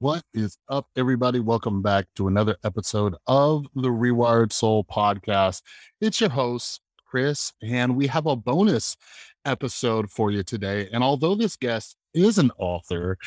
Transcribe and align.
What 0.00 0.22
is 0.32 0.56
up, 0.70 0.86
everybody? 0.96 1.40
Welcome 1.40 1.82
back 1.82 2.06
to 2.16 2.26
another 2.26 2.56
episode 2.64 3.16
of 3.26 3.66
the 3.74 3.90
Rewired 3.90 4.50
Soul 4.50 4.82
podcast. 4.82 5.60
It's 6.00 6.22
your 6.22 6.30
host, 6.30 6.80
Chris, 7.04 7.52
and 7.62 7.98
we 7.98 8.06
have 8.06 8.24
a 8.24 8.34
bonus 8.34 8.96
episode 9.44 10.10
for 10.10 10.30
you 10.30 10.42
today. 10.42 10.88
And 10.90 11.04
although 11.04 11.34
this 11.34 11.54
guest 11.54 11.98
is 12.14 12.38
an 12.38 12.50
author, 12.56 13.18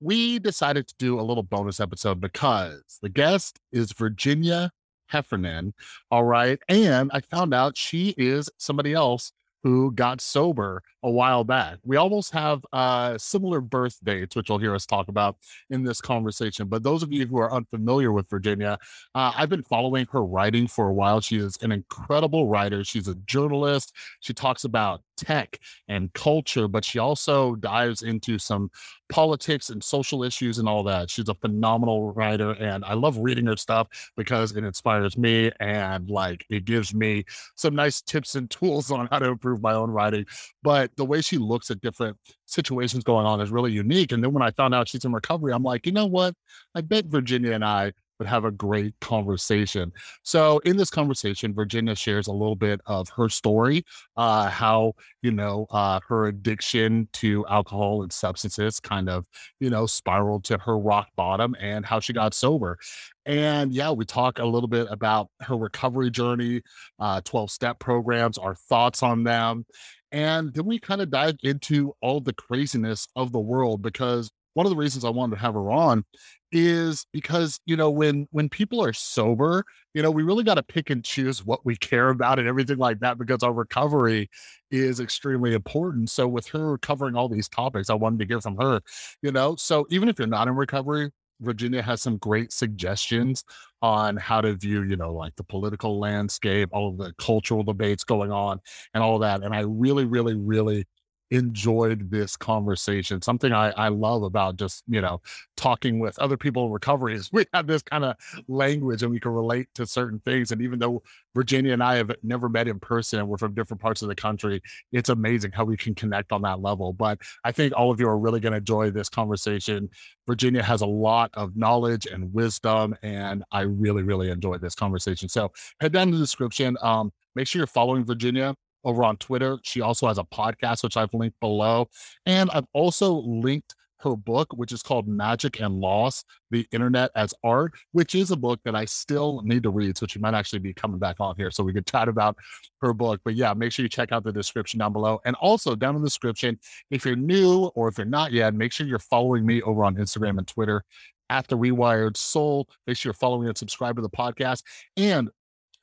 we 0.00 0.38
decided 0.38 0.86
to 0.88 0.94
do 0.98 1.18
a 1.18 1.22
little 1.22 1.42
bonus 1.42 1.80
episode 1.80 2.20
because 2.20 2.98
the 3.00 3.08
guest 3.08 3.58
is 3.72 3.92
Virginia 3.92 4.70
Heffernan. 5.06 5.72
All 6.10 6.24
right. 6.24 6.58
And 6.68 7.10
I 7.14 7.20
found 7.20 7.54
out 7.54 7.78
she 7.78 8.10
is 8.18 8.50
somebody 8.58 8.92
else 8.92 9.32
who 9.62 9.92
got 9.92 10.20
sober 10.20 10.82
a 11.02 11.10
while 11.10 11.44
back. 11.44 11.78
We 11.84 11.96
almost 11.96 12.32
have 12.32 12.64
uh, 12.72 13.18
similar 13.18 13.60
birth 13.60 13.98
dates, 14.02 14.36
which 14.36 14.48
you'll 14.48 14.58
hear 14.58 14.74
us 14.74 14.86
talk 14.86 15.08
about 15.08 15.36
in 15.70 15.82
this 15.82 16.00
conversation. 16.00 16.68
But 16.68 16.82
those 16.82 17.02
of 17.02 17.12
you 17.12 17.26
who 17.26 17.38
are 17.38 17.52
unfamiliar 17.52 18.12
with 18.12 18.28
Virginia, 18.28 18.78
uh, 19.14 19.32
I've 19.36 19.48
been 19.48 19.62
following 19.62 20.06
her 20.12 20.24
writing 20.24 20.66
for 20.66 20.88
a 20.88 20.94
while. 20.94 21.20
She 21.20 21.36
is 21.36 21.56
an 21.62 21.72
incredible 21.72 22.48
writer. 22.48 22.84
She's 22.84 23.08
a 23.08 23.14
journalist. 23.14 23.94
She 24.20 24.32
talks 24.32 24.64
about 24.64 25.02
tech 25.18 25.58
and 25.88 26.12
culture, 26.14 26.68
but 26.68 26.84
she 26.84 26.98
also 26.98 27.54
dives 27.56 28.02
into 28.02 28.38
some 28.38 28.70
politics 29.08 29.70
and 29.70 29.82
social 29.82 30.22
issues 30.22 30.58
and 30.58 30.68
all 30.68 30.82
that. 30.84 31.10
She's 31.10 31.28
a 31.28 31.34
phenomenal 31.34 32.12
writer, 32.12 32.52
and 32.52 32.84
I 32.84 32.94
love 32.94 33.18
reading 33.18 33.46
her 33.46 33.56
stuff 33.56 33.88
because 34.16 34.56
it 34.56 34.64
inspires 34.64 35.16
me 35.18 35.50
and 35.60 36.08
like 36.08 36.46
it 36.50 36.64
gives 36.64 36.94
me 36.94 37.24
some 37.56 37.74
nice 37.74 38.00
tips 38.00 38.34
and 38.34 38.48
tools 38.50 38.90
on 38.90 39.08
how 39.10 39.18
to 39.18 39.26
improve 39.26 39.62
my 39.62 39.74
own 39.74 39.90
writing. 39.90 40.26
But 40.62 40.94
the 40.96 41.04
way 41.04 41.20
she 41.20 41.38
looks 41.38 41.70
at 41.70 41.80
different 41.80 42.16
situations 42.46 43.04
going 43.04 43.26
on 43.26 43.40
is 43.40 43.50
really 43.50 43.72
unique. 43.72 44.12
And 44.12 44.22
then 44.22 44.32
when 44.32 44.42
I 44.42 44.50
found 44.52 44.74
out 44.74 44.88
she's 44.88 45.04
in 45.04 45.12
recovery, 45.12 45.52
I'm 45.52 45.62
like, 45.62 45.86
you 45.86 45.92
know 45.92 46.06
what? 46.06 46.34
I 46.74 46.80
bet 46.80 47.06
Virginia 47.06 47.52
and 47.52 47.64
I 47.64 47.92
would 48.18 48.28
have 48.28 48.44
a 48.44 48.50
great 48.50 48.94
conversation. 49.00 49.92
So 50.22 50.58
in 50.60 50.76
this 50.76 50.90
conversation, 50.90 51.54
Virginia 51.54 51.94
shares 51.94 52.26
a 52.26 52.32
little 52.32 52.56
bit 52.56 52.80
of 52.86 53.08
her 53.10 53.28
story, 53.28 53.84
uh, 54.16 54.48
how 54.48 54.94
you 55.22 55.30
know 55.30 55.66
uh, 55.70 56.00
her 56.08 56.26
addiction 56.26 57.08
to 57.14 57.46
alcohol 57.46 58.02
and 58.02 58.12
substances 58.12 58.80
kind 58.80 59.08
of 59.08 59.24
you 59.60 59.70
know 59.70 59.86
spiraled 59.86 60.44
to 60.44 60.58
her 60.58 60.78
rock 60.78 61.08
bottom, 61.16 61.54
and 61.60 61.84
how 61.84 62.00
she 62.00 62.12
got 62.12 62.34
sober. 62.34 62.78
And 63.26 63.72
yeah, 63.72 63.90
we 63.90 64.04
talk 64.04 64.38
a 64.38 64.44
little 64.44 64.68
bit 64.68 64.86
about 64.90 65.28
her 65.40 65.56
recovery 65.56 66.10
journey, 66.10 66.62
uh, 66.98 67.20
12 67.22 67.50
step 67.50 67.78
programs, 67.78 68.38
our 68.38 68.54
thoughts 68.54 69.02
on 69.02 69.24
them. 69.24 69.66
And 70.10 70.54
then 70.54 70.64
we 70.64 70.78
kind 70.78 71.02
of 71.02 71.10
dive 71.10 71.36
into 71.42 71.92
all 72.00 72.20
the 72.20 72.32
craziness 72.32 73.06
of 73.14 73.32
the 73.32 73.38
world 73.38 73.82
because 73.82 74.30
one 74.54 74.66
of 74.66 74.70
the 74.70 74.76
reasons 74.76 75.04
I 75.04 75.10
wanted 75.10 75.36
to 75.36 75.42
have 75.42 75.54
her 75.54 75.70
on 75.70 76.04
is 76.52 77.06
because 77.12 77.60
you 77.66 77.76
know 77.76 77.90
when 77.90 78.26
when 78.30 78.48
people 78.48 78.82
are 78.82 78.92
sober 78.92 79.64
you 79.94 80.02
know 80.02 80.10
we 80.10 80.22
really 80.22 80.44
got 80.44 80.54
to 80.54 80.62
pick 80.62 80.90
and 80.90 81.04
choose 81.04 81.44
what 81.44 81.64
we 81.66 81.76
care 81.76 82.08
about 82.08 82.38
and 82.38 82.48
everything 82.48 82.78
like 82.78 82.98
that 83.00 83.18
because 83.18 83.42
our 83.42 83.52
recovery 83.52 84.30
is 84.70 85.00
extremely 85.00 85.54
important. 85.54 86.10
So 86.10 86.28
with 86.28 86.46
her 86.48 86.78
covering 86.78 87.16
all 87.16 87.28
these 87.28 87.48
topics 87.48 87.90
i 87.90 87.94
wanted 87.94 88.20
to 88.20 88.26
hear 88.26 88.40
from 88.40 88.56
her 88.58 88.80
you 89.22 89.32
know? 89.32 89.56
So 89.56 89.86
even 89.90 90.08
if 90.08 90.18
you're 90.18 90.28
not 90.28 90.48
in 90.48 90.54
recovery 90.54 91.10
virginia 91.40 91.82
has 91.82 92.02
some 92.02 92.16
great 92.18 92.52
suggestions 92.52 93.44
on 93.80 94.16
how 94.16 94.40
to 94.40 94.54
view 94.54 94.82
you 94.82 94.96
know 94.96 95.12
like 95.14 95.34
the 95.36 95.44
political 95.44 96.00
landscape 96.00 96.68
all 96.72 96.88
of 96.90 96.98
the 96.98 97.12
cultural 97.18 97.62
debates 97.62 98.02
going 98.04 98.32
on 98.32 98.58
and 98.94 99.02
all 99.04 99.20
that 99.20 99.42
and 99.44 99.54
i 99.54 99.60
really 99.60 100.04
really 100.04 100.34
really 100.34 100.84
enjoyed 101.30 102.10
this 102.10 102.36
conversation. 102.36 103.20
Something 103.20 103.52
I, 103.52 103.70
I 103.70 103.88
love 103.88 104.22
about 104.22 104.56
just, 104.56 104.82
you 104.88 105.00
know, 105.00 105.20
talking 105.56 105.98
with 105.98 106.18
other 106.18 106.36
people 106.36 106.66
in 106.66 106.72
recovery 106.72 107.14
is 107.14 107.30
we 107.32 107.44
have 107.52 107.66
this 107.66 107.82
kind 107.82 108.04
of 108.04 108.16
language 108.48 109.02
and 109.02 109.12
we 109.12 109.20
can 109.20 109.32
relate 109.32 109.68
to 109.74 109.86
certain 109.86 110.20
things. 110.24 110.52
And 110.52 110.62
even 110.62 110.78
though 110.78 111.02
Virginia 111.34 111.72
and 111.72 111.82
I 111.82 111.96
have 111.96 112.10
never 112.22 112.48
met 112.48 112.68
in 112.68 112.80
person 112.80 113.18
and 113.18 113.28
we're 113.28 113.36
from 113.36 113.54
different 113.54 113.80
parts 113.80 114.02
of 114.02 114.08
the 114.08 114.14
country, 114.14 114.62
it's 114.92 115.08
amazing 115.08 115.52
how 115.52 115.64
we 115.64 115.76
can 115.76 115.94
connect 115.94 116.32
on 116.32 116.42
that 116.42 116.60
level. 116.60 116.92
But 116.92 117.18
I 117.44 117.52
think 117.52 117.74
all 117.76 117.90
of 117.90 118.00
you 118.00 118.08
are 118.08 118.18
really 118.18 118.40
going 118.40 118.52
to 118.52 118.58
enjoy 118.58 118.90
this 118.90 119.08
conversation. 119.08 119.90
Virginia 120.26 120.62
has 120.62 120.80
a 120.80 120.86
lot 120.86 121.30
of 121.34 121.56
knowledge 121.56 122.06
and 122.06 122.32
wisdom, 122.32 122.96
and 123.02 123.44
I 123.52 123.62
really, 123.62 124.02
really 124.02 124.30
enjoyed 124.30 124.60
this 124.60 124.74
conversation. 124.74 125.28
So 125.28 125.52
head 125.80 125.92
down 125.92 126.10
to 126.10 126.16
the 126.16 126.22
description. 126.22 126.76
Um, 126.82 127.12
make 127.34 127.46
sure 127.46 127.60
you're 127.60 127.66
following 127.66 128.04
Virginia 128.04 128.54
over 128.84 129.04
on 129.04 129.16
Twitter. 129.16 129.58
She 129.62 129.80
also 129.80 130.06
has 130.06 130.18
a 130.18 130.24
podcast, 130.24 130.82
which 130.82 130.96
I've 130.96 131.12
linked 131.14 131.38
below. 131.40 131.88
And 132.26 132.50
I've 132.50 132.66
also 132.72 133.14
linked 133.14 133.74
her 134.00 134.14
book, 134.16 134.48
which 134.54 134.72
is 134.72 134.82
called 134.82 135.08
Magic 135.08 135.60
and 135.60 135.80
Loss 135.80 136.24
The 136.50 136.66
Internet 136.70 137.10
as 137.16 137.34
Art, 137.42 137.72
which 137.92 138.14
is 138.14 138.30
a 138.30 138.36
book 138.36 138.60
that 138.64 138.74
I 138.74 138.84
still 138.84 139.42
need 139.44 139.64
to 139.64 139.70
read. 139.70 139.98
So 139.98 140.06
she 140.06 140.18
might 140.18 140.34
actually 140.34 140.60
be 140.60 140.72
coming 140.72 140.98
back 140.98 141.16
on 141.20 141.34
here 141.36 141.50
so 141.50 141.64
we 141.64 141.72
could 141.72 141.86
chat 141.86 142.08
about 142.08 142.36
her 142.80 142.92
book. 142.92 143.20
But 143.24 143.34
yeah, 143.34 143.52
make 143.54 143.72
sure 143.72 143.82
you 143.82 143.88
check 143.88 144.12
out 144.12 144.24
the 144.24 144.32
description 144.32 144.78
down 144.78 144.92
below. 144.92 145.20
And 145.24 145.34
also 145.36 145.74
down 145.74 145.96
in 145.96 146.02
the 146.02 146.06
description, 146.06 146.58
if 146.90 147.04
you're 147.04 147.16
new 147.16 147.66
or 147.74 147.88
if 147.88 147.98
you're 147.98 148.06
not 148.06 148.32
yet, 148.32 148.54
make 148.54 148.72
sure 148.72 148.86
you're 148.86 148.98
following 148.98 149.44
me 149.44 149.62
over 149.62 149.84
on 149.84 149.96
Instagram 149.96 150.38
and 150.38 150.46
Twitter 150.46 150.84
at 151.30 151.46
the 151.48 151.58
Rewired 151.58 152.16
Soul. 152.16 152.68
Make 152.86 152.96
sure 152.96 153.10
you're 153.10 153.14
following 153.14 153.48
and 153.48 153.58
subscribe 153.58 153.96
to 153.96 154.02
the 154.02 154.08
podcast. 154.08 154.62
And 154.96 155.28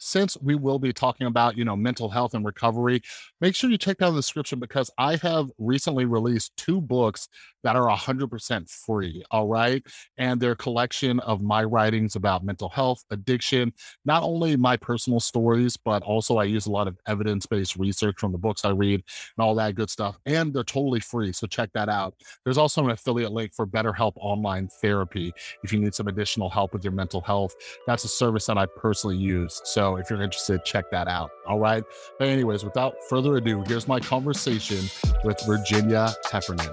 since 0.06 0.38
we 0.40 0.54
will 0.54 0.78
be 0.78 0.94
talking 0.94 1.26
about, 1.26 1.58
you 1.58 1.66
know, 1.66 1.76
mental 1.76 2.10
health 2.10 2.36
and 2.36 2.46
recovery, 2.46 3.02
make 3.42 3.56
sure 3.56 3.72
you 3.72 3.78
check 3.78 4.02
out 4.04 4.12
the 4.12 4.18
description 4.18 4.60
because 4.60 4.92
I 5.00 5.16
have 5.18 5.50
recently 5.58 6.06
released 6.06 6.56
two 6.58 6.80
books 6.80 7.28
that 7.64 7.76
are 7.76 7.90
100% 7.90 8.70
free. 8.70 9.24
All 9.32 9.48
right. 9.48 9.84
And 10.20 10.40
they're 10.40 10.52
a 10.52 10.56
collection 10.56 11.20
of 11.22 11.42
my 11.42 11.64
writings 11.64 12.16
about 12.16 12.46
mental 12.46 12.70
health, 12.70 13.04
addiction, 13.10 13.74
not 14.06 14.22
only 14.22 14.56
my 14.56 14.78
personal 14.78 15.20
stories, 15.20 15.76
but 15.76 16.04
also 16.04 16.38
I 16.38 16.44
use 16.44 16.68
a 16.68 16.72
lot 16.72 16.88
of 16.88 16.96
evidence 17.08 17.48
based 17.48 17.76
research 17.76 18.18
from 18.20 18.32
the 18.32 18.38
books 18.38 18.64
I 18.64 18.70
read 18.70 19.04
and 19.38 19.44
all 19.44 19.56
that 19.56 19.74
good 19.74 19.90
stuff. 19.90 20.20
And 20.28 20.54
they're 20.54 20.64
totally 20.64 21.00
free. 21.00 21.32
So 21.32 21.48
check 21.48 21.72
that 21.74 21.90
out. 21.90 22.14
There's 22.44 22.60
also 22.60 22.84
an 22.84 22.92
affiliate 22.92 23.32
link 23.32 23.56
for 23.56 23.66
BetterHelp 23.66 24.14
Online 24.18 24.70
Therapy 24.80 25.34
if 25.64 25.74
you 25.74 25.80
need 25.80 25.96
some 25.96 26.08
additional 26.08 26.52
help 26.52 26.72
with 26.72 26.84
your 26.84 26.94
mental 26.94 27.22
health. 27.22 27.56
That's 27.88 28.04
a 28.04 28.10
service 28.10 28.46
that 28.46 28.60
I 28.60 28.68
personally 28.78 29.18
use. 29.18 29.60
So 29.64 29.95
if 29.96 30.10
you're 30.10 30.22
interested, 30.22 30.64
check 30.66 30.90
that 30.92 31.08
out. 31.08 31.32
All 31.46 31.60
right. 31.60 31.84
But, 32.20 32.28
anyways, 32.28 32.64
without 32.64 32.96
further 33.10 33.38
ado, 33.38 33.64
here's 33.68 33.88
my 33.88 34.00
conversation 34.00 34.84
with 35.24 35.40
Virginia 35.46 36.14
Heffernan. 36.32 36.70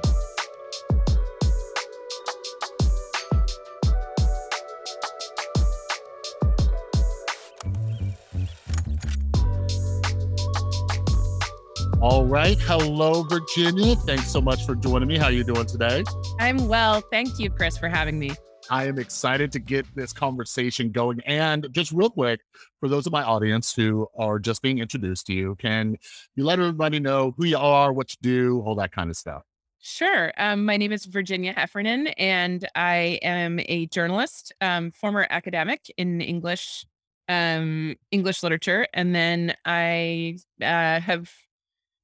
All 12.01 12.27
right. 12.27 12.59
Hello, 12.59 13.23
Virginia. 13.23 13.95
Thanks 13.95 14.31
so 14.33 14.41
much 14.41 14.67
for 14.67 14.75
joining 14.75 15.07
me. 15.07 15.19
How 15.19 15.27
are 15.27 15.33
you 15.33 15.45
doing 15.45 15.67
today? 15.67 16.03
I'm 16.41 16.67
well. 16.67 17.01
Thank 17.01 17.39
you, 17.39 17.49
Chris, 17.49 17.79
for 17.79 17.89
having 17.89 18.19
me. 18.19 18.33
I 18.71 18.87
am 18.87 18.99
excited 18.99 19.53
to 19.53 19.59
get 19.59 19.87
this 19.95 20.13
conversation 20.13 20.91
going. 20.91 21.21
And 21.27 21.69
just 21.73 21.93
real 21.93 22.11
quick, 22.11 22.41
for 22.81 22.89
those 22.89 23.07
of 23.07 23.13
my 23.13 23.23
audience 23.23 23.75
who 23.75 24.07
are 24.17 24.39
just 24.39 24.63
being 24.63 24.79
introduced 24.79 25.27
to 25.27 25.35
you, 25.35 25.57
can 25.57 25.97
you 26.37 26.45
let 26.45 26.59
everybody 26.59 27.01
know 27.01 27.35
who 27.37 27.47
you 27.47 27.59
are, 27.59 27.93
what 27.93 28.13
you 28.13 28.19
do, 28.23 28.63
all 28.63 28.75
that 28.77 28.93
kind 28.93 29.11
of 29.11 29.17
stuff? 29.17 29.43
Sure. 29.81 30.33
Um, 30.37 30.65
my 30.65 30.77
name 30.77 30.93
is 30.93 31.07
Virginia 31.07 31.53
Heffernan, 31.53 32.07
and 32.09 32.69
I 32.77 33.19
am 33.21 33.59
a 33.61 33.87
journalist, 33.87 34.53
um, 34.61 34.93
former 34.93 35.27
academic 35.29 35.93
in 35.97 36.21
English, 36.21 36.87
um, 37.29 37.97
English 38.13 38.45
literature, 38.45 38.87
and 38.95 39.13
then 39.13 39.57
I 39.65 40.39
uh, 40.61 41.01
have 41.01 41.33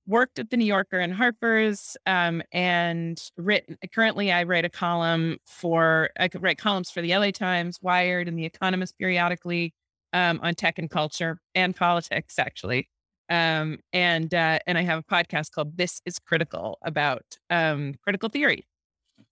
worked 0.09 0.39
at 0.39 0.51
the 0.51 0.57
New 0.57 0.65
Yorker 0.65 0.99
and 0.99 1.15
Harper's, 1.15 1.97
um, 2.07 2.43
and 2.51 3.21
written. 3.37 3.77
Currently, 3.95 4.33
I 4.33 4.43
write 4.45 4.65
a 4.65 4.71
column 4.71 5.37
for 5.47 6.11
I 6.19 6.29
could 6.29 6.43
write 6.43 6.59
columns 6.59 6.91
for 6.91 7.03
the 7.03 7.15
LA 7.15 7.31
Times, 7.31 7.79
Wired, 7.83 8.27
and 8.27 8.39
The 8.39 8.47
Economist 8.47 8.99
periodically 8.99 9.75
um, 10.13 10.41
on 10.43 10.55
tech 10.55 10.79
and 10.79 10.91
culture 10.91 11.39
and 11.55 11.77
politics, 11.77 12.39
actually. 12.39 12.89
Um, 13.31 13.81
and 13.93 14.33
uh, 14.33 14.59
and 14.67 14.79
I 14.79 14.83
have 14.83 14.99
a 14.99 15.03
podcast 15.03 15.53
called 15.53 15.77
This 15.77 16.01
Is 16.07 16.19
Critical 16.19 16.79
about 16.83 17.25
um, 17.51 17.95
critical 18.03 18.31
theory. 18.31 18.67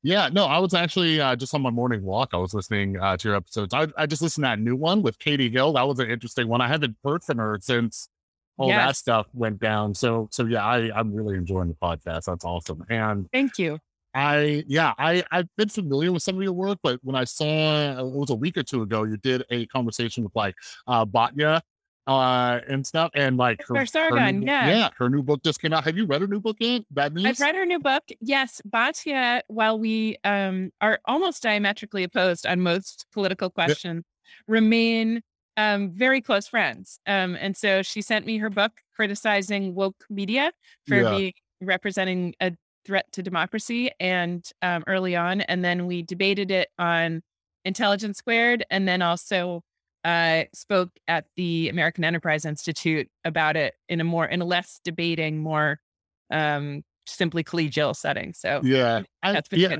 Yeah, 0.03 0.29
no, 0.31 0.45
I 0.45 0.59
was 0.59 0.75
actually 0.75 1.21
uh, 1.21 1.35
just 1.37 1.55
on 1.55 1.63
my 1.63 1.71
morning 1.71 2.03
walk. 2.03 2.31
I 2.33 2.37
was 2.37 2.53
listening 2.53 2.99
uh, 2.99 3.17
to 3.17 3.29
your 3.29 3.37
episodes. 3.37 3.73
I, 3.73 3.89
I 3.97 4.07
just 4.07 4.21
listened 4.23 4.45
to 4.45 4.49
that 4.49 4.61
new 4.61 4.77
one 4.77 5.03
with 5.03 5.19
Katie 5.19 5.51
Hill. 5.51 5.73
That 5.73 5.89
was 5.89 5.99
an 5.99 6.11
interesting 6.11 6.49
one. 6.49 6.61
I 6.61 6.69
haven't 6.69 6.97
heard 7.03 7.25
from 7.25 7.39
her 7.39 7.59
since 7.61 8.09
all 8.59 8.69
yes. 8.69 8.87
that 8.87 8.97
stuff 8.97 9.27
went 9.33 9.61
down. 9.61 9.95
So 9.95 10.29
so 10.31 10.47
yeah, 10.47 10.65
I 10.65 10.91
I'm 10.95 11.15
really 11.15 11.37
enjoying 11.37 11.69
the 11.69 11.75
podcast. 11.75 12.25
That's 12.25 12.45
awesome. 12.45 12.85
And 12.89 13.29
thank 13.33 13.59
you. 13.59 13.79
I 14.15 14.65
yeah, 14.67 14.95
I 14.99 15.25
I've 15.31 15.49
been 15.57 15.69
familiar 15.69 16.13
with 16.13 16.23
some 16.23 16.37
of 16.37 16.43
your 16.43 16.53
work, 16.53 16.79
but 16.83 16.99
when 17.03 17.17
I 17.17 17.25
saw 17.25 17.99
it 17.99 18.05
was 18.05 18.31
a 18.31 18.35
week 18.35 18.57
or 18.57 18.63
two 18.63 18.83
ago, 18.83 19.05
you 19.05 19.17
did 19.19 19.45
a 19.51 19.67
conversation 19.67 20.25
with 20.25 20.35
like 20.35 20.55
uh 20.87 21.05
Batya 21.05 21.61
uh, 22.07 22.61
and 22.69 22.87
stuff. 22.87 23.11
And 23.15 23.37
like 23.37 23.63
her, 23.67 23.85
her 23.95 24.33
new, 24.33 24.47
yeah. 24.47 24.69
Yeah. 24.69 24.91
Her 24.97 25.09
new 25.11 25.23
book 25.23 25.43
just 25.43 25.61
came 25.61 25.73
out. 25.73 25.85
Have 25.85 25.97
you 25.97 26.07
read 26.07 26.21
her 26.21 26.27
new 26.27 26.41
book 26.41 26.57
yet? 26.61 26.83
Bad 26.91 27.15
news? 27.15 27.27
I've 27.27 27.41
read 27.41 27.55
her 27.55 27.67
new 27.67 27.81
book. 27.81 28.05
Yes. 28.21 28.61
Batya, 28.69 29.43
while 29.49 29.79
we 29.79 30.17
um, 30.25 30.71
are 30.81 31.01
almost 31.05 31.43
diametrically 31.43 32.05
opposed 32.05 32.47
on 32.47 32.61
most 32.61 33.07
political 33.13 33.51
questions, 33.51 34.05
yeah. 34.07 34.43
remain 34.47 35.23
um, 35.57 35.91
very 35.91 36.21
close 36.21 36.47
friends. 36.47 36.99
Um, 37.07 37.37
and 37.41 37.57
so 37.57 37.83
she 37.83 38.03
sent 38.03 38.27
me 38.27 38.39
her 38.39 38.51
book 38.51 38.73
criticizing 38.95 39.75
woke 39.75 40.05
media 40.11 40.53
for 40.87 41.01
yeah. 41.01 41.11
being 41.11 41.33
representing 41.61 42.35
a 42.41 42.53
threat 42.85 43.07
to 43.13 43.23
democracy 43.23 43.91
and 43.99 44.49
um, 44.63 44.85
early 44.87 45.17
on. 45.17 45.41
And 45.43 45.65
then 45.65 45.87
we 45.87 46.03
debated 46.03 46.51
it 46.51 46.69
on 46.79 47.23
Intelligence 47.65 48.19
Squared 48.19 48.65
and 48.71 48.87
then 48.87 49.03
also 49.03 49.63
uh, 50.05 50.45
spoke 50.55 50.91
at 51.09 51.27
the 51.37 51.69
American 51.69 52.05
Enterprise 52.05 52.45
Institute 52.45 53.09
about 53.25 53.57
it 53.57 53.75
in 53.89 54.01
a 54.01 54.05
more 54.05 54.25
in 54.25 54.41
a 54.41 54.45
less 54.45 54.81
debating, 54.85 55.39
more 55.39 55.81
um, 56.31 56.85
simply 57.07 57.43
collegial 57.43 57.95
setting. 57.95 58.33
So 58.33 58.61
yeah, 58.63 59.03
that's 59.23 59.49
I, 59.53 59.57
yeah. 59.57 59.77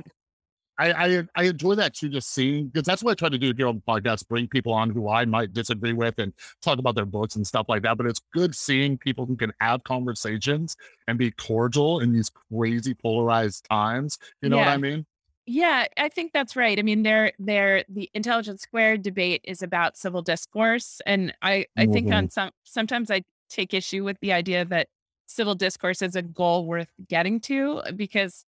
I, 0.79 0.93
I, 0.93 1.23
I 1.35 1.43
enjoy 1.45 1.75
that 1.77 1.95
too, 1.95 2.09
just 2.09 2.33
seeing 2.33 2.67
because 2.67 2.87
that's 2.87 3.03
what 3.03 3.13
I 3.13 3.15
try 3.15 3.29
to 3.29 3.39
do 3.39 3.53
here 3.57 3.69
on 3.69 3.77
the 3.77 3.83
podcast: 3.93 4.29
bring 4.29 4.47
people 4.49 4.73
on 4.73 4.91
who 4.91 5.09
I 5.09 5.25
might 5.25 5.53
disagree 5.53 5.93
with 5.93 6.19
and 6.19 6.33
talk 6.63 6.79
about 6.79 6.95
their 6.95 7.07
books 7.07 7.37
and 7.37 7.47
stuff 7.47 7.67
like 7.69 7.83
that. 7.83 7.97
But 7.97 8.07
it's 8.07 8.21
good 8.33 8.55
seeing 8.55 8.99
people 8.99 9.27
who 9.27 9.37
can 9.37 9.53
have 9.61 9.85
conversations 9.85 10.77
and 11.09 11.19
be 11.19 11.31
cordial 11.31 12.01
in 12.01 12.13
these 12.13 12.31
crazy 12.51 12.95
polarized 12.95 13.67
times. 13.71 14.19
You 14.43 14.49
know 14.49 14.57
yeah. 14.57 14.67
what 14.67 14.73
I 14.73 14.77
mean? 14.79 15.07
Yeah, 15.49 15.87
I 15.97 16.09
think 16.09 16.33
that's 16.33 16.57
right. 16.57 16.77
I 16.77 16.83
mean, 16.83 17.05
there, 17.05 17.33
there, 17.39 17.85
the 17.89 18.11
intelligence 18.15 18.63
squared 18.63 19.03
debate 19.03 19.43
is 19.45 19.63
about 19.63 19.97
civil 19.97 20.21
discourse, 20.21 21.01
and 21.07 21.33
I, 21.41 21.67
I 21.77 21.85
mm-hmm. 21.85 21.93
think 21.93 22.13
on 22.13 22.31
some, 22.31 22.51
sometimes 22.65 23.13
I 23.13 23.23
take 23.49 23.73
issue 23.73 24.03
with 24.03 24.19
the 24.21 24.33
idea 24.33 24.65
that 24.65 24.89
civil 25.27 25.55
discourse 25.55 26.03
is 26.03 26.17
a 26.17 26.23
goal 26.23 26.67
worth 26.67 26.91
getting 27.09 27.39
to 27.43 27.81
because 27.95 28.45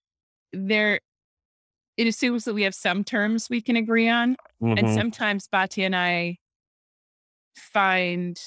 there, 0.53 1.01
it 1.97 2.07
assumes 2.07 2.45
that 2.45 2.53
we 2.53 2.63
have 2.63 2.75
some 2.75 3.03
terms 3.03 3.49
we 3.49 3.61
can 3.61 3.75
agree 3.75 4.09
on, 4.09 4.35
mm-hmm. 4.61 4.77
and 4.77 4.93
sometimes 4.93 5.47
Batya 5.47 5.85
and 5.85 5.95
I 5.95 6.37
find 7.55 8.39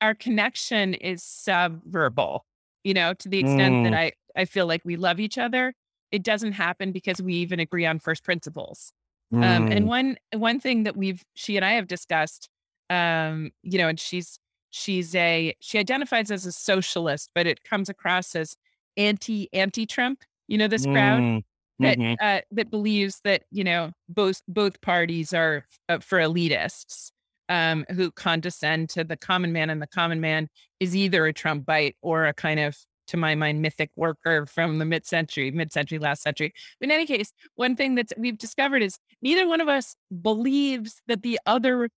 our 0.00 0.14
connection 0.14 0.94
is 0.94 1.22
subverbal. 1.22 2.40
You 2.84 2.94
know, 2.94 3.12
to 3.14 3.28
the 3.28 3.40
extent 3.40 3.74
mm. 3.74 3.84
that 3.84 3.94
I, 3.94 4.12
I 4.34 4.44
feel 4.44 4.66
like 4.66 4.82
we 4.84 4.96
love 4.96 5.20
each 5.20 5.36
other 5.36 5.74
it 6.10 6.22
doesn't 6.22 6.52
happen 6.52 6.92
because 6.92 7.20
we 7.20 7.34
even 7.34 7.60
agree 7.60 7.86
on 7.86 7.98
first 7.98 8.24
principles. 8.24 8.92
Mm. 9.32 9.44
Um, 9.44 9.72
and 9.72 9.84
mm. 9.84 9.88
one 9.88 10.16
one 10.34 10.60
thing 10.60 10.84
that 10.84 10.96
we've 10.96 11.22
she 11.34 11.56
and 11.56 11.64
I 11.64 11.72
have 11.72 11.86
discussed, 11.86 12.48
um, 12.88 13.50
you 13.62 13.78
know, 13.78 13.88
and 13.88 14.00
she's 14.00 14.38
she's 14.70 15.14
a 15.14 15.54
she 15.60 15.78
identifies 15.78 16.30
as 16.30 16.46
a 16.46 16.52
socialist, 16.52 17.30
but 17.34 17.46
it 17.46 17.62
comes 17.62 17.88
across 17.88 18.34
as 18.34 18.56
anti 18.96 19.48
anti 19.52 19.84
Trump. 19.84 20.22
You 20.46 20.56
know, 20.56 20.68
this 20.68 20.86
crowd 20.86 21.20
mm. 21.20 21.44
That 21.80 21.98
mm-hmm. 21.98 22.14
uh, 22.20 22.40
that 22.52 22.70
believes 22.70 23.20
that 23.24 23.44
you 23.50 23.64
know 23.64 23.92
both 24.08 24.42
both 24.48 24.80
parties 24.80 25.32
are 25.32 25.66
uh, 25.88 25.98
for 25.98 26.18
elitists. 26.18 27.10
Um, 27.50 27.86
who 27.88 28.10
condescend 28.10 28.90
to 28.90 29.04
the 29.04 29.16
common 29.16 29.54
man, 29.54 29.70
and 29.70 29.80
the 29.80 29.86
common 29.86 30.20
man 30.20 30.50
is 30.80 30.94
either 30.94 31.26
a 31.26 31.32
Trumpite 31.32 31.96
or 32.02 32.26
a 32.26 32.34
kind 32.34 32.60
of 32.60 32.76
to 33.08 33.16
my 33.16 33.34
mind, 33.34 33.60
mythic 33.60 33.90
worker 33.96 34.46
from 34.46 34.78
the 34.78 34.84
mid 34.84 35.06
century, 35.06 35.50
mid 35.50 35.72
century, 35.72 35.98
last 35.98 36.22
century. 36.22 36.52
But 36.78 36.86
in 36.86 36.90
any 36.92 37.06
case, 37.06 37.32
one 37.56 37.74
thing 37.74 37.96
that 37.96 38.12
we've 38.16 38.38
discovered 38.38 38.82
is 38.82 38.98
neither 39.20 39.48
one 39.48 39.60
of 39.60 39.68
us 39.68 39.96
believes 40.22 41.02
that 41.08 41.22
the 41.22 41.40
other 41.46 41.88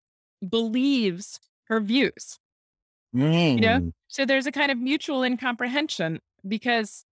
believes 0.48 1.40
her 1.66 1.80
views. 1.80 2.40
Mm. 3.16 3.56
You 3.56 3.62
know, 3.62 3.80
mm. 3.80 3.92
so 4.08 4.26
there's 4.26 4.48
a 4.48 4.52
kind 4.52 4.72
of 4.72 4.78
mutual 4.78 5.24
incomprehension 5.24 6.20
because 6.48 7.06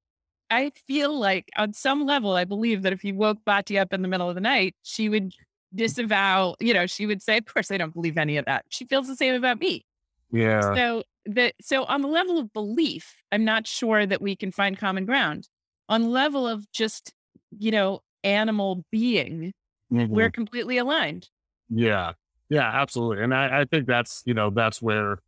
I 0.52 0.72
feel 0.88 1.18
like 1.18 1.50
on 1.58 1.74
some 1.74 2.06
level, 2.06 2.34
I 2.34 2.46
believe 2.46 2.82
that 2.84 2.94
if 2.94 3.04
you 3.04 3.16
woke 3.16 3.40
Bati 3.46 3.78
up 3.78 3.94
in 3.94 4.02
the 4.02 4.08
middle 4.08 4.30
of 4.30 4.36
the 4.36 4.42
night, 4.42 4.76
she 4.84 5.10
would 5.10 5.34
disavow, 5.74 6.56
you 6.60 6.74
know, 6.74 6.88
she 6.88 7.06
would 7.06 7.22
say, 7.22 7.38
Of 7.38 7.46
course, 7.46 7.72
I 7.72 7.78
don't 7.78 7.94
believe 7.94 8.18
any 8.18 8.38
of 8.38 8.46
that. 8.46 8.66
She 8.70 8.86
feels 8.86 9.08
the 9.08 9.16
same 9.16 9.36
about 9.36 9.60
me. 9.60 9.86
Yeah. 10.32 10.62
So 10.76 11.04
that 11.26 11.54
so 11.62 11.86
on 11.86 12.02
the 12.02 12.08
level 12.08 12.40
of 12.40 12.52
belief, 12.54 13.16
I'm 13.32 13.46
not 13.46 13.68
sure 13.68 14.06
that 14.06 14.22
we 14.22 14.36
can 14.36 14.52
find 14.52 14.78
common 14.78 15.06
ground. 15.06 15.48
On 15.88 16.12
level 16.12 16.48
of 16.48 16.72
just, 16.72 17.14
you 17.58 17.72
know, 17.72 18.02
animal 18.24 18.86
being, 18.92 19.54
mm-hmm. 19.92 20.14
we're 20.14 20.32
completely 20.32 20.78
aligned. 20.78 21.30
Yeah. 21.70 22.14
Yeah, 22.50 22.70
absolutely. 22.74 23.24
And 23.24 23.34
I, 23.34 23.62
I 23.62 23.66
think 23.66 23.86
that's, 23.86 24.24
you 24.26 24.34
know, 24.34 24.50
that's 24.50 24.82
where 24.82 25.20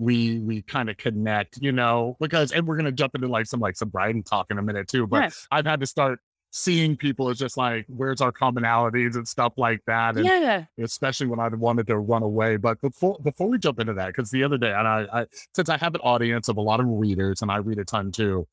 we 0.00 0.38
we 0.40 0.62
kind 0.62 0.88
of 0.88 0.96
connect, 0.96 1.58
you 1.60 1.72
know, 1.72 2.16
because 2.20 2.52
and 2.52 2.66
we're 2.66 2.76
gonna 2.76 2.90
jump 2.90 3.14
into 3.14 3.28
like 3.28 3.46
some 3.46 3.60
like 3.60 3.76
some 3.76 3.88
sobriety 3.88 4.22
talk 4.22 4.46
in 4.50 4.58
a 4.58 4.62
minute 4.62 4.88
too. 4.88 5.06
But 5.06 5.24
yes. 5.24 5.46
I've 5.50 5.66
had 5.66 5.80
to 5.80 5.86
start 5.86 6.20
seeing 6.52 6.96
people 6.96 7.28
as 7.28 7.38
just 7.38 7.56
like, 7.58 7.84
where's 7.88 8.22
our 8.22 8.32
commonalities 8.32 9.14
and 9.14 9.28
stuff 9.28 9.52
like 9.58 9.80
that. 9.86 10.16
And 10.16 10.24
yeah. 10.24 10.64
especially 10.80 11.26
when 11.26 11.38
I 11.38 11.48
wanted 11.48 11.86
to 11.88 11.98
run 11.98 12.22
away. 12.22 12.56
But 12.56 12.80
before 12.80 13.18
before 13.22 13.48
we 13.48 13.58
jump 13.58 13.78
into 13.78 13.92
that, 13.92 14.06
because 14.08 14.30
the 14.30 14.42
other 14.42 14.56
day, 14.56 14.72
and 14.72 14.88
I, 14.88 15.06
I 15.12 15.26
since 15.54 15.68
I 15.68 15.76
have 15.76 15.94
an 15.94 16.00
audience 16.00 16.48
of 16.48 16.56
a 16.56 16.62
lot 16.62 16.80
of 16.80 16.86
readers 16.88 17.42
and 17.42 17.50
I 17.50 17.58
read 17.58 17.78
a 17.78 17.84
ton 17.84 18.10
too, 18.10 18.48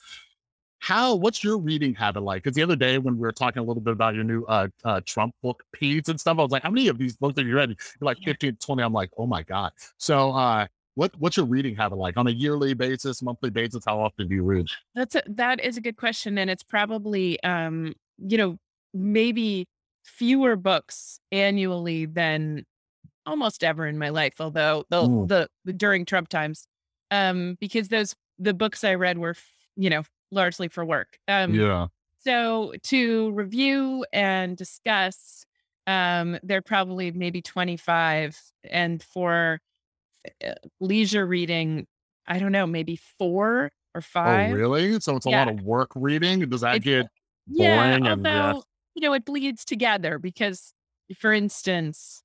how 0.80 1.16
what's 1.16 1.44
your 1.44 1.58
reading 1.58 1.94
habit 1.94 2.22
like 2.22 2.44
because 2.44 2.56
the 2.56 2.62
other 2.62 2.76
day 2.76 2.98
when 2.98 3.16
we 3.16 3.22
were 3.22 3.32
talking 3.32 3.62
a 3.62 3.66
little 3.66 3.82
bit 3.82 3.94
about 3.94 4.14
your 4.14 4.24
new 4.24 4.44
uh, 4.46 4.68
uh 4.84 5.02
trump 5.06 5.34
book 5.42 5.64
piece 5.74 6.08
and 6.08 6.20
stuff 6.20 6.38
i 6.38 6.42
was 6.44 6.52
like 6.52 6.62
how 6.62 6.70
many 6.70 6.88
of 6.88 7.00
these 7.00 7.18
books 7.18 7.38
have 7.38 7.48
you 7.48 7.56
read 7.56 7.70
you're 7.70 7.78
like 8.02 8.20
15 8.20 8.58
20 8.58 8.84
i'm 8.84 8.94
like 8.94 9.10
oh 9.18 9.26
my 9.26 9.42
god 9.42 9.72
so 9.98 10.32
uh 10.32 10.68
what 10.98 11.12
what's 11.20 11.38
your 11.38 11.46
reading 11.46 11.76
habit 11.76 11.98
like 11.98 12.18
on 12.18 12.26
a 12.26 12.32
yearly 12.32 12.74
basis, 12.74 13.22
monthly 13.22 13.52
basis? 13.52 13.84
How 13.86 14.00
often 14.00 14.28
do 14.28 14.34
you 14.34 14.44
read? 14.44 14.66
That's 14.96 15.14
a, 15.14 15.22
that 15.28 15.64
is 15.64 15.78
a 15.78 15.82
good 15.82 15.96
question, 15.96 16.40
and 16.40 16.50
it's 16.50 16.64
probably 16.64 17.42
um, 17.44 17.94
you 18.18 18.36
know 18.36 18.58
maybe 18.96 19.68
fewer 20.04 20.56
books 20.56 21.20
annually 21.32 22.08
than 22.08 22.66
almost 23.28 23.64
ever 23.64 23.86
in 23.86 24.00
my 24.00 24.10
life. 24.10 24.34
Although 24.40 24.86
the 24.90 25.04
mm. 25.04 25.28
the, 25.28 25.48
the 25.66 25.74
during 25.74 26.04
Trump 26.04 26.30
times, 26.30 26.68
um, 27.12 27.58
because 27.60 27.90
those 27.90 28.16
the 28.40 28.56
books 28.56 28.84
I 28.84 28.96
read 28.96 29.20
were 29.20 29.36
you 29.76 29.92
know 29.92 30.02
largely 30.32 30.68
for 30.68 30.84
work. 30.84 31.20
Um, 31.28 31.54
yeah. 31.54 31.88
So 32.22 32.74
to 32.86 33.32
review 33.34 34.04
and 34.12 34.58
discuss, 34.58 35.46
um, 35.86 36.40
they're 36.42 36.64
probably 36.64 37.12
maybe 37.12 37.44
twenty 37.44 37.78
five, 37.78 38.36
and 38.68 39.04
for 39.04 39.60
leisure 40.80 41.26
reading, 41.26 41.88
I 42.28 42.40
don't 42.40 42.52
know, 42.52 42.68
maybe 42.68 43.00
four 43.18 43.72
or 43.94 44.02
five. 44.02 44.52
Oh, 44.52 44.56
really? 44.56 45.00
So 45.00 45.16
it's 45.16 45.26
a 45.26 45.30
yeah. 45.30 45.46
lot 45.46 45.50
of 45.50 45.62
work 45.62 45.92
reading. 45.96 46.48
Does 46.50 46.62
that 46.62 46.78
it's, 46.78 46.86
get 46.86 47.08
boring? 47.48 47.72
Yeah, 47.72 47.94
although, 47.94 48.12
and, 48.12 48.26
yeah. 48.26 48.54
you 48.96 49.02
know, 49.02 49.14
it 49.14 49.26
bleeds 49.26 49.66
together 49.66 50.20
because, 50.20 50.74
for 51.18 51.34
instance, 51.34 52.24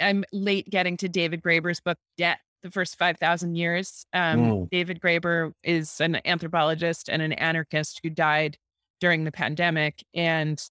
I'm 0.00 0.24
late 0.32 0.68
getting 0.68 0.96
to 0.98 1.08
David 1.08 1.42
Graeber's 1.42 1.80
book, 1.80 1.98
Debt, 2.16 2.38
the 2.62 2.70
first 2.70 2.98
5,000 2.98 3.54
years. 3.54 4.04
Um, 4.12 4.40
mm. 4.40 4.70
David 4.70 5.00
Graeber 5.00 5.52
is 5.62 6.00
an 6.00 6.20
anthropologist 6.24 7.08
and 7.08 7.22
an 7.22 7.32
anarchist 7.34 8.00
who 8.02 8.10
died 8.10 8.56
during 9.00 9.24
the 9.24 9.32
pandemic. 9.32 10.04
And 10.14 10.62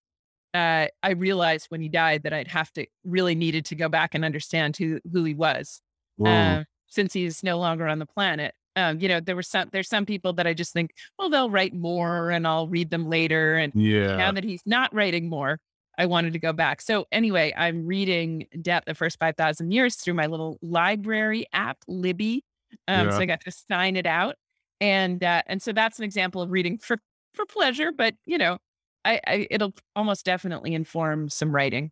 uh, 0.53 0.87
I 1.03 1.11
realized 1.11 1.67
when 1.69 1.81
he 1.81 1.89
died 1.89 2.23
that 2.23 2.33
I'd 2.33 2.47
have 2.47 2.71
to 2.73 2.85
really 3.03 3.35
needed 3.35 3.65
to 3.65 3.75
go 3.75 3.89
back 3.89 4.15
and 4.15 4.25
understand 4.25 4.77
who, 4.77 4.99
who 5.11 5.23
he 5.23 5.33
was 5.33 5.81
uh, 6.27 6.63
since 6.87 7.13
he's 7.13 7.43
no 7.43 7.57
longer 7.57 7.87
on 7.87 7.99
the 7.99 8.05
planet. 8.05 8.53
Um, 8.75 8.99
you 8.99 9.07
know, 9.07 9.19
there 9.19 9.35
were 9.35 9.43
some 9.43 9.69
there's 9.71 9.89
some 9.89 10.05
people 10.05 10.33
that 10.33 10.47
I 10.47 10.53
just 10.53 10.73
think, 10.73 10.91
well, 11.17 11.29
they'll 11.29 11.49
write 11.49 11.73
more 11.73 12.29
and 12.29 12.47
I'll 12.47 12.67
read 12.67 12.89
them 12.89 13.09
later. 13.09 13.55
And 13.55 13.73
yeah. 13.75 14.15
now 14.15 14.31
that 14.31 14.43
he's 14.43 14.61
not 14.65 14.93
writing 14.93 15.27
more, 15.27 15.59
I 15.97 16.05
wanted 16.05 16.33
to 16.33 16.39
go 16.39 16.53
back. 16.53 16.81
So 16.81 17.05
anyway, 17.11 17.53
I'm 17.57 17.85
reading 17.85 18.47
Debt 18.61 18.83
the 18.85 18.95
first 18.95 19.19
five 19.19 19.35
thousand 19.35 19.71
years 19.71 19.95
through 19.95 20.13
my 20.13 20.27
little 20.27 20.57
library 20.61 21.45
app, 21.51 21.77
Libby. 21.87 22.45
Um, 22.87 23.07
yeah. 23.07 23.11
so 23.11 23.19
I 23.19 23.25
got 23.25 23.41
to 23.41 23.51
sign 23.51 23.95
it 23.95 24.05
out. 24.05 24.35
And 24.79 25.23
uh, 25.23 25.41
and 25.47 25.61
so 25.61 25.73
that's 25.73 25.97
an 25.97 26.05
example 26.05 26.41
of 26.41 26.51
reading 26.51 26.77
for 26.77 26.99
for 27.33 27.45
pleasure, 27.45 27.91
but 27.91 28.15
you 28.25 28.37
know, 28.37 28.57
I, 29.03 29.19
I 29.27 29.47
it'll 29.51 29.73
almost 29.95 30.25
definitely 30.25 30.73
inform 30.73 31.29
some 31.29 31.53
writing. 31.53 31.91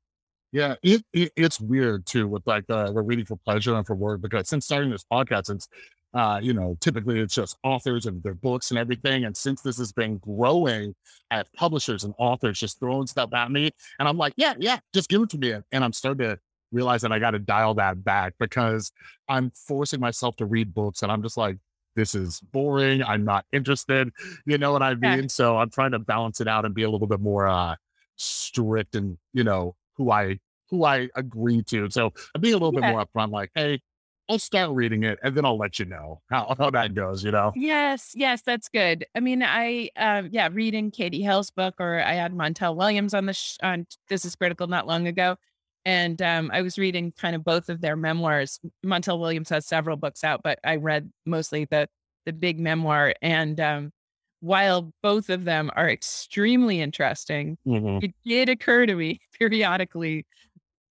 Yeah, 0.52 0.76
it, 0.82 1.04
it, 1.14 1.32
it's 1.36 1.60
weird 1.60 2.06
too 2.06 2.28
with 2.28 2.46
like 2.46 2.64
uh, 2.70 2.92
we're 2.94 3.02
reading 3.02 3.26
for 3.26 3.38
pleasure 3.38 3.76
and 3.76 3.86
for 3.86 3.96
work 3.96 4.22
because 4.22 4.48
since 4.48 4.66
starting 4.66 4.90
this 4.90 5.06
podcast, 5.12 5.48
since 5.48 5.68
uh, 6.14 6.40
you 6.42 6.54
know, 6.54 6.78
typically 6.80 7.20
it's 7.20 7.36
just 7.36 7.58
authors 7.64 8.06
and 8.06 8.24
their 8.24 8.34
books 8.34 8.72
and 8.72 8.80
everything. 8.80 9.26
And 9.26 9.36
since 9.36 9.62
this 9.62 9.78
has 9.78 9.92
been 9.92 10.18
growing, 10.18 10.96
I 11.30 11.38
have 11.38 11.52
publishers 11.54 12.06
and 12.06 12.14
authors 12.18 12.60
just 12.60 12.80
throwing 12.80 13.08
stuff 13.08 13.34
at 13.34 13.52
me, 13.52 13.72
and 14.00 14.08
I'm 14.08 14.18
like, 14.18 14.34
yeah, 14.38 14.54
yeah, 14.60 14.80
just 14.94 15.10
give 15.10 15.22
it 15.22 15.30
to 15.32 15.38
me. 15.38 15.56
And 15.72 15.84
I'm 15.84 15.94
starting 15.94 16.26
to 16.26 16.40
realize 16.72 17.02
that 17.02 17.12
I 17.12 17.20
got 17.20 17.32
to 17.32 17.40
dial 17.40 17.74
that 17.76 18.04
back 18.04 18.34
because 18.40 18.92
I'm 19.28 19.52
forcing 19.52 20.00
myself 20.00 20.38
to 20.38 20.46
read 20.46 20.74
books, 20.74 21.04
and 21.04 21.12
I'm 21.12 21.22
just 21.22 21.38
like, 21.38 21.58
this 21.96 22.16
is 22.16 22.40
boring. 22.40 23.04
I'm 23.04 23.26
not 23.26 23.46
interested. 23.52 24.10
You 24.46 24.58
know 24.58 24.72
what 24.72 24.84
I 24.84 24.94
mean? 24.96 25.24
Yeah. 25.24 25.28
So 25.28 25.58
I'm 25.58 25.70
trying 25.70 25.92
to 25.92 26.00
balance 26.00 26.40
it 26.40 26.48
out 26.48 26.64
and 26.64 26.74
be 26.74 26.84
a 26.84 26.90
little 26.90 27.08
bit 27.08 27.20
more 27.20 27.48
uh, 27.48 27.76
strict 28.16 28.96
and 28.96 29.18
you 29.34 29.44
know 29.44 29.76
who 29.98 30.12
I 30.12 30.40
who 30.70 30.84
I 30.84 31.10
agree 31.16 31.64
to. 31.64 31.90
So 31.90 32.12
I'm 32.36 32.42
being 32.42 32.54
a 32.54 32.58
little 32.58 32.74
yeah. 32.74 32.92
bit 32.92 32.96
more 32.96 33.06
upfront, 33.06 33.32
like, 33.32 33.52
hey, 33.56 33.82
I'll 34.30 34.40
start 34.40 34.72
reading 34.72 35.04
it 35.04 35.20
and 35.24 35.36
then 35.36 35.46
I'll 35.46 35.58
let 35.58 35.80
you 35.80 35.86
know 35.86 36.22
how, 36.30 36.54
how 36.60 36.70
that 36.72 36.94
goes, 36.94 37.24
you 37.24 37.32
know? 37.32 37.54
Yes, 37.56 38.12
yes, 38.14 38.42
that's 38.42 38.68
good. 38.68 39.06
I 39.16 39.20
mean, 39.20 39.42
I 39.44 39.90
um 39.96 40.30
yeah, 40.32 40.50
reading 40.52 40.92
Katie 40.92 41.22
Hill's 41.24 41.52
book 41.52 41.76
or 41.80 42.02
I 42.02 42.14
had 42.14 42.34
Montel 42.34 42.76
Williams 42.76 43.14
on 43.14 43.26
the 43.26 43.34
sh- 43.34 43.58
on 43.64 43.88
This 44.10 44.26
is 44.26 44.36
Critical 44.36 44.68
not 44.68 44.88
long 44.88 45.08
ago. 45.08 45.38
And 45.86 46.22
um 46.22 46.52
I 46.54 46.62
was 46.62 46.78
reading 46.78 47.14
kind 47.18 47.36
of 47.36 47.44
both 47.44 47.70
of 47.70 47.80
their 47.82 47.96
memoirs. 47.96 48.60
Montel 48.86 49.20
Williams 49.20 49.50
has 49.50 49.66
several 49.66 49.96
books 49.96 50.24
out, 50.24 50.42
but 50.44 50.60
I 50.64 50.76
read 50.76 51.12
mostly 51.26 51.66
the 51.66 51.88
the 52.26 52.34
big 52.34 52.60
memoir 52.60 53.14
and 53.22 53.60
um 53.62 53.92
while 54.40 54.92
both 55.04 55.30
of 55.30 55.46
them 55.46 55.72
are 55.76 55.90
extremely 55.90 56.80
interesting, 56.82 57.58
Mhm. 57.66 58.04
it 58.04 58.14
did 58.26 58.50
occur 58.50 58.86
to 58.86 58.96
me 58.96 59.20
periodically 59.40 60.26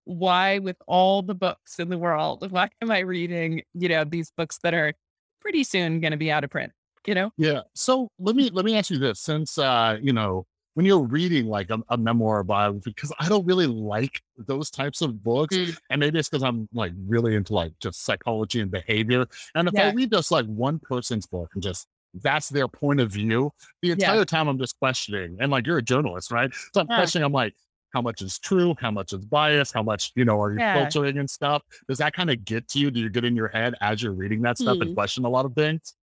why 0.05 0.59
with 0.59 0.77
all 0.87 1.23
the 1.23 1.35
books 1.35 1.79
in 1.79 1.89
the 1.89 1.99
world, 1.99 2.41
why 2.53 2.69
am 2.81 2.91
I 2.91 3.01
reading, 3.01 3.63
you 3.75 3.89
know, 3.89 4.05
these 4.05 4.31
books 4.37 4.59
that 4.63 4.75
are 4.75 4.95
pretty 5.41 5.65
soon 5.65 6.01
going 6.01 6.13
to 6.13 6.17
be 6.17 6.31
out 6.31 6.45
of 6.45 6.51
print, 6.51 6.73
you 7.07 7.15
know? 7.15 7.33
Yeah. 7.37 7.63
So 7.75 8.09
let 8.19 8.37
me 8.37 8.51
let 8.51 8.65
me 8.65 8.77
ask 8.77 8.91
you 8.91 8.99
this: 8.99 9.21
since 9.21 9.59
uh, 9.59 9.99
you 10.01 10.13
know, 10.13 10.47
when 10.75 10.87
you're 10.87 11.03
reading 11.03 11.47
like 11.47 11.71
a, 11.71 11.79
a 11.89 11.97
memoir 11.97 12.39
or 12.41 12.45
biography, 12.45 12.91
because 12.91 13.13
I 13.19 13.29
don't 13.29 13.47
really 13.47 13.67
like 13.67 14.21
those 14.39 14.71
types 14.71 15.03
of 15.03 15.23
books, 15.23 15.57
Mm, 15.57 15.77
and 15.91 16.01
maybe 16.01 16.19
it's 16.19 16.29
because 16.29 16.43
I'm 16.43 16.69
like 16.73 16.93
really 17.07 17.35
into 17.35 17.55
like 17.55 17.73
just 17.81 18.05
psychology 18.05 18.61
and 18.61 18.71
behavior. 18.71 19.27
And 19.55 19.69
if 19.69 19.75
I 19.79 19.93
read 19.93 20.11
just 20.13 20.31
like 20.31 20.47
one 20.47 20.79
person's 20.79 21.27
book 21.27 21.51
and 21.55 21.63
just 21.63 21.87
that's 22.23 22.49
their 22.49 22.69
point 22.69 23.01
of 23.01 23.11
view, 23.13 23.53
the 23.83 23.89
yeah, 23.89 23.95
entire 23.95 24.25
time 24.25 24.49
I'm 24.49 24.59
just 24.59 24.79
questioning. 24.79 25.37
And 25.41 25.51
like 25.51 25.67
you're 25.67 25.79
a 25.79 25.83
journalist, 25.83 26.31
right? 26.31 26.53
So 26.75 26.81
I'm 26.81 26.91
uh, 26.91 26.97
questioning. 26.97 27.25
I'm 27.25 27.33
like. 27.33 27.55
How 27.95 28.03
much 28.03 28.21
is 28.21 28.39
true? 28.39 28.75
How 28.79 28.91
much 28.91 29.15
is 29.15 29.25
biased? 29.25 29.73
How 29.73 29.83
much, 29.83 30.13
you 30.17 30.27
know, 30.27 30.39
are 30.39 30.53
you 30.53 30.59
yeah. 30.59 30.75
filtering 30.75 31.17
and 31.17 31.31
stuff? 31.31 31.63
Does 31.89 31.97
that 31.97 32.13
kind 32.13 32.31
of 32.31 32.45
get 32.45 32.69
to 32.71 32.79
you? 32.79 32.91
Do 32.91 33.01
you 33.01 33.09
get 33.09 33.25
in 33.25 33.35
your 33.35 33.49
head 33.49 33.75
as 33.81 34.03
you're 34.03 34.13
reading 34.13 34.43
that 34.43 34.59
stuff 34.59 34.79
and 34.81 34.91
Hmm. 34.91 34.95
question 34.95 35.25
a 35.25 35.31
lot 35.31 35.47
of 35.47 35.55
things? 35.55 35.95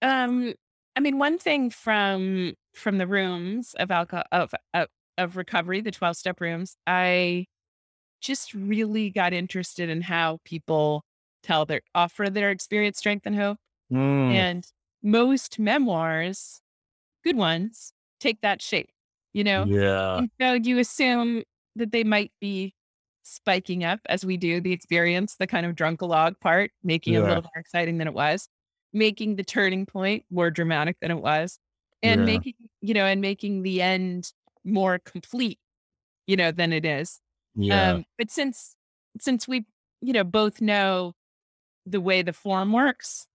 Um, 0.00 0.54
I 0.96 1.00
mean, 1.00 1.18
one 1.18 1.36
thing 1.36 1.68
from 1.68 2.54
from 2.74 2.96
the 2.96 3.06
rooms 3.06 3.74
of 3.74 3.90
alcohol 3.90 4.24
of 4.32 4.54
of, 4.72 4.86
of 5.18 5.36
recovery, 5.36 5.82
the 5.82 5.90
twelve 5.90 6.16
step 6.16 6.40
rooms, 6.40 6.76
I 6.86 7.46
just 8.22 8.54
really 8.54 9.10
got 9.10 9.34
interested 9.34 9.90
in 9.90 10.00
how 10.00 10.38
people 10.46 11.04
tell 11.42 11.66
their 11.66 11.82
offer 11.94 12.30
their 12.30 12.48
experience, 12.50 12.96
strength, 12.96 13.26
and 13.26 13.36
hope. 13.36 13.58
Mm, 13.92 14.32
And 14.32 14.66
most 15.02 15.58
memoirs, 15.58 16.62
good 17.24 17.36
ones, 17.36 17.92
take 18.20 18.40
that 18.42 18.62
shape, 18.62 18.90
you 19.32 19.44
know? 19.44 19.68
yeah. 19.68 20.20
And 20.20 20.30
so 20.40 20.54
you 20.54 20.78
assume 20.78 21.44
that 21.76 21.92
they 21.92 22.04
might 22.04 22.32
be 22.40 22.74
spiking 23.22 23.84
up 23.84 24.00
as 24.06 24.24
we 24.26 24.36
do 24.36 24.60
the 24.60 24.72
experience, 24.72 25.36
the 25.36 25.46
kind 25.46 25.66
of 25.66 25.76
drunkalog 25.76 26.40
part, 26.40 26.72
making 26.82 27.14
it 27.14 27.18
a 27.18 27.24
little 27.24 27.42
more 27.44 27.52
exciting 27.60 27.98
than 27.98 28.08
it 28.08 28.14
was, 28.14 28.48
making 28.92 29.36
the 29.36 29.44
turning 29.44 29.86
point 29.86 30.24
more 30.30 30.50
dramatic 30.50 30.98
than 31.00 31.10
it 31.10 31.20
was, 31.22 31.58
and 32.02 32.24
yeah, 32.24 32.26
making, 32.26 32.54
you 32.80 32.94
know, 32.94 33.06
and 33.06 33.20
making 33.20 33.62
the 33.62 33.80
end 33.82 34.32
more 34.64 34.98
complete, 34.98 35.58
you 36.26 36.36
know, 36.36 36.52
than 36.52 36.72
it 36.72 36.84
is. 36.84 37.20
yeah. 37.54 37.92
Um, 37.92 38.04
but 38.18 38.30
since 38.30 38.76
since 39.20 39.46
we, 39.48 39.66
you 40.00 40.12
know, 40.12 40.24
both 40.24 40.60
know 40.60 41.14
the 41.86 42.00
way 42.00 42.22
the 42.22 42.32
form 42.32 42.72
works, 42.72 43.26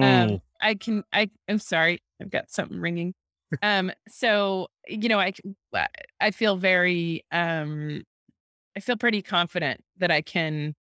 um, 0.00 0.28
Mm, 0.28 0.40
I 0.60 0.74
can 0.74 1.04
I 1.12 1.30
I'm 1.48 1.58
sorry, 1.58 2.02
I've 2.20 2.30
got 2.30 2.50
something 2.50 2.80
ringing. 2.80 3.14
Um, 3.62 3.90
so, 4.08 4.68
you 4.86 5.08
know, 5.08 5.18
I 5.18 5.32
I 6.20 6.30
feel 6.30 6.56
very 6.56 7.24
um 7.32 8.02
I 8.76 8.80
feel 8.80 8.96
pretty 8.96 9.22
confident 9.22 9.80
that 9.98 10.10
I 10.10 10.22
can 10.22 10.74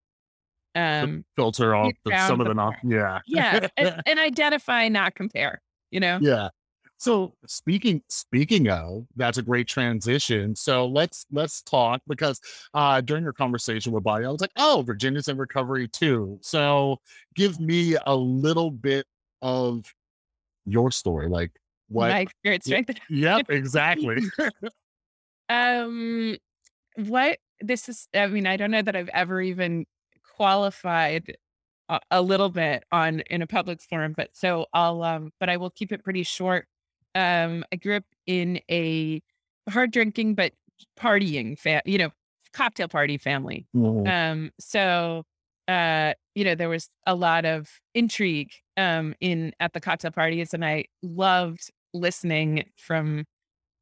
the 0.76 0.82
um 0.82 1.26
filter 1.36 1.76
off 1.76 1.94
the 2.06 2.28
some 2.28 2.42
of 2.42 2.48
the 2.48 2.54
not, 2.54 2.76
yeah. 2.84 3.20
Yeah, 3.26 3.68
and, 3.78 4.02
and 4.06 4.20
identify, 4.20 4.88
not 4.88 5.16
compare, 5.16 5.62
you 5.92 6.00
know? 6.00 6.20
Yeah. 6.22 6.50
So 6.98 7.34
speaking 7.48 8.04
speaking 8.10 8.70
of, 8.70 9.06
that's 9.16 9.38
a 9.38 9.42
great 9.42 9.68
transition. 9.68 10.56
So 10.56 10.86
let's 10.86 11.26
let's 11.32 11.62
talk 11.62 12.02
because 12.08 12.42
uh 12.74 13.02
during 13.02 13.24
your 13.24 13.34
conversation 13.34 13.94
with 13.94 14.04
Bobby, 14.04 14.26
I 14.26 14.30
was 14.30 14.42
like, 14.42 14.52
oh, 14.58 14.84
Virginia's 14.86 15.28
in 15.30 15.38
recovery 15.38 15.88
too. 15.88 16.38
So 16.42 16.98
give 17.36 17.60
me 17.60 17.96
a 18.06 18.16
little 18.16 18.70
bit 18.70 19.06
of 19.42 19.94
your 20.66 20.92
story. 20.92 21.28
Like 21.30 21.52
what 21.88 22.10
My 22.10 22.26
spirit 22.40 22.64
strength. 22.64 22.92
Yep, 23.10 23.50
exactly. 23.50 24.22
um 25.50 26.38
what 26.96 27.38
this 27.62 27.90
is 27.90 28.08
I 28.14 28.28
mean, 28.28 28.48
I 28.48 28.58
don't 28.58 28.72
know 28.72 28.82
that 28.82 28.96
I've 28.96 29.10
ever 29.10 29.42
even 29.42 29.86
qualified 30.38 31.36
a, 31.90 32.00
a 32.12 32.22
little 32.22 32.50
bit 32.50 32.84
on 32.92 33.22
in 33.22 33.42
a 33.42 33.48
public 33.48 33.82
forum, 33.82 34.14
but 34.16 34.30
so 34.34 34.68
I'll 34.74 35.04
um 35.04 35.32
but 35.40 35.50
I 35.50 35.58
will 35.58 35.70
keep 35.72 35.92
it 35.92 36.04
pretty 36.04 36.24
short. 36.24 36.68
Um 37.16 37.64
I 37.72 37.78
grew 37.78 37.96
up 37.98 38.06
in 38.26 38.60
a 38.70 39.22
hard 39.70 39.92
drinking 39.92 40.36
but 40.36 40.54
partying 40.98 41.58
fa- 41.60 41.82
you 41.86 41.98
know, 41.98 42.12
cocktail 42.54 42.88
party 42.88 43.18
family. 43.18 43.68
Mhm. 43.76 44.08
Um 44.08 44.52
so 44.60 45.24
uh 45.70 46.16
you 46.36 46.46
know, 46.46 46.56
there 46.56 46.70
was 46.70 46.90
a 47.08 47.16
lot 47.16 47.46
of 47.46 47.70
intrigue 47.96 48.52
um 48.78 49.16
in 49.22 49.54
at 49.62 49.74
the 49.74 49.82
cocktail 49.82 50.12
parties 50.12 50.54
and 50.56 50.66
I 50.66 50.86
loved 51.04 51.72
listening 51.94 52.66
from 52.78 53.26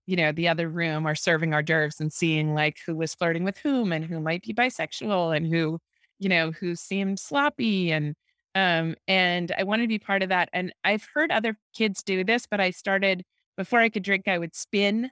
you 0.08 0.16
know, 0.16 0.32
the 0.32 0.48
other 0.48 0.70
room 0.70 1.06
or 1.08 1.16
serving 1.16 1.54
hors 1.54 1.64
d'oeuvres 1.64 2.00
and 2.00 2.14
seeing 2.14 2.54
like 2.54 2.78
who 2.86 2.96
was 2.96 3.14
flirting 3.16 3.44
with 3.44 3.58
whom 3.58 3.92
and 3.92 4.06
who 4.06 4.20
might 4.22 4.42
be 4.44 4.54
bisexual 4.54 5.36
and 5.36 5.48
who, 5.48 5.80
you 6.20 6.30
know, 6.30 6.52
who 6.52 6.76
seemed 6.76 7.20
sloppy 7.20 7.92
and 7.92 8.16
um 8.56 8.96
and 9.08 9.52
I 9.58 9.64
wanted 9.64 9.84
to 9.84 9.88
be 9.90 10.00
part 10.00 10.24
of 10.24 10.30
that. 10.30 10.50
And 10.54 10.74
I've 10.84 11.08
heard 11.14 11.32
other 11.32 11.58
kids 11.76 12.04
do 12.04 12.24
this, 12.24 12.46
but 12.48 12.62
I 12.62 12.72
started 12.72 13.24
before 13.58 13.80
I 13.80 13.90
could 13.90 14.04
drink, 14.04 14.28
I 14.28 14.38
would 14.40 14.56
spin, 14.56 15.10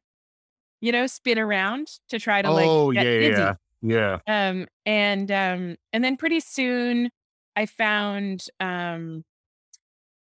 you 0.81 0.91
know, 0.91 1.07
spin 1.07 1.39
around 1.39 1.87
to 2.09 2.19
try 2.19 2.41
to 2.41 2.51
like 2.51 2.73
Oh 2.73 2.91
get 2.93 3.07
yeah, 3.17 3.17
yeah. 3.17 3.55
Yeah. 3.81 4.19
Um 4.27 4.67
and 4.85 5.29
um 5.31 5.75
and 5.93 6.03
then 6.03 6.17
pretty 6.17 6.39
soon 6.39 7.11
I 7.55 7.65
found 7.67 8.47
um 8.59 9.23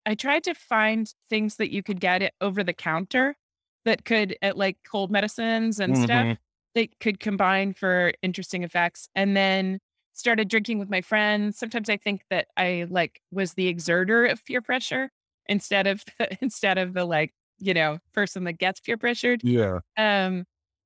I 0.06 0.14
tried 0.14 0.44
to 0.44 0.54
find 0.54 1.12
things 1.28 1.56
that 1.56 1.72
you 1.72 1.82
could 1.82 2.00
get 2.00 2.22
it 2.22 2.34
over 2.40 2.62
the 2.62 2.74
counter 2.74 3.36
that 3.84 4.04
could 4.04 4.36
at 4.42 4.56
like 4.56 4.78
cold 4.84 5.10
medicines 5.10 5.80
and 5.80 5.96
stuff 5.96 6.26
Mhm. 6.26 6.36
that 6.74 6.98
could 7.00 7.20
combine 7.20 7.72
for 7.72 8.12
interesting 8.22 8.62
effects. 8.64 9.08
And 9.14 9.36
then 9.36 9.78
started 10.12 10.48
drinking 10.48 10.78
with 10.78 10.90
my 10.90 11.00
friends. 11.00 11.58
Sometimes 11.58 11.88
I 11.88 11.96
think 11.96 12.22
that 12.30 12.48
I 12.56 12.86
like 12.88 13.20
was 13.30 13.54
the 13.54 13.68
exerter 13.68 14.26
of 14.26 14.44
peer 14.44 14.60
pressure 14.62 15.10
instead 15.46 15.86
of 15.86 16.04
the, 16.18 16.36
instead 16.42 16.78
of 16.78 16.92
the 16.94 17.04
like, 17.04 17.32
you 17.58 17.74
know, 17.74 17.98
person 18.12 18.44
that 18.44 18.54
gets 18.58 18.80
peer 18.80 18.96
pressured. 18.98 19.42
Yeah. 19.42 19.80
Um 19.96 20.44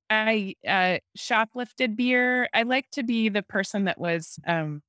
I 0.09 0.55
uh 0.67 0.99
shoplifted 1.17 1.95
beer. 1.95 2.49
I 2.53 2.63
like 2.63 2.89
to 2.91 3.03
be 3.03 3.29
the 3.29 3.43
person 3.43 3.85
that 3.85 3.99
was 3.99 4.39
um 4.47 4.81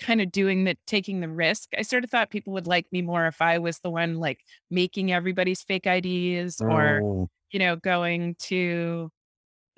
kind 0.00 0.20
of 0.20 0.32
doing 0.32 0.64
the 0.64 0.76
taking 0.86 1.20
the 1.20 1.28
risk. 1.28 1.68
I 1.76 1.82
sort 1.82 2.04
of 2.04 2.10
thought 2.10 2.30
people 2.30 2.52
would 2.54 2.66
like 2.66 2.86
me 2.92 3.02
more 3.02 3.26
if 3.26 3.42
I 3.42 3.58
was 3.58 3.80
the 3.80 3.90
one 3.90 4.16
like 4.16 4.40
making 4.70 5.12
everybody's 5.12 5.62
fake 5.62 5.86
IDs 5.86 6.62
or, 6.66 7.04
Oh, 7.04 7.28
you 7.50 7.58
know, 7.58 7.76
going 7.76 8.34
to 8.40 9.10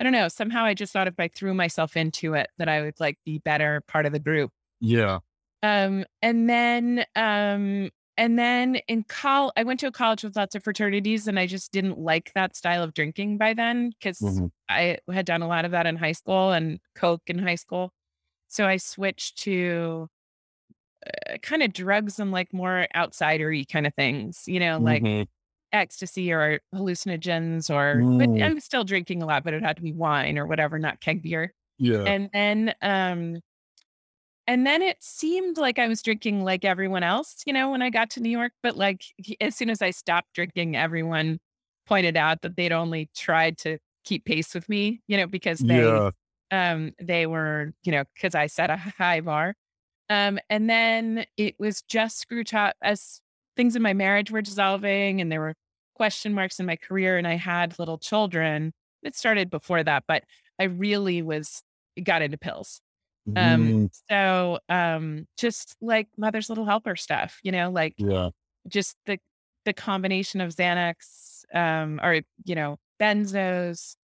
I 0.00 0.04
don't 0.04 0.12
know, 0.12 0.28
somehow 0.28 0.64
I 0.64 0.74
just 0.74 0.92
thought 0.92 1.08
if 1.08 1.20
I 1.20 1.28
threw 1.28 1.54
myself 1.54 1.96
into 1.96 2.34
it 2.34 2.48
that 2.58 2.68
I 2.68 2.82
would 2.82 3.00
like 3.00 3.18
be 3.26 3.38
better 3.40 3.82
part 3.88 4.06
of 4.06 4.12
the 4.12 4.20
group. 4.20 4.50
yeah. 4.80 5.20
Um 5.62 6.04
and 6.20 6.48
then 6.50 7.04
um 7.14 7.90
and 8.16 8.38
then 8.38 8.76
in 8.88 9.04
col 9.04 9.52
I 9.56 9.64
went 9.64 9.80
to 9.80 9.86
a 9.88 9.92
college 9.92 10.24
with 10.24 10.36
lots 10.36 10.54
of 10.54 10.64
fraternities 10.64 11.26
and 11.28 11.38
I 11.38 11.46
just 11.46 11.72
didn't 11.72 11.98
like 11.98 12.32
that 12.34 12.56
style 12.56 12.82
of 12.82 12.94
drinking 12.94 13.38
by 13.38 13.54
then 13.54 13.90
because 13.90 14.40
Mhm. 14.40 14.50
I 14.68 14.98
had 15.12 15.26
done 15.26 15.42
a 15.42 15.48
lot 15.48 15.64
of 15.64 15.70
that 15.72 15.86
in 15.86 15.96
high 15.96 16.12
school 16.12 16.52
and 16.52 16.80
coke 16.94 17.22
in 17.26 17.38
high 17.38 17.56
school. 17.56 17.92
So 18.48 18.66
I 18.66 18.78
switched 18.78 19.38
to 19.40 20.08
uh, 21.06 21.38
kind 21.38 21.62
of 21.62 21.72
drugs 21.72 22.18
and 22.18 22.30
like 22.32 22.52
more 22.52 22.86
outsidery 22.94 23.68
kind 23.68 23.86
of 23.86 23.94
things, 23.94 24.44
you 24.46 24.60
know, 24.60 24.78
like 24.80 25.04
Mhm. 25.04 25.26
ecstasy 25.72 26.32
or 26.32 26.60
hallucinogens 26.74 27.74
or 27.74 28.06
but 28.18 28.30
Mm, 28.30 28.52
I'm 28.52 28.60
still 28.60 28.84
drinking 28.84 29.22
a 29.22 29.26
lot, 29.26 29.44
but 29.44 29.54
it 29.54 29.62
had 29.64 29.76
to 29.76 29.82
be 29.82 29.92
wine 29.94 30.38
or 30.38 30.46
whatever, 30.46 30.78
not 30.78 31.00
keg 31.00 31.22
beer. 31.22 31.54
yeah. 31.78 32.06
And 32.06 32.30
then 32.32 32.74
um 32.82 33.40
and 34.46 34.66
then 34.66 34.82
it 34.82 34.96
seemed 35.02 35.56
like 35.56 35.78
I 35.78 35.88
was 35.88 36.02
drinking 36.02 36.44
like 36.44 36.64
everyone 36.64 37.02
else, 37.02 37.42
you 37.46 37.52
know, 37.52 37.70
when 37.70 37.82
I 37.82 37.90
got 37.90 38.10
to 38.10 38.20
New 38.20 38.30
York, 38.30 38.52
but 38.62 38.76
like 38.76 39.04
as 39.40 39.56
soon 39.56 39.70
as 39.70 39.82
I 39.82 39.90
stopped 39.90 40.32
drinking, 40.34 40.76
everyone 40.76 41.38
pointed 41.86 42.16
out 42.16 42.42
that 42.42 42.56
they'd 42.56 42.72
only 42.72 43.10
tried 43.16 43.58
to 43.58 43.78
keep 44.04 44.24
pace 44.24 44.54
with 44.54 44.68
me, 44.68 45.00
you 45.08 45.16
know, 45.16 45.26
because 45.26 45.60
they 45.60 46.02
Yeah. 46.02 46.10
um 46.50 46.92
they 47.00 47.26
were, 47.26 47.72
you 47.84 47.92
know, 47.92 48.04
because 48.14 48.34
I 48.34 48.46
set 48.46 48.70
a 48.70 48.76
high 48.76 49.20
bar 49.20 49.54
um, 50.10 50.38
and 50.50 50.68
then 50.68 51.24
it 51.36 51.54
was 51.58 51.82
just 51.82 52.18
screw 52.18 52.44
top 52.44 52.74
as 52.82 53.20
things 53.56 53.76
in 53.76 53.82
my 53.82 53.94
marriage 53.94 54.30
were 54.30 54.42
dissolving 54.42 55.20
and 55.20 55.30
there 55.32 55.40
were 55.40 55.54
question 55.94 56.34
marks 56.34 56.60
in 56.60 56.66
my 56.66 56.76
career 56.76 57.16
and 57.18 57.26
I 57.26 57.36
had 57.36 57.78
little 57.78 57.98
children. 57.98 58.72
It 59.02 59.14
started 59.16 59.50
before 59.50 59.82
that, 59.84 60.04
but 60.06 60.24
I 60.58 60.64
really 60.64 61.22
was 61.22 61.62
got 62.02 62.22
into 62.22 62.38
pills. 62.38 62.80
Um, 63.36 63.74
Mm, 63.74 63.88
so 64.10 64.58
um, 64.68 65.26
just 65.38 65.76
like 65.80 66.08
mother's 66.16 66.48
little 66.48 66.66
helper 66.66 66.96
stuff, 66.96 67.38
you 67.42 67.52
know, 67.52 67.70
like 67.70 67.96
yeah. 67.96 68.30
just 68.68 68.96
the 69.06 69.18
the 69.64 69.72
combination 69.74 70.40
of 70.40 70.50
Xanax, 70.52 71.44
um, 71.54 72.00
or 72.02 72.22
you 72.44 72.54
know, 72.54 72.78
benzos, 73.00 73.96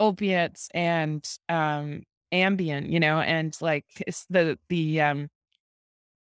opiates, 0.00 0.68
and 0.74 1.28
um, 1.48 2.04
Ambien, 2.32 2.90
you 2.90 3.00
know, 3.00 3.20
and 3.20 3.56
like 3.62 3.86
it's 4.06 4.26
the 4.30 4.58
the 4.68 5.00
um 5.02 5.30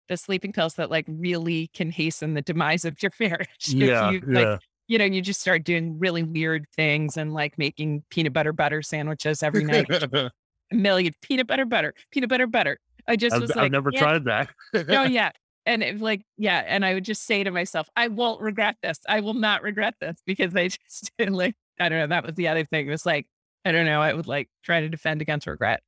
the 0.08 0.18
sleeping 0.18 0.52
pills 0.52 0.76
that 0.76 0.90
like 0.92 1.06
really 1.08 1.68
can 1.74 1.92
hasten 1.92 2.34
the 2.34 2.42
demise 2.42 2.86
of 2.86 3.02
your 3.02 3.12
marriage 3.20 3.76
Yeah. 3.78 4.12
you 4.12 4.24
like 4.34 4.52
Yeah. 4.52 4.58
you 4.88 4.98
know 4.98 5.06
you 5.06 5.22
just 5.22 5.42
start 5.42 5.64
doing 5.64 5.98
really 6.00 6.24
weird 6.24 6.66
things 6.76 7.18
and 7.18 7.34
like 7.34 7.58
making 7.58 8.04
peanut 8.10 8.34
butter 8.34 8.54
butter 8.54 8.82
sandwiches 8.82 9.42
every 9.44 9.64
night 9.64 10.08
million 10.72 11.14
peanut 11.22 11.48
butter 11.48 11.66
butter 11.66 11.94
peanut 12.12 12.30
butter 12.30 12.48
butter. 12.48 12.80
I 13.08 13.16
just 13.16 13.36
I've, 13.36 13.42
was 13.42 13.52
I've 13.52 13.72
never 13.72 13.90
yeah, 13.92 14.00
tried 14.00 14.26
that. 14.26 14.50
no 14.88 15.04
yeah. 15.04 15.32
And 15.66 15.84
it, 15.84 16.02
like 16.02 16.24
yeah 16.38 16.64
and 16.66 16.84
i 16.84 16.96
would 16.96 17.06
just 17.06 17.24
say 17.26 17.44
to 17.44 17.52
myself 17.52 17.88
i 17.96 18.08
won't 18.08 18.42
regret 18.42 18.78
this. 18.82 19.00
I 19.08 19.20
will 19.20 19.36
not 19.36 19.62
regret 19.62 19.96
this. 20.02 20.18
Because 20.26 20.56
i 20.56 20.68
just 20.90 21.12
didn't 21.18 21.36
like 21.36 21.56
i 21.80 21.90
don't 21.90 22.00
know 22.00 22.08
that 22.08 22.26
was 22.26 22.36
the 22.36 22.48
other 22.48 22.66
thing. 22.66 22.88
It 22.88 22.92
was 22.92 23.06
like 23.06 23.28
i 23.66 23.72
don't 23.72 23.86
know 23.86 24.02
i 24.02 24.14
would 24.14 24.28
like 24.28 24.50
try 24.64 24.82
to 24.82 24.90
defend 24.90 25.22
against 25.22 25.48
regret. 25.48 25.82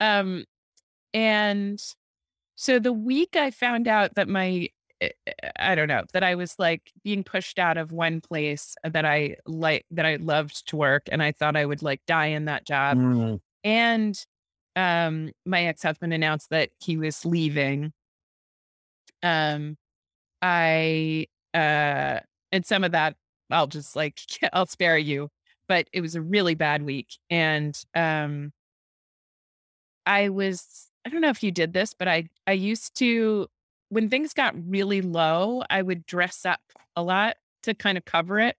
Um 0.00 0.44
and 1.14 1.80
so 2.56 2.78
the 2.78 2.92
week 2.92 3.36
I 3.36 3.50
found 3.50 3.88
out 3.88 4.14
that 4.14 4.28
my 4.28 4.68
eh, 5.00 5.08
eh, 5.26 5.32
I 5.58 5.74
don't 5.74 5.88
know, 5.88 6.04
that 6.12 6.22
I 6.22 6.34
was 6.34 6.54
like 6.58 6.92
being 7.02 7.24
pushed 7.24 7.58
out 7.58 7.76
of 7.76 7.92
one 7.92 8.20
place 8.20 8.74
that 8.84 9.04
I 9.04 9.36
like 9.46 9.84
that 9.90 10.06
I 10.06 10.16
loved 10.16 10.68
to 10.68 10.76
work 10.76 11.08
and 11.10 11.22
I 11.22 11.32
thought 11.32 11.56
I 11.56 11.66
would 11.66 11.82
like 11.82 12.00
die 12.06 12.26
in 12.26 12.46
that 12.46 12.66
job. 12.66 12.98
Mm, 12.98 13.40
And 13.64 14.18
um 14.76 15.32
my 15.44 15.64
ex-husband 15.64 16.12
announced 16.14 16.50
that 16.50 16.70
he 16.80 16.96
was 16.96 17.24
leaving. 17.24 17.92
Um 19.22 19.76
I 20.42 21.26
uh 21.54 22.20
and 22.52 22.66
some 22.66 22.84
of 22.84 22.92
that 22.92 23.16
I'll 23.50 23.66
just 23.66 23.96
like 23.96 24.20
I'll 24.52 24.66
spare 24.66 24.98
you, 24.98 25.30
but 25.68 25.88
it 25.92 26.00
was 26.00 26.14
a 26.16 26.22
really 26.22 26.54
bad 26.54 26.82
week 26.82 27.08
and 27.30 27.80
um 27.94 28.52
I 30.06 30.28
was 30.28 30.88
I 31.04 31.10
don't 31.10 31.20
know 31.20 31.28
if 31.30 31.42
you 31.42 31.50
did 31.52 31.72
this, 31.72 31.94
but 31.94 32.08
I 32.08 32.28
I 32.46 32.52
used 32.52 32.96
to 32.98 33.48
when 33.88 34.08
things 34.08 34.32
got 34.32 34.54
really 34.68 35.02
low, 35.02 35.62
I 35.70 35.82
would 35.82 36.06
dress 36.06 36.46
up 36.46 36.60
a 36.96 37.02
lot 37.02 37.36
to 37.64 37.74
kind 37.74 37.98
of 37.98 38.04
cover 38.04 38.40
it. 38.40 38.56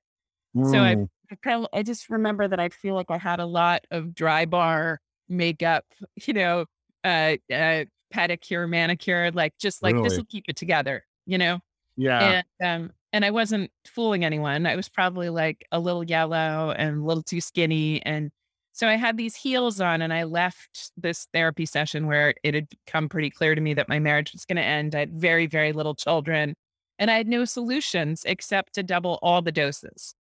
So 0.64 0.82
I 0.84 0.98
mm, 0.98 1.10
I 1.32 1.36
kind 1.36 1.64
of 1.64 1.70
I 1.74 1.84
just 1.84 2.10
remember 2.10 2.48
that 2.48 2.60
I 2.60 2.70
feel 2.70 2.96
like 2.96 3.10
I 3.10 3.18
had 3.18 3.40
a 3.40 3.46
lot 3.46 3.86
of 3.92 4.08
Drybar 4.08 4.98
makeup, 5.30 5.86
you 6.26 6.34
know, 6.34 6.66
uh, 7.04 7.38
uh 7.52 7.86
pedicure, 8.14 8.70
manicure, 8.70 9.32
like 9.32 9.54
just 9.60 9.82
like 9.84 10.02
this 10.02 10.18
will 10.18 10.26
keep 10.26 10.46
it 10.48 10.56
together, 10.56 11.06
you 11.26 11.38
know? 11.38 11.60
Yeah. 11.98 12.44
And 12.60 12.84
um 12.86 12.92
and 13.14 13.24
I 13.26 13.32
wasn't 13.32 13.72
fooling 13.86 14.26
anyone. 14.26 14.66
I 14.66 14.76
was 14.76 14.90
probably 14.90 15.30
like 15.30 15.66
a 15.72 15.80
little 15.80 16.04
yellow 16.04 16.72
and 16.72 16.98
a 16.98 17.06
little 17.06 17.24
too 17.24 17.42
skinny. 17.42 18.02
And 18.06 18.32
so 18.74 18.88
I 18.88 18.96
had 18.96 19.18
these 19.18 19.36
heels 19.36 19.80
on 19.80 20.02
and 20.02 20.12
I 20.12 20.24
left 20.24 20.92
this 20.98 21.28
therapy 21.32 21.66
session 21.68 22.08
where 22.08 22.34
it 22.44 22.56
had 22.56 22.68
become 22.70 23.08
pretty 23.10 23.30
clear 23.30 23.54
to 23.54 23.62
me 23.62 23.76
that 23.76 23.88
my 23.88 24.00
marriage 24.00 24.34
was 24.34 24.46
going 24.46 24.56
to 24.58 24.64
end. 24.64 24.96
I 24.96 25.00
had 25.02 25.14
very, 25.14 25.46
very 25.46 25.74
little 25.74 25.94
children 25.94 26.56
and 26.98 27.12
I 27.12 27.18
had 27.18 27.28
no 27.28 27.46
solutions 27.46 28.24
except 28.26 28.74
to 28.74 28.84
double 28.84 29.20
all 29.22 29.42
the 29.44 29.52
doses. 29.52 30.16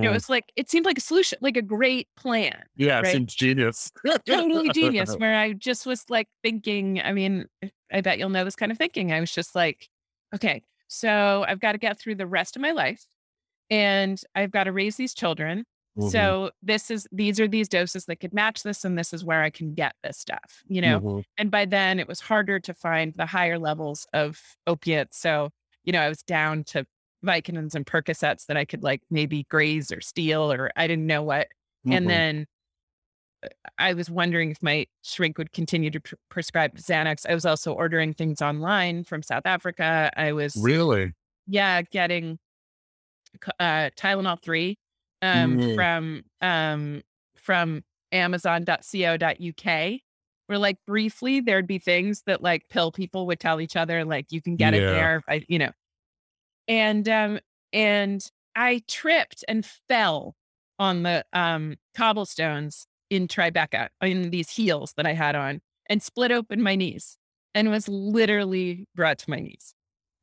It 0.00 0.08
Mm, 0.08 0.10
was 0.10 0.28
like, 0.28 0.52
it 0.56 0.70
seemed 0.70 0.86
like 0.86 0.98
a 0.98 1.02
solution, 1.02 1.38
like 1.42 1.56
a 1.56 1.62
great 1.62 2.08
plan, 2.16 2.64
yeah. 2.76 3.02
right? 3.02 3.22
Seems 3.22 3.34
genius. 3.34 3.90
Totally 4.26 4.70
genius. 4.70 5.14
Where 5.18 5.36
I 5.36 5.52
just 5.54 5.86
was 5.86 6.08
like 6.10 6.28
thinking, 6.42 7.00
I 7.00 7.12
mean, 7.12 7.46
I 7.92 8.00
bet 8.00 8.18
you'll 8.18 8.30
know 8.30 8.44
this 8.44 8.56
kind 8.56 8.72
of 8.72 8.78
thinking. 8.78 9.12
I 9.12 9.20
was 9.20 9.32
just 9.32 9.54
like, 9.54 9.88
okay, 10.34 10.62
so 10.88 11.44
I've 11.48 11.60
got 11.60 11.72
to 11.72 11.78
get 11.78 11.98
through 11.98 12.16
the 12.16 12.26
rest 12.26 12.56
of 12.56 12.62
my 12.62 12.72
life 12.72 13.06
and 13.70 14.20
I've 14.34 14.50
got 14.50 14.64
to 14.64 14.72
raise 14.72 14.96
these 14.96 15.14
children. 15.14 15.64
Mhm, 15.96 16.32
So 16.32 16.50
this 16.62 16.90
is 16.90 17.06
these 17.12 17.38
are 17.40 17.48
these 17.48 17.68
doses 17.68 18.06
that 18.06 18.16
could 18.16 18.34
match 18.34 18.62
this, 18.64 18.84
and 18.84 18.98
this 18.98 19.12
is 19.12 19.24
where 19.24 19.42
I 19.42 19.50
can 19.50 19.74
get 19.74 19.94
this 20.02 20.18
stuff, 20.18 20.62
you 20.66 20.80
know. 20.80 21.02
mhm. 21.02 21.22
And 21.38 21.50
by 21.50 21.64
then 21.64 22.00
it 22.00 22.08
was 22.08 22.20
harder 22.20 22.58
to 22.60 22.74
find 22.74 23.14
the 23.14 23.26
higher 23.26 23.58
levels 23.58 24.06
of 24.12 24.40
opiates. 24.66 25.18
So, 25.18 25.50
you 25.84 25.92
know, 25.92 26.00
I 26.00 26.08
was 26.08 26.22
down 26.22 26.64
to 26.64 26.86
Vicodins 27.24 27.74
and 27.74 27.86
Percocets 27.86 28.46
that 28.46 28.56
I 28.56 28.64
could 28.64 28.82
like 28.82 29.02
maybe 29.10 29.44
graze 29.44 29.92
or 29.92 30.00
steal 30.00 30.52
or 30.52 30.70
I 30.76 30.86
didn't 30.86 31.06
know 31.06 31.22
what. 31.22 31.48
And 31.90 32.04
Mhm. 32.06 32.08
then 32.08 32.46
I 33.78 33.94
was 33.94 34.08
wondering 34.10 34.50
if 34.50 34.62
my 34.62 34.86
shrink 35.02 35.38
would 35.38 35.52
continue 35.52 35.90
to 35.90 36.00
pr- 36.00 36.14
prescribe 36.28 36.76
Xanax. 36.76 37.26
I 37.28 37.34
was 37.34 37.44
also 37.44 37.72
ordering 37.72 38.14
things 38.14 38.40
online 38.40 39.04
from 39.04 39.22
South 39.22 39.46
Africa. 39.46 40.10
I 40.16 40.32
was, 40.32 40.54
Really? 40.56 41.12
yeah, 41.46 41.82
getting 41.82 42.38
uh, 43.58 43.90
Tylenol 43.96 44.40
3 44.42 44.78
um, 45.22 45.58
Mm, 45.58 45.74
from 45.74 46.22
um, 46.40 47.02
from 47.36 47.82
amazon.co.uk. 48.12 50.00
Where 50.46 50.58
like 50.58 50.76
briefly 50.86 51.40
there'd 51.40 51.66
be 51.66 51.78
things 51.78 52.22
that 52.26 52.42
like 52.42 52.68
pill 52.68 52.92
people 52.92 53.26
would 53.26 53.40
tell 53.40 53.60
each 53.60 53.76
other, 53.76 54.04
like 54.04 54.26
you 54.30 54.42
can 54.42 54.56
get 54.56 54.74
it 54.74 54.82
there, 54.92 55.22
I, 55.28 55.44
you 55.48 55.58
know. 55.58 55.70
And 56.68 57.08
um, 57.08 57.40
and 57.72 58.26
I 58.54 58.82
tripped 58.88 59.44
and 59.48 59.64
fell 59.88 60.36
on 60.78 61.02
the 61.02 61.24
um 61.32 61.76
cobblestones 61.96 62.86
in 63.10 63.28
Tribeca 63.28 63.88
in 64.02 64.30
these 64.30 64.50
heels 64.50 64.94
that 64.96 65.06
I 65.06 65.12
had 65.12 65.34
on 65.36 65.60
and 65.88 66.02
split 66.02 66.32
open 66.32 66.62
my 66.62 66.74
knees 66.76 67.18
and 67.54 67.70
was 67.70 67.88
literally 67.88 68.86
brought 68.94 69.18
to 69.18 69.30
my 69.30 69.40
knees. 69.40 69.74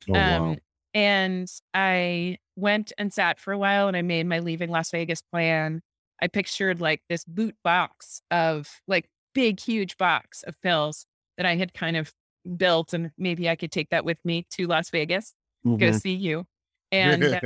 Oh 0.10 0.14
Um, 0.14 0.22
wow. 0.24 0.58
and 0.94 1.50
I 1.74 2.38
went 2.56 2.92
and 2.98 3.14
sat 3.14 3.40
for 3.40 3.54
a 3.54 3.58
while 3.58 3.88
and 3.88 3.96
I 3.98 4.02
made 4.02 4.26
my 4.26 4.40
leaving 4.40 4.70
Las 4.70 4.92
Vegas 4.92 5.22
plan. 5.22 5.82
I 6.22 6.28
pictured 6.28 6.82
like 6.82 7.02
this 7.10 7.24
boot 7.26 7.56
box 7.64 8.22
of 8.32 8.82
like 8.88 9.08
big, 9.34 9.60
huge 9.60 9.98
box 9.98 10.44
of 10.44 10.60
pills 10.62 11.06
that 11.38 11.46
I 11.46 11.56
had 11.56 11.74
kind 11.74 11.96
of 11.98 12.14
built. 12.58 12.94
And 12.94 13.12
maybe 13.18 13.50
I 13.50 13.56
could 13.56 13.72
take 13.72 13.90
that 13.90 14.06
with 14.06 14.18
me 14.26 14.46
to 14.52 14.68
Las 14.68 14.90
Vegas, 14.90 15.34
go 15.80 15.92
Mhm. 15.92 16.02
see 16.02 16.14
you. 16.16 16.46
And 16.92 17.34
uh, 17.36 17.42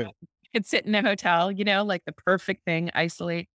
could 0.54 0.65
sit 0.65 0.86
in 0.86 0.95
a 0.95 1.02
hotel, 1.02 1.52
you 1.52 1.63
know, 1.65 1.84
like 1.84 2.04
the 2.06 2.13
perfect 2.13 2.65
thing, 2.65 2.91
isolate. 2.95 3.49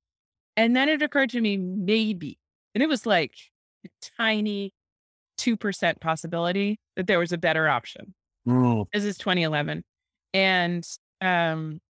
And 0.56 0.76
then 0.76 0.88
it 0.88 1.02
occurred 1.02 1.30
to 1.30 1.40
me, 1.40 1.56
maybe, 1.56 2.38
and 2.74 2.82
it 2.82 2.88
was 2.88 3.06
like 3.06 3.34
a 3.86 3.88
tiny 4.18 4.72
2% 5.38 6.00
possibility 6.00 6.80
that 6.96 7.06
there 7.06 7.18
was 7.20 7.32
a 7.32 7.38
better 7.38 7.68
option. 7.68 8.14
Mm, 8.46 8.88
This 8.92 9.04
is 9.04 9.18
2011. 9.18 9.84
And 10.34 10.86
um, 11.20 11.80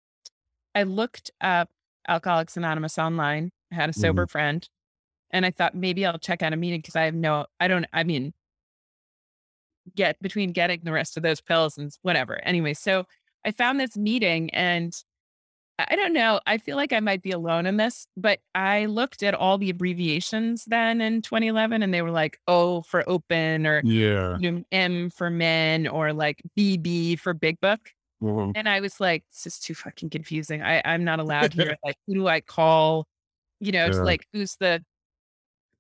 I 0.75 0.85
looked 0.85 1.31
up 1.41 1.71
Alcoholics 2.09 2.57
Anonymous 2.57 2.99
online. 2.99 3.51
I 3.73 3.77
had 3.77 3.91
a 3.91 3.93
sober 3.93 4.27
mhm. 4.27 4.31
friend. 4.31 4.69
And 5.31 5.47
I 5.47 5.51
thought 5.51 5.75
maybe 5.75 6.07
I'll 6.07 6.19
check 6.19 6.43
out 6.43 6.53
a 6.55 6.57
meeting 6.57 6.81
because 6.81 6.97
I 6.97 7.05
have 7.05 7.15
no, 7.15 7.47
I 7.61 7.69
don't, 7.69 7.87
I 7.93 8.05
mean, 8.05 8.35
get 9.95 10.21
between 10.23 10.53
getting 10.53 10.81
the 10.85 10.93
rest 10.93 11.17
of 11.17 11.23
those 11.23 11.41
pills 11.41 11.79
and 11.79 11.91
whatever. 12.03 12.41
Anyway, 12.45 12.75
so 12.75 13.05
I 13.45 13.53
found 13.53 13.79
this 13.81 13.97
meeting 13.97 14.51
and 14.51 14.93
I 15.81 15.95
don't 15.95 16.13
know. 16.13 16.41
I 16.45 16.59
feel 16.59 16.75
like 16.77 16.93
I 16.93 16.99
might 16.99 17.23
be 17.23 17.31
alone 17.31 17.65
in 17.65 17.77
this, 17.77 18.09
but 18.17 18.41
I 18.53 18.87
looked 18.87 19.23
at 19.23 19.33
all 19.35 19.59
the 19.59 19.71
abbreviations 19.71 20.65
then 20.67 21.01
in 21.01 21.23
2011 21.23 21.85
and 21.85 21.95
they 21.95 22.03
were 22.03 22.11
like 22.11 22.41
O 22.49 22.83
for 22.83 23.09
open 23.09 23.65
or 23.65 23.81
Yeah. 23.85 24.39
M 24.73 25.11
for 25.11 25.31
men 25.31 25.87
or 25.87 26.13
like 26.13 26.43
BB 26.59 27.21
for 27.21 27.33
big 27.33 27.61
book. 27.61 27.93
Mhm. 28.21 28.53
And 28.57 28.69
I 28.69 28.81
was 28.81 28.99
like, 28.99 29.25
this 29.33 29.47
is 29.47 29.61
too 29.61 29.75
fucking 29.77 30.11
confusing. 30.11 30.63
I, 30.63 30.83
I'm 30.85 31.05
not 31.05 31.21
allowed 31.21 31.53
here. 31.53 31.77
Like, 31.85 31.95
who 32.09 32.15
do 32.15 32.27
I 32.27 32.41
call? 32.41 33.07
You 33.61 33.71
know, 33.71 33.87
it's 33.87 33.97
Yeah. 33.99 34.03
like, 34.03 34.27
who's 34.33 34.57
the, 34.59 34.85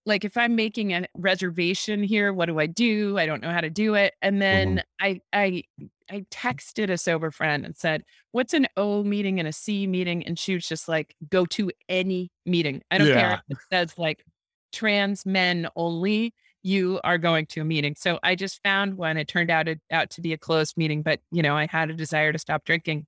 like, 0.08 0.24
if 0.24 0.36
I'm 0.36 0.56
making 0.56 0.92
a 0.92 1.06
reservation 1.14 2.02
here, 2.02 2.32
what 2.32 2.46
do 2.46 2.58
I 2.58 2.66
do? 2.66 3.18
I 3.18 3.26
don't 3.26 3.42
know 3.42 3.50
how 3.50 3.60
to 3.60 3.70
do 3.70 3.94
it. 3.94 4.14
And 4.22 4.36
Mhm. 4.36 4.40
then 4.40 4.82
I, 5.00 5.20
I, 5.32 5.62
I 6.10 6.20
texted 6.30 6.90
a 6.90 6.98
sober 6.98 7.30
friend 7.30 7.64
and 7.66 7.76
said, 7.76 8.04
what's 8.32 8.54
an 8.54 8.66
O 8.76 9.04
meeting 9.04 9.38
and 9.38 9.46
a 9.48 9.52
C 9.52 9.86
meeting? 9.86 10.24
And 10.26 10.38
she 10.38 10.54
was 10.54 10.66
just 10.66 10.88
like, 10.88 11.14
go 11.30 11.46
to 11.46 11.70
any 11.88 12.30
meeting. 12.46 12.82
I 12.90 12.98
don't 12.98 13.12
care 13.12 13.34
if 13.34 13.40
it 13.50 13.58
says 13.70 13.98
like 13.98 14.24
trans 14.72 15.26
men 15.26 15.68
only. 15.76 16.34
You 16.62 17.00
are 17.04 17.18
going 17.18 17.46
to 17.46 17.60
a 17.60 17.64
meeting. 17.64 17.94
So 17.96 18.18
I 18.22 18.34
just 18.34 18.62
found 18.64 18.94
one. 18.96 19.16
It 19.16 19.28
turned 19.28 19.50
out 19.50 19.68
it, 19.68 19.80
out 19.92 20.10
to 20.10 20.20
be 20.20 20.32
a 20.32 20.38
closed 20.38 20.76
meeting, 20.76 21.02
but 21.02 21.20
you 21.30 21.42
know, 21.42 21.56
I 21.56 21.66
had 21.70 21.90
a 21.90 21.94
desire 21.94 22.32
to 22.32 22.38
stop 22.38 22.64
drinking. 22.64 23.06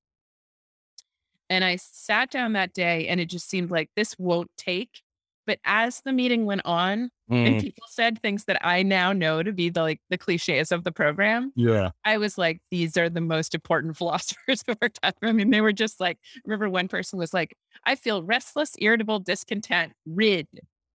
And 1.49 1.65
I 1.65 1.77
sat 1.77 2.31
down 2.31 2.53
that 2.53 2.73
day 2.73 3.09
and 3.09 3.21
it 3.21 3.27
just 3.27 3.49
seemed 3.49 3.71
like 3.71 3.91
this 3.97 4.17
won't 4.19 4.51
take. 4.57 5.03
But 5.51 5.59
as 5.65 6.01
the 6.05 6.13
meeting 6.13 6.47
went 6.47 6.63
on 6.65 7.11
and 7.45 7.59
Mm, 7.59 7.59
people 7.59 7.83
said 7.89 8.23
things 8.23 8.45
that 8.45 8.65
I 8.65 8.85
now 8.85 9.13
know 9.13 9.43
to 9.43 9.53
be 9.53 9.69
the 9.69 9.83
like 9.83 10.01
the 10.09 10.17
cliches 10.17 10.71
of 10.71 10.85
the 10.85 10.93
program, 10.93 11.55
yeah. 11.57 11.91
I 12.05 12.19
was 12.19 12.39
like, 12.39 12.61
these 12.71 12.97
are 12.97 13.09
the 13.11 13.21
most 13.21 13.53
important 13.53 13.97
philosophers 13.99 14.63
of 14.69 14.77
our 14.81 14.89
time. 14.91 15.13
I 15.25 15.33
mean, 15.33 15.51
they 15.51 15.61
were 15.61 15.73
just 15.73 15.99
like, 15.99 16.19
remember 16.45 16.71
one 16.71 16.87
person 16.87 17.19
was 17.19 17.35
like, 17.35 17.57
I 17.85 17.97
feel 17.97 18.23
restless, 18.23 18.77
irritable, 18.79 19.19
discontent, 19.19 19.95
rid. 20.07 20.47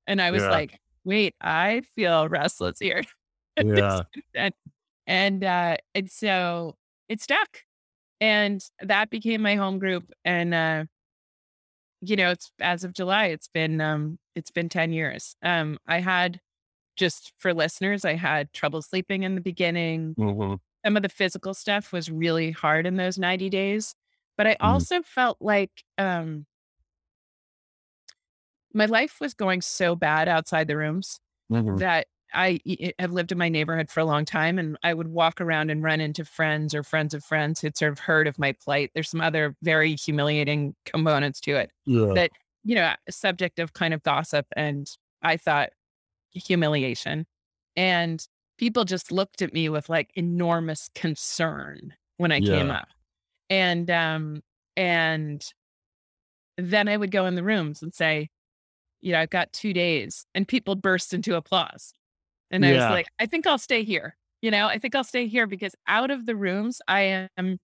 And 0.08 0.22
I 0.22 0.32
was 0.32 0.44
Yeah. 0.44 0.52
like, 0.52 0.80
wait, 1.04 1.36
I 1.42 1.82
feel 1.98 2.30
restless, 2.30 2.82
irritable. 2.82 3.12
Yeah. 3.58 4.04
and 4.34 4.54
and 5.06 5.44
uh 5.44 5.78
and 5.94 6.10
so 6.10 6.78
it 7.10 7.22
stuck. 7.22 7.60
And 8.22 8.64
that 8.82 9.10
became 9.10 9.42
my 9.42 9.56
home 9.56 9.80
group. 9.80 10.12
And 10.24 10.54
uh, 10.54 10.86
you 12.10 12.16
know, 12.16 12.32
it's 12.32 12.52
as 12.60 12.84
of 12.84 12.94
July, 12.94 13.28
it's 13.28 13.48
been 13.48 13.82
um 13.82 14.20
it's 14.36 14.52
been 14.52 14.70
10 14.70 14.94
years. 14.94 15.36
Um 15.44 15.80
I 15.88 16.00
had 16.00 16.42
just 16.98 17.34
for 17.40 17.54
listeners, 17.54 18.06
I 18.06 18.16
had 18.16 18.54
trouble 18.54 18.82
sleeping 18.84 19.24
in 19.24 19.36
the 19.36 19.42
beginning. 19.42 20.18
Mhm. 20.18 20.58
Some 20.86 20.98
of 20.98 21.04
the 21.04 21.10
physical 21.10 21.54
stuff 21.56 21.94
was 21.94 22.12
really 22.12 22.52
hard 22.52 22.86
in 22.88 22.98
those 22.98 23.18
90 23.20 23.50
days. 23.50 23.96
But 24.38 24.48
I 24.48 24.58
Mm. 24.60 24.60
also 24.62 25.02
felt 25.04 25.38
like 25.42 25.72
um 25.98 26.46
my 28.74 28.86
life 28.86 29.20
was 29.22 29.34
going 29.34 29.62
so 29.62 29.96
bad 29.96 30.28
outside 30.28 30.68
the 30.68 30.78
rooms 30.78 31.20
Mhm. 31.50 31.80
that 31.80 32.08
I 32.36 32.60
have 33.00 33.12
lived 33.14 33.32
in 33.32 33.38
my 33.38 33.50
neighborhood 33.50 33.90
for 33.90 34.00
a 34.02 34.06
long 34.06 34.26
time 34.26 34.60
and 34.60 34.78
I 34.84 34.94
would 34.94 35.08
walk 35.08 35.42
around 35.42 35.70
and 35.72 35.84
run 35.84 36.02
into 36.02 36.26
friends 36.26 36.76
or 36.76 36.84
friends 36.84 37.14
of 37.14 37.24
friends 37.24 37.62
who'd 37.62 37.78
sort 37.78 37.92
of 37.94 38.00
heard 38.00 38.28
of 38.28 38.38
my 38.40 38.52
plight. 38.54 38.92
There's 38.94 39.10
some 39.10 39.22
other 39.22 39.56
very 39.64 39.96
humiliating 39.96 40.76
components 40.86 41.40
to 41.42 41.56
it 41.56 41.72
Yeah. 41.86 42.14
that, 42.14 42.32
you 42.64 42.76
know, 42.76 42.94
subject 43.10 43.60
of 43.60 43.74
kind 43.74 43.94
of 43.94 44.04
gossip 44.04 44.48
and 44.56 44.90
I 45.22 45.38
thought 45.38 45.70
humiliation. 46.34 47.26
And 47.76 48.26
people 48.58 48.86
just 48.86 49.12
looked 49.12 49.42
at 49.42 49.54
me 49.54 49.70
with 49.70 49.90
like 49.90 50.12
enormous 50.16 50.90
concern 50.96 51.94
when 52.18 52.32
I 52.32 52.42
came 52.42 52.72
up. 52.72 52.90
And 53.50 53.90
um 53.92 54.44
and 54.78 55.46
then 56.58 56.88
I 56.88 56.98
would 56.98 57.12
go 57.12 57.26
in 57.26 57.36
the 57.36 57.44
rooms 57.44 57.82
and 57.82 57.94
say, 57.94 58.30
you 59.02 59.14
know, 59.14 59.20
I've 59.22 59.30
got 59.30 59.54
2 59.54 59.74
days 59.74 60.26
and 60.36 60.48
people 60.48 60.76
burst 60.76 61.14
into 61.14 61.36
applause. 61.36 61.94
And 62.56 62.66
I 62.66 62.74
was 62.74 62.90
like, 62.90 63.08
I 63.20 63.26
think 63.26 63.48
I'll 63.48 63.58
stay 63.60 63.84
here. 63.84 64.18
You 64.42 64.52
know, 64.52 64.68
I 64.68 64.80
think 64.80 64.96
I'll 64.96 65.04
stay 65.04 65.28
here 65.28 65.48
because 65.48 65.76
out 65.88 66.12
of 66.12 66.26
the 66.26 66.36
rooms, 66.36 66.82
I 66.88 67.28
am 67.38 67.60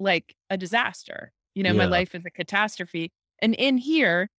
like 0.00 0.36
a 0.50 0.56
disaster. 0.58 1.32
You 1.54 1.62
know, 1.64 1.74
my 1.74 1.86
life 1.86 2.14
is 2.14 2.24
a 2.26 2.30
catastrophe. 2.30 3.12
And 3.40 3.54
in 3.56 3.78
here, 3.78 4.30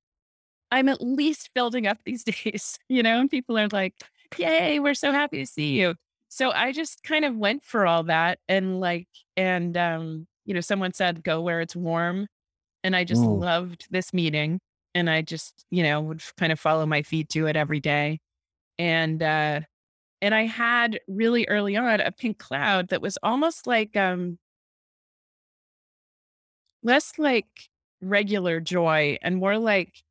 I'm 0.72 0.90
at 0.90 1.02
least 1.02 1.52
building 1.54 1.88
up 1.88 2.00
these 2.06 2.24
days, 2.26 2.80
you 2.90 3.04
know, 3.04 3.20
and 3.20 3.30
people 3.30 3.58
are 3.58 3.68
like, 3.72 3.96
yay, 4.38 4.80
we're 4.80 4.94
so 4.96 5.12
happy 5.12 5.40
to 5.40 5.46
see 5.46 5.80
you. 5.80 5.96
So 6.30 6.52
I 6.52 6.72
just 6.72 7.04
kind 7.04 7.24
of 7.26 7.36
went 7.38 7.64
for 7.64 7.86
all 7.88 8.04
that 8.04 8.40
and 8.50 8.80
like, 8.80 9.08
and, 9.38 9.78
um, 9.78 10.28
you 10.46 10.54
know, 10.54 10.62
someone 10.62 10.94
said, 10.94 11.24
go 11.24 11.42
where 11.42 11.62
it's 11.62 11.76
warm. 11.76 12.28
And 12.84 12.96
I 12.96 13.04
just 13.06 13.28
Mm. 13.28 13.40
loved 13.40 13.88
this 13.92 14.14
meeting. 14.14 14.60
And 14.96 15.10
I 15.10 15.22
just, 15.24 15.66
you 15.72 15.84
know, 15.84 16.02
would 16.02 16.24
kind 16.38 16.52
of 16.52 16.60
follow 16.60 16.86
my 16.86 17.04
feet 17.04 17.30
to 17.30 17.48
it 17.48 17.56
every 17.58 17.80
day. 17.82 18.20
And, 18.80 19.24
uh, 19.24 19.62
and 20.26 20.36
I 20.36 20.44
had 20.48 21.00
really 21.08 21.48
early 21.50 21.78
on 21.78 22.02
a 22.02 22.12
pink 22.12 22.40
cloud 22.40 22.90
that 22.90 23.02
was 23.02 23.18
almost 23.24 23.68
like, 23.68 23.96
um, 23.98 24.40
less 26.84 27.18
like 27.18 27.48
regular 28.02 28.60
joy 28.60 29.18
and 29.22 29.38
more 29.38 29.58
like 29.58 30.04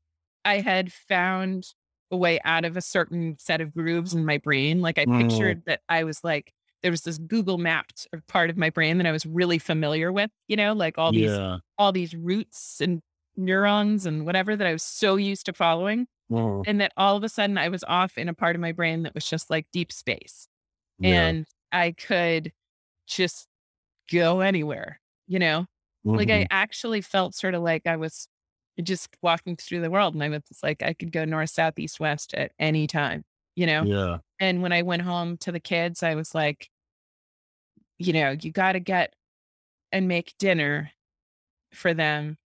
I 0.44 0.60
had 0.60 0.92
found 0.92 1.74
a 2.10 2.16
way 2.16 2.40
out 2.44 2.64
of 2.64 2.76
a 2.76 2.80
certain 2.80 3.36
set 3.38 3.60
of 3.60 3.72
grooves 3.74 4.14
in 4.14 4.24
my 4.24 4.38
brain. 4.38 4.80
Like 4.82 4.98
I 4.98 5.06
Mm. 5.06 5.06
pictured 5.06 5.62
that 5.66 5.80
I 5.88 6.04
was 6.04 6.22
like, 6.22 6.52
there 6.82 6.90
was 6.90 7.02
this 7.02 7.18
Google 7.18 7.58
mapped 7.58 8.06
part 8.28 8.50
of 8.50 8.56
my 8.56 8.70
brain 8.70 8.98
that 8.98 9.06
I 9.06 9.12
was 9.12 9.24
really 9.26 9.58
familiar 9.58 10.12
with, 10.12 10.30
you 10.48 10.56
know, 10.56 10.72
like 10.74 10.98
all 10.98 11.12
these 11.12 11.40
Yeah. 11.40 11.58
all 11.78 11.92
these 11.92 12.14
roots 12.14 12.80
and 12.80 13.02
neurons 13.36 14.06
and 14.06 14.24
whatever 14.26 14.54
that 14.54 14.66
I 14.66 14.72
was 14.72 14.82
so 14.82 15.16
used 15.16 15.46
to 15.46 15.52
following. 15.52 16.06
Mhm. 16.30 16.66
And 16.66 16.80
that 16.80 16.92
all 16.96 17.16
of 17.16 17.24
a 17.24 17.28
sudden 17.28 17.58
I 17.58 17.68
was 17.68 17.84
off 17.84 18.18
in 18.18 18.28
a 18.28 18.34
part 18.34 18.56
of 18.56 18.60
my 18.60 18.72
brain 18.72 19.02
that 19.04 19.14
was 19.14 19.28
just 19.28 19.50
like 19.50 19.66
deep 19.72 19.92
space. 19.92 20.48
Yeah. 20.98 21.34
And 21.34 21.46
I 21.72 21.92
could 21.92 22.52
just 23.08 23.48
go 24.12 24.40
anywhere, 24.40 25.00
you 25.28 25.38
know? 25.38 25.66
Like 26.16 26.30
Mhm. 26.30 26.32
I 26.32 26.46
actually 26.50 27.00
felt 27.02 27.34
sort 27.34 27.54
of 27.54 27.62
like 27.62 27.86
I 27.86 27.96
was 27.96 28.28
just 28.82 29.16
walking 29.22 29.56
through 29.56 29.82
the 29.82 29.90
world 29.90 30.14
and 30.14 30.22
I 30.24 30.28
was 30.30 30.42
like 30.62 30.82
I 30.82 30.94
could 30.94 31.12
go 31.12 31.24
north, 31.26 31.50
south, 31.50 31.78
east, 31.78 32.00
west 32.00 32.34
at 32.34 32.52
any 32.60 32.86
time, 32.88 33.24
you 33.56 33.66
know? 33.66 33.86
Yeah. 33.86 34.18
And 34.40 34.62
when 34.62 34.72
I 34.72 34.82
went 34.82 35.02
home 35.02 35.38
to 35.38 35.52
the 35.52 35.60
kids, 35.60 36.02
I 36.04 36.14
was 36.16 36.34
like, 36.34 36.70
you 37.98 38.12
know, 38.12 38.36
you 38.40 38.50
got 38.50 38.72
to 38.72 38.80
get 38.80 39.14
and 39.92 40.08
make 40.08 40.34
dinner 40.38 40.92
for 41.72 41.94
them 41.94 42.38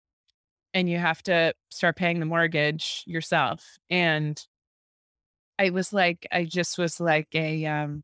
and 0.74 0.90
you 0.90 0.98
have 0.98 1.24
to 1.24 1.54
start 1.70 1.96
paying 1.96 2.20
the 2.20 2.26
mortgage 2.26 3.04
yourself. 3.06 3.78
And 3.90 4.42
I 5.60 5.72
was 5.72 5.92
like, 5.92 6.28
I 6.32 6.46
just 6.46 6.78
was 6.78 7.00
like 7.00 7.28
a 7.34 7.66
um, 7.66 8.04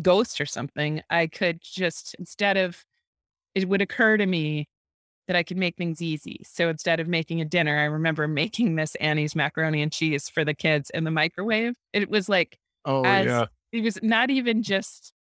ghost 0.00 0.40
or 0.40 0.46
something. 0.46 1.02
I 1.10 1.26
could 1.26 1.60
just, 1.60 2.14
instead 2.18 2.56
of, 2.56 2.84
it 3.54 3.68
would 3.68 3.82
occur 3.82 4.16
to 4.16 4.26
me 4.26 4.68
that 5.26 5.36
I 5.36 5.42
could 5.42 5.56
make 5.56 5.76
things 5.76 6.00
easy. 6.00 6.40
So 6.44 6.68
instead 6.68 7.00
of 7.00 7.08
making 7.08 7.40
a 7.40 7.44
dinner, 7.44 7.78
I 7.78 7.84
remember 7.84 8.28
making 8.28 8.74
Miss 8.74 8.94
Annie's 8.96 9.34
macaroni 9.34 9.82
and 9.82 9.92
cheese 9.92 10.28
for 10.28 10.44
the 10.44 10.54
kids 10.54 10.90
in 10.90 11.04
the 11.04 11.10
microwave. 11.10 11.74
It 11.92 12.08
was 12.08 12.28
like, 12.28 12.58
Oh, 12.84 13.04
as 13.04 13.26
yeah. 13.26 13.46
it 13.72 13.82
was 13.82 13.98
not 14.02 14.30
even 14.30 14.62
just 14.62 15.12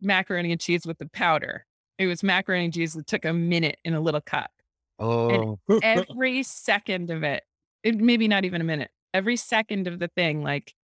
macaroni 0.00 0.52
and 0.52 0.60
cheese 0.60 0.86
with 0.86 0.98
the 0.98 1.06
powder. 1.06 1.66
It 1.98 2.06
was 2.06 2.22
macaroni 2.22 2.64
and 2.64 2.74
cheese 2.74 2.94
that 2.94 3.06
took 3.06 3.24
a 3.24 3.32
minute 3.32 3.78
in 3.84 3.94
a 3.94 4.00
little 4.00 4.20
cup. 4.20 4.50
Oh. 4.98 5.58
Every 5.82 6.42
second 6.42 7.10
of 7.10 7.22
it, 7.22 7.42
it 7.82 7.96
maybe 7.96 8.28
not 8.28 8.44
even 8.44 8.60
a 8.60 8.64
minute. 8.64 8.90
Every 9.12 9.36
second 9.36 9.86
of 9.86 9.98
the 9.98 10.08
thing, 10.08 10.42
like, 10.42 10.74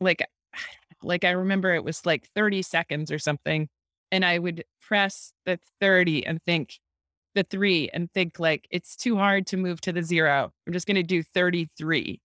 like, 0.00 0.26
like 1.02 1.24
I 1.24 1.30
remember 1.30 1.72
it 1.74 1.84
was 1.84 2.04
like 2.04 2.28
30 2.34 2.62
seconds 2.62 3.10
or 3.10 3.18
something. 3.18 3.68
And 4.12 4.24
I 4.24 4.38
would 4.38 4.64
press 4.80 5.32
the 5.46 5.58
30 5.80 6.26
and 6.26 6.40
think 6.44 6.78
the 7.34 7.42
three 7.42 7.90
and 7.92 8.12
think 8.12 8.38
like 8.38 8.66
it's 8.70 8.94
too 8.94 9.16
hard 9.16 9.46
to 9.48 9.56
move 9.56 9.80
to 9.80 9.92
the 9.92 10.02
zero. 10.02 10.52
I'm 10.66 10.72
just 10.72 10.86
gonna 10.86 11.02
do 11.02 11.22
33. 11.22 12.20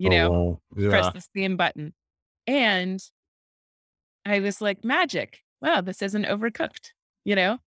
You 0.00 0.08
Oh, 0.08 0.10
know. 0.10 0.60
Yeah. 0.76 0.88
press 0.90 1.12
the 1.12 1.24
same 1.36 1.56
button. 1.56 1.92
And 2.46 3.00
I 4.24 4.40
was 4.40 4.60
like, 4.60 4.84
magic. 4.84 5.40
Wow, 5.60 5.80
this 5.80 6.02
isn't 6.02 6.24
overcooked, 6.24 6.92
you 7.24 7.34
know? 7.34 7.58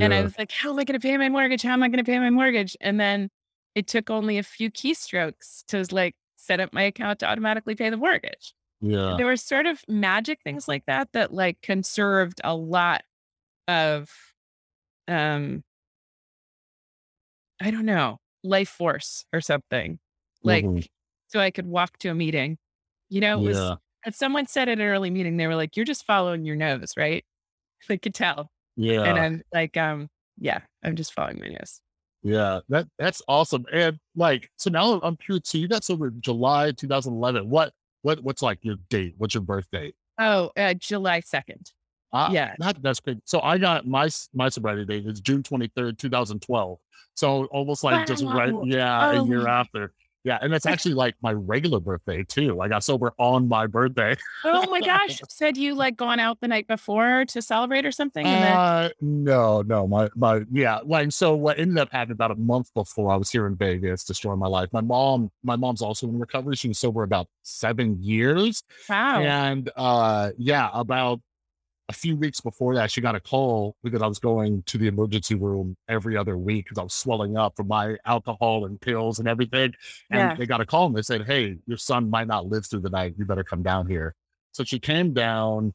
And 0.00 0.14
I 0.14 0.22
was 0.22 0.38
like, 0.38 0.52
how 0.52 0.70
am 0.70 0.78
I 0.78 0.84
going 0.84 1.00
to 1.00 1.06
pay 1.06 1.16
my 1.18 1.28
mortgage? 1.28 1.62
How 1.62 1.72
am 1.74 1.82
I 1.82 1.88
going 1.88 2.04
to 2.04 2.10
pay 2.10 2.18
my 2.20 2.30
mortgage? 2.30 2.76
And 2.80 3.00
then 3.00 3.30
it 3.74 3.86
took 3.88 4.10
only 4.10 4.38
a 4.38 4.42
few 4.44 4.70
keystrokes 4.70 5.64
to 5.68 5.86
like 5.94 6.16
set 6.36 6.60
up 6.60 6.72
my 6.72 6.82
account 6.82 7.20
to 7.20 7.26
automatically 7.28 7.74
pay 7.76 7.90
the 7.90 7.96
mortgage. 7.98 8.54
Yeah. 8.80 9.18
There 9.18 9.26
were 9.26 9.36
sort 9.36 9.66
of 9.66 9.82
magic 9.88 10.40
things 10.44 10.68
like 10.68 10.86
that 10.86 11.12
that 11.12 11.32
like 11.34 11.60
conserved 11.62 12.40
a 12.44 12.56
lot 12.56 13.04
of, 13.68 14.10
um, 15.08 15.62
I 17.60 17.70
don't 17.70 17.86
know, 17.86 18.18
life 18.42 18.68
force 18.68 19.24
or 19.32 19.40
something. 19.40 19.98
Like, 20.42 20.66
Mhm. 20.66 20.84
so 21.28 21.40
I 21.40 21.50
could 21.50 21.66
walk 21.66 21.98
to 21.98 22.08
a 22.10 22.14
meeting. 22.14 22.58
You 23.08 23.20
know, 23.20 23.38
it 23.40 23.44
was 23.44 23.72
Yeah. 23.72 23.76
and 24.06 24.14
someone 24.14 24.46
said 24.46 24.68
at 24.68 24.78
an 24.80 24.84
early 24.86 25.10
meeting, 25.10 25.36
they 25.38 25.46
were 25.46 25.54
like, 25.56 25.76
"You're 25.76 25.86
just 25.86 26.04
following 26.06 26.44
your 26.44 26.56
nose, 26.56 26.92
right?" 26.96 27.24
They 27.88 27.98
could 27.98 28.14
tell, 28.14 28.50
Yeah. 28.76 29.02
and 29.04 29.18
I'm 29.18 29.42
like, 29.52 29.76
um, 29.76 30.08
"Yeah, 30.38 30.60
I'm 30.82 30.96
just 30.96 31.12
following 31.12 31.40
my 31.40 31.48
nose." 31.48 31.80
Yeah. 32.22 32.60
That 32.70 32.88
that's 32.98 33.20
awesome. 33.28 33.66
And 33.72 33.98
like, 34.16 34.50
so 34.56 34.70
now 34.70 35.00
I'm 35.02 35.16
curious. 35.16 35.42
So 35.48 35.58
you 35.58 35.68
got 35.68 35.84
sober 35.84 36.10
July 36.10 36.72
2011. 36.72 37.48
What 37.50 37.72
what 38.02 38.20
what's 38.22 38.42
like 38.42 38.58
your 38.62 38.76
date? 38.88 39.14
What's 39.18 39.34
your 39.34 39.42
birth 39.42 39.66
date? 39.70 39.94
Oh, 40.18 40.50
uh, 40.56 40.74
July 40.74 41.20
2nd. 41.20 41.72
Ah, 42.12 42.30
Yeah. 42.30 42.54
that, 42.58 42.80
that's 42.80 43.00
great. 43.00 43.18
So 43.24 43.40
I 43.40 43.58
got 43.58 43.86
my 43.86 44.08
my 44.32 44.48
sobriety 44.48 44.84
date 44.84 45.06
is 45.06 45.20
June 45.20 45.42
23rd, 45.42 45.98
2012. 45.98 46.78
So 47.14 47.44
almost 47.46 47.84
like 47.84 48.06
just 48.06 48.24
right, 48.24 48.52
Wow. 48.52 48.64
yeah, 48.64 49.10
a 49.10 49.16
Oh 49.16 49.26
year 49.26 49.46
after. 49.46 49.92
Yeah, 50.24 50.38
and 50.40 50.54
it's 50.54 50.64
actually 50.64 50.94
like 50.94 51.14
my 51.22 51.32
regular 51.32 51.80
birthday 51.80 52.24
too. 52.24 52.62
I 52.62 52.68
got 52.68 52.82
sober 52.82 53.12
on 53.18 53.46
my 53.46 53.66
birthday. 53.66 54.16
Oh 54.42 54.68
my 54.70 54.80
gosh. 54.84 55.20
Said 55.28 55.58
you 55.58 55.74
like 55.74 55.96
gone 55.96 56.18
out 56.18 56.40
the 56.40 56.48
night 56.48 56.66
before 56.66 57.26
to 57.26 57.42
celebrate 57.42 57.84
or 57.84 57.92
something? 57.92 58.26
And 58.26 58.42
then 58.42 58.56
Uh, 58.56 58.88
no, 59.02 59.60
no, 59.62 59.86
my 59.86 60.08
my 60.16 60.42
yeah, 60.50 60.80
like 60.84 61.12
so. 61.12 61.34
What 61.34 61.58
ended 61.58 61.76
up 61.76 61.92
happening 61.92 62.14
about 62.14 62.30
a 62.30 62.36
month 62.36 62.72
before 62.72 63.12
I 63.12 63.16
was 63.16 63.30
here 63.30 63.46
in 63.46 63.54
Vegas, 63.54 64.02
destroying 64.04 64.38
my 64.38 64.46
life. 64.46 64.70
My 64.72 64.80
mom, 64.80 65.30
my 65.42 65.56
mom's 65.56 65.82
also 65.82 66.08
in 66.08 66.18
recovery. 66.18 66.56
She 66.56 66.68
was 66.68 66.78
sober 66.78 67.02
about 67.02 67.28
seven 67.42 68.02
years, 68.02 68.62
wow. 68.88 69.20
and 69.20 69.70
uh, 69.76 70.30
yeah, 70.38 70.70
about 70.72 71.20
a 71.88 71.92
few 71.92 72.16
weeks 72.16 72.40
before 72.40 72.74
that, 72.76 72.90
she 72.90 73.00
got 73.00 73.14
a 73.14 73.20
call 73.20 73.76
because 73.82 74.00
I 74.00 74.06
was 74.06 74.18
going 74.18 74.62
to 74.64 74.78
the 74.78 74.86
emergency 74.86 75.34
room 75.34 75.76
every 75.88 76.16
other 76.16 76.38
week 76.38 76.64
because 76.64 76.78
I 76.78 76.82
was 76.82 76.94
swelling 76.94 77.36
up 77.36 77.56
from 77.56 77.68
my 77.68 77.96
alcohol 78.06 78.64
and 78.64 78.80
pills 78.80 79.18
and 79.18 79.28
everything. 79.28 79.74
And 80.10 80.18
Yeah. 80.20 80.36
they 80.36 80.46
got 80.46 80.62
a 80.62 80.66
call 80.66 80.86
and 80.86 80.96
they 80.96 81.02
said, 81.02 81.26
Hey, 81.26 81.58
your 81.66 81.76
son 81.76 82.08
might 82.08 82.26
not 82.26 82.46
live 82.46 82.66
through 82.66 82.80
the 82.80 82.90
night. 82.90 83.14
You 83.18 83.26
better 83.26 83.44
come 83.44 83.62
down 83.62 83.86
here. 83.86 84.14
So 84.52 84.64
she 84.64 84.78
came 84.78 85.12
down. 85.12 85.74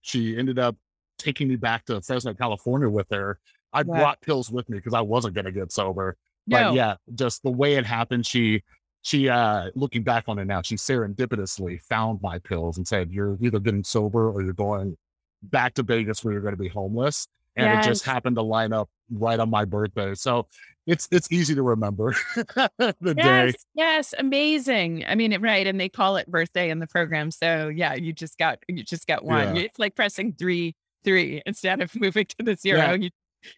She 0.00 0.36
ended 0.38 0.58
up 0.58 0.76
taking 1.18 1.48
me 1.48 1.56
back 1.56 1.84
to 1.86 2.00
Fresno, 2.00 2.32
California 2.32 2.88
with 2.88 3.08
her. 3.10 3.38
I 3.72 3.82
Wow. 3.82 3.98
brought 3.98 4.20
pills 4.22 4.50
with 4.50 4.68
me 4.70 4.78
because 4.78 4.94
I 4.94 5.02
wasn't 5.02 5.34
going 5.34 5.44
to 5.44 5.52
get 5.52 5.72
sober. 5.72 6.16
No. 6.46 6.56
But 6.56 6.74
yeah, 6.74 6.94
just 7.14 7.42
the 7.42 7.50
way 7.50 7.74
it 7.74 7.84
happened, 7.84 8.24
she 8.26 8.62
she 9.02 9.28
uh 9.28 9.70
looking 9.74 10.02
back 10.02 10.24
on 10.26 10.38
it 10.38 10.46
now, 10.46 10.62
she 10.62 10.76
serendipitously 10.76 11.80
found 11.82 12.20
my 12.22 12.38
pills 12.38 12.78
and 12.78 12.88
said, 12.88 13.10
You're 13.12 13.36
either 13.42 13.60
getting 13.60 13.84
sober 13.84 14.30
or 14.30 14.42
you're 14.42 14.52
going 14.54 14.96
back 15.42 15.74
to 15.74 15.82
Vegas 15.82 16.24
where 16.24 16.32
you're 16.32 16.42
going 16.42 16.54
to 16.54 16.60
be 16.60 16.68
homeless. 16.68 17.26
And 17.56 17.66
yes. 17.66 17.84
it 17.84 17.88
just 17.88 18.04
happened 18.04 18.36
to 18.36 18.42
line 18.42 18.72
up 18.72 18.88
right 19.10 19.38
on 19.38 19.50
my 19.50 19.64
birthday. 19.64 20.14
So 20.14 20.46
it's 20.86 21.08
it's 21.10 21.30
easy 21.30 21.54
to 21.54 21.62
remember 21.62 22.14
the 22.36 23.14
yes, 23.16 23.52
day. 23.52 23.58
Yes, 23.74 24.14
amazing. 24.18 25.04
I 25.06 25.14
mean, 25.14 25.38
right, 25.40 25.66
and 25.66 25.78
they 25.78 25.88
call 25.88 26.16
it 26.16 26.26
birthday 26.28 26.70
in 26.70 26.78
the 26.78 26.86
program. 26.86 27.30
So 27.30 27.68
yeah, 27.68 27.94
you 27.94 28.12
just 28.12 28.38
got 28.38 28.60
you 28.68 28.82
just 28.82 29.06
got 29.06 29.24
one. 29.24 29.56
Yeah. 29.56 29.62
It's 29.62 29.78
like 29.78 29.94
pressing 29.94 30.32
three 30.32 30.74
three 31.04 31.42
instead 31.44 31.80
of 31.80 31.94
moving 32.00 32.26
to 32.26 32.36
the 32.44 32.56
zero. 32.56 32.78
Yeah. 32.78 32.94
You 32.94 33.10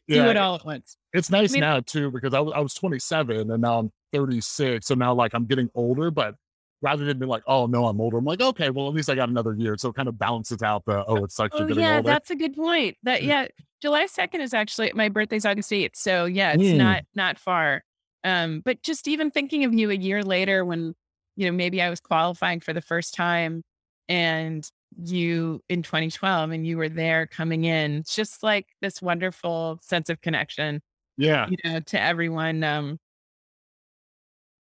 yeah. 0.07 0.25
do 0.25 0.31
it 0.31 0.37
all 0.37 0.57
at 0.57 0.64
once. 0.64 0.97
It's 1.12 1.31
nice 1.31 1.53
I 1.53 1.55
mean, 1.55 1.61
now 1.61 1.81
too 1.81 2.11
because 2.11 2.35
I 2.35 2.40
was 2.40 2.53
I 2.55 2.61
was 2.61 2.75
27 2.75 3.51
and 3.51 3.62
now 3.62 3.79
I'm 3.79 3.92
36. 4.12 4.87
So 4.87 4.95
now 4.95 5.14
like 5.14 5.33
I'm 5.35 5.47
getting 5.47 5.71
older, 5.75 6.11
but 6.11 6.35
rather 6.83 7.05
than 7.05 7.18
be 7.18 7.27
like, 7.27 7.42
oh 7.47 7.66
no, 7.66 7.87
I'm 7.87 8.01
older. 8.01 8.18
I'm 8.18 8.25
like, 8.25 8.40
okay, 8.40 8.71
well 8.71 8.88
at 8.88 8.95
least 8.95 9.09
I 9.09 9.14
got 9.14 9.29
another 9.29 9.55
year. 9.55 9.77
So 9.79 9.88
it 9.88 9.95
kind 9.95 10.09
of 10.09 10.18
balances 10.18 10.62
out 10.62 10.85
the 10.85 11.05
oh, 11.07 11.25
it 11.25 11.33
sucks 11.33 11.57
oh, 11.59 11.66
yeah, 11.68 11.97
older. 11.97 12.07
that's 12.07 12.31
a 12.31 12.37
good 12.37 12.55
point. 12.55 12.97
That 13.05 13.23
mm. 13.23 13.27
yeah, 13.27 13.47
July 13.81 14.07
2nd 14.07 14.40
is 14.40 14.53
actually 14.53 14.92
my 14.95 15.09
birthday's 15.09 15.47
August 15.47 15.71
8th. 15.71 15.95
So 15.95 16.27
yeah, 16.27 16.53
it's 16.53 16.62
mm. 16.62 16.77
not 16.77 17.05
not 17.14 17.38
far. 17.38 17.83
Um, 18.25 18.62
but 18.64 18.83
just 18.83 19.09
even 19.09 19.31
thinking 19.31 19.64
of 19.64 19.73
you 19.73 19.90
a 19.90 19.95
year 19.95 20.23
later 20.23 20.64
when, 20.64 20.95
you 21.37 21.47
know, 21.47 21.53
maybe 21.53 21.81
I 21.81 21.90
was 21.90 22.01
qualifying 22.01 22.61
for 22.61 22.73
the 22.73 22.81
first 22.81 23.14
time 23.14 23.62
and 24.09 24.68
you 25.03 25.61
in 25.68 25.83
2012 25.83 26.51
and 26.51 26.66
you 26.66 26.77
were 26.77 26.88
there 26.88 27.27
coming 27.27 27.64
in, 27.64 27.99
it's 27.99 28.14
just 28.14 28.42
like 28.42 28.66
this 28.81 29.01
wonderful 29.01 29.79
sense 29.83 30.09
of 30.11 30.21
connection. 30.21 30.83
Yeah. 31.16 31.49
You 31.49 31.57
know, 31.64 31.81
to 31.81 32.01
everyone. 32.01 32.62
Um, 32.64 32.99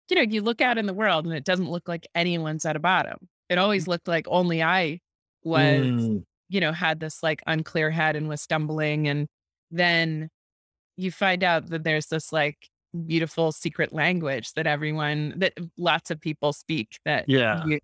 you 0.08 0.16
know, 0.16 0.22
you 0.22 0.42
look 0.42 0.60
out 0.60 0.78
in 0.78 0.86
the 0.86 0.94
world 0.94 1.24
and 1.24 1.34
it 1.34 1.44
doesn't 1.44 1.70
look 1.70 1.88
like 1.88 2.06
anyone's 2.14 2.64
at 2.64 2.76
a 2.76 2.80
bottom. 2.80 3.18
It 3.48 3.58
always 3.58 3.86
looked 3.88 4.08
like 4.08 4.26
only 4.28 4.62
I 4.62 5.00
was, 5.42 5.84
mm. 5.84 6.24
you 6.48 6.60
know, 6.60 6.72
had 6.72 7.00
this 7.00 7.22
like 7.22 7.42
unclear 7.46 7.90
head 7.90 8.16
and 8.16 8.28
was 8.28 8.40
stumbling. 8.40 9.08
And 9.08 9.26
then 9.70 10.28
you 10.96 11.10
find 11.10 11.44
out 11.44 11.68
that 11.68 11.84
there's 11.84 12.06
this 12.06 12.32
like 12.32 12.68
beautiful 13.06 13.52
secret 13.52 13.92
language 13.92 14.52
that 14.54 14.66
everyone, 14.66 15.34
that 15.36 15.54
lots 15.76 16.10
of 16.10 16.20
people 16.20 16.52
speak 16.52 16.98
that, 17.04 17.28
yeah, 17.28 17.64
you, 17.66 17.80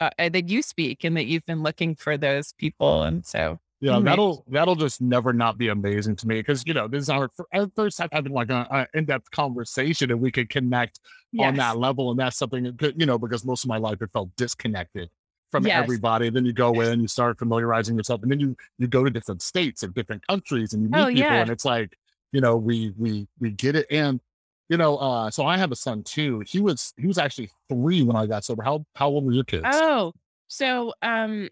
uh, 0.00 0.10
that 0.18 0.48
you 0.48 0.62
speak 0.62 1.04
and 1.04 1.16
that 1.16 1.26
you've 1.26 1.46
been 1.46 1.62
looking 1.62 1.94
for 1.94 2.16
those 2.16 2.52
people. 2.58 3.02
And 3.02 3.24
so 3.24 3.58
yeah, 3.82 3.98
that'll 3.98 4.44
that'll 4.48 4.76
just 4.76 5.00
never 5.00 5.32
not 5.32 5.58
be 5.58 5.68
amazing 5.68 6.14
to 6.16 6.28
me 6.28 6.36
because 6.36 6.62
you 6.66 6.72
know 6.72 6.86
this 6.86 7.02
is 7.02 7.10
our, 7.10 7.28
our 7.52 7.68
first 7.74 7.98
time 7.98 8.08
having 8.12 8.32
like 8.32 8.48
an 8.50 8.86
in-depth 8.94 9.30
conversation 9.32 10.12
and 10.12 10.20
we 10.20 10.30
could 10.30 10.48
connect 10.48 11.00
yes. 11.32 11.48
on 11.48 11.56
that 11.56 11.78
level, 11.78 12.10
and 12.10 12.18
that's 12.18 12.36
something 12.36 12.62
that, 12.62 12.78
could, 12.78 12.98
you 12.98 13.06
know 13.06 13.18
because 13.18 13.44
most 13.44 13.64
of 13.64 13.68
my 13.68 13.78
life 13.78 14.00
it 14.00 14.10
felt 14.12 14.34
disconnected 14.36 15.10
from 15.50 15.66
yes. 15.66 15.82
everybody. 15.82 16.30
Then 16.30 16.46
you 16.46 16.52
go 16.52 16.80
in, 16.80 17.00
you 17.00 17.08
start 17.08 17.40
familiarizing 17.40 17.96
yourself, 17.96 18.22
and 18.22 18.30
then 18.30 18.38
you 18.38 18.56
you 18.78 18.86
go 18.86 19.02
to 19.02 19.10
different 19.10 19.42
states 19.42 19.82
and 19.82 19.92
different 19.92 20.24
countries, 20.28 20.74
and 20.74 20.84
you 20.84 20.88
meet 20.88 21.00
oh, 21.00 21.06
people, 21.06 21.20
yeah. 21.20 21.40
and 21.40 21.50
it's 21.50 21.64
like 21.64 21.98
you 22.30 22.40
know 22.40 22.56
we 22.56 22.94
we 22.96 23.26
we 23.40 23.50
get 23.50 23.74
it, 23.74 23.86
and 23.90 24.20
you 24.68 24.76
know, 24.76 24.96
uh, 24.96 25.30
so 25.30 25.44
I 25.44 25.58
have 25.58 25.72
a 25.72 25.76
son 25.76 26.02
too. 26.02 26.40
He 26.46 26.60
was 26.60 26.94
he 26.96 27.06
was 27.08 27.18
actually 27.18 27.50
three 27.68 28.02
when 28.02 28.16
I 28.16 28.26
got 28.26 28.44
sober. 28.44 28.62
How 28.62 28.86
how 28.94 29.08
old 29.08 29.24
were 29.24 29.32
your 29.32 29.44
kids? 29.44 29.64
Oh, 29.66 30.12
so 30.46 30.94
um, 31.02 31.48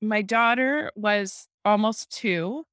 my 0.00 0.22
daughter 0.22 0.90
was 0.96 1.46
almost 1.64 2.10
two, 2.10 2.64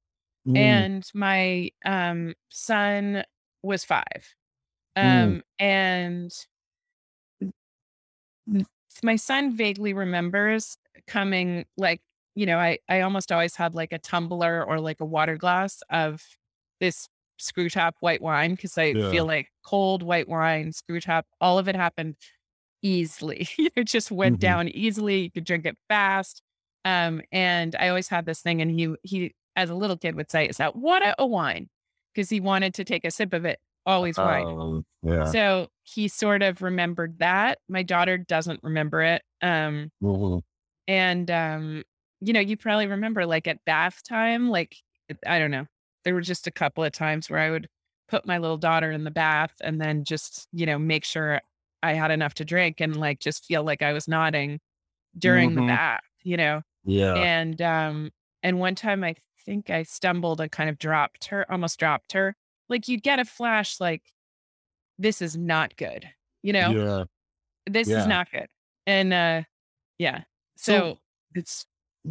mm. 0.46 0.56
and 0.56 1.08
my 1.14 1.70
um, 1.84 2.34
son 2.50 3.24
was 3.62 3.84
five. 3.84 4.34
Mm. 4.96 5.22
Um, 5.22 5.34
mm. 5.34 5.42
And 5.60 6.32
my 9.02 9.16
son 9.16 9.56
vaguely 9.56 9.92
remembers 9.92 10.76
coming 11.06 11.64
like 11.76 12.00
you 12.34 12.46
know 12.46 12.58
I 12.58 12.78
I 12.88 13.02
almost 13.02 13.30
always 13.30 13.54
had 13.54 13.74
like 13.74 13.92
a 13.92 13.98
tumbler 13.98 14.64
or 14.64 14.80
like 14.80 15.00
a 15.00 15.04
water 15.04 15.36
glass 15.36 15.82
of 15.90 16.22
this 16.80 17.08
screw 17.38 17.68
top 17.68 17.96
white 18.00 18.20
wine 18.20 18.52
because 18.54 18.76
I 18.76 18.86
yeah. 18.86 19.10
feel 19.10 19.26
like 19.26 19.48
cold 19.64 20.02
white 20.02 20.28
wine, 20.28 20.72
screw 20.72 21.00
top, 21.00 21.26
all 21.40 21.58
of 21.58 21.68
it 21.68 21.76
happened 21.76 22.16
easily. 22.82 23.48
it 23.76 23.84
just 23.84 24.10
went 24.10 24.34
mm-hmm. 24.36 24.40
down 24.40 24.68
easily. 24.68 25.20
You 25.20 25.30
could 25.30 25.44
drink 25.44 25.66
it 25.66 25.76
fast. 25.88 26.42
Um, 26.84 27.22
and 27.32 27.76
I 27.78 27.88
always 27.88 28.08
had 28.08 28.26
this 28.26 28.40
thing, 28.40 28.62
and 28.62 28.70
he 28.70 28.94
he 29.02 29.34
as 29.56 29.70
a 29.70 29.74
little 29.74 29.96
kid 29.96 30.14
would 30.16 30.30
say, 30.30 30.46
"Is 30.46 30.58
that 30.58 30.76
water 30.76 31.14
or 31.18 31.28
wine?" 31.28 31.68
Because 32.14 32.30
he 32.30 32.40
wanted 32.40 32.74
to 32.74 32.84
take 32.84 33.04
a 33.04 33.10
sip 33.10 33.32
of 33.32 33.44
it. 33.44 33.58
Always 33.86 34.18
wine. 34.18 34.46
Um, 34.46 34.84
yeah. 35.02 35.24
So 35.24 35.68
he 35.82 36.08
sort 36.08 36.42
of 36.42 36.62
remembered 36.62 37.18
that. 37.20 37.58
My 37.68 37.82
daughter 37.82 38.18
doesn't 38.18 38.60
remember 38.62 39.02
it. 39.02 39.22
Um, 39.40 39.90
mm-hmm. 40.02 40.38
and 40.86 41.30
um, 41.30 41.84
you 42.20 42.32
know, 42.32 42.40
you 42.40 42.56
probably 42.56 42.86
remember 42.86 43.26
like 43.26 43.46
at 43.46 43.64
bath 43.64 44.02
time, 44.08 44.50
like 44.50 44.76
I 45.26 45.38
don't 45.38 45.50
know. 45.50 45.66
There 46.04 46.14
were 46.14 46.20
just 46.20 46.46
a 46.46 46.50
couple 46.50 46.84
of 46.84 46.92
times 46.92 47.30
where 47.30 47.40
I 47.40 47.50
would 47.50 47.68
put 48.08 48.26
my 48.26 48.38
little 48.38 48.56
daughter 48.56 48.90
in 48.90 49.04
the 49.04 49.10
bath 49.10 49.52
and 49.60 49.80
then 49.80 50.04
just, 50.04 50.48
you 50.52 50.66
know, 50.66 50.78
make 50.78 51.04
sure 51.04 51.40
I 51.82 51.92
had 51.94 52.10
enough 52.10 52.34
to 52.34 52.44
drink 52.44 52.80
and 52.80 52.96
like 52.96 53.20
just 53.20 53.44
feel 53.44 53.62
like 53.62 53.82
I 53.82 53.92
was 53.92 54.08
nodding 54.08 54.60
during 55.16 55.50
mm-hmm. 55.50 55.60
the 55.60 55.66
bath, 55.66 56.00
you 56.22 56.36
know. 56.36 56.62
Yeah. 56.88 57.14
And 57.14 57.60
um 57.60 58.10
and 58.42 58.58
one 58.58 58.74
time 58.74 59.04
I 59.04 59.14
think 59.44 59.68
I 59.68 59.82
stumbled 59.82 60.40
and 60.40 60.50
kind 60.50 60.70
of 60.70 60.78
dropped 60.78 61.26
her, 61.26 61.50
almost 61.52 61.78
dropped 61.78 62.12
her. 62.12 62.34
Like 62.68 62.88
you'd 62.88 63.02
get 63.02 63.18
a 63.18 63.24
flash 63.24 63.78
like 63.78 64.02
this 64.98 65.20
is 65.20 65.36
not 65.36 65.76
good. 65.76 66.08
You 66.42 66.54
know? 66.54 66.70
Yeah. 66.70 67.04
This 67.70 67.88
yeah. 67.88 68.00
is 68.00 68.06
not 68.06 68.30
good. 68.32 68.48
And 68.86 69.12
uh 69.12 69.42
yeah. 69.98 70.22
So, 70.56 70.72
so 70.72 70.98
it's 71.34 71.66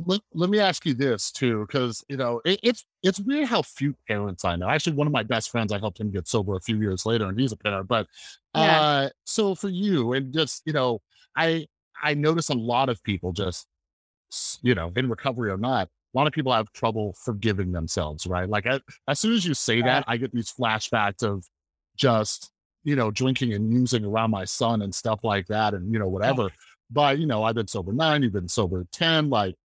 let, 0.05 0.21
let 0.33 0.49
me 0.51 0.59
ask 0.59 0.85
you 0.85 0.93
this 0.93 1.31
too, 1.31 1.65
because 1.65 2.03
you 2.07 2.17
know 2.17 2.39
it, 2.45 2.59
it's 2.61 2.85
it's 3.01 3.19
weird 3.19 3.47
how 3.47 3.63
few 3.63 3.95
parents 4.07 4.45
I 4.45 4.55
know. 4.55 4.69
Actually, 4.69 4.95
one 4.95 5.07
of 5.07 5.13
my 5.13 5.23
best 5.23 5.49
friends, 5.49 5.73
I 5.73 5.79
helped 5.79 5.99
him 5.99 6.11
get 6.11 6.27
sober 6.27 6.55
a 6.55 6.61
few 6.61 6.79
years 6.79 7.05
later, 7.05 7.25
and 7.25 7.39
he's 7.39 7.51
a 7.51 7.57
parent. 7.57 7.87
But 7.87 8.05
yeah. 8.55 8.81
uh, 8.81 9.09
so 9.23 9.55
for 9.55 9.69
you, 9.69 10.13
and 10.13 10.31
just 10.31 10.61
you 10.65 10.73
know, 10.73 11.01
I 11.35 11.65
I 12.03 12.13
notice 12.13 12.49
a 12.49 12.53
lot 12.53 12.89
of 12.89 13.01
people 13.01 13.31
just 13.31 13.65
you 14.61 14.75
know, 14.75 14.91
in 14.95 15.09
recovery 15.09 15.49
or 15.49 15.57
not, 15.57 15.87
a 15.87 16.17
lot 16.17 16.27
of 16.27 16.33
people 16.33 16.53
have 16.53 16.71
trouble 16.73 17.15
forgiving 17.23 17.71
themselves, 17.71 18.25
right? 18.25 18.49
Like 18.49 18.65
I, 18.65 18.79
as 19.07 19.19
soon 19.19 19.33
as 19.33 19.45
you 19.45 19.53
say 19.53 19.81
that, 19.81 20.03
I 20.07 20.17
get 20.17 20.31
these 20.31 20.51
flashbacks 20.51 21.23
of 21.23 21.45
just, 21.95 22.51
you 22.83 22.95
know, 22.95 23.11
drinking 23.11 23.53
and 23.53 23.71
using 23.71 24.05
around 24.05 24.31
my 24.31 24.45
son 24.45 24.81
and 24.81 24.93
stuff 24.93 25.23
like 25.23 25.47
that 25.47 25.73
and, 25.73 25.91
you 25.91 25.99
know, 25.99 26.05
oh. 26.05 26.09
whatever. 26.09 26.49
But, 26.89 27.19
you 27.19 27.25
know, 27.25 27.43
I've 27.43 27.55
been 27.55 27.67
sober 27.67 27.91
nine, 27.91 28.23
you've 28.23 28.33
been 28.33 28.47
sober 28.47 28.85
10. 28.93 29.29
Like, 29.29 29.55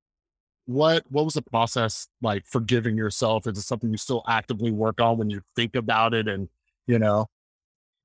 what 0.66 1.05
what 1.09 1.25
was 1.25 1.35
the 1.35 1.42
process 1.42 2.07
like 2.20 2.46
forgiving 2.46 2.96
yourself? 2.96 3.46
Is 3.46 3.59
it 3.59 3.62
something 3.62 3.90
you 3.90 3.96
still 3.96 4.22
actively 4.29 4.70
work 4.70 5.01
on 5.01 5.18
when 5.18 5.31
you 5.31 5.42
think 5.57 5.75
about 5.77 6.14
it 6.14 6.29
and, 6.29 6.48
you 6.87 6.98
know? 6.98 7.27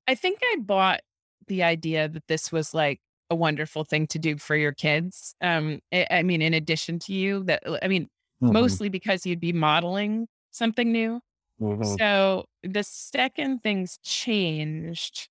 I 0.06 0.14
think 0.14 0.38
I 0.42 0.56
bought 0.60 1.00
the 1.48 1.62
idea 1.62 2.08
that 2.08 2.26
this 2.28 2.50
was 2.52 2.72
like 2.72 3.00
a 3.30 3.34
wonderful 3.34 3.84
thing 3.84 4.06
to 4.08 4.18
do 4.18 4.36
for 4.38 4.56
your 4.56 4.72
kids. 4.72 5.34
Um, 5.40 5.80
I, 5.92 6.06
I 6.10 6.22
mean, 6.22 6.42
in 6.42 6.54
addition 6.54 6.98
to 7.00 7.12
you, 7.12 7.44
that 7.44 7.62
I 7.82 7.88
mean, 7.88 8.08
mm-hmm. 8.42 8.52
mostly 8.52 8.88
because 8.88 9.26
you'd 9.26 9.40
be 9.40 9.52
modeling 9.52 10.28
something 10.50 10.90
new. 10.90 11.20
Mm-hmm. 11.60 11.96
So 11.98 12.46
the 12.62 12.82
second 12.84 13.62
things 13.62 13.98
changed, 14.02 15.28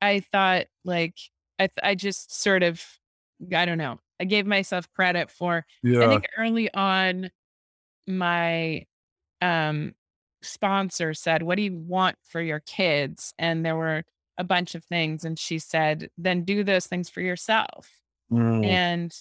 I 0.00 0.20
thought 0.20 0.66
like 0.84 1.16
I 1.58 1.66
th- 1.66 1.78
I 1.82 1.94
just 1.94 2.34
sort 2.40 2.62
of 2.62 2.82
I 3.54 3.64
don't 3.64 3.78
know. 3.78 3.98
I 4.20 4.24
gave 4.24 4.46
myself 4.46 4.90
credit 4.94 5.30
for. 5.30 5.64
Yeah. 5.82 6.04
I 6.04 6.08
think 6.08 6.26
early 6.36 6.72
on, 6.72 7.30
my 8.06 8.86
um 9.42 9.94
sponsor 10.42 11.14
said, 11.14 11.42
"What 11.42 11.56
do 11.56 11.62
you 11.62 11.76
want 11.76 12.16
for 12.22 12.40
your 12.40 12.60
kids?" 12.60 13.34
And 13.38 13.64
there 13.64 13.76
were 13.76 14.04
a 14.40 14.44
bunch 14.44 14.74
of 14.74 14.84
things. 14.86 15.24
And 15.24 15.38
she 15.38 15.58
said, 15.58 16.08
then 16.16 16.44
do 16.44 16.64
those 16.64 16.86
things 16.86 17.10
for 17.10 17.20
yourself. 17.20 17.90
Mm. 18.32 18.64
And 18.64 19.12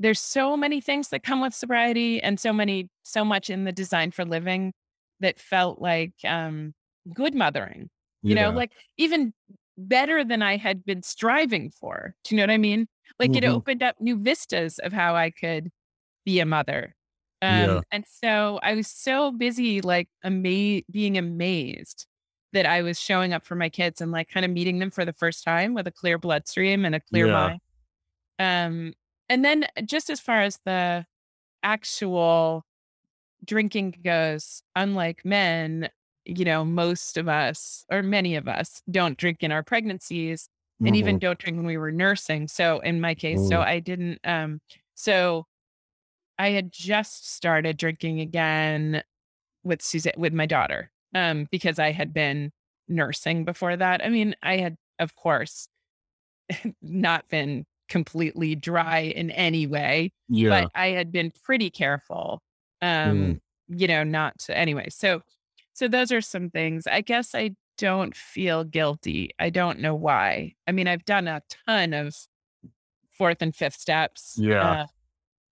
there's 0.00 0.18
so 0.18 0.56
many 0.56 0.80
things 0.80 1.08
that 1.08 1.22
come 1.22 1.42
with 1.42 1.54
sobriety 1.54 2.22
and 2.22 2.40
so 2.40 2.52
many, 2.52 2.88
so 3.02 3.24
much 3.24 3.50
in 3.50 3.64
the 3.64 3.72
design 3.72 4.10
for 4.10 4.24
living 4.24 4.72
that 5.20 5.38
felt 5.38 5.80
like 5.80 6.14
um, 6.26 6.72
good 7.12 7.34
mothering, 7.34 7.90
you 8.22 8.34
yeah. 8.34 8.48
know, 8.48 8.56
like 8.56 8.72
even 8.96 9.34
better 9.76 10.24
than 10.24 10.42
I 10.42 10.56
had 10.56 10.84
been 10.84 11.02
striving 11.02 11.70
for. 11.70 12.14
Do 12.24 12.34
you 12.34 12.38
know 12.38 12.44
what 12.44 12.54
I 12.54 12.58
mean? 12.58 12.88
Like 13.20 13.32
mm-hmm. 13.32 13.44
it 13.44 13.46
opened 13.46 13.82
up 13.82 13.96
new 14.00 14.16
vistas 14.16 14.78
of 14.78 14.92
how 14.92 15.14
I 15.14 15.30
could 15.30 15.70
be 16.24 16.40
a 16.40 16.46
mother. 16.46 16.94
Um, 17.42 17.58
yeah. 17.58 17.80
And 17.90 18.04
so 18.08 18.58
I 18.62 18.74
was 18.74 18.88
so 18.88 19.32
busy, 19.32 19.82
like 19.82 20.08
ama- 20.24 20.82
being 20.90 21.18
amazed 21.18 22.06
that 22.52 22.66
I 22.66 22.82
was 22.82 23.00
showing 23.00 23.32
up 23.32 23.44
for 23.46 23.54
my 23.54 23.68
kids 23.68 24.00
and 24.00 24.12
like 24.12 24.28
kind 24.28 24.44
of 24.44 24.50
meeting 24.52 24.78
them 24.78 24.90
for 24.90 25.04
the 25.04 25.12
first 25.12 25.44
time 25.44 25.74
with 25.74 25.86
a 25.86 25.90
clear 25.90 26.18
bloodstream 26.18 26.84
and 26.84 26.94
a 26.94 27.00
clear 27.00 27.26
yeah. 27.26 27.32
mind. 27.32 27.60
Um, 28.38 28.94
and 29.28 29.44
then 29.44 29.66
just 29.84 30.10
as 30.10 30.20
far 30.20 30.40
as 30.42 30.58
the 30.64 31.06
actual 31.62 32.64
drinking 33.44 33.96
goes, 34.04 34.62
unlike 34.76 35.24
men, 35.24 35.88
you 36.24 36.44
know, 36.44 36.64
most 36.64 37.16
of 37.16 37.28
us 37.28 37.84
or 37.90 38.02
many 38.02 38.36
of 38.36 38.46
us 38.48 38.82
don't 38.90 39.16
drink 39.18 39.42
in 39.42 39.52
our 39.52 39.62
pregnancies. 39.62 40.48
and 40.84 40.96
even 40.96 41.16
Mhm. 41.16 41.20
don't 41.20 41.38
drink 41.38 41.56
when 41.56 41.66
we 41.66 41.76
were 41.76 41.92
nursing. 41.92 42.48
So 42.48 42.80
in 42.80 43.00
my 43.00 43.14
case, 43.14 43.38
so 43.48 43.58
Mm. 43.58 43.64
I 43.66 43.78
didn't 43.78 44.18
um 44.24 44.60
so 44.94 45.46
I 46.38 46.50
had 46.50 46.72
just 46.72 47.32
started 47.32 47.76
drinking 47.76 48.18
again 48.20 49.02
with 49.62 49.80
Suzanne 49.80 50.14
with 50.16 50.32
my 50.32 50.46
daughter. 50.46 50.90
Um 51.14 51.46
because 51.50 51.78
I 51.78 51.92
had 51.92 52.12
been 52.12 52.52
nursing 52.88 53.44
before 53.44 53.76
that. 53.76 54.04
I 54.04 54.08
mean, 54.08 54.34
I 54.42 54.58
had 54.58 54.76
of 54.98 55.14
course 55.16 55.68
not 56.82 57.28
been 57.28 57.64
completely 57.88 58.54
dry 58.54 59.00
in 59.00 59.30
any 59.30 59.66
way, 59.66 60.12
Yeah. 60.28 60.62
but 60.62 60.70
I 60.74 60.88
had 60.88 61.12
been 61.12 61.32
pretty 61.44 61.70
careful. 61.70 62.40
Mm. 62.82 63.10
Um 63.10 63.40
you 63.68 63.86
know, 63.88 64.04
not 64.04 64.38
to 64.40 64.56
anyway. 64.56 64.88
So 64.90 65.22
so 65.74 65.88
those 65.88 66.12
are 66.12 66.20
some 66.20 66.50
things. 66.50 66.86
I 66.86 67.00
guess 67.00 67.34
I 67.34 67.52
don't 67.78 68.14
feel 68.14 68.64
guilty. 68.64 69.30
I 69.38 69.48
don't 69.50 69.78
know 69.80 69.94
why. 69.94 70.54
I 70.68 70.72
mean, 70.72 70.86
I've 70.86 71.04
done 71.06 71.26
a 71.26 71.40
ton 71.66 71.94
of 71.94 72.14
fourth 73.16 73.38
and 73.40 73.54
fifth 73.56 73.76
steps. 73.76 74.34
Yeah. 74.36 74.82
Uh, 74.82 74.86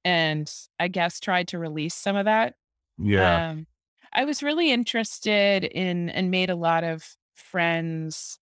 and 0.04 0.52
I 0.78 0.88
guess 0.88 1.20
tried 1.20 1.48
to 1.48 1.58
release 1.58 1.94
some 1.94 2.16
of 2.16 2.26
that. 2.26 2.54
Yeah. 2.98 3.48
Um, 3.50 3.66
I 4.12 4.24
was 4.24 4.42
really 4.42 4.70
interested 4.70 5.64
in 5.64 6.10
and 6.10 6.30
made 6.30 6.50
a 6.50 6.56
lot 6.56 6.84
of 6.84 7.16
friends 7.34 8.38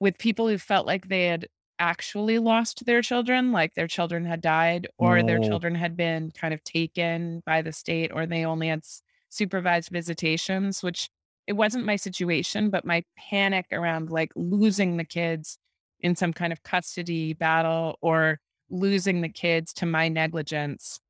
with 0.00 0.18
people 0.18 0.48
who 0.48 0.58
felt 0.58 0.86
like 0.86 1.08
they 1.08 1.26
had 1.26 1.48
actually 1.78 2.38
lost 2.38 2.86
their 2.86 3.02
children, 3.02 3.52
like 3.52 3.74
their 3.74 3.88
children 3.88 4.24
had 4.24 4.40
died, 4.40 4.86
or 4.98 5.22
their 5.22 5.40
Oh, 5.40 5.40
children 5.40 5.74
had 5.74 5.96
been 5.96 6.30
kind 6.32 6.54
of 6.54 6.62
taken 6.64 7.42
by 7.46 7.62
the 7.62 7.72
state, 7.72 8.10
or 8.12 8.26
they 8.26 8.44
only 8.44 8.68
had 8.68 8.80
s- 8.80 9.02
supervised 9.30 9.90
visitations, 9.90 10.82
which 10.82 11.10
it 11.46 11.54
wasn't 11.54 11.84
my 11.84 11.96
situation, 11.96 12.70
but 12.70 12.84
my 12.84 13.04
panic 13.18 13.66
around 13.72 14.10
like 14.10 14.32
losing 14.36 14.96
the 14.96 15.04
kids 15.04 15.58
in 16.00 16.14
some 16.16 16.32
kind 16.32 16.52
of 16.52 16.62
custody 16.62 17.32
battle 17.32 17.98
or 18.00 18.40
losing 18.70 19.20
the 19.20 19.28
kids 19.28 19.72
to 19.74 19.86
my 19.86 20.08
negligence 20.08 21.00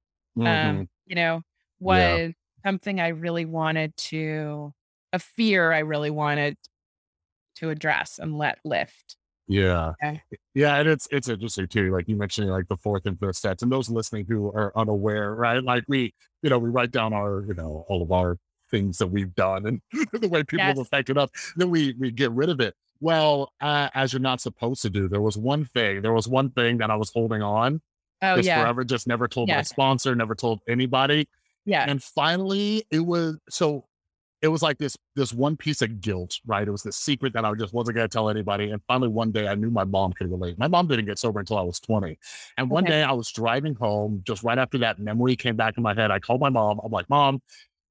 um, 0.45 0.77
mhm. 0.77 0.87
you 1.07 1.15
know, 1.15 1.43
was 1.81 2.35
something 2.65 3.01
I 3.01 3.09
really 3.09 3.45
wanted 3.45 3.97
to 3.97 4.73
a 5.13 5.19
fear 5.19 5.73
I 5.73 5.81
really 5.81 6.11
wanted 6.11 6.57
to 7.57 7.71
address 7.71 8.19
and 8.19 8.37
let 8.37 8.59
lift. 8.65 9.17
Yeah. 9.47 9.93
Okay. 10.03 10.23
Yeah, 10.55 10.77
and 10.77 10.89
it's 10.89 11.07
it's 11.11 11.29
interesting 11.29 11.69
too. 11.69 11.93
Like 11.93 12.09
you 12.09 12.17
mentioned, 12.17 12.49
like 12.51 12.67
the 12.69 12.77
fourth 12.79 13.05
and 13.07 13.19
fifth 13.21 13.37
sets, 13.37 13.63
and 13.63 13.71
those 13.71 13.91
listening 13.91 14.25
who 14.27 14.49
are 14.49 14.73
unaware, 14.75 15.35
right? 15.35 15.63
Like 15.63 15.85
we, 15.87 16.15
you 16.43 16.51
know, 16.51 16.59
we 16.59 16.71
write 16.71 16.91
down 16.91 17.13
our, 17.13 17.45
you 17.47 17.55
know, 17.55 17.85
all 17.89 18.03
of 18.03 18.11
our 18.11 18.39
things 18.71 18.97
that 18.99 19.09
we've 19.09 19.35
done 19.35 19.67
and 19.67 19.81
the 20.21 20.29
way 20.29 20.43
people 20.43 20.65
have 20.65 20.77
Yes. 20.79 20.87
affected 20.87 21.19
us. 21.19 21.29
Then 21.57 21.71
we 21.71 21.95
we 21.99 22.11
get 22.11 22.33
rid 22.33 22.49
of 22.49 22.61
it. 22.61 22.75
Well, 23.01 23.53
uh, 23.61 23.91
as 23.95 24.13
you're 24.15 24.21
not 24.21 24.41
supposed 24.41 24.81
to 24.83 24.91
do. 24.91 25.09
There 25.09 25.21
was 25.21 25.37
one 25.37 25.67
thing. 25.67 26.01
There 26.01 26.15
was 26.15 26.27
one 26.27 26.51
thing 26.51 26.79
that 26.79 26.91
I 26.91 26.97
was 26.97 27.11
holding 27.11 27.43
on 27.43 27.83
Oh 28.23 28.37
just 28.37 28.47
yeah. 28.49 28.63
forever. 28.63 28.83
Just 28.83 29.07
never 29.07 29.29
told 29.29 29.51
my 29.51 29.61
sponsor. 29.63 30.15
Never 30.15 30.35
told 30.35 30.61
anybody. 30.67 31.29
Yeah. 31.65 31.85
And 31.89 32.03
finally, 32.03 32.85
it 32.91 33.01
was 33.01 33.39
so. 33.49 33.87
It 34.43 34.49
was 34.49 34.61
like 34.61 34.77
this 34.77 34.95
this 35.17 35.33
one 35.33 35.57
piece 35.57 35.81
of 35.81 36.03
guilt, 36.03 36.39
right? 36.45 36.69
It 36.69 36.71
was 36.71 36.83
this 36.83 36.97
secret 36.97 37.33
that 37.33 37.47
I 37.47 37.55
just 37.55 37.73
wasn't 37.73 37.95
going 37.97 38.07
to 38.07 38.13
tell 38.13 38.29
anybody. 38.29 38.73
And 38.73 38.83
finally, 38.87 39.09
one 39.09 39.33
day, 39.33 39.49
I 39.49 39.55
knew 39.55 39.71
my 39.71 39.85
mom 39.85 40.13
could 40.13 40.31
relate. 40.31 40.59
My 40.59 40.69
mom 40.69 40.87
didn't 40.87 41.07
get 41.07 41.19
sober 41.19 41.41
until 41.41 41.57
I 41.57 41.63
was 41.63 41.81
20. 41.81 42.19
And 42.59 42.69
one 42.69 42.85
day, 42.85 43.03
I 43.03 43.13
was 43.13 43.33
driving 43.33 43.75
home, 43.75 44.23
just 44.27 44.43
right 44.43 44.59
after 44.59 44.77
that 44.79 44.99
memory 44.99 45.35
came 45.35 45.57
back 45.57 45.79
in 45.79 45.83
my 45.83 45.95
head. 45.95 46.11
I 46.11 46.19
called 46.19 46.43
my 46.43 46.51
mom. 46.51 46.79
I'm 46.85 46.93
like, 46.93 47.09
"Mom, 47.09 47.41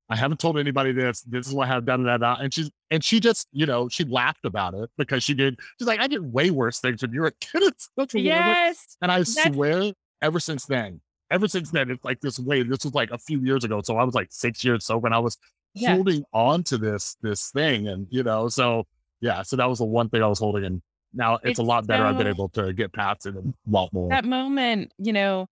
I 0.09 0.15
haven't 0.15 0.39
told 0.39 0.59
anybody 0.59 0.91
this. 0.91 1.21
This 1.21 1.47
is 1.47 1.53
what 1.55 1.67
I 1.67 1.73
have 1.73 1.85
done 1.85 2.03
that." 2.03 2.21
And 2.21 2.53
she's 2.53 2.69
and 2.91 3.03
she 3.03 3.19
just, 3.19 3.47
you 3.51 3.65
know, 3.65 3.89
she 3.89 4.03
laughed 4.03 4.45
about 4.45 4.75
it 4.75 4.91
because 4.95 5.23
she 5.23 5.33
did. 5.33 5.59
She's 5.79 5.87
like, 5.87 6.01
"I 6.01 6.07
did 6.07 6.33
way 6.33 6.51
worse 6.51 6.79
things 6.79 7.01
when 7.01 7.13
you 7.13 7.21
were 7.21 7.27
a 7.27 7.31
kid. 7.31 7.63
It's 7.63 7.89
such 7.97 8.13
a. 8.13 8.19
Yes. 8.19 8.95
And 9.01 9.11
I 9.11 9.19
That's 9.19 9.33
swear, 9.33 9.93
ever 10.21 10.39
since 10.39 10.67
then, 10.67 11.01
ever 11.33 11.47
since 11.47 11.71
then, 11.71 11.89
it's 11.89 12.05
like 12.05 12.21
this 12.21 12.39
way. 12.39 12.63
This 12.63 12.85
was 12.85 12.93
like 12.93 13.11
a 13.11 13.17
few 13.17 13.41
years 13.41 13.63
ago. 13.63 13.81
So 13.81 13.97
I 13.97 14.03
was 14.03 14.13
like 14.13 14.27
six 14.31 14.63
years 14.63 14.85
sober 14.85 15.07
and 15.07 15.15
I 15.15 15.19
was 15.19 15.37
yeah. 15.73 15.95
holding 15.95 16.23
on 16.31 16.63
to 16.65 16.77
this 16.77 17.17
this 17.21 17.49
thing. 17.51 17.87
And 17.87 18.07
you 18.09 18.23
know, 18.23 18.47
so 18.47 18.85
yeah, 19.19 19.41
so 19.41 19.55
that 19.55 19.67
was 19.67 19.79
the 19.79 19.85
one 19.85 20.09
thing 20.09 20.21
I 20.21 20.27
was 20.27 20.39
holding. 20.39 20.63
And 20.63 20.81
now 21.13 21.39
it's 21.43 21.59
a 21.59 21.63
lot 21.63 21.87
better. 21.87 22.05
I've 22.05 22.17
been 22.17 22.27
able 22.27 22.49
to 22.49 22.71
get 22.71 22.93
past 22.93 23.25
it 23.25 23.35
a 23.35 23.43
lot 23.67 23.91
more. 23.91 24.09
that 24.09 24.25
moment, 24.25 24.93
you 24.97 25.13
know, 25.13 25.47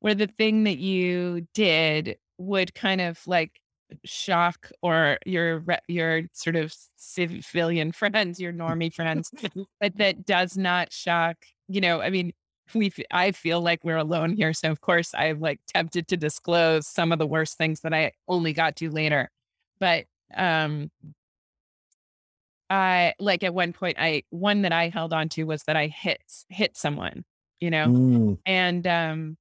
where 0.00 0.14
the 0.14 0.26
thing 0.26 0.64
that 0.64 0.78
you 0.78 1.46
did 1.54 2.16
would 2.38 2.74
kind 2.74 3.00
of 3.00 3.20
like 3.26 3.52
shock 4.04 4.70
or 4.82 5.18
your 5.26 5.64
your 5.88 6.22
sort 6.32 6.56
of 6.56 6.74
civilian 6.96 7.92
friends, 8.00 8.40
your 8.40 8.52
normie 8.52 8.92
friends, 8.92 9.30
but 9.80 9.96
that 9.96 10.26
does 10.26 10.56
not 10.56 10.92
shock. 10.92 11.36
You 11.68 11.80
know, 11.80 12.00
I 12.00 12.10
mean, 12.10 12.32
we 12.74 12.92
I 13.10 13.32
feel 13.32 13.60
like 13.60 13.84
we're 13.84 13.96
alone 13.96 14.32
here, 14.34 14.52
so 14.52 14.70
of 14.70 14.80
course 14.80 15.14
I'm 15.14 15.40
like 15.40 15.60
tempted 15.68 16.08
to 16.08 16.16
disclose 16.16 16.86
some 16.86 17.12
of 17.12 17.18
the 17.18 17.26
worst 17.26 17.56
things 17.58 17.80
that 17.80 17.94
I 17.94 18.12
only 18.28 18.52
got 18.52 18.76
to 18.76 18.90
later, 18.90 19.30
but 19.80 20.06
um 20.36 20.90
I 22.68 23.14
like 23.18 23.42
at 23.42 23.54
one 23.54 23.72
point 23.72 23.96
I 23.98 24.22
one 24.30 24.62
that 24.62 24.72
I 24.72 24.88
held 24.88 25.12
on 25.12 25.28
to 25.30 25.44
was 25.44 25.64
that 25.64 25.76
I 25.76 25.88
hit 25.88 26.22
hit 26.48 26.76
someone, 26.76 27.24
you 27.60 27.70
know, 27.70 27.92
Mm, 27.92 28.36
and 28.46 28.86
um 28.86 29.38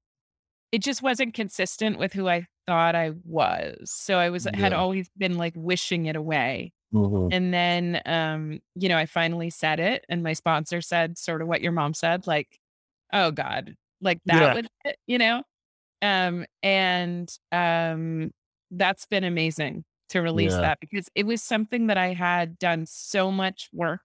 it 0.71 0.83
just 0.83 1.03
wasn't 1.03 1.33
consistent 1.35 1.99
with 1.99 2.13
who 2.13 2.27
I 2.29 2.47
thought 2.67 2.95
I 2.95 3.11
was. 3.25 3.91
So 3.91 4.17
I 4.19 4.29
was 4.31 4.47
had 4.55 4.73
always 4.73 5.09
been 5.17 5.37
like 5.37 5.53
wishing 5.57 6.07
it 6.07 6.15
away. 6.17 6.73
mhm, 6.91 7.31
And 7.31 7.53
then 7.53 8.01
um, 8.05 8.61
you 8.75 8.89
know, 8.89 8.97
I 8.97 9.05
finally 9.07 9.49
said 9.51 9.79
it 9.81 10.05
and 10.09 10.23
my 10.23 10.33
sponsor 10.33 10.81
said 10.81 11.17
sort 11.19 11.41
of 11.43 11.47
what 11.49 11.61
your 11.61 11.71
mom 11.73 11.93
said, 11.95 12.27
like, 12.27 12.59
oh 13.13 13.31
God, 13.31 13.75
like 14.01 14.19
that 14.25 14.51
Yeah. 14.51 14.53
would 14.53 14.67
you 15.07 15.17
know? 15.17 15.43
Um, 16.01 16.45
and 16.63 17.29
um 17.51 18.31
that's 18.71 19.05
been 19.07 19.23
amazing 19.25 19.85
to 20.09 20.21
release 20.21 20.57
Yeah. 20.57 20.59
that 20.59 20.79
because 20.81 21.09
it 21.15 21.25
was 21.25 21.43
something 21.43 21.87
that 21.87 21.97
I 21.97 22.13
had 22.13 22.59
done 22.59 22.85
so 22.87 23.31
much 23.31 23.69
work 23.73 24.01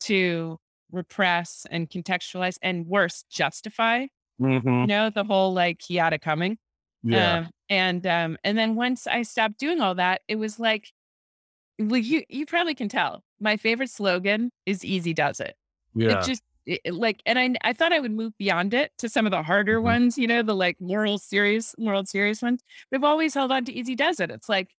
to 0.00 0.58
repress 0.92 1.66
and 1.70 1.90
contextualize 1.90 2.58
and 2.62 2.86
worse, 2.86 3.24
justify 3.30 4.02
you 4.02 4.08
mhm, 4.38 4.88
know, 4.88 5.10
the 5.10 5.24
whole 5.24 5.52
like 5.54 5.82
he 5.82 5.96
had 5.96 6.12
it 6.12 6.22
coming. 6.22 6.58
Yeah. 7.02 7.38
Um, 7.38 7.50
and 7.70 8.06
um, 8.06 8.38
and 8.44 8.58
then 8.58 8.76
once 8.76 9.06
I 9.06 9.22
stopped 9.22 9.58
doing 9.58 9.80
all 9.80 9.94
that, 9.96 10.22
it 10.28 10.36
was 10.36 10.58
like, 10.60 10.92
well, 11.78 11.98
you 11.98 12.24
you 12.28 12.46
probably 12.46 12.74
can 12.74 12.88
tell. 12.88 13.24
My 13.40 13.56
favorite 13.56 13.90
slogan 13.90 14.50
is 14.66 14.84
"Easy 14.84 15.12
does 15.14 15.40
it." 15.40 15.56
It 16.08 16.20
Yeah. 16.20 16.22
just 16.22 16.42
it, 16.66 16.94
like, 16.94 17.22
and 17.26 17.38
I 17.38 17.54
I 17.62 17.72
thought 17.72 17.92
I 17.92 18.00
would 18.00 18.12
move 18.12 18.32
beyond 18.38 18.74
it 18.74 18.92
to 18.98 19.08
some 19.08 19.26
of 19.26 19.32
the 19.32 19.42
harder 19.42 19.80
mhm, 19.82 19.96
ones, 19.96 20.18
you 20.18 20.26
know, 20.26 20.42
the 20.42 20.54
like 20.54 20.80
moral 20.80 21.18
serious, 21.18 21.74
moral 21.78 22.04
serious 22.06 22.42
ones. 22.42 22.62
But 22.90 22.98
I've 22.98 23.04
always 23.04 23.34
held 23.34 23.52
on 23.52 23.64
to 23.66 23.72
"Easy 23.72 23.94
does 23.96 24.20
it." 24.20 24.30
It's 24.30 24.48
like 24.48 24.74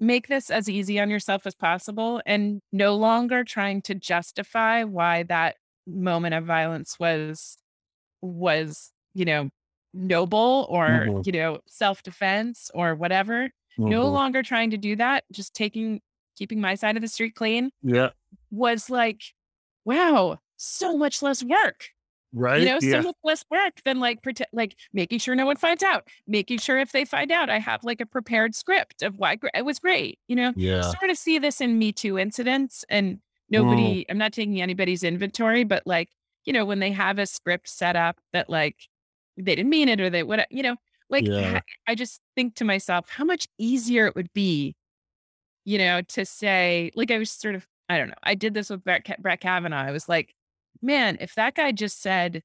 make 0.00 0.28
this 0.28 0.50
as 0.50 0.68
easy 0.70 1.00
on 1.00 1.10
yourself 1.10 1.46
as 1.46 1.54
possible, 1.56 2.22
and 2.26 2.60
no 2.72 2.96
longer 2.96 3.44
trying 3.44 3.82
to 3.82 3.94
justify 3.96 4.84
why 4.84 5.24
that 5.24 5.56
moment 5.86 6.34
of 6.34 6.44
violence 6.46 6.98
was 7.00 7.56
was, 8.22 8.92
you 9.14 9.24
know, 9.24 9.50
noble 9.94 10.66
or, 10.70 11.10
mhm, 11.10 11.24
you 11.24 11.32
know, 11.32 11.60
self-defense 11.68 12.70
or 12.74 12.94
whatever. 12.94 13.50
No 13.86 14.06
mhm. 14.06 14.10
longer 14.10 14.42
trying 14.42 14.70
to 14.70 14.78
do 14.78 14.96
that, 14.96 15.24
just 15.32 15.54
taking 15.54 16.00
keeping 16.36 16.60
my 16.60 16.74
side 16.74 16.96
of 16.96 17.02
the 17.02 17.08
street 17.08 17.34
clean 17.34 17.70
Yeah. 17.82 18.12
was 18.50 18.90
like, 18.90 19.22
wow, 19.84 20.38
so 20.62 20.96
much 20.96 21.22
less 21.22 21.42
work. 21.44 21.90
Right. 22.32 22.54
You 22.54 22.66
know, 22.66 22.80
so 22.80 23.00
much 23.00 23.16
less 23.24 23.44
work 23.50 23.82
than 23.84 23.98
like 24.00 24.22
pretend, 24.22 24.48
like 24.52 24.76
making 24.92 25.20
sure 25.20 25.34
no 25.34 25.46
one 25.46 25.56
finds 25.56 25.82
out, 25.82 26.08
making 26.26 26.58
sure 26.58 26.78
if 26.78 26.92
they 26.92 27.06
find 27.06 27.32
out, 27.32 27.48
I 27.48 27.58
have 27.58 27.82
like 27.82 28.00
a 28.00 28.06
prepared 28.06 28.54
script 28.54 29.02
of 29.02 29.16
why 29.18 29.36
gr- 29.36 29.48
it 29.54 29.64
was 29.64 29.78
great. 29.78 30.18
You 30.28 30.36
know, 30.36 30.54
Yeah. 30.54 30.94
sort 31.00 31.10
of 31.10 31.16
see 31.16 31.38
this 31.38 31.62
in 31.62 31.78
Me 31.78 31.92
Too 31.92 32.18
incidents, 32.18 32.84
and 32.90 33.20
Mm, 33.54 33.96
nobody, 33.96 34.04
I'm 34.10 34.18
not 34.18 34.32
taking 34.34 34.60
anybody's 34.60 35.02
inventory, 35.02 35.64
but 35.64 35.82
like, 35.86 36.10
you 36.44 36.52
know, 36.52 36.66
when 36.66 36.80
they 36.80 36.92
have 36.92 37.18
a 37.18 37.26
script 37.26 37.68
set 37.68 37.96
up 37.96 38.20
that 38.34 38.50
like 38.50 38.76
they 39.38 39.54
didn't 39.54 39.70
mean 39.70 39.88
it 39.88 40.00
or 40.00 40.10
they 40.10 40.22
would, 40.22 40.44
you 40.50 40.62
know, 40.62 40.76
like 41.10 41.26
Yeah. 41.26 41.60
I 41.86 41.94
just 41.94 42.20
think 42.36 42.54
to 42.56 42.64
myself, 42.64 43.08
how 43.08 43.24
much 43.24 43.48
easier 43.58 44.06
it 44.06 44.14
would 44.14 44.32
be, 44.34 44.76
you 45.64 45.78
know, 45.78 46.02
to 46.02 46.24
say, 46.24 46.90
like, 46.94 47.10
I 47.10 47.18
was 47.18 47.30
sort 47.30 47.54
of, 47.54 47.66
I 47.88 47.98
don't 47.98 48.08
know, 48.08 48.14
I 48.22 48.34
did 48.34 48.54
this 48.54 48.70
with 48.70 48.84
Brett, 48.84 49.06
Brett 49.22 49.40
Kavanaugh. 49.40 49.76
I 49.84 49.92
was 49.92 50.08
like, 50.08 50.34
man, 50.80 51.18
if 51.20 51.34
that 51.34 51.54
guy 51.54 51.72
just 51.72 52.00
said, 52.00 52.42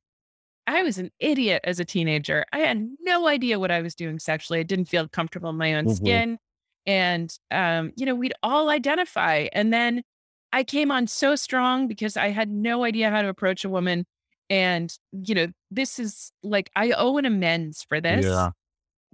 I 0.66 0.84
was 0.84 0.98
an 0.98 1.12
idiot 1.20 1.62
as 1.64 1.80
a 1.80 1.86
teenager. 1.86 2.44
I 2.52 2.60
had 2.60 2.90
no 3.00 3.28
idea 3.28 3.58
what 3.60 3.72
I 3.72 3.82
was 3.82 3.96
doing 3.96 4.20
sexually. 4.20 4.60
I 4.60 4.64
didn't 4.64 4.90
feel 4.90 5.08
comfortable 5.08 5.50
in 5.50 5.58
my 5.58 5.76
own 5.76 5.86
mhm, 5.86 5.96
skin. 5.96 6.38
And, 6.86 7.34
um, 7.52 7.94
you 7.96 8.06
know, 8.06 8.16
we'd 8.16 8.34
all 8.44 8.70
identify. 8.70 9.48
And 9.54 9.72
then 9.74 10.04
I 10.52 10.64
came 10.64 10.92
on 10.92 11.08
so 11.08 11.36
strong 11.36 11.88
because 11.88 12.18
I 12.18 12.30
had 12.30 12.50
no 12.50 12.84
idea 12.84 13.10
how 13.10 13.22
to 13.22 13.30
approach 13.30 13.64
a 13.64 13.70
woman. 13.70 14.06
And, 14.50 14.94
you 15.12 15.36
know, 15.36 15.48
this 15.72 16.00
is 16.00 16.32
like, 16.44 16.70
I 16.76 16.92
owe 16.92 17.18
an 17.18 17.26
amends 17.26 17.84
for 17.88 18.00
this. 18.02 18.26
Yeah. 18.26 18.52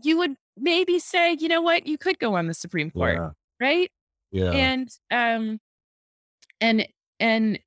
You 0.04 0.18
would 0.20 0.36
maybe 0.58 1.00
say, 1.00 1.38
you 1.40 1.48
know 1.48 1.62
what, 1.62 1.86
you 1.88 1.98
could 1.98 2.20
go 2.20 2.36
on 2.36 2.48
the 2.48 2.54
Supreme 2.54 2.92
Court, 2.92 3.16
Yeah. 3.16 3.30
right? 3.60 3.92
Yeah. 4.32 4.52
And, 4.52 4.90
um, 5.12 5.60
and, 6.62 6.88
and, 7.20 7.60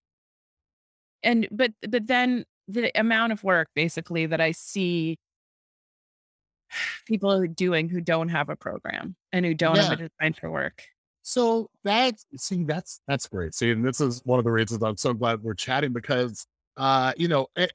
and 1.27 1.49
but 1.51 1.73
but 1.87 2.07
then 2.07 2.47
the 2.69 2.91
amount 2.99 3.33
of 3.33 3.45
work 3.45 3.69
basically 3.75 4.27
that 4.27 4.41
I 4.41 4.53
see 4.53 5.19
people 7.07 7.47
doing 7.47 7.89
who 7.89 8.01
don't 8.01 8.29
have 8.29 8.49
a 8.49 8.57
program 8.57 9.15
and 9.33 9.45
who 9.45 9.55
don't 9.55 9.77
have 9.77 9.93
a 9.93 10.09
design 10.09 10.35
for 10.35 10.51
work. 10.51 10.83
So 11.23 11.69
that's 11.85 12.25
see, 12.37 12.65
that's 12.65 13.01
that's 13.09 13.27
great. 13.27 13.55
See, 13.55 13.73
and 13.73 13.85
this 13.85 14.01
is 14.01 14.23
one 14.25 14.39
of 14.39 14.45
the 14.45 14.51
reasons 14.51 14.83
I'm 14.83 14.97
so 14.97 15.13
glad 15.13 15.43
we're 15.43 15.55
chatting 15.55 15.93
because 15.93 16.47
uh, 16.77 17.13
you 17.17 17.29
know, 17.29 17.49
eh, 17.57 17.67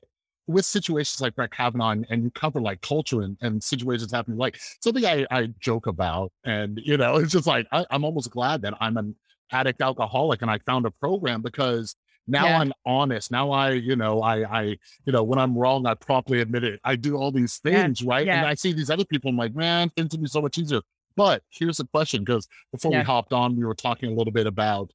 with 0.47 0.65
situations 0.65 1.21
like 1.21 1.35
Brett 1.35 1.51
Kavanaugh 1.51 1.89
and, 1.89 2.05
and 2.09 2.23
you 2.23 2.31
cover 2.31 2.61
like 2.61 2.81
culture 2.81 3.21
and, 3.21 3.37
and 3.41 3.63
situations 3.63 4.11
happening, 4.11 4.37
like 4.37 4.59
something 4.81 5.05
I, 5.05 5.25
I 5.31 5.49
joke 5.59 5.87
about, 5.87 6.31
and 6.45 6.79
you 6.83 6.97
know, 6.97 7.15
it's 7.17 7.33
just 7.33 7.47
like 7.47 7.67
I, 7.71 7.85
I'm 7.91 8.05
almost 8.05 8.31
glad 8.31 8.61
that 8.61 8.75
I'm 8.79 8.97
an 8.97 9.15
addict 9.51 9.81
alcoholic 9.81 10.41
and 10.41 10.49
I 10.49 10.59
found 10.59 10.85
a 10.85 10.91
program 10.91 11.41
because 11.41 11.95
now 12.27 12.45
Yeah. 12.45 12.59
I'm 12.59 12.73
honest. 12.85 13.31
Now 13.31 13.51
I, 13.51 13.71
you 13.71 13.95
know, 13.95 14.21
I 14.21 14.43
I, 14.43 14.63
you 15.05 15.13
know, 15.13 15.23
when 15.23 15.39
I'm 15.39 15.57
wrong, 15.57 15.85
I 15.85 15.93
promptly 15.93 16.41
admit 16.41 16.63
it. 16.63 16.79
I 16.83 16.95
do 16.95 17.15
all 17.15 17.31
these 17.31 17.59
Yeah, 17.63 17.83
things, 17.83 18.03
right? 18.03 18.27
And. 18.27 18.45
I 18.45 18.53
see 18.53 18.73
these 18.73 18.89
other 18.89 19.05
people, 19.05 19.29
I'm 19.29 19.37
like, 19.37 19.55
man, 19.55 19.89
things 19.89 20.11
would 20.11 20.21
be 20.21 20.27
so 20.27 20.41
much 20.41 20.57
easier. 20.57 20.81
But 21.15 21.43
here's 21.49 21.77
the 21.77 21.87
question, 21.87 22.23
because 22.23 22.47
before 22.71 22.91
we 22.91 23.01
hopped 23.01 23.33
on, 23.33 23.55
we 23.55 23.65
were 23.65 23.75
talking 23.75 24.11
a 24.11 24.15
little 24.15 24.31
bit 24.31 24.47
about, 24.47 24.91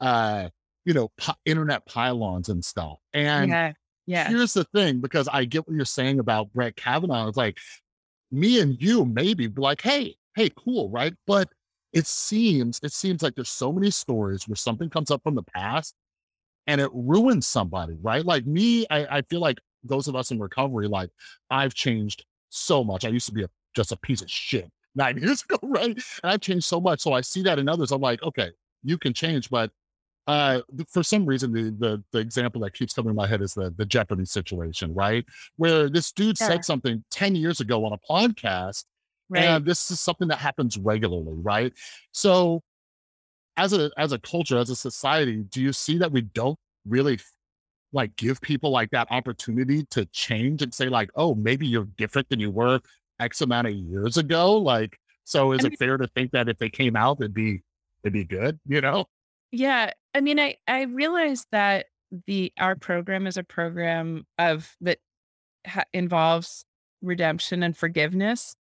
uh, 0.00 0.48
you 0.84 0.94
know, 0.94 1.10
pi- 1.16 1.36
internet 1.44 1.86
pile-ons 1.86 2.48
and 2.48 2.64
stuff. 2.64 2.98
And 3.12 3.50
Yeah. 3.50 3.72
Yeah. 4.06 4.28
here's 4.28 4.54
the 4.54 4.64
thing, 4.64 5.00
because 5.00 5.28
I 5.28 5.44
get 5.44 5.68
what 5.68 5.76
you're 5.76 5.84
saying 5.84 6.18
about 6.18 6.52
Brett 6.52 6.74
Kavanaugh. 6.74 7.28
It's 7.28 7.36
like 7.36 7.58
me 8.32 8.60
and 8.60 8.80
you 8.82 9.04
maybe 9.04 9.46
be 9.46 9.60
like, 9.60 9.82
hey, 9.82 10.16
hey, 10.34 10.50
cool, 10.56 10.90
right? 10.90 11.14
But 11.26 11.48
it 11.92 12.06
seems, 12.06 12.80
it 12.82 12.92
seems 12.92 13.22
like 13.22 13.36
there's 13.36 13.48
so 13.48 13.72
many 13.72 13.90
stories 13.90 14.48
where 14.48 14.56
something 14.56 14.90
comes 14.90 15.10
up 15.12 15.22
from 15.22 15.36
the 15.36 15.42
past 15.42 15.94
and 16.66 16.80
it 16.80 16.90
ruins 16.92 17.46
somebody, 17.46 17.96
right? 18.02 18.24
Like 18.24 18.46
me, 18.46 18.86
I, 18.90 19.18
I 19.18 19.22
feel 19.22 19.40
like 19.40 19.58
those 19.82 20.08
of 20.08 20.14
us 20.16 20.30
in 20.30 20.38
recovery, 20.38 20.88
like 20.88 21.10
I've 21.50 21.74
changed 21.74 22.24
so 22.50 22.84
much. 22.84 23.04
I 23.04 23.08
used 23.08 23.26
to 23.26 23.32
be 23.32 23.44
a, 23.44 23.50
just 23.74 23.92
a 23.92 23.96
piece 23.96 24.22
of 24.22 24.30
shit 24.30 24.70
nine 24.94 25.18
years 25.18 25.42
ago, 25.42 25.58
right? 25.62 25.90
And 26.22 26.32
I've 26.32 26.40
changed 26.40 26.66
so 26.66 26.80
much. 26.80 27.00
So 27.00 27.12
I 27.12 27.20
see 27.22 27.42
that 27.44 27.58
in 27.58 27.68
others. 27.68 27.92
I'm 27.92 28.00
like, 28.00 28.22
okay, 28.22 28.50
you 28.82 28.98
can 28.98 29.12
change, 29.14 29.50
but 29.50 29.70
uh 30.26 30.60
for 30.86 31.02
some 31.02 31.24
reason 31.24 31.50
the, 31.50 31.74
the 31.78 32.04
the 32.12 32.18
example 32.18 32.60
that 32.60 32.74
keeps 32.74 32.92
coming 32.92 33.08
to 33.08 33.14
my 33.14 33.26
head 33.26 33.40
is 33.40 33.54
the 33.54 33.72
the 33.78 33.86
jeopardy 33.86 34.26
situation 34.26 34.92
right 34.94 35.24
where 35.56 35.88
this 35.88 36.12
dude 36.12 36.38
Yeah. 36.38 36.46
said 36.48 36.64
something 36.64 37.02
10 37.10 37.34
years 37.36 37.60
ago 37.60 37.86
on 37.86 37.94
a 37.94 37.98
podcast 37.98 38.84
Right. 39.30 39.44
and 39.44 39.64
this 39.64 39.90
is 39.90 39.98
something 39.98 40.28
that 40.28 40.36
happens 40.38 40.76
regularly 40.76 41.32
right 41.36 41.72
so 42.12 42.62
as 43.62 43.72
a 43.72 43.90
as 43.96 44.12
a 44.12 44.18
culture 44.18 44.58
as 44.58 44.70
a 44.70 44.76
society 44.76 45.36
do 45.54 45.60
you 45.60 45.72
see 45.72 45.98
that 45.98 46.10
we 46.12 46.22
don't 46.22 46.58
really 46.86 47.18
like 47.92 48.14
give 48.16 48.40
people 48.40 48.70
like 48.70 48.90
that 48.90 49.06
opportunity 49.10 49.84
to 49.90 50.04
change 50.06 50.62
and 50.62 50.72
say 50.72 50.88
like 50.88 51.10
oh 51.14 51.34
maybe 51.34 51.66
you're 51.66 51.88
different 51.96 52.28
than 52.30 52.40
you 52.40 52.50
were 52.50 52.80
x 53.18 53.40
amount 53.40 53.66
of 53.66 53.74
years 53.74 54.16
ago 54.16 54.56
like 54.56 54.98
so 55.24 55.52
is 55.52 55.64
I 55.64 55.68
it 55.68 55.78
fair 55.78 55.96
to 55.98 56.06
think 56.08 56.30
that 56.32 56.48
if 56.48 56.58
they 56.58 56.70
came 56.70 56.96
out 56.96 57.18
it'd 57.20 57.34
be 57.34 57.62
it'd 58.02 58.12
be 58.14 58.24
good 58.24 58.58
you 58.66 58.80
know 58.80 59.04
Yeah, 59.52 59.92
I 60.14 60.20
mean, 60.20 60.38
I 60.38 60.56
I 60.68 60.82
realize 60.82 61.44
that 61.50 61.86
the 62.26 62.52
our 62.58 62.76
program 62.76 63.26
is 63.26 63.36
a 63.36 63.42
program 63.44 64.24
of 64.38 64.74
that 64.80 64.98
ha- 65.66 65.90
involves 65.92 66.64
redemption 67.02 67.62
and 67.64 67.76
forgiveness, 67.76 68.54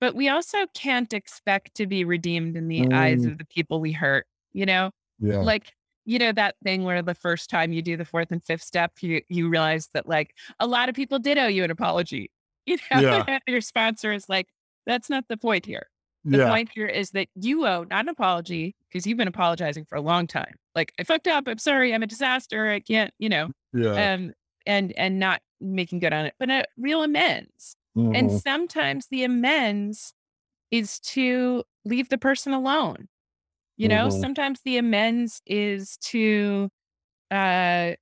but 0.00 0.14
we 0.14 0.28
also 0.28 0.58
can't 0.74 1.12
expect 1.12 1.74
to 1.76 1.86
be 1.86 2.04
redeemed 2.04 2.56
in 2.56 2.68
the 2.68 2.92
eyes 2.92 3.22
Mm. 3.26 3.32
of 3.32 3.38
the 3.38 3.44
people 3.56 3.80
we 3.80 3.92
hurt. 3.92 4.24
You 4.56 4.66
know, 4.66 4.90
yeah 5.20 5.42
like 5.42 5.74
you 6.06 6.18
know 6.18 6.32
that 6.32 6.54
thing 6.64 6.84
where 6.84 7.02
the 7.02 7.14
first 7.14 7.50
time 7.50 7.72
you 7.72 7.82
do 7.82 7.96
the 7.96 8.04
fourth 8.04 8.30
and 8.32 8.42
fifth 8.44 8.62
step, 8.62 8.92
you 9.02 9.22
you 9.28 9.48
realize 9.48 9.90
that 9.94 10.08
like 10.08 10.34
a 10.60 10.66
lot 10.66 10.88
of 10.88 10.94
people 10.94 11.18
did 11.18 11.38
owe 11.38 11.46
you 11.48 11.62
an 11.64 11.70
apology. 11.70 12.30
You 12.66 12.78
know, 12.90 13.00
Yeah. 13.02 13.24
and 13.28 13.40
your 13.46 13.60
sponsor 13.60 14.12
is 14.12 14.28
like, 14.28 14.48
that's 14.86 15.08
not 15.10 15.24
the 15.28 15.36
point 15.36 15.66
here. 15.66 15.88
The 16.24 16.38
yeah 16.38 16.48
point 16.48 16.70
here 16.74 16.86
is 16.88 17.10
that 17.12 17.28
you 17.36 17.66
owe 17.66 17.84
not 17.84 18.04
an 18.06 18.08
apology 18.08 18.74
because 18.88 19.06
you've 19.06 19.18
been 19.18 19.28
apologizing 19.28 19.84
for 19.84 19.94
a 19.96 20.00
long 20.00 20.26
time. 20.26 20.54
Like 20.74 20.92
I 20.98 21.04
fucked 21.04 21.28
up. 21.28 21.44
I'm 21.46 21.58
sorry. 21.58 21.94
I'm 21.94 22.02
a 22.02 22.08
disaster. 22.08 22.68
I 22.70 22.80
can't, 22.80 23.12
you 23.20 23.28
know, 23.28 23.50
yeah 23.72 24.14
um, 24.14 24.32
and 24.66 24.92
and 24.98 25.20
not 25.20 25.42
making 25.60 26.00
good 26.00 26.12
on 26.12 26.26
it, 26.26 26.34
but 26.40 26.50
a 26.50 26.64
real 26.76 27.02
amends. 27.04 27.76
And 27.94 28.30
Mhm. 28.30 28.40
sometimes 28.42 29.06
the 29.10 29.22
amends 29.24 30.12
is 30.70 30.98
to 31.00 31.64
leave 31.84 32.08
the 32.08 32.18
person 32.18 32.52
alone. 32.52 33.08
You 33.76 33.88
know, 33.88 34.08
Mhm. 34.08 34.10
sometimes 34.10 34.60
the 34.62 34.78
amends 34.78 35.42
is 35.46 35.96
to, 35.98 36.70
uh, 37.30 37.94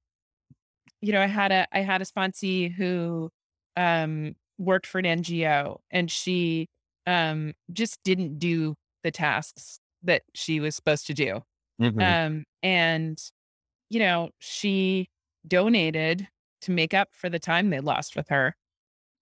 you 1.01 1.13
know, 1.13 1.21
I 1.21 1.27
had 1.27 1.53
a 1.53 1.67
I 1.73 1.81
had 1.81 2.01
a 2.03 2.05
sponsee 2.05 2.73
who 2.73 3.31
um 3.77 4.35
worked 4.59 4.87
for 4.87 4.99
an 4.99 5.07
NGO 5.07 5.81
and 5.91 6.11
she 6.11 6.69
um 7.07 7.55
just 7.73 7.99
didn't 8.05 8.39
do 8.39 8.75
the 9.03 9.11
tasks 9.11 9.79
that 10.03 10.23
she 10.35 10.61
was 10.61 10.77
supposed 10.77 11.07
to 11.09 11.15
do. 11.15 11.43
Mhm. 11.79 12.15
Um 12.19 12.45
and 12.63 13.19
you 13.91 14.01
know, 14.01 14.31
she 14.41 15.09
donated 15.49 16.29
to 16.63 16.73
make 16.73 16.95
up 16.95 17.11
for 17.15 17.31
the 17.31 17.39
time 17.41 17.71
they 17.71 17.81
lost 17.81 18.17
with 18.17 18.29
her 18.31 18.57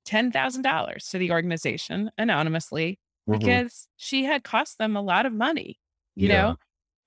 $10,000 0.06 1.08
to 1.10 1.18
the 1.18 1.32
organization 1.32 2.10
anonymously 2.18 2.98
Mhm. 3.26 3.62
because 3.62 3.88
she 3.96 4.24
had 4.24 4.44
cost 4.44 4.78
them 4.78 4.96
a 4.96 5.02
lot 5.02 5.26
of 5.26 5.32
money, 5.34 5.78
you 6.16 6.28
Yeah. 6.28 6.28
know, 6.28 6.56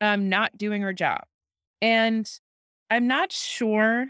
um 0.01 0.29
not 0.29 0.57
doing 0.57 0.81
her 0.81 0.93
job. 0.93 1.23
And 1.81 2.29
I'm 2.91 3.07
not 3.07 3.31
sure 3.31 4.07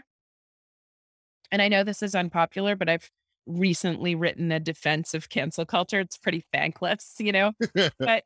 and 1.50 1.62
I 1.62 1.68
know 1.68 1.84
this 1.84 2.02
is 2.02 2.14
unpopular, 2.14 2.76
but 2.76 2.88
I've 2.88 3.10
recently 3.46 4.14
written 4.14 4.50
a 4.50 4.60
defense 4.60 5.14
of 5.14 5.28
cancel 5.28 5.64
culture. 5.64 6.00
It's 6.00 6.18
pretty 6.18 6.44
thankless, 6.52 7.14
you 7.18 7.32
know, 7.32 7.52
but 8.04 8.24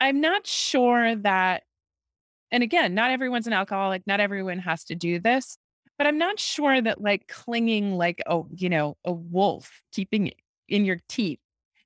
I'm 0.00 0.20
not 0.20 0.46
sure 0.46 1.14
that, 1.16 1.64
and 2.52 2.62
again, 2.64 2.94
not 2.94 3.12
everyone's 3.12 3.48
an 3.48 3.54
alcoholic, 3.54 4.04
not 4.06 4.20
everyone 4.20 4.60
has 4.60 4.84
to 4.86 4.96
do 4.96 5.20
this, 5.20 5.58
but 5.98 6.08
I'm 6.08 6.18
not 6.18 6.40
sure 6.40 6.82
that 6.82 7.02
like 7.02 7.28
clinging 7.28 7.94
like 7.96 8.22
a, 8.26 8.42
you 8.56 8.70
know, 8.70 8.96
a 9.06 9.12
wolf, 9.12 9.82
keeping 9.92 10.28
it 10.28 10.36
in 10.68 10.86
your 10.86 11.00
teeth, 11.08 11.40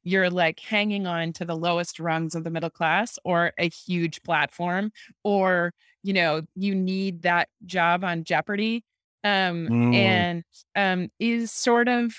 you're 0.07 0.31
like 0.31 0.61
hanging 0.61 1.07
on 1.07 1.35
to 1.35 1.45
the 1.47 1.57
lowest 1.57 2.01
rungs 2.01 2.35
of 2.37 2.45
the 2.45 2.51
middle 2.51 2.71
class 2.71 3.19
or 3.25 3.53
a 3.59 3.69
huge 3.71 4.23
platform, 4.25 4.93
or, 5.25 5.75
you 6.05 6.15
know, 6.15 6.43
you 6.57 6.75
need 6.75 7.23
that 7.23 7.51
job 7.67 8.05
on 8.05 8.25
Jeopardy. 8.25 8.85
Um, 9.25 9.71
Mm. 9.71 9.87
and 9.93 10.45
um, 10.77 11.11
is 11.21 11.53
sort 11.53 11.89
of 11.89 12.15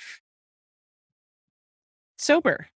sober, 2.17 2.67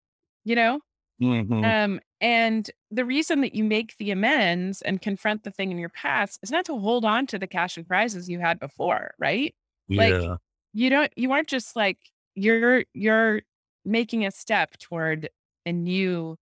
you 0.44 0.56
know? 0.56 0.82
Mhm. 1.20 1.72
Um, 1.72 2.02
and 2.22 2.70
the 2.92 3.06
reason 3.06 3.42
that 3.42 3.56
you 3.56 3.64
make 3.64 3.98
the 3.98 4.12
amends 4.12 4.82
and 4.84 5.02
confront 5.02 5.44
the 5.44 5.52
thing 5.52 5.72
in 5.72 5.80
your 5.80 5.90
past 5.90 6.40
is 6.44 6.52
not 6.52 6.66
to 6.66 6.78
hold 6.80 7.06
on 7.06 7.28
to 7.28 7.40
the 7.40 7.48
cash 7.48 7.78
and 7.78 7.88
prizes 7.88 8.30
you 8.30 8.40
had 8.40 8.60
before, 8.60 9.14
right? 9.20 9.56
like, 9.98 10.20
yeah 10.20 10.38
You 10.74 10.90
don't 10.92 11.12
you 11.18 11.32
aren't 11.34 11.50
just 11.50 11.76
like 11.76 12.00
you're 12.36 12.86
you're 12.94 13.44
making 13.86 14.26
a 14.26 14.32
step 14.32 14.78
toward 14.78 15.30
a 15.66 15.72
new, 15.72 16.38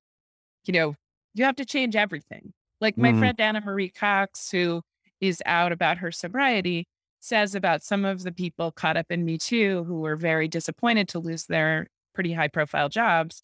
you 0.65 0.73
know, 0.73 0.95
you 1.35 1.45
have 1.45 1.55
to 1.57 1.65
change 1.65 1.95
everything. 1.95 2.53
Like 2.81 2.97
my 2.97 3.13
Mhm. 3.13 3.19
friend 3.19 3.39
Ana 3.41 3.61
Marie 3.61 3.89
Cox, 3.89 4.51
who 4.51 4.81
is 5.21 5.41
out 5.45 5.71
about 5.71 5.97
her 5.99 6.11
sobriety, 6.11 6.87
says 7.19 7.55
about 7.55 7.83
some 7.83 8.05
of 8.05 8.23
the 8.23 8.31
people 8.31 8.71
caught 8.71 8.97
up 8.97 9.07
in 9.11 9.25
Me 9.25 9.37
Too 9.37 9.83
who 9.85 9.99
were 10.01 10.15
very 10.15 10.47
disappointed 10.47 11.07
to 11.09 11.19
lose 11.19 11.45
their 11.47 11.87
pretty 12.13 12.33
high 12.33 12.47
profile 12.47 12.89
jobs. 12.89 13.43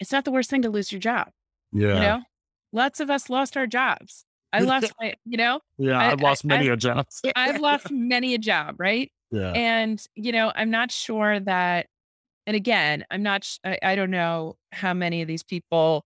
It's 0.00 0.12
not 0.12 0.24
the 0.24 0.32
worst 0.32 0.50
thing 0.50 0.62
to 0.62 0.70
lose 0.70 0.90
your 0.92 1.00
job. 1.00 1.30
yeah 1.72 1.94
You 1.94 2.00
know, 2.00 2.22
lots 2.72 3.00
of 3.00 3.10
us 3.10 3.30
lost 3.30 3.56
our 3.56 3.66
jobs. 3.66 4.24
I 4.52 4.60
lost 4.68 4.92
my, 5.00 5.14
you 5.24 5.36
know, 5.36 5.60
yeah 5.78 5.98
I- 5.98 6.12
i've 6.12 6.20
lost 6.20 6.44
many 6.44 6.68
a 6.68 6.76
job 6.76 7.06
I've 7.36 7.60
lost 7.60 7.90
many 7.90 8.34
a 8.34 8.38
job, 8.38 8.76
right? 8.80 9.10
Yeah 9.32 9.58
And, 9.58 10.04
you 10.14 10.32
know, 10.32 10.52
I'm 10.54 10.70
not 10.70 10.92
sure 10.92 11.40
that, 11.40 11.86
and 12.46 12.56
again, 12.56 13.04
I'm 13.10 13.22
not, 13.22 13.44
sh- 13.44 13.58
I, 13.64 13.78
I 13.82 13.96
don't 13.96 14.10
know 14.10 14.56
how 14.72 14.94
many 14.94 15.22
of 15.22 15.28
these 15.28 15.42
people 15.44 16.04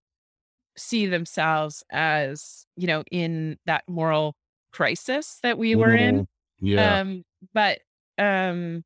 see 0.76 1.06
themselves 1.06 1.84
as, 1.90 2.66
you 2.76 2.86
know, 2.86 3.04
in 3.10 3.58
that 3.66 3.84
moral 3.88 4.34
crisis 4.72 5.38
that 5.42 5.58
we 5.58 5.76
were 5.76 5.94
in. 5.94 6.22
Mhm. 6.22 6.26
yeah 6.60 6.98
Um, 7.02 7.24
but 7.54 7.80
um, 8.18 8.84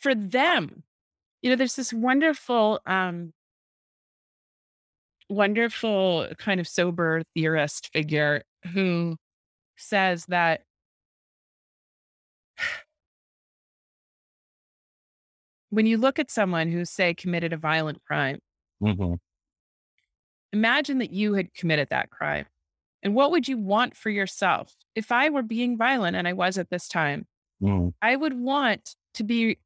for 0.00 0.14
them, 0.14 0.84
you 1.42 1.50
know, 1.50 1.56
there's 1.56 1.76
this 1.76 1.92
wonderful, 1.92 2.80
um, 2.86 3.32
wonderful 5.28 6.28
kind 6.38 6.60
of 6.60 6.68
sober 6.68 7.22
theorist 7.34 7.90
figure 7.92 8.42
who 8.72 9.16
says 9.76 10.26
that 10.26 10.62
when 15.70 15.86
you 15.86 15.98
look 15.98 16.18
at 16.18 16.30
someone 16.30 16.70
who, 16.70 16.84
say, 16.84 17.14
committed 17.14 17.52
a 17.52 17.56
violent 17.56 18.02
crime, 18.04 18.38
Mhm. 18.82 19.18
imagine 20.52 20.98
that 20.98 21.10
you 21.12 21.34
had 21.34 21.52
committed 21.54 21.88
that 21.90 22.10
crime. 22.10 22.46
And 23.02 23.14
what 23.14 23.30
would 23.30 23.46
you 23.46 23.58
want 23.58 23.96
for 23.96 24.10
yourself? 24.10 24.74
If 24.94 25.12
I 25.12 25.28
were 25.28 25.42
being 25.42 25.76
violent 25.76 26.16
and 26.16 26.26
I 26.26 26.32
was 26.32 26.58
at 26.58 26.70
this 26.70 26.88
time, 26.88 27.26
Mm, 27.62 27.94
I 28.02 28.16
would 28.16 28.34
want 28.34 28.96
to 29.14 29.24
be 29.24 29.58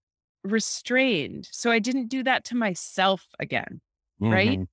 restrained 0.44 1.48
so 1.50 1.70
I 1.72 1.80
didn't 1.80 2.06
do 2.06 2.22
that 2.22 2.44
to 2.46 2.54
myself 2.54 3.26
again, 3.40 3.80
right? 4.20 4.60
mhm. 4.60 4.68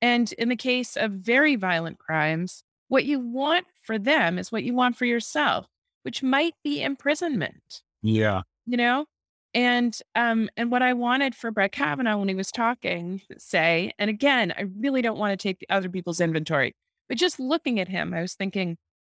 And 0.00 0.32
in 0.34 0.48
the 0.48 0.56
case 0.56 0.96
of 0.96 1.12
very 1.12 1.56
violent 1.56 1.98
crimes, 1.98 2.62
what 2.88 3.04
you 3.04 3.18
want 3.20 3.66
for 3.82 3.98
them 3.98 4.38
is 4.38 4.52
what 4.52 4.62
you 4.64 4.72
want 4.74 4.96
for 4.96 5.04
yourself, 5.04 5.66
which 6.04 6.22
might 6.22 6.54
be 6.62 6.80
imprisonment, 6.82 7.82
Yeah. 8.02 8.42
you 8.66 8.76
know? 8.76 9.06
And 9.52 9.98
um 10.14 10.48
and 10.56 10.70
what 10.70 10.82
I 10.82 10.92
wanted 10.92 11.34
for 11.34 11.50
Brett 11.50 11.72
Kavanaugh 11.72 12.18
when 12.18 12.28
he 12.28 12.34
was 12.34 12.50
talking, 12.52 13.20
say, 13.38 13.92
and 13.98 14.08
again, 14.08 14.52
I 14.56 14.62
really 14.78 15.02
don't 15.02 15.18
want 15.18 15.32
to 15.38 15.42
take 15.42 15.64
other 15.68 15.88
people's 15.88 16.20
inventory, 16.20 16.74
but 17.08 17.18
just 17.18 17.40
looking 17.40 17.80
at 17.80 17.88
him, 17.88 18.14
I 18.14 18.20
was 18.22 18.34
thinking, 18.34 18.78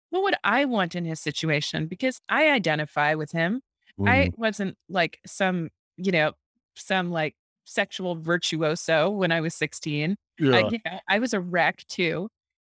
what 0.09 0.23
would 0.23 0.35
I 0.43 0.65
want 0.65 0.95
in 0.95 1.05
his 1.05 1.19
situation? 1.19 1.87
Because 1.87 2.21
I 2.29 2.49
identify 2.51 3.15
with 3.15 3.31
him. 3.33 3.61
I 4.05 4.29
Mhm. 4.29 4.37
wasn't 4.37 4.77
like 4.89 5.19
some, 5.25 5.69
you 5.97 6.11
know, 6.11 6.33
some 6.75 7.11
like 7.11 7.35
sexual 7.65 8.15
virtuoso 8.15 9.09
when 9.09 9.31
I 9.31 9.41
was 9.41 9.53
16. 9.55 10.17
I, 10.51 10.61
Yeah. 10.61 10.69
you 10.71 10.79
know, 10.85 10.99
I 11.09 11.19
was 11.19 11.33
a 11.33 11.41
wreck 11.41 11.85
too. 11.87 12.29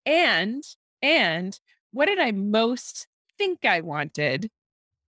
And, 0.06 0.62
and 1.02 1.58
what 1.92 2.06
did 2.06 2.18
I 2.20 2.32
most 2.32 3.08
think 3.38 3.64
I 3.64 3.80
wanted 3.80 4.50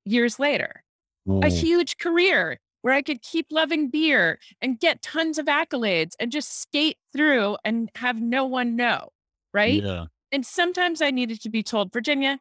years 0.04 0.38
later? 0.38 0.84
A 1.28 1.30
Mm, 1.30 1.52
huge 1.52 1.98
career 1.98 2.58
where 2.82 2.94
I 2.94 3.02
could 3.02 3.20
keep 3.22 3.46
loving 3.50 3.90
beer 3.90 4.38
and 4.62 4.80
get 4.80 5.02
tons 5.02 5.36
of 5.38 5.46
accolades 5.46 6.12
and 6.18 6.32
just 6.32 6.60
skate 6.62 6.96
through 7.12 7.56
and 7.64 7.90
have 7.96 8.20
no 8.20 8.46
one 8.46 8.76
know. 8.76 9.10
Right. 9.52 9.82
yeah. 9.82 10.06
And 10.32 10.44
sometimes 10.46 11.02
I 11.02 11.10
needed 11.10 11.40
to 11.42 11.50
be 11.50 11.62
told, 11.62 11.92
Virginia, 11.92 12.38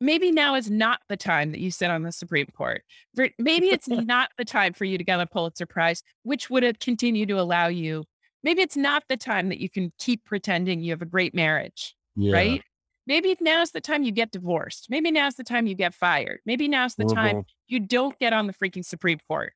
maybe 0.00 0.30
now 0.30 0.54
is 0.54 0.70
not 0.70 1.00
the 1.08 1.16
time 1.16 1.50
that 1.52 1.60
you 1.60 1.70
sit 1.70 1.90
on 1.90 2.02
the 2.02 2.12
Supreme 2.12 2.46
Court. 2.56 2.82
Maybe 3.38 3.66
it's 3.66 3.88
not 3.88 4.30
the 4.38 4.44
time 4.44 4.72
for 4.72 4.84
you 4.84 4.98
to 4.98 5.04
get 5.04 5.20
a 5.20 5.26
Pulitzer 5.26 5.66
Prize, 5.66 6.02
which 6.22 6.48
would 6.50 6.62
have 6.62 6.78
continued 6.78 7.28
to 7.28 7.38
allow 7.40 7.66
you. 7.66 8.04
Maybe 8.44 8.62
it's 8.62 8.76
not 8.76 9.02
the 9.08 9.16
time 9.16 9.48
that 9.48 9.60
you 9.60 9.68
can 9.68 9.92
keep 9.98 10.24
pretending 10.24 10.80
you 10.80 10.92
have 10.92 11.02
a 11.02 11.06
great 11.06 11.34
marriage, 11.34 11.94
Yeah. 12.16 12.32
right? 12.32 12.62
Maybe 13.08 13.36
now's 13.40 13.72
the 13.72 13.80
time 13.80 14.04
you 14.04 14.12
get 14.12 14.30
divorced. 14.30 14.86
Maybe 14.90 15.10
now's 15.10 15.34
the 15.34 15.42
time 15.42 15.66
you 15.66 15.74
get 15.74 15.94
fired. 15.94 16.40
Maybe 16.46 16.68
now's 16.68 16.94
the 16.94 17.06
time 17.06 17.36
Mhm. 17.38 17.44
you 17.66 17.80
don't 17.80 18.16
get 18.20 18.32
on 18.32 18.46
the 18.46 18.52
freaking 18.52 18.84
Supreme 18.84 19.18
Court 19.26 19.54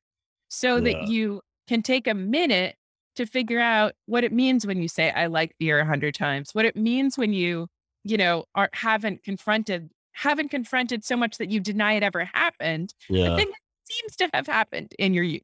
so 0.49 0.81
that 0.81 1.07
you 1.07 1.41
can 1.67 1.81
take 1.83 2.07
a 2.07 2.13
minute 2.15 2.75
to 3.15 3.25
figure 3.27 3.59
out 3.59 3.93
what 4.07 4.23
it 4.23 4.33
means 4.33 4.65
when 4.65 4.81
you 4.81 4.87
say, 4.87 5.11
I 5.11 5.27
like 5.27 5.55
beer 5.59 5.79
a 5.79 5.85
hundred 5.85 6.15
times, 6.15 6.49
what 6.53 6.65
it 6.65 6.75
means 6.75 7.15
when 7.17 7.31
you, 7.31 7.67
you 8.03 8.17
know, 8.17 8.45
are, 8.55 8.69
haven't 8.73 9.23
confronted, 9.23 9.89
haven't 10.13 10.49
confronted 10.49 11.05
so 11.05 11.15
much 11.15 11.37
that 11.37 11.51
you 11.51 11.59
deny 11.59 11.93
it 11.93 12.01
ever 12.03 12.25
happened. 12.25 12.93
The 13.07 13.19
Yeah. 13.19 13.35
thing 13.37 13.47
that 13.49 13.59
seems 13.93 14.15
to 14.17 14.29
have 14.33 14.47
happened 14.47 14.95
in 14.97 15.13
your 15.13 15.23
youth, 15.23 15.43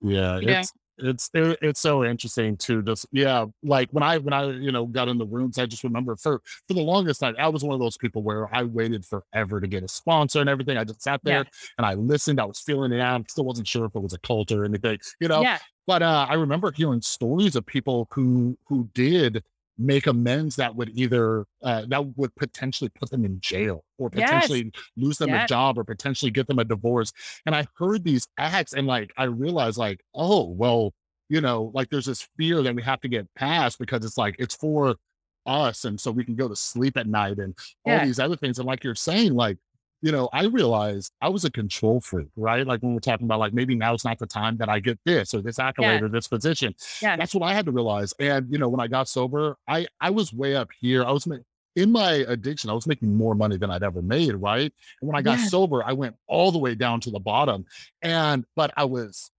Yeah. 0.00 0.38
you 0.38 0.46
know? 0.46 0.62
It's 0.98 1.30
it's 1.34 1.48
it, 1.52 1.58
it's 1.62 1.80
so 1.80 2.04
interesting 2.04 2.56
to 2.58 2.82
just 2.82 3.06
yeah 3.12 3.46
like 3.62 3.88
when 3.92 4.02
i 4.02 4.18
when 4.18 4.32
i 4.32 4.44
you 4.50 4.72
know 4.72 4.86
got 4.86 5.08
in 5.08 5.18
the 5.18 5.26
rooms 5.26 5.58
i 5.58 5.66
just 5.66 5.84
remember 5.84 6.16
for 6.16 6.40
for 6.66 6.74
the 6.74 6.80
longest 6.82 7.20
time 7.20 7.34
i 7.38 7.48
was 7.48 7.62
one 7.64 7.74
of 7.74 7.80
those 7.80 7.96
people 7.96 8.22
where 8.22 8.54
i 8.54 8.62
waited 8.62 9.04
forever 9.04 9.60
to 9.60 9.66
get 9.66 9.82
a 9.82 9.88
sponsor 9.88 10.40
and 10.40 10.48
everything 10.50 10.76
i 10.76 10.84
just 10.84 11.02
sat 11.02 11.20
there 11.24 11.38
Yeah. 11.44 11.50
and 11.78 11.86
i 11.86 11.94
listened 11.94 12.40
i 12.40 12.44
was 12.44 12.60
feeling 12.60 12.92
it 12.92 13.00
out 13.00 13.30
still 13.30 13.44
wasn't 13.44 13.68
sure 13.68 13.86
if 13.86 13.94
it 13.94 14.00
was 14.02 14.12
a 14.12 14.18
cult 14.18 14.50
or 14.52 14.64
anything 14.64 14.98
you 15.20 15.28
know 15.28 15.42
Yeah. 15.42 15.58
but 15.86 16.02
uh 16.02 16.26
i 16.28 16.34
remember 16.34 16.70
hearing 16.72 17.00
stories 17.00 17.56
of 17.56 17.64
people 17.66 18.08
who 18.12 18.56
who 18.66 18.88
did 18.94 19.42
make 19.78 20.06
amends 20.06 20.56
that 20.56 20.74
would 20.74 20.90
either 20.98 21.44
uh, 21.62 21.84
that 21.88 22.16
would 22.16 22.34
potentially 22.36 22.90
put 22.90 23.10
them 23.10 23.24
in 23.24 23.40
jail 23.40 23.84
or 23.98 24.10
Yes. 24.12 24.44
potentially 24.50 24.72
lose 24.96 25.18
them 25.18 25.32
a 25.34 25.38
job 25.46 25.78
or 25.78 25.84
potentially 25.84 26.30
get 26.30 26.46
them 26.46 26.58
a 26.58 26.64
divorce 26.64 27.12
and 27.46 27.54
I 27.54 27.66
heard 27.76 28.04
these 28.04 28.26
acts 28.38 28.72
and 28.72 28.86
like 28.86 29.12
I 29.16 29.24
realized 29.24 29.78
like, 29.78 30.00
oh, 30.14 30.48
well, 30.48 30.92
you 31.28 31.40
know, 31.40 31.70
like 31.74 31.90
there's 31.90 32.06
this 32.06 32.28
fear 32.36 32.62
that 32.62 32.74
we 32.74 32.82
have 32.82 33.00
to 33.02 33.08
get 33.08 33.32
past 33.34 33.78
because 33.78 34.04
it's 34.04 34.18
like 34.18 34.36
it's 34.38 34.54
for 34.56 34.96
us 35.46 35.84
and 35.84 36.00
so 36.00 36.10
we 36.10 36.24
can 36.24 36.34
go 36.36 36.48
to 36.48 36.56
sleep 36.56 36.96
at 36.96 37.06
night 37.06 37.38
and 37.38 37.56
all 37.84 37.92
Yeah. 37.92 38.04
these 38.04 38.18
other 38.18 38.36
things. 38.36 38.58
And 38.58 38.66
like 38.66 38.84
you're 38.84 38.94
saying, 38.94 39.34
like, 39.34 39.58
you 40.00 40.12
know, 40.12 40.28
I 40.32 40.44
realized 40.44 41.12
I 41.20 41.28
was 41.28 41.44
a 41.44 41.50
control 41.50 42.00
freak, 42.00 42.28
right? 42.36 42.66
Like 42.66 42.80
when 42.82 42.94
we're 42.94 43.00
talking 43.00 43.26
about 43.26 43.40
like 43.40 43.52
maybe 43.52 43.74
now 43.74 43.94
it's 43.94 44.04
not 44.04 44.18
the 44.18 44.26
time 44.26 44.56
that 44.58 44.68
I 44.68 44.78
get 44.80 44.98
this 45.04 45.34
or 45.34 45.42
this 45.42 45.58
accolade 45.58 46.00
Yeah. 46.00 46.06
or 46.06 46.08
this 46.08 46.28
position. 46.28 46.74
Yeah. 47.02 47.16
That's 47.16 47.34
what 47.34 47.42
I 47.44 47.52
had 47.54 47.66
to 47.66 47.72
realize. 47.72 48.14
And 48.20 48.46
you 48.50 48.58
know, 48.58 48.68
when 48.68 48.80
I 48.80 48.86
got 48.86 49.08
sober, 49.08 49.56
I 49.66 49.86
I 50.00 50.10
was 50.10 50.32
way 50.32 50.54
up 50.54 50.68
here. 50.80 51.04
I 51.04 51.10
was 51.10 51.26
ma- 51.26 51.36
in 51.76 51.92
my 51.92 52.12
addiction, 52.28 52.70
I 52.70 52.74
was 52.74 52.86
making 52.86 53.14
more 53.14 53.34
money 53.34 53.56
than 53.56 53.70
I'd 53.70 53.82
ever 53.84 54.02
made, 54.02 54.34
right? 54.34 54.72
And 55.00 55.08
when 55.08 55.16
I 55.16 55.22
got 55.22 55.38
Yeah. 55.38 55.46
sober, 55.46 55.82
I 55.84 55.92
went 55.92 56.16
all 56.26 56.50
the 56.52 56.58
way 56.58 56.74
down 56.74 57.00
to 57.02 57.10
the 57.10 57.20
bottom. 57.20 57.66
And 58.02 58.44
but 58.56 58.72
I 58.76 58.84
was 58.84 59.30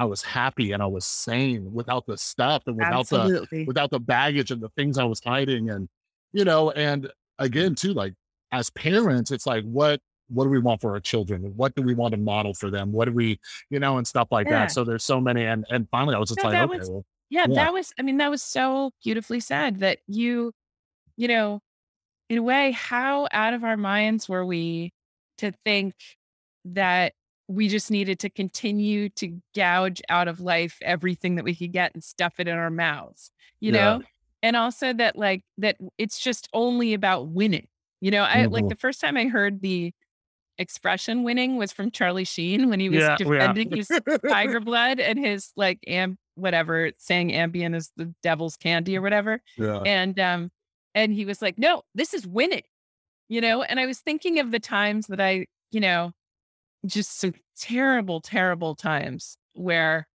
I 0.00 0.04
was 0.04 0.22
happy 0.22 0.72
and 0.72 0.82
I 0.82 0.86
was 0.86 1.04
sane 1.04 1.72
without 1.72 2.06
the 2.06 2.16
stuff 2.16 2.62
and 2.66 2.76
without 2.76 3.08
the 3.08 3.64
without 3.66 3.90
the 3.90 3.98
baggage 4.00 4.50
and 4.50 4.60
the 4.60 4.68
things 4.70 4.96
I 4.98 5.04
was 5.04 5.20
hiding. 5.24 5.70
And 5.70 5.88
you 6.32 6.44
know, 6.44 6.70
and 6.72 7.10
again, 7.38 7.74
too, 7.76 7.92
like 7.94 8.14
as 8.52 8.70
parents, 8.70 9.30
it's 9.30 9.46
like 9.46 9.64
what 9.64 10.00
what 10.28 10.44
do 10.44 10.50
we 10.50 10.58
want 10.58 10.80
for 10.80 10.92
our 10.92 11.00
children? 11.00 11.42
What 11.56 11.74
do 11.74 11.82
we 11.82 11.94
want 11.94 12.12
to 12.12 12.18
model 12.18 12.54
for 12.54 12.70
them? 12.70 12.92
What 12.92 13.06
do 13.06 13.12
we, 13.12 13.40
you 13.70 13.78
know, 13.80 13.98
and 13.98 14.06
stuff 14.06 14.28
like 14.30 14.46
Yeah. 14.46 14.60
that. 14.66 14.72
So 14.72 14.84
there's 14.84 15.04
so 15.04 15.20
many. 15.20 15.44
And 15.44 15.64
and 15.70 15.88
finally 15.90 16.14
I 16.14 16.18
was 16.18 16.28
just 16.30 16.42
No, 16.42 16.50
like, 16.50 16.58
okay, 16.60 16.78
was- 16.78 16.90
well, 16.90 17.04
Yeah, 17.30 17.46
Yeah. 17.48 17.54
that 17.56 17.72
was, 17.74 17.92
I 17.98 18.02
mean, 18.02 18.16
that 18.18 18.30
was 18.30 18.42
so 18.42 18.92
beautifully 19.04 19.40
said 19.40 19.80
that 19.80 19.98
you, 20.06 20.52
you 21.16 21.28
know, 21.28 21.60
in 22.30 22.38
a 22.38 22.42
way, 22.42 22.72
how 22.72 23.28
out 23.32 23.54
of 23.54 23.64
our 23.64 23.76
minds 23.76 24.28
were 24.28 24.44
we 24.46 24.92
to 25.38 25.52
think 25.64 25.94
that 26.64 27.14
we 27.48 27.68
just 27.68 27.90
needed 27.90 28.18
to 28.20 28.30
continue 28.30 29.08
to 29.10 29.40
gouge 29.54 30.02
out 30.10 30.28
of 30.28 30.40
life 30.40 30.78
everything 30.82 31.36
that 31.36 31.44
we 31.44 31.54
could 31.54 31.72
get 31.72 31.94
and 31.94 32.04
stuff 32.04 32.34
it 32.38 32.48
in 32.48 32.56
our 32.56 32.70
mouths, 32.70 33.30
you 33.60 33.72
Yeah. 33.72 33.98
know? 33.98 34.02
And 34.42 34.56
also 34.56 34.92
that, 34.92 35.16
like, 35.16 35.42
that 35.58 35.76
it's 35.98 36.20
just 36.20 36.48
only 36.52 36.94
about 36.94 37.28
winning. 37.28 37.68
You 38.00 38.10
know, 38.10 38.22
I 38.24 38.44
like 38.46 38.64
Mhm. 38.64 38.68
the 38.68 38.76
first 38.76 39.00
time 39.00 39.16
I 39.16 39.26
heard 39.28 39.60
the 39.62 39.92
expression 40.58 41.22
winning 41.22 41.56
was 41.56 41.72
from 41.72 41.90
Charlie 41.90 42.24
Sheen 42.24 42.68
when 42.68 42.80
he 42.80 42.88
was 42.88 42.98
Yeah, 43.00 43.10
yeah. 43.10 43.16
defending 43.52 43.76
his 43.76 43.90
tiger 44.28 44.60
blood 44.70 44.98
and 45.00 45.18
his 45.18 45.52
like 45.56 45.78
am 45.86 46.18
whatever 46.34 46.90
saying 46.98 47.30
Ambien 47.30 47.74
is 47.74 47.90
the 47.96 48.12
devil's 48.22 48.56
candy 48.56 48.96
or 48.96 49.02
whatever. 49.02 49.40
yeah. 49.56 49.78
And 49.86 50.18
um 50.18 50.50
and 50.94 51.12
he 51.12 51.24
was 51.24 51.40
like, 51.42 51.58
no, 51.58 51.82
this 51.94 52.12
is 52.14 52.26
winning, 52.26 52.62
you 53.28 53.40
know. 53.40 53.62
And 53.62 53.78
I 53.78 53.86
was 53.86 54.00
thinking 54.00 54.38
of 54.40 54.50
the 54.50 54.58
times 54.60 55.06
that 55.08 55.20
I, 55.20 55.46
you 55.70 55.80
know, 55.80 56.12
just 56.86 57.20
some 57.20 57.34
terrible, 57.56 58.20
terrible 58.20 58.74
times 58.74 59.36
where 59.54 60.06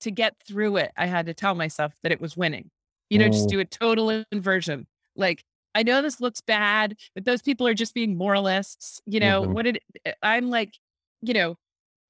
to 0.00 0.10
get 0.10 0.34
through 0.46 0.76
it, 0.76 0.92
I 0.96 1.06
had 1.06 1.26
to 1.26 1.34
tell 1.34 1.54
myself 1.54 1.92
that 2.02 2.12
it 2.12 2.20
was 2.20 2.36
winning. 2.36 2.70
You 3.10 3.18
know, 3.18 3.28
just 3.28 3.46
Mm. 3.46 3.50
do 3.50 3.60
a 3.60 3.64
total 3.64 4.24
inversion. 4.30 4.86
Like, 5.16 5.42
I 5.78 5.84
know 5.84 6.02
this 6.02 6.20
looks 6.20 6.40
bad, 6.40 6.96
but 7.14 7.24
those 7.24 7.40
people 7.40 7.66
are 7.68 7.74
just 7.74 7.94
being 7.94 8.16
moralists. 8.16 9.00
You 9.06 9.20
know, 9.20 9.42
Mhm. 9.42 9.52
what 9.54 9.62
did 9.64 9.78
eh, 10.04 10.12
I'm 10.22 10.50
like, 10.50 10.74
you 11.22 11.32
know, 11.34 11.56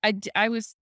I, 0.02 0.18
I 0.34 0.48
was 0.48 0.74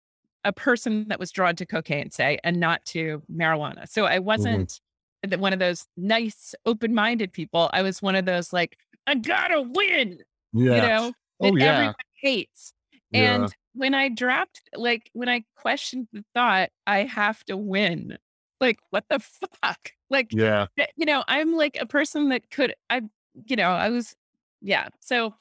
a 0.45 0.53
person 0.53 1.09
that 1.09 1.19
was 1.19 1.33
drawn 1.33 1.57
to 1.57 1.67
cocaine, 1.67 2.11
say, 2.13 2.39
and 2.45 2.61
not 2.61 2.85
to 2.87 3.23
marijuana. 3.33 3.89
So 3.89 4.05
I 4.05 4.21
wasn't 4.21 4.81
the- 5.25 5.39
one 5.39 5.53
of 5.53 5.59
those 5.59 5.87
nice, 5.97 6.55
open-minded 6.65 7.33
people. 7.33 7.69
I 7.73 7.83
was 7.83 8.01
one 8.01 8.15
of 8.15 8.25
those 8.25 8.53
like, 8.53 8.79
I 9.09 9.17
gotta 9.17 9.63
win, 9.63 10.21
Yeah. 10.53 10.63
you 10.77 10.83
know, 10.83 11.13
that 11.41 11.53
Oh, 11.53 11.57
yeah. 11.57 11.73
everyone 11.73 11.95
hates. 12.21 12.73
Yeah. 13.11 13.35
And 13.35 13.55
when 13.75 13.95
I 13.95 14.09
dropped, 14.11 14.63
like, 14.75 15.11
when 15.13 15.29
I 15.29 15.43
questioned 15.57 16.07
the 16.13 16.25
thought, 16.35 16.71
I 16.87 17.03
have 17.03 17.43
to 17.47 17.57
win. 17.57 18.17
Like, 18.61 18.79
what 18.91 19.05
the 19.09 19.19
fuck? 19.63 19.93
Like, 20.11 20.31
Yeah. 20.33 20.67
you 20.97 21.07
know, 21.07 21.25
I'm 21.29 21.55
like 21.55 21.77
a 21.81 21.87
person 21.87 22.29
that 22.31 22.51
could, 22.51 22.75
I, 22.91 23.03
you 23.47 23.57
know, 23.57 23.71
I 23.71 23.91
was, 23.91 24.15
yeah. 24.63 24.89
So 25.01 25.35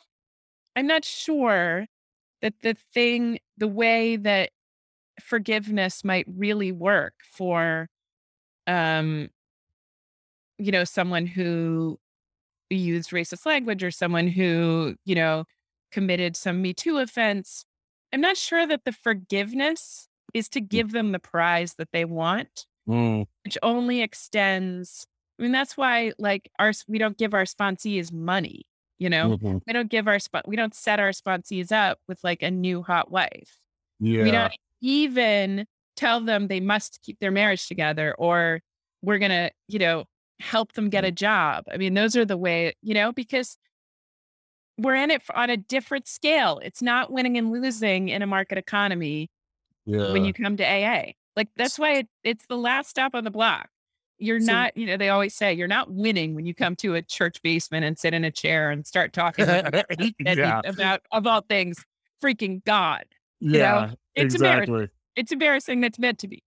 I'm 0.76 0.88
not 0.88 1.06
sure 1.06 1.88
that 2.42 2.54
the 2.62 2.76
thing, 2.94 3.40
the 3.58 3.68
way 3.68 4.18
that 4.18 4.52
forgiveness 5.22 6.04
might 6.04 6.26
really 6.28 6.72
work 6.72 7.14
for, 7.32 7.90
um, 8.68 9.30
you 10.58 10.72
know, 10.72 10.84
someone 10.84 11.26
who 11.26 12.00
used 12.70 13.12
racist 13.12 13.46
language 13.46 13.84
or 13.84 13.92
someone 13.92 14.28
who, 14.28 14.96
you 15.06 15.16
know, 15.16 15.46
committed 15.92 16.36
some 16.36 16.62
Me 16.62 16.74
Too 16.74 16.98
offense. 16.98 17.66
I'm 18.14 18.22
not 18.22 18.38
sure 18.38 18.66
that 18.68 18.86
the 18.86 18.92
forgiveness 18.92 20.08
is 20.34 20.50
to 20.50 20.62
give 20.62 20.92
them 20.92 21.12
the 21.12 21.20
prize 21.20 21.76
that 21.76 21.90
they 21.94 22.06
want 22.06 22.66
Mm, 22.88 23.26
which 23.44 23.58
only 23.64 24.02
extends 24.02 25.08
I 25.40 25.44
mean, 25.44 25.52
that's 25.52 25.76
why 25.78 26.14
like 26.18 26.50
our 26.60 26.72
we 26.88 26.98
don't 26.98 27.18
give 27.18 27.34
our 27.34 27.44
sponsees 27.44 28.12
money, 28.14 28.64
you 29.00 29.10
know? 29.10 29.36
mhm. 29.36 29.62
We 29.68 29.74
don't 29.74 29.90
give 29.90 30.08
our 30.08 30.20
we 30.48 30.56
don't 30.56 30.74
set 30.76 31.00
our 31.00 31.10
sponsees 31.12 31.72
up 31.72 32.00
with 32.08 32.24
like 32.24 32.42
a 32.42 32.52
new 32.52 32.82
hot 32.84 33.12
wife. 33.12 33.60
We 34.22 34.32
Yeah. 34.32 34.32
don't 34.32 34.54
even 34.82 35.68
tell 35.98 36.22
them 36.22 36.48
they 36.48 36.60
must 36.62 37.02
keep 37.04 37.20
their 37.20 37.32
marriage 37.32 37.68
together 37.68 38.16
or 38.18 38.62
we're 39.04 39.20
gonna, 39.20 39.52
you 39.68 39.80
know, 39.80 40.06
help 40.42 40.74
them 40.74 40.90
get 40.90 41.06
a 41.06 41.12
job. 41.12 41.66
I 41.72 41.78
mean, 41.78 41.94
those 41.96 42.16
are 42.18 42.26
the 42.26 42.38
way, 42.38 42.74
you 42.82 42.94
know, 42.94 43.12
because 43.14 43.58
we're 44.78 44.96
in 44.96 45.12
it 45.12 45.24
for, 45.24 45.36
on 45.38 45.50
a 45.50 45.58
different 45.58 46.08
scale. 46.08 46.60
It's 46.64 46.82
not 46.82 47.12
winning 47.12 47.38
and 47.38 47.52
losing 47.52 48.10
in 48.10 48.22
a 48.22 48.28
market 48.28 48.58
economy 48.58 49.30
Yeah. 49.86 50.12
when 50.12 50.26
you 50.26 50.34
come 50.34 50.58
to 50.58 50.66
AA. 50.66 51.14
Like 51.36 51.50
that's 51.56 51.78
why 51.78 51.94
it, 51.98 52.08
it's 52.24 52.46
the 52.48 52.58
last 52.58 52.90
stop 52.90 53.16
on 53.16 53.24
the 53.24 53.32
block. 53.32 53.70
You're 54.18 54.40
So- 54.40 54.52
not, 54.52 54.78
you 54.78 54.86
know, 54.86 54.98
they 54.98 55.10
always 55.10 55.36
say 55.36 55.54
you're 55.54 55.68
not 55.68 55.92
winning 55.92 56.36
when 56.36 56.46
you 56.46 56.54
come 56.54 56.76
to 56.78 56.96
a 56.96 57.02
church 57.02 57.42
basement 57.42 57.84
and 57.86 57.98
sit 58.00 58.14
in 58.14 58.24
a 58.24 58.32
chair 58.32 58.72
and 58.72 58.86
start 58.88 59.12
talking 59.12 59.44
about, 59.44 59.74
yeah. 60.20 60.62
about 60.66 61.02
of 61.12 61.28
all 61.28 61.42
things, 61.42 61.84
freaking 62.24 62.64
God. 62.64 63.04
Yeah. 63.42 63.92
It's 64.16 64.34
exactly. 64.34 64.88
It's 65.18 65.32
embarrassing 65.32 65.82
that's 65.82 66.00
meant 66.00 66.20
to 66.20 66.28
be. 66.28 66.44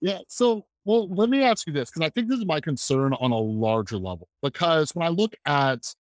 Yeah. 0.00 0.20
So, 0.28 0.64
well, 0.84 1.08
let 1.08 1.28
me 1.28 1.42
ask 1.42 1.66
you 1.66 1.72
this 1.72 1.90
because 1.90 2.06
I 2.06 2.10
think 2.10 2.28
this 2.28 2.38
is 2.38 2.46
my 2.46 2.60
concern 2.60 3.12
on 3.14 3.30
a 3.32 3.38
larger 3.38 3.98
level. 3.98 4.28
Because 4.42 4.94
when 4.94 5.06
I 5.06 5.10
look 5.10 5.34
at, 5.44 5.94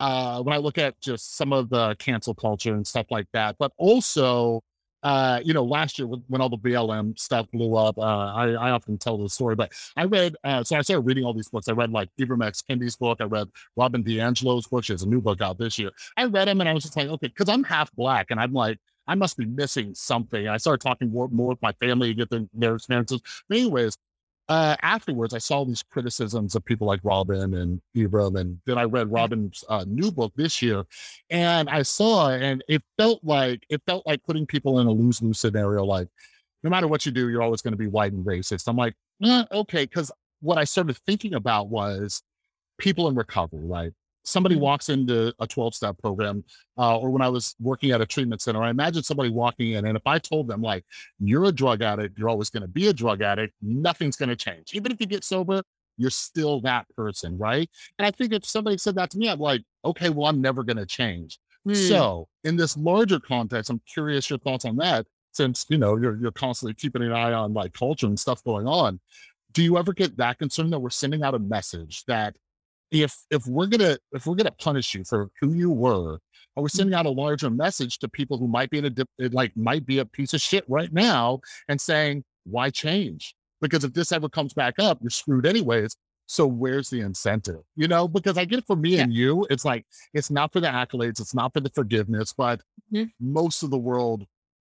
uh, 0.00 0.42
when 0.42 0.54
I 0.54 0.58
look 0.58 0.76
at 0.76 1.00
just 1.00 1.36
some 1.36 1.52
of 1.52 1.70
the 1.70 1.94
cancel 1.98 2.34
culture 2.34 2.74
and 2.74 2.86
stuff 2.86 3.06
like 3.10 3.26
that, 3.32 3.56
but 3.58 3.72
also, 3.78 4.62
uh, 5.04 5.40
you 5.44 5.52
know, 5.52 5.62
last 5.62 5.98
year 5.98 6.08
when, 6.08 6.40
all 6.40 6.48
the 6.48 6.56
BLM 6.56 7.16
stuff 7.18 7.46
blew 7.52 7.76
up, 7.76 7.98
uh, 7.98 8.02
I, 8.02 8.52
I 8.52 8.70
often 8.70 8.96
tell 8.96 9.18
the 9.18 9.28
story, 9.28 9.54
but 9.54 9.70
I 9.96 10.04
read, 10.04 10.34
uh, 10.44 10.64
so 10.64 10.76
I 10.76 10.80
started 10.80 11.02
reading 11.02 11.24
all 11.24 11.34
these 11.34 11.48
books. 11.48 11.68
I 11.68 11.72
read 11.72 11.90
like 11.90 12.08
Ibram. 12.18 12.40
Kendi's 12.68 12.96
book. 12.96 13.18
I 13.20 13.24
read 13.24 13.48
Robin 13.76 14.02
DiAngelo's 14.02 14.66
book. 14.66 14.84
She 14.84 14.94
has 14.94 15.02
a 15.02 15.08
new 15.08 15.20
book 15.20 15.42
out 15.42 15.58
this 15.58 15.78
year. 15.78 15.90
I 16.16 16.24
read 16.24 16.48
them 16.48 16.60
and 16.60 16.68
I 16.68 16.72
was 16.72 16.84
just 16.84 16.96
like, 16.96 17.08
okay, 17.08 17.28
because 17.28 17.48
I'm 17.48 17.64
half 17.64 17.92
black 17.94 18.30
and 18.30 18.40
I'm 18.40 18.52
like, 18.52 18.78
I 19.06 19.14
must 19.14 19.36
be 19.36 19.44
missing 19.44 19.94
something. 19.94 20.48
I 20.48 20.56
started 20.56 20.80
talking 20.80 21.10
more, 21.10 21.28
more 21.28 21.48
with 21.48 21.62
my 21.62 21.72
family 21.72 22.08
to 22.08 22.14
get 22.14 22.30
their, 22.30 22.46
their 22.54 22.76
experiences. 22.76 23.20
But 23.48 23.58
anyways, 23.58 23.98
uh, 24.48 24.76
afterwards, 24.82 25.32
I 25.32 25.38
saw 25.38 25.64
these 25.64 25.82
criticisms 25.82 26.54
of 26.54 26.64
people 26.64 26.86
like 26.86 27.00
Robin 27.02 27.54
and 27.54 27.80
Ibram, 27.96 28.38
and 28.38 28.60
then 28.66 28.76
I 28.76 28.84
read 28.84 29.10
Robin's 29.10 29.64
uh, 29.68 29.84
new 29.88 30.10
book 30.10 30.32
this 30.36 30.60
year, 30.60 30.84
and 31.30 31.70
I 31.70 31.82
saw, 31.82 32.30
and 32.30 32.62
it 32.68 32.82
felt 32.98 33.20
like 33.22 33.64
it 33.70 33.80
felt 33.86 34.06
like 34.06 34.22
putting 34.24 34.46
people 34.46 34.80
in 34.80 34.86
a 34.86 34.90
lose 34.90 35.22
lose 35.22 35.38
scenario. 35.38 35.84
Like, 35.84 36.08
no 36.62 36.70
matter 36.70 36.88
what 36.88 37.06
you 37.06 37.12
do, 37.12 37.30
you're 37.30 37.42
always 37.42 37.62
going 37.62 37.72
to 37.72 37.78
be 37.78 37.86
white 37.86 38.12
and 38.12 38.24
racist. 38.24 38.68
I'm 38.68 38.76
like, 38.76 38.94
eh, 39.22 39.44
okay, 39.50 39.84
because 39.84 40.10
what 40.40 40.58
I 40.58 40.64
started 40.64 40.98
thinking 41.06 41.34
about 41.34 41.68
was 41.68 42.22
people 42.78 43.08
in 43.08 43.14
recovery, 43.14 43.64
right? 43.64 43.92
Somebody 44.24 44.56
walks 44.56 44.88
into 44.88 45.34
a 45.38 45.46
12 45.46 45.74
step 45.74 45.98
program, 45.98 46.44
uh, 46.78 46.98
or 46.98 47.10
when 47.10 47.22
I 47.22 47.28
was 47.28 47.54
working 47.60 47.90
at 47.90 48.00
a 48.00 48.06
treatment 48.06 48.40
center, 48.40 48.62
I 48.62 48.70
imagine 48.70 49.02
somebody 49.02 49.30
walking 49.30 49.72
in, 49.72 49.86
and 49.86 49.96
if 49.96 50.06
I 50.06 50.18
told 50.18 50.48
them, 50.48 50.62
like, 50.62 50.84
you're 51.20 51.44
a 51.44 51.52
drug 51.52 51.82
addict, 51.82 52.18
you're 52.18 52.28
always 52.28 52.50
going 52.50 52.62
to 52.62 52.68
be 52.68 52.88
a 52.88 52.92
drug 52.92 53.22
addict, 53.22 53.54
nothing's 53.62 54.16
going 54.16 54.30
to 54.30 54.36
change. 54.36 54.72
Even 54.72 54.92
if 54.92 55.00
you 55.00 55.06
get 55.06 55.24
sober, 55.24 55.62
you're 55.96 56.10
still 56.10 56.60
that 56.62 56.86
person, 56.96 57.38
right? 57.38 57.68
And 57.98 58.06
I 58.06 58.10
think 58.10 58.32
if 58.32 58.44
somebody 58.44 58.78
said 58.78 58.96
that 58.96 59.10
to 59.10 59.18
me, 59.18 59.28
I'm 59.28 59.38
like, 59.38 59.62
okay, 59.84 60.10
well, 60.10 60.26
I'm 60.26 60.40
never 60.40 60.64
going 60.64 60.78
to 60.78 60.86
change. 60.86 61.38
Hmm. 61.64 61.74
So, 61.74 62.28
in 62.44 62.56
this 62.56 62.76
larger 62.76 63.20
context, 63.20 63.70
I'm 63.70 63.80
curious 63.86 64.28
your 64.28 64.38
thoughts 64.38 64.64
on 64.64 64.76
that, 64.76 65.06
since 65.32 65.66
you 65.68 65.78
know 65.78 65.96
you're 65.96 66.16
you're 66.16 66.32
constantly 66.32 66.74
keeping 66.74 67.02
an 67.02 67.12
eye 67.12 67.32
on 67.32 67.52
like 67.52 67.72
culture 67.72 68.06
and 68.06 68.18
stuff 68.18 68.42
going 68.44 68.66
on. 68.66 69.00
Do 69.52 69.62
you 69.62 69.78
ever 69.78 69.92
get 69.92 70.16
that 70.16 70.38
concerned 70.38 70.72
that 70.72 70.80
we're 70.80 70.90
sending 70.90 71.22
out 71.22 71.34
a 71.34 71.38
message 71.38 72.04
that 72.06 72.36
if 73.02 73.14
if 73.30 73.46
we're 73.46 73.66
gonna 73.66 73.98
if 74.12 74.26
we're 74.26 74.36
gonna 74.36 74.50
punish 74.52 74.94
you 74.94 75.04
for 75.04 75.28
who 75.40 75.52
you 75.52 75.70
were, 75.70 76.18
are 76.56 76.62
we 76.62 76.68
sending 76.68 76.94
out 76.94 77.06
a 77.06 77.10
larger 77.10 77.50
message 77.50 77.98
to 77.98 78.08
people 78.08 78.38
who 78.38 78.46
might 78.46 78.70
be 78.70 78.78
in 78.78 78.84
a 78.84 78.90
dip, 78.90 79.08
like 79.18 79.56
might 79.56 79.84
be 79.84 79.98
a 79.98 80.04
piece 80.06 80.32
of 80.34 80.40
shit 80.40 80.64
right 80.68 80.92
now 80.92 81.40
and 81.68 81.80
saying 81.80 82.24
why 82.44 82.70
change? 82.70 83.34
Because 83.60 83.82
if 83.84 83.92
this 83.94 84.12
ever 84.12 84.28
comes 84.28 84.52
back 84.54 84.74
up, 84.78 84.98
you're 85.00 85.10
screwed 85.10 85.46
anyways. 85.46 85.96
So 86.26 86.46
where's 86.46 86.88
the 86.88 87.00
incentive? 87.00 87.60
You 87.76 87.88
know, 87.88 88.08
because 88.08 88.38
I 88.38 88.44
get 88.46 88.60
it 88.60 88.66
for 88.66 88.76
me 88.76 88.98
and 88.98 89.12
you, 89.12 89.46
it's 89.50 89.64
like 89.64 89.84
it's 90.14 90.30
not 90.30 90.52
for 90.52 90.60
the 90.60 90.68
accolades, 90.68 91.20
it's 91.20 91.34
not 91.34 91.52
for 91.52 91.60
the 91.60 91.70
forgiveness, 91.70 92.32
but 92.32 92.60
Mhm. 92.92 93.10
most 93.20 93.62
of 93.62 93.70
the 93.70 93.78
world 93.78 94.24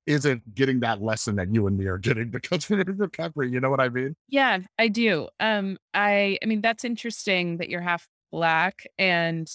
isn't 0.07 0.55
getting 0.55 0.81
that 0.81 1.01
lesson 1.01 1.37
that 1.37 1.55
you 1.55 1.67
and 1.69 1.79
me 1.79 1.87
are 1.87 1.99
getting 1.99 2.29
because 2.31 2.69
we're 2.69 2.81
in 2.81 2.97
recovery. 2.97 3.51
You 3.51 3.61
know 3.61 3.71
what 3.71 3.81
I 3.81 3.89
mean? 3.89 4.17
Yeah, 4.29 4.59
I 4.79 4.89
do. 4.89 5.29
Um, 5.41 5.79
I 5.95 6.39
I 6.43 6.47
mean 6.47 6.61
that's 6.61 6.85
interesting 6.85 7.59
that 7.59 7.69
you're 7.69 7.81
half 7.83 8.09
black 8.33 8.85
and 8.99 9.49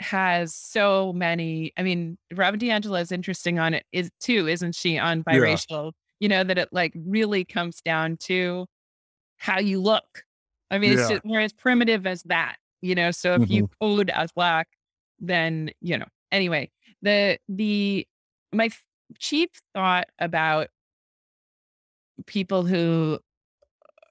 has 0.00 0.54
so 0.54 1.12
many. 1.12 1.72
I 1.76 1.82
mean, 1.82 2.16
Robin 2.34 2.58
DiAngelo 2.58 3.00
is 3.00 3.12
interesting 3.12 3.58
on 3.58 3.74
it 3.74 3.84
is 3.92 4.10
too, 4.20 4.48
isn't 4.48 4.74
she? 4.74 4.98
On 4.98 5.22
Yeah. 5.26 5.34
biracial, 5.34 5.92
you 6.20 6.28
know 6.28 6.44
that 6.44 6.58
it 6.58 6.68
like 6.72 6.92
really 6.94 7.44
comes 7.44 7.80
down 7.80 8.16
to 8.22 8.66
how 9.36 9.58
you 9.58 9.80
look. 9.80 10.24
I 10.70 10.78
mean, 10.78 10.92
it's 10.92 11.08
just, 11.08 11.24
we're 11.24 11.40
as 11.40 11.52
primitive 11.52 12.06
as 12.06 12.22
that, 12.24 12.56
you 12.80 12.94
know. 12.94 13.10
So 13.10 13.34
if 13.34 13.50
you 13.50 13.64
mm-hmm. 13.64 13.84
code 13.84 14.10
as 14.10 14.32
black, 14.32 14.68
then 15.20 15.70
you 15.80 15.98
know. 15.98 16.06
Anyway, 16.30 16.70
the 17.02 17.38
the 17.48 18.06
my 18.52 18.66
f- 18.66 18.84
chief 19.18 19.50
thought 19.74 20.08
about 20.18 20.68
people 22.26 22.64
who 22.64 23.18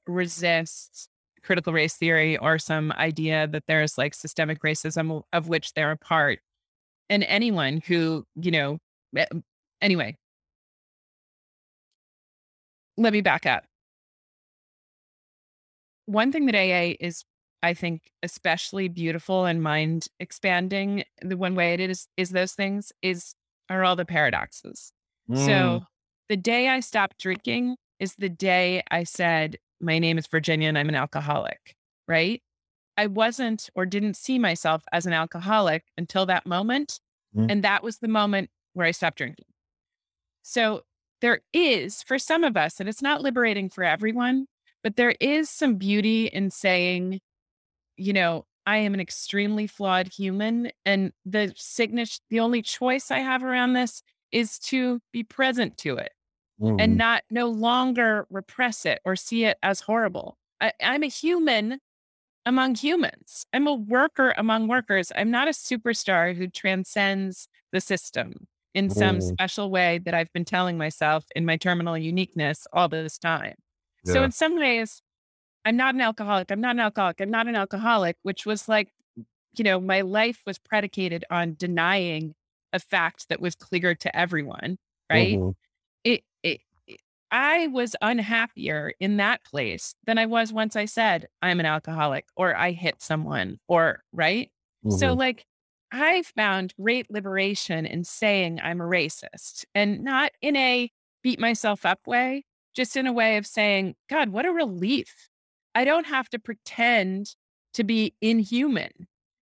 resist 0.08 1.08
critical 1.44 1.74
race 1.74 1.96
theory 1.96 2.38
or 2.38 2.60
some 2.60 2.92
idea 2.94 3.48
that 3.48 3.64
there's 3.68 3.98
like 3.98 4.14
systemic 4.14 4.62
racism 4.62 5.24
of 5.34 5.48
which 5.48 5.74
they're 5.74 5.92
a 5.92 5.98
part. 5.98 6.40
And 7.10 7.24
anyone 7.24 7.82
who 7.86 8.26
you 8.36 8.52
know 8.52 8.78
eh, 9.16 9.26
anyway. 9.82 10.18
Let 12.98 13.14
me 13.14 13.22
back 13.22 13.46
up. 13.46 13.64
One 16.06 16.32
thing 16.32 16.46
that 16.48 16.56
aa 16.56 16.96
is 17.00 17.24
i 17.64 17.74
think 17.74 18.12
especially 18.24 18.88
beautiful 18.88 19.46
and 19.46 19.62
mind 19.62 20.08
expanding 20.20 21.04
the 21.22 21.38
one 21.38 21.54
way 21.54 21.74
it 21.74 21.80
is 21.80 22.08
is 22.18 22.32
those 22.32 22.54
things 22.54 22.92
is 23.02 23.36
are 23.70 23.84
all 23.84 23.96
the 23.96 24.06
paradoxes. 24.06 24.92
Mm. 25.30 25.46
so 25.46 25.86
the 26.32 26.38
day 26.38 26.70
I 26.70 26.80
stopped 26.80 27.20
drinking 27.20 27.76
is 28.00 28.16
the 28.16 28.30
day 28.30 28.84
I 28.90 29.04
said, 29.04 29.58
My 29.82 30.00
name 30.00 30.18
is 30.18 30.28
Virginia 30.28 30.70
and 30.70 30.78
I'm 30.78 30.90
an 30.90 30.96
alcoholic, 30.96 31.76
right? 32.08 32.42
I 32.98 33.08
wasn't 33.08 33.70
or 33.76 33.86
didn't 33.86 34.16
see 34.16 34.38
myself 34.38 34.84
as 34.92 35.06
an 35.06 35.14
alcoholic 35.14 35.84
until 35.98 36.26
that 36.28 36.46
moment. 36.46 37.00
Mm. 37.36 37.52
And 37.52 37.64
that 37.64 37.84
was 37.84 37.98
the 37.98 38.08
moment 38.08 38.50
where 38.74 38.86
I 38.86 38.92
stopped 38.92 39.18
drinking. 39.18 39.46
So 40.44 40.82
there 41.22 41.42
is, 41.54 42.04
for 42.04 42.20
some 42.20 42.44
of 42.44 42.58
us, 42.58 42.80
and 42.80 42.90
it's 42.90 43.02
not 43.02 43.22
liberating 43.22 43.70
for 43.70 43.84
everyone, 43.84 44.46
but 44.84 44.96
there 44.96 45.16
is 45.20 45.50
some 45.50 45.76
beauty 45.76 46.28
in 46.28 46.50
saying, 46.50 47.20
you 47.98 48.14
know, 48.14 48.46
I 48.66 48.78
am 48.78 48.94
an 48.94 49.00
extremely 49.00 49.68
flawed 49.68 50.12
human. 50.14 50.72
And 50.86 51.12
the 51.26 51.54
signature, 51.56 52.20
the 52.30 52.40
only 52.40 52.62
choice 52.62 53.12
I 53.12 53.20
have 53.20 53.44
around 53.44 53.74
this 53.74 54.04
is 54.32 54.60
to 54.60 55.00
be 55.12 55.24
present 55.24 55.78
to 55.78 55.98
it 55.98 56.12
Mhm. 56.62 56.78
and 56.78 56.98
not 56.98 57.24
no 57.30 57.48
longer 57.50 58.28
repress 58.30 58.86
it 58.86 59.02
or 59.06 59.16
see 59.16 59.46
it 59.46 59.58
as 59.64 59.82
horrible. 59.82 60.38
I, 60.62 60.74
I'm 60.82 61.04
a 61.04 61.08
human 61.08 61.80
among 62.46 62.76
humans. 62.76 63.46
I'm 63.54 63.68
a 63.68 63.74
worker 63.76 64.34
among 64.38 64.68
workers. 64.68 65.12
I'm 65.16 65.32
not 65.32 65.48
a 65.48 65.52
superstar 65.52 66.36
who 66.36 66.48
transcends 66.48 67.48
the 67.72 67.82
system 67.82 68.48
in 68.74 68.90
some 68.90 69.20
Mm. 69.20 69.22
special 69.22 69.70
way 69.72 70.00
that 70.00 70.14
I've 70.14 70.32
been 70.34 70.46
telling 70.46 70.78
myself 70.78 71.26
in 71.36 71.46
my 71.46 71.58
terminal 71.58 71.98
uniqueness 71.98 72.68
all 72.74 72.90
this 72.90 73.18
time. 73.20 73.56
So 74.06 74.24
in 74.24 74.32
some 74.32 74.58
ways, 74.58 75.02
I'm 75.66 75.78
not 75.78 75.96
an 75.96 76.02
alcoholic. 76.02 76.52
I'm 76.52 76.62
not 76.62 76.76
an 76.76 76.80
alcoholic. 76.82 77.22
I'm 77.22 77.32
not 77.32 77.48
an 77.48 77.56
alcoholic, 77.56 78.18
which 78.24 78.46
was 78.46 78.68
like, 78.70 78.92
you 79.58 79.64
know, 79.64 79.80
my 79.82 80.02
life 80.02 80.42
was 80.46 80.60
predicated 80.60 81.26
on 81.32 81.56
denying 81.56 82.36
a 82.74 82.80
fact 82.80 83.30
that 83.30 83.42
was 83.42 83.56
clear 83.56 83.96
to 83.96 84.16
everyone, 84.18 84.78
right? 85.12 85.40
Mhm. 85.40 85.54
I 87.32 87.68
was 87.68 87.96
unhappier 88.02 88.94
in 89.00 89.18
that 89.18 89.44
place 89.46 89.96
than 90.06 90.18
I 90.18 90.26
was 90.26 90.52
once 90.52 90.76
I 90.76 90.86
said 90.86 91.28
I'm 91.42 91.60
an 91.60 91.66
alcoholic 91.66 92.28
or 92.36 92.56
I 92.56 92.72
hit 92.72 93.02
someone 93.02 93.60
or 93.68 94.04
right. 94.12 94.52
So 94.88 95.14
Mhm. 95.14 95.16
like 95.16 95.46
I 95.92 96.24
found 96.24 96.74
great 96.80 97.10
liberation 97.10 97.86
in 97.86 98.04
saying 98.04 98.60
I'm 98.62 98.82
a 98.82 98.86
racist 98.86 99.66
and 99.76 100.04
not 100.04 100.32
in 100.42 100.56
a 100.56 100.92
beat 101.24 101.40
myself 101.40 101.86
up 101.86 102.06
way, 102.08 102.46
just 102.76 102.96
in 102.98 103.08
a 103.08 103.14
way 103.14 103.38
of 103.38 103.46
saying, 103.48 103.96
God, 104.10 104.30
what 104.30 104.46
a 104.46 104.52
relief. 104.52 105.30
I 105.76 105.86
don't 105.86 106.06
have 106.08 106.30
to 106.30 106.40
pretend 106.40 107.36
to 107.74 107.84
be 107.84 108.14
inhuman 108.22 108.92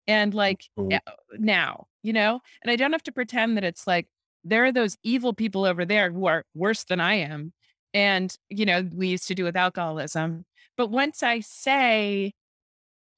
and 0.07 0.35
like 0.35 0.68
Mhm. 0.76 0.91
eh, 0.91 0.99
now, 1.39 1.87
you 2.03 2.12
know, 2.12 2.41
and 2.62 2.70
I 2.70 2.76
don't 2.76 2.93
have 2.93 3.03
to 3.05 3.12
pretend 3.12 3.57
that 3.57 3.64
it's 3.64 3.87
like 3.87 4.09
there 4.45 4.64
are 4.64 4.72
those 4.72 4.97
evil 5.03 5.32
people 5.32 5.64
over 5.64 5.85
there 5.85 6.11
who 6.12 6.26
are 6.26 6.45
worse 6.55 6.85
than 6.85 7.01
I 7.01 7.14
am. 7.14 7.53
And, 7.95 8.35
you 8.51 8.67
know, 8.67 8.83
we 8.95 9.09
used 9.09 9.29
to 9.29 9.35
do 9.35 9.45
with 9.45 9.57
alcoholism. 9.57 10.45
But 10.77 10.89
once 10.89 11.23
I 11.23 11.41
say 11.41 12.35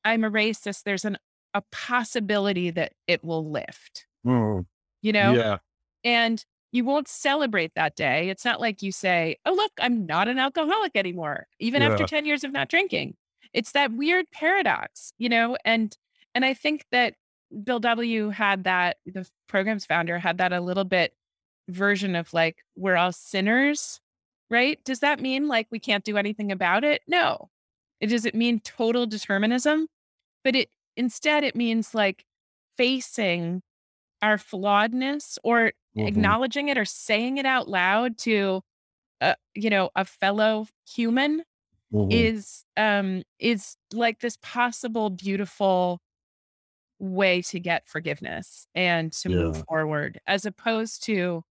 I'm 0.04 0.24
a 0.24 0.30
racist, 0.30 0.84
there's 0.84 1.04
an 1.04 1.18
a 1.54 1.62
possibility 1.72 2.70
that 2.70 2.92
it 3.06 3.24
will 3.24 3.50
lift, 3.50 4.06
Mhm. 4.26 4.66
you 5.02 5.12
know? 5.12 5.32
Yeah. 5.34 5.58
And 6.04 6.44
you 6.70 6.84
won't 6.84 7.08
celebrate 7.08 7.72
that 7.76 7.96
day. 7.96 8.28
It's 8.28 8.44
not 8.44 8.60
like 8.60 8.82
you 8.82 8.92
say, 8.92 9.36
Oh, 9.46 9.54
look, 9.54 9.72
I'm 9.80 10.04
not 10.04 10.28
an 10.28 10.38
alcoholic 10.38 10.94
anymore, 10.96 11.46
even 11.58 11.80
after 11.82 12.04
10 12.06 12.26
years 12.26 12.44
of 12.44 12.52
not 12.52 12.68
drinking. 12.68 13.16
It's 13.54 13.72
that 13.72 13.92
weird 13.92 14.30
paradox, 14.32 15.12
you 15.18 15.30
know? 15.30 15.56
And 15.64 15.96
and 16.34 16.44
I 16.44 16.52
think 16.52 16.84
that 16.92 17.14
Bill 17.64 17.80
W 17.80 18.28
had 18.28 18.64
that, 18.64 18.98
the 19.06 19.26
program's 19.48 19.86
founder 19.86 20.18
had 20.18 20.36
that 20.38 20.52
a 20.52 20.60
little 20.60 20.84
bit 20.84 21.14
version 21.68 22.14
of 22.16 22.34
like, 22.34 22.58
we're 22.76 22.96
all 22.96 23.12
sinners, 23.12 24.00
right? 24.50 24.82
Does 24.84 25.00
that 25.00 25.20
mean 25.20 25.48
like 25.48 25.68
we 25.70 25.78
can't 25.80 26.04
do 26.04 26.16
anything 26.16 26.52
about 26.52 26.84
it? 26.84 27.02
No. 27.08 27.50
It 28.00 28.08
doesn't 28.08 28.34
mean 28.34 28.60
total 28.60 29.06
determinism, 29.06 29.88
but 30.44 30.56
it 30.56 30.70
instead 30.96 31.44
it 31.44 31.56
means 31.56 31.94
like 31.94 32.26
facing 32.78 33.62
our 34.22 34.36
flawedness 34.38 35.38
or 35.44 35.72
Mhm. 35.94 36.06
acknowledging 36.06 36.68
it 36.68 36.78
or 36.78 36.84
saying 36.86 37.38
it 37.38 37.46
out 37.46 37.68
loud 37.68 38.18
to 38.18 38.62
you 39.54 39.70
know, 39.70 39.90
a 39.96 40.04
fellow 40.04 40.66
human 40.88 41.44
Mhm. 41.90 42.30
is 42.32 42.64
um 42.76 43.22
is 43.40 43.76
like 43.94 44.20
this 44.20 44.38
possible 44.42 45.10
beautiful 45.10 46.00
way 46.98 47.42
to 47.42 47.60
get 47.60 47.86
forgiveness 47.88 48.66
and 48.74 49.12
to 49.12 49.28
move 49.28 49.62
forward 49.68 50.18
as 50.26 50.46
opposed 50.46 51.02
to 51.04 51.42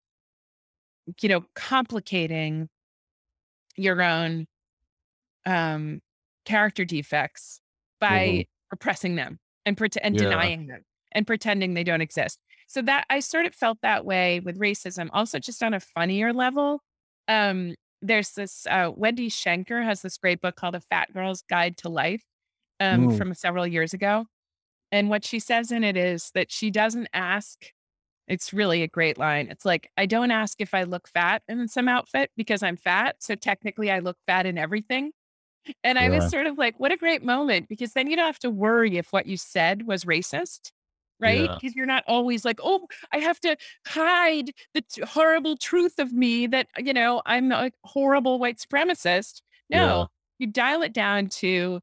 you 1.22 1.30
know 1.30 1.46
complicating 1.56 2.70
your 3.78 4.02
own 4.02 4.46
um 5.46 6.00
character 6.46 6.86
defects 6.86 7.60
Mhm. 7.60 8.00
by 8.00 8.46
repressing 8.72 9.16
them 9.16 9.40
and 9.66 9.78
pret- 9.78 9.98
and 10.02 10.16
Yeah. 10.16 10.24
denying 10.30 10.68
them 10.68 10.84
and 11.12 11.26
pretending 11.26 11.74
they 11.74 11.84
don't 11.84 12.02
exist 12.02 12.40
so 12.68 12.82
that 12.82 13.06
i 13.10 13.20
sort 13.20 13.46
of 13.46 13.54
felt 13.56 13.78
that 13.82 14.06
way 14.06 14.40
with 14.40 14.60
racism 14.60 15.10
also 15.14 15.40
just 15.40 15.64
on 15.64 15.74
a 15.74 15.80
funnier 15.80 16.34
level 16.34 16.82
um 17.28 17.76
there's 18.02 18.32
this 18.34 18.68
uh 18.68 18.92
Wendy 18.96 19.30
Shanker 19.30 19.84
has 19.84 20.02
this 20.02 20.18
great 20.18 20.42
book 20.42 20.56
called 20.56 20.76
a 20.76 20.82
fat 20.82 21.12
girl's 21.14 21.42
guide 21.44 21.78
to 21.78 21.90
life 21.90 22.24
um 22.80 23.10
Mm. 23.10 23.18
from 23.18 23.34
several 23.34 23.66
years 23.66 23.94
ago 23.94 24.26
and 24.92 25.10
what 25.10 25.26
she 25.26 25.40
says 25.40 25.72
in 25.72 25.84
it 25.84 25.98
is 25.98 26.32
that 26.36 26.52
she 26.52 26.70
doesn't 26.70 27.08
ask 27.14 27.72
it's 28.28 28.54
really 28.54 28.82
a 28.84 28.88
great 28.88 29.18
line. 29.18 29.48
It's 29.50 29.66
like, 29.66 29.90
I 29.98 30.06
don't 30.06 30.32
ask 30.32 30.60
if 30.60 30.74
I 30.74 30.84
look 30.84 31.08
fat 31.08 31.44
in 31.48 31.68
some 31.68 31.88
outfit 31.88 32.32
because 32.36 32.64
I'm 32.64 32.78
fat. 32.78 33.18
So 33.20 33.36
technically, 33.36 33.92
I 33.92 34.00
look 34.00 34.18
fat 34.26 34.46
in 34.46 34.58
everything. 34.58 35.12
And 35.84 35.98
I 35.98 36.10
was 36.10 36.30
sort 36.30 36.46
of 36.46 36.60
like, 36.60 36.80
what 36.80 36.92
a 36.92 36.98
great 36.98 37.24
moment 37.24 37.68
because 37.68 37.94
then 37.94 38.08
you 38.08 38.16
don't 38.16 38.28
have 38.28 38.40
to 38.40 38.52
worry 38.52 38.98
if 38.98 39.12
what 39.12 39.26
you 39.26 39.36
said 39.36 39.88
was 39.88 40.06
racist. 40.06 40.72
Right. 41.20 41.46
Yeah. 41.46 41.56
Because 41.56 41.76
you're 41.76 41.86
not 41.86 42.04
always 42.08 42.44
like, 42.44 42.60
oh, 42.62 42.88
I 43.14 43.20
have 43.20 43.40
to 43.40 43.56
hide 43.88 44.52
the 44.74 44.82
t- 44.82 45.02
horrible 45.02 45.56
truth 45.56 45.98
of 45.98 46.12
me 46.12 46.46
that, 46.48 46.68
you 46.78 46.94
know, 46.94 47.22
I'm 47.26 47.52
a 47.52 47.72
horrible 47.84 48.38
white 48.38 48.58
supremacist. 48.58 49.42
Yeah. 49.70 49.86
No, 49.86 50.08
you 50.40 50.48
dial 50.48 50.82
it 50.82 50.94
down 50.94 51.28
to 51.28 51.80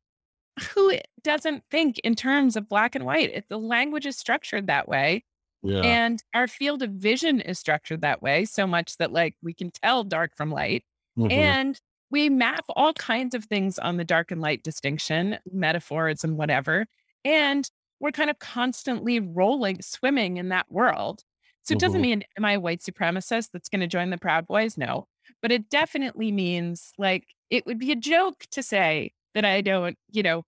who 0.75 0.93
doesn't 1.25 1.65
think 1.71 1.99
in 2.01 2.15
terms 2.15 2.57
of 2.57 2.69
black 2.69 2.95
and 2.95 3.05
white. 3.07 3.31
If 3.33 3.49
the 3.49 3.59
language 3.59 4.07
is 4.07 4.19
structured 4.19 4.67
that 4.67 4.87
way. 4.87 5.25
Yeah. 5.63 5.87
And 5.87 6.23
our 6.35 6.49
field 6.49 6.83
of 6.83 6.91
vision 6.93 7.41
is 7.41 7.59
structured 7.59 8.01
that 8.03 8.23
way 8.23 8.45
so 8.45 8.67
much 8.67 8.97
that 8.99 9.13
like 9.13 9.37
we 9.43 9.55
can 9.55 9.71
tell 9.71 10.05
dark 10.05 10.35
from 10.37 10.51
light. 10.51 10.85
Mhm. 11.19 11.31
And 11.31 11.81
we 12.11 12.29
map 12.29 12.65
all 12.71 12.93
kinds 12.95 13.35
of 13.35 13.45
things 13.47 13.79
on 13.79 13.97
the 13.97 14.05
dark 14.05 14.31
and 14.31 14.41
light 14.41 14.63
distinction, 14.63 15.39
metaphors 15.53 16.25
and 16.25 16.37
whatever. 16.37 16.87
And 17.25 17.71
we're 18.01 18.13
kind 18.13 18.31
of 18.31 18.39
constantly 18.41 19.21
rolling, 19.21 19.81
swimming 19.83 20.37
in 20.37 20.49
that 20.51 20.71
world. 20.71 21.23
So 21.63 21.73
it 21.73 21.79
doesn't 21.79 22.01
Mhm. 22.01 22.03
mean, 22.03 22.25
am 22.37 22.45
I 22.45 22.55
a 22.55 22.61
white 22.61 22.81
supremacist 22.81 23.51
that's 23.53 23.69
going 23.69 23.81
to 23.81 23.87
join 23.87 24.11
the 24.11 24.19
Proud 24.19 24.47
Boys? 24.47 24.77
No. 24.77 25.07
But 25.41 25.53
it 25.53 25.69
definitely 25.71 26.33
means 26.33 26.93
like 26.99 27.27
it 27.51 27.65
would 27.67 27.79
be 27.79 27.93
a 27.93 27.97
joke 27.97 28.45
to 28.51 28.63
say 28.63 29.13
that 29.35 29.45
I 29.45 29.61
don't, 29.61 29.97
you 30.11 30.23
know, 30.25 30.45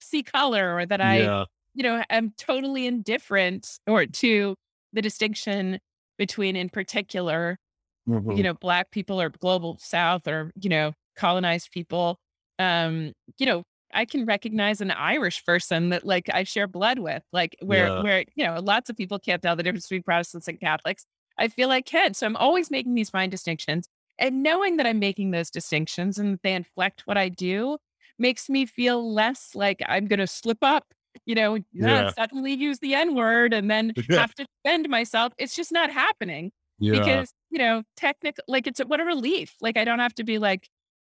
see 0.00 0.22
color 0.22 0.76
or 0.76 0.86
that 0.86 1.00
I 1.00 1.16
yeah. 1.22 1.44
You 1.78 1.84
know, 1.84 2.04
am 2.10 2.32
totally 2.38 2.86
indifferent 2.88 3.80
or 3.88 4.06
to 4.06 4.56
the 4.94 5.02
distinction 5.02 5.80
between, 6.18 6.56
in 6.56 6.70
particular, 6.70 7.58
Mhm. 8.06 8.34
you 8.34 8.42
know, 8.42 8.54
black 8.54 8.90
people 8.90 9.20
or 9.20 9.30
global 9.30 9.78
south 9.78 10.26
or, 10.28 10.52
you 10.60 10.68
know, 10.68 10.92
colonized 11.16 11.70
people. 11.72 12.18
Um, 12.58 13.12
you 13.38 13.46
know, 13.46 13.62
I 13.94 14.04
can 14.04 14.26
recognize 14.26 14.80
an 14.80 14.90
Irish 14.90 15.44
person 15.44 15.88
that 15.90 16.04
like 16.04 16.28
I 16.32 16.44
share 16.44 16.66
blood 16.66 16.98
with, 16.98 17.22
like 17.32 17.56
where 17.62 17.90
Yeah. 17.90 18.02
where, 18.02 18.24
you 18.36 18.44
know, 18.44 18.60
lots 18.60 18.90
of 18.90 18.96
people 18.96 19.18
can't 19.18 19.42
tell 19.42 19.56
the 19.56 19.62
difference 19.62 19.86
between 19.86 20.02
Protestants 20.02 20.48
and 20.48 20.60
Catholics. 20.60 21.06
I 21.38 21.48
feel 21.48 21.70
I 21.70 21.80
can. 21.80 22.14
So 22.14 22.26
I'm 22.26 22.36
always 22.36 22.70
making 22.70 22.94
these 22.94 23.10
fine 23.10 23.30
distinctions. 23.30 23.88
And 24.18 24.42
knowing 24.42 24.76
that 24.76 24.86
I'm 24.86 24.98
making 24.98 25.30
those 25.30 25.50
distinctions 25.50 26.18
and 26.18 26.34
that 26.34 26.42
they 26.42 26.54
inflect 26.54 27.02
what 27.06 27.16
I 27.16 27.28
do 27.28 27.78
makes 28.18 28.48
me 28.50 28.66
feel 28.66 29.12
less 29.14 29.54
like 29.54 29.80
I'm 29.86 30.06
gonna 30.06 30.26
slip 30.26 30.58
up, 30.62 30.92
you 31.26 31.34
know, 31.34 31.58
Yeah. 31.72 32.10
suddenly 32.10 32.52
use 32.54 32.78
the 32.78 32.94
N-word 32.94 33.52
and 33.52 33.70
then 33.70 33.92
Yeah. 34.08 34.20
have 34.20 34.34
to 34.36 34.46
defend 34.64 34.88
myself. 34.88 35.32
It's 35.38 35.54
just 35.56 35.72
not 35.72 35.90
happening 35.90 36.52
Yeah. 36.78 36.92
because 36.98 37.32
you 37.50 37.58
know 37.58 37.82
technical 37.96 38.44
like 38.46 38.66
it's 38.66 38.78
a, 38.80 38.86
what 38.86 39.00
a 39.00 39.04
relief 39.04 39.54
like 39.62 39.78
i 39.78 39.84
don't 39.84 40.00
have 40.00 40.14
to 40.16 40.22
be 40.22 40.38
like 40.38 40.68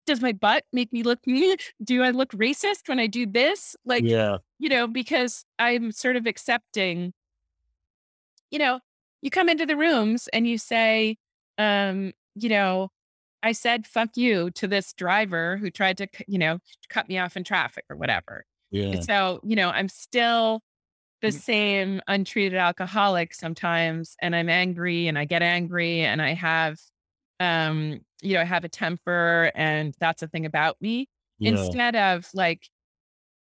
does 0.06 0.20
my 0.20 0.32
butt 0.32 0.64
make 0.70 0.92
me 0.92 1.02
look 1.02 1.18
do 1.82 2.02
i 2.02 2.10
look 2.10 2.30
racist 2.32 2.88
when 2.88 2.98
i 3.00 3.06
do 3.06 3.24
this 3.26 3.74
like 3.86 4.04
yeah. 4.04 4.36
you 4.58 4.68
know 4.68 4.86
because 4.86 5.44
i'm 5.58 5.90
sort 5.92 6.14
of 6.14 6.26
accepting 6.26 7.14
you 8.50 8.58
know 8.58 8.80
you 9.22 9.30
come 9.30 9.48
into 9.48 9.64
the 9.66 9.76
rooms 9.76 10.28
and 10.32 10.46
you 10.46 10.58
say 10.58 11.16
um 11.58 12.12
you 12.34 12.48
know 12.50 12.90
i 13.42 13.50
said 13.52 13.86
fuck 13.86 14.10
you 14.16 14.50
to 14.50 14.68
this 14.68 14.92
driver 14.92 15.56
who 15.56 15.70
tried 15.70 15.96
to 15.96 16.06
you 16.28 16.38
know 16.38 16.58
cut 16.90 17.08
me 17.08 17.18
off 17.18 17.34
in 17.36 17.44
traffic 17.44 17.84
or 17.88 17.96
whatever 17.96 18.44
Yeah. 18.76 19.06
so, 19.06 19.40
you 19.44 19.56
know, 19.56 19.70
I'm 19.70 19.88
still 19.88 20.62
the 21.22 21.32
same 21.32 22.00
untreated 22.08 22.58
alcoholic 22.58 23.34
sometimes, 23.34 24.16
and 24.22 24.36
I'm 24.36 24.48
angry 24.50 25.08
and 25.08 25.18
I 25.18 25.24
get 25.26 25.42
angry 25.42 26.00
and 26.02 26.22
I 26.22 26.34
have, 26.34 26.78
um, 27.40 28.00
you 28.22 28.34
know, 28.34 28.42
I 28.42 28.44
have 28.44 28.64
a 28.64 28.68
temper 28.70 29.52
and 29.56 29.94
that's 30.00 30.22
a 30.22 30.28
thing 30.28 30.46
about 30.46 30.80
me. 30.82 31.08
Yeah. 31.38 31.76
Instead 31.76 31.96
of 31.96 32.28
like, 32.34 32.68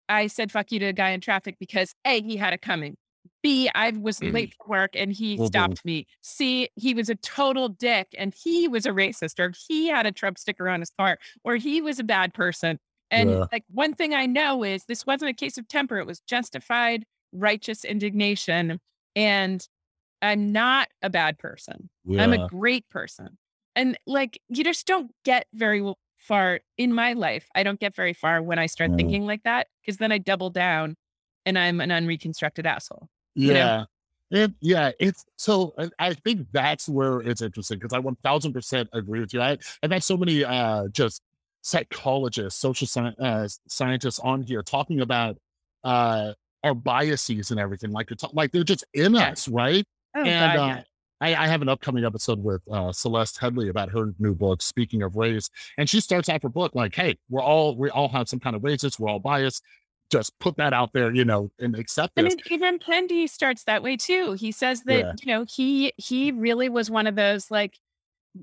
I 0.09 0.27
said 0.27 0.53
fuck 0.53 0.73
you 0.73 0.79
to 0.81 0.87
a 0.87 0.93
guy 0.93 1.11
in 1.11 1.21
traffic 1.21 1.57
because 1.59 1.95
A, 2.07 2.23
he 2.23 2.37
had 2.37 2.53
it 2.53 2.63
coming. 2.63 2.97
B, 3.43 3.71
I 3.75 3.91
was 3.93 4.23
late 4.23 4.55
for 4.59 4.69
work 4.69 4.91
and 4.97 5.13
he 5.13 5.39
Mhm. 5.39 5.39
stopped 5.39 5.85
me. 5.85 6.07
C, 6.23 6.69
he 6.77 6.95
was 6.95 7.09
a 7.11 7.15
total 7.17 7.69
dick 7.71 8.09
and 8.19 8.35
he 8.35 8.69
was 8.69 8.87
a 8.87 8.91
racist, 8.91 9.39
or 9.41 9.53
he 9.69 9.89
had 9.89 10.07
a 10.07 10.13
Trump 10.13 10.39
sticker 10.39 10.69
on 10.69 10.81
his 10.81 10.91
car, 10.99 11.19
or 11.45 11.57
he 11.57 11.81
was 11.83 11.99
a 11.99 12.05
bad 12.05 12.35
person. 12.35 12.79
And 13.15 13.31
Yeah. 13.31 13.47
like 13.53 13.65
one 13.71 13.95
thing 13.95 14.15
I 14.15 14.27
know 14.27 14.65
is 14.65 14.85
this 14.87 15.07
wasn't 15.07 15.31
a 15.31 15.35
case 15.35 15.57
of 15.59 15.69
temper, 15.69 15.99
it 15.99 16.07
was 16.07 16.21
justified, 16.21 17.05
righteous 17.33 17.85
indignation. 17.85 18.81
And 19.17 19.67
I'm 20.23 20.53
not 20.53 20.89
a 21.03 21.11
bad 21.11 21.39
person. 21.39 21.91
I'm 22.19 22.33
a 22.33 22.39
great 22.49 22.89
person. 22.91 23.39
And 23.77 23.99
like, 24.07 24.41
you 24.49 24.65
just 24.65 24.87
don't 24.87 25.11
get 25.25 25.47
very 25.53 25.83
far 26.19 26.61
in 26.79 26.93
my 26.95 27.13
life. 27.13 27.49
I 27.55 27.63
don't 27.63 27.81
get 27.81 27.95
very 27.95 28.13
far 28.15 28.43
when 28.43 28.59
I 28.59 28.67
start 28.67 28.93
Mm. 28.93 28.97
thinking 28.99 29.27
like 29.27 29.43
that 29.45 29.69
because 29.83 29.99
then 29.99 30.13
I 30.13 30.19
double 30.19 30.51
down 30.51 30.97
and 31.47 31.59
I'm 31.59 31.81
an 31.81 31.91
unreconstructed 31.91 32.67
asshole. 32.67 33.09
you 33.35 33.53
know? 33.55 33.59
Yeah. 33.59 33.85
It, 34.31 34.53
yeah, 34.61 34.91
it's 34.99 35.25
so 35.37 35.75
I, 35.79 35.91
I 35.99 36.15
think 36.15 36.49
that's 36.51 36.89
where 36.89 37.21
it's 37.21 37.43
interesting 37.43 37.79
because 37.79 37.93
I 37.93 37.99
1000% 38.01 38.89
agree 38.93 39.21
with 39.21 39.33
you. 39.35 39.41
I, 39.41 39.59
I've 39.83 39.93
had 39.93 40.03
so 40.03 40.17
many 40.17 40.43
uh, 40.43 40.89
just 40.89 41.23
psychologists, 41.65 42.61
social 42.61 42.87
sci- 42.87 43.15
uh, 43.19 43.49
scientists 43.67 44.21
on 44.21 44.43
here 44.43 44.63
talking 44.63 45.01
about 45.01 45.39
uh, 45.83 46.33
our 46.63 46.75
biases 46.75 47.51
and 47.51 47.59
everything. 47.59 47.91
Like, 47.91 48.11
it's, 48.11 48.23
like 48.35 48.53
they're 48.53 48.65
just 48.65 48.85
in 48.93 49.17
us, 49.17 49.49
right? 49.49 49.85
Oh, 50.15 50.23
and 50.23 50.57
God, 50.57 50.63
uh, 50.63 50.67
yeah. 50.67 50.83
I, 51.21 51.45
I 51.45 51.49
have 51.49 51.63
an 51.63 51.71
upcoming 51.71 52.05
episode 52.05 52.43
with 52.43 52.61
uh, 52.71 52.93
Celeste 52.93 53.41
Headlee 53.41 53.71
about 53.71 53.91
her 53.91 54.13
new 54.19 54.35
book, 54.35 54.61
Speaking 54.61 55.03
of 55.03 55.17
Race, 55.17 55.49
and 55.79 55.89
she 55.89 56.01
starts 56.01 56.29
out 56.29 56.43
her 56.43 56.49
book 56.51 56.75
like, 56.75 56.95
"Hey, 56.95 57.17
we're 57.31 57.43
all 57.43 57.77
we 57.77 57.89
all 57.89 58.09
have 58.11 58.29
some 58.29 58.41
kind 58.41 58.55
of 58.55 58.63
racist. 58.63 58.99
We're 58.99 59.09
all 59.09 59.21
biased. 59.21 59.63
Just 60.11 60.39
put 60.41 60.57
that 60.59 60.75
out 60.75 60.93
there, 60.93 61.15
you 61.15 61.25
know, 61.25 61.51
and 61.59 61.77
accept 61.77 62.13
it. 62.17 62.25
And 62.27 62.31
this." 62.31 62.51
even 62.51 62.79
Kendi 62.79 63.29
starts 63.29 63.65
that 63.65 63.83
way 63.83 63.97
too. 63.97 64.33
He 64.35 64.53
says 64.53 64.83
that 64.83 64.99
Yeah. 64.99 65.13
you 65.23 65.33
know 65.33 65.47
he 65.49 65.95
he 65.97 66.31
really 66.31 66.69
was 66.69 66.91
one 66.91 67.07
of 67.07 67.15
those 67.15 67.51
like, 67.51 67.79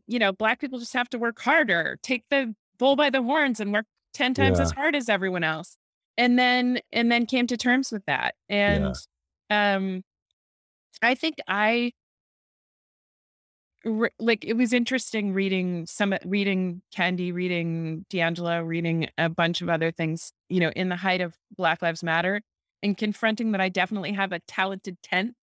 you 0.07 0.17
know, 0.17 0.31
black 0.31 0.59
people 0.59 0.79
just 0.79 0.93
have 0.93 1.09
to 1.09 1.19
work 1.19 1.39
harder, 1.39 1.99
take 2.01 2.23
the 2.31 2.55
bull 2.81 2.97
by 2.97 3.09
the 3.09 3.21
horns, 3.21 3.61
and 3.61 3.71
work 3.71 3.85
ten 4.13 4.33
times 4.33 4.57
Yeah. 4.59 4.65
as 4.65 4.71
hard 4.71 4.95
as 4.95 5.07
everyone 5.07 5.43
else, 5.45 5.77
and 6.17 6.37
then 6.37 6.79
and 6.91 7.09
then 7.11 7.25
came 7.25 7.47
to 7.47 7.55
terms 7.55 7.91
with 7.91 8.03
that. 8.07 8.35
And 8.49 8.95
um, 9.49 10.03
I 11.01 11.15
think 11.15 11.35
I 11.47 11.93
re- 13.85 14.09
like 14.19 14.43
it 14.43 14.53
was 14.53 14.73
interesting 14.73 15.33
reading 15.33 15.85
some 15.85 16.13
reading 16.25 16.81
Kendi, 16.95 17.33
reading 17.33 18.05
DiAngelo, 18.11 18.65
reading 18.65 19.09
a 19.17 19.29
bunch 19.29 19.61
of 19.61 19.69
other 19.69 19.91
things, 19.91 20.33
you 20.49 20.59
know, 20.59 20.71
in 20.75 20.89
the 20.89 20.95
height 20.97 21.21
of 21.21 21.35
Black 21.55 21.81
Lives 21.81 22.03
Matter 22.03 22.41
and 22.83 22.97
confronting 22.97 23.51
that 23.51 23.61
I 23.61 23.69
definitely 23.69 24.13
have 24.13 24.31
a 24.31 24.39
talented 24.47 24.97
tenth, 25.03 25.35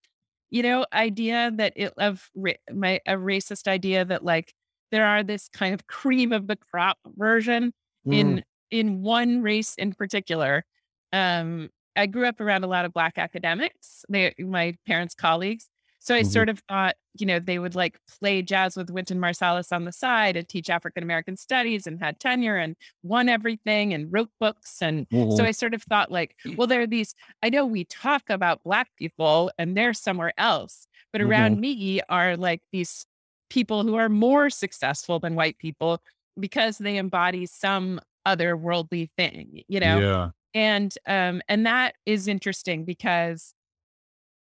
you 0.50 0.62
know, 0.62 0.86
idea 0.92 1.52
that 1.54 1.72
it 1.76 1.94
of 1.98 2.30
ra- 2.34 2.52
my 2.72 3.00
a 3.06 3.14
racist 3.14 3.68
idea 3.68 4.04
that 4.04 4.24
like 4.24 4.54
there 4.90 5.06
are 5.06 5.22
this 5.22 5.48
kind 5.48 5.74
of 5.74 5.86
cream 5.86 6.32
of 6.32 6.46
the 6.46 6.56
crop 6.56 6.98
version 7.16 7.72
Mm, 8.06 8.38
in 8.38 8.44
in 8.70 9.02
one 9.02 9.42
race 9.42 9.74
in 9.76 9.92
particular 9.92 10.64
um 11.12 11.70
I 11.96 12.06
grew 12.06 12.26
up 12.26 12.40
around 12.40 12.62
a 12.62 12.68
lot 12.68 12.84
of 12.84 12.92
black 12.92 13.18
academics, 13.18 14.04
they 14.08 14.32
my 14.38 14.76
parents' 14.86 15.14
colleagues. 15.14 15.68
So 16.00 16.14
I 16.14 16.22
Mhm. 16.22 16.22
sort 16.22 16.48
of 16.48 16.60
thought, 16.68 16.94
you 17.18 17.26
know, 17.26 17.40
they 17.40 17.58
would 17.58 17.74
like 17.74 17.98
play 18.20 18.40
jazz 18.40 18.76
with 18.76 18.88
Wynton 18.88 19.18
Marsalis 19.18 19.72
on 19.72 19.84
the 19.84 19.90
side 19.90 20.36
and 20.36 20.48
teach 20.48 20.70
African 20.70 21.02
American 21.02 21.36
studies 21.36 21.88
and 21.88 21.98
had 21.98 22.20
tenure 22.20 22.56
and 22.56 22.76
won 23.02 23.28
everything 23.28 23.92
and 23.92 24.12
wrote 24.12 24.30
books. 24.38 24.80
And 24.80 25.08
so 25.28 25.42
Mhm. 25.42 25.48
I 25.48 25.50
sort 25.50 25.74
of 25.74 25.82
thought, 25.82 26.12
like, 26.12 26.36
well, 26.56 26.68
there 26.68 26.80
are 26.82 26.86
these, 26.86 27.14
I 27.42 27.50
know 27.50 27.66
we 27.66 27.84
talk 27.84 28.30
about 28.30 28.62
Black 28.62 28.88
people 28.96 29.50
and 29.58 29.76
they're 29.76 29.92
somewhere 29.92 30.32
else, 30.38 30.86
but 31.12 31.20
around 31.20 31.60
me 31.60 32.00
are 32.08 32.36
like 32.36 32.62
these 32.70 33.04
people 33.50 33.82
who 33.84 33.94
are 33.96 34.08
more 34.08 34.50
successful 34.50 35.18
than 35.20 35.34
white 35.34 35.58
people 35.58 36.02
because 36.38 36.78
they 36.78 36.96
embody 36.96 37.46
some 37.46 38.00
other 38.26 38.56
worldly 38.56 39.10
thing, 39.16 39.62
you 39.68 39.80
know? 39.80 40.02
Yeah. 40.02 40.30
And 40.54 40.96
um 41.06 41.42
and 41.48 41.66
that 41.66 41.96
is 42.06 42.28
interesting 42.28 42.84
because 42.84 43.54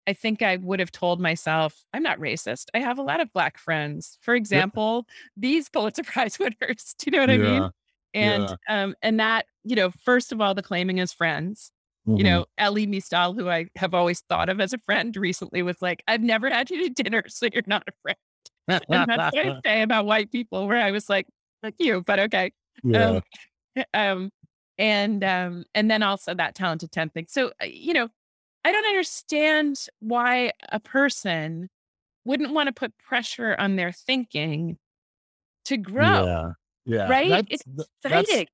I 0.06 0.14
think 0.14 0.40
I 0.42 0.56
would 0.56 0.80
have 0.80 0.90
told 0.92 1.20
myself, 1.20 1.84
I'm 1.92 2.02
not 2.02 2.18
racist. 2.18 2.66
I 2.74 2.78
have 2.80 2.98
a 2.98 3.02
lot 3.02 3.20
of 3.20 3.32
black 3.32 3.58
friends. 3.58 4.18
For 4.22 4.34
Yeah. 4.50 4.62
example, 4.64 5.06
these 5.36 5.68
Pulitzer 5.68 6.02
Prize 6.04 6.38
winners. 6.38 6.94
Do 6.98 7.06
you 7.06 7.12
know 7.12 7.20
what 7.20 7.30
I 7.30 7.38
mean? 7.38 7.68
And 8.14 8.48
Yeah. 8.48 8.56
um 8.68 8.94
and 9.02 9.20
that, 9.20 9.46
you 9.64 9.76
know, 9.76 9.90
first 9.90 10.32
of 10.32 10.40
all, 10.40 10.54
the 10.54 10.62
claiming 10.62 11.00
as 11.00 11.12
friends. 11.12 11.72
You 12.14 12.24
Mhm. 12.24 12.24
know, 12.24 12.46
Elie 12.58 12.86
Mystal, 12.86 13.34
who 13.34 13.48
I 13.48 13.66
have 13.76 13.94
always 13.94 14.20
thought 14.22 14.48
of 14.48 14.60
as 14.60 14.72
a 14.72 14.78
friend, 14.78 15.16
recently 15.16 15.62
was 15.62 15.80
like, 15.82 16.02
I've 16.08 16.22
never 16.22 16.50
had 16.50 16.68
you 16.70 16.82
to 16.88 17.02
dinner, 17.02 17.22
so 17.28 17.48
you're 17.52 17.62
not 17.66 17.84
a 17.88 17.92
friend. 18.02 18.18
And 18.68 18.82
that's 18.88 19.34
what 19.34 19.46
I 19.46 19.60
say 19.64 19.82
about 19.82 20.06
white 20.06 20.30
people, 20.30 20.66
where 20.66 20.80
I 20.80 20.90
was 20.90 21.08
like, 21.08 21.26
fuck 21.62 21.74
you, 21.78 22.02
but 22.02 22.18
okay. 22.20 22.52
Yeah. 22.82 23.20
Um, 23.76 23.84
um, 23.94 24.30
and 24.78 25.24
um, 25.24 25.64
and 25.74 25.90
then 25.90 26.02
also 26.02 26.34
that 26.34 26.54
talented 26.54 26.92
10 26.92 27.10
thing. 27.10 27.26
So, 27.28 27.48
uh, 27.62 27.66
you 27.66 27.92
know, 27.92 28.08
I 28.64 28.72
don't 28.72 28.86
understand 28.86 29.86
why 30.00 30.52
a 30.70 30.78
person 30.80 31.68
wouldn't 32.24 32.52
want 32.52 32.68
to 32.68 32.72
put 32.72 32.96
pressure 32.98 33.56
on 33.58 33.76
their 33.76 33.92
thinking 33.92 34.78
to 35.64 35.76
grow, 35.76 36.24
Yeah. 36.24 36.52
Yeah. 36.84 37.08
right? 37.08 37.46
That's 37.48 37.62
It's 37.66 37.88
exciting. 38.04 38.46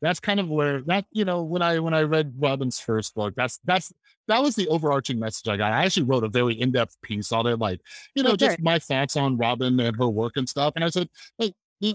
That's 0.00 0.20
kind 0.20 0.40
of 0.40 0.48
where 0.48 0.82
that 0.82 1.06
you 1.12 1.24
know 1.24 1.42
when 1.42 1.62
I 1.62 1.78
when 1.78 1.94
I 1.94 2.02
read 2.02 2.34
Robin's 2.38 2.78
first 2.78 3.14
book, 3.14 3.34
that's 3.36 3.58
that's 3.64 3.92
that 4.28 4.42
was 4.42 4.54
the 4.54 4.68
overarching 4.68 5.18
message 5.18 5.48
I 5.48 5.56
got. 5.56 5.72
I 5.72 5.84
actually 5.84 6.04
wrote 6.04 6.24
a 6.24 6.28
very 6.28 6.54
in 6.60 6.70
depth 6.72 6.96
piece 7.02 7.32
on 7.32 7.46
it, 7.46 7.58
like 7.58 7.80
you 8.14 8.22
Oh, 8.22 8.28
know 8.28 8.36
just 8.36 8.60
my 8.60 8.78
thoughts 8.78 9.16
on 9.16 9.36
Robin 9.36 9.78
and 9.80 9.96
her 9.96 10.08
work 10.08 10.36
and 10.36 10.48
stuff. 10.48 10.74
And 10.76 10.84
I 10.84 10.90
said, 10.90 11.08
hey, 11.38 11.52
you 11.80 11.94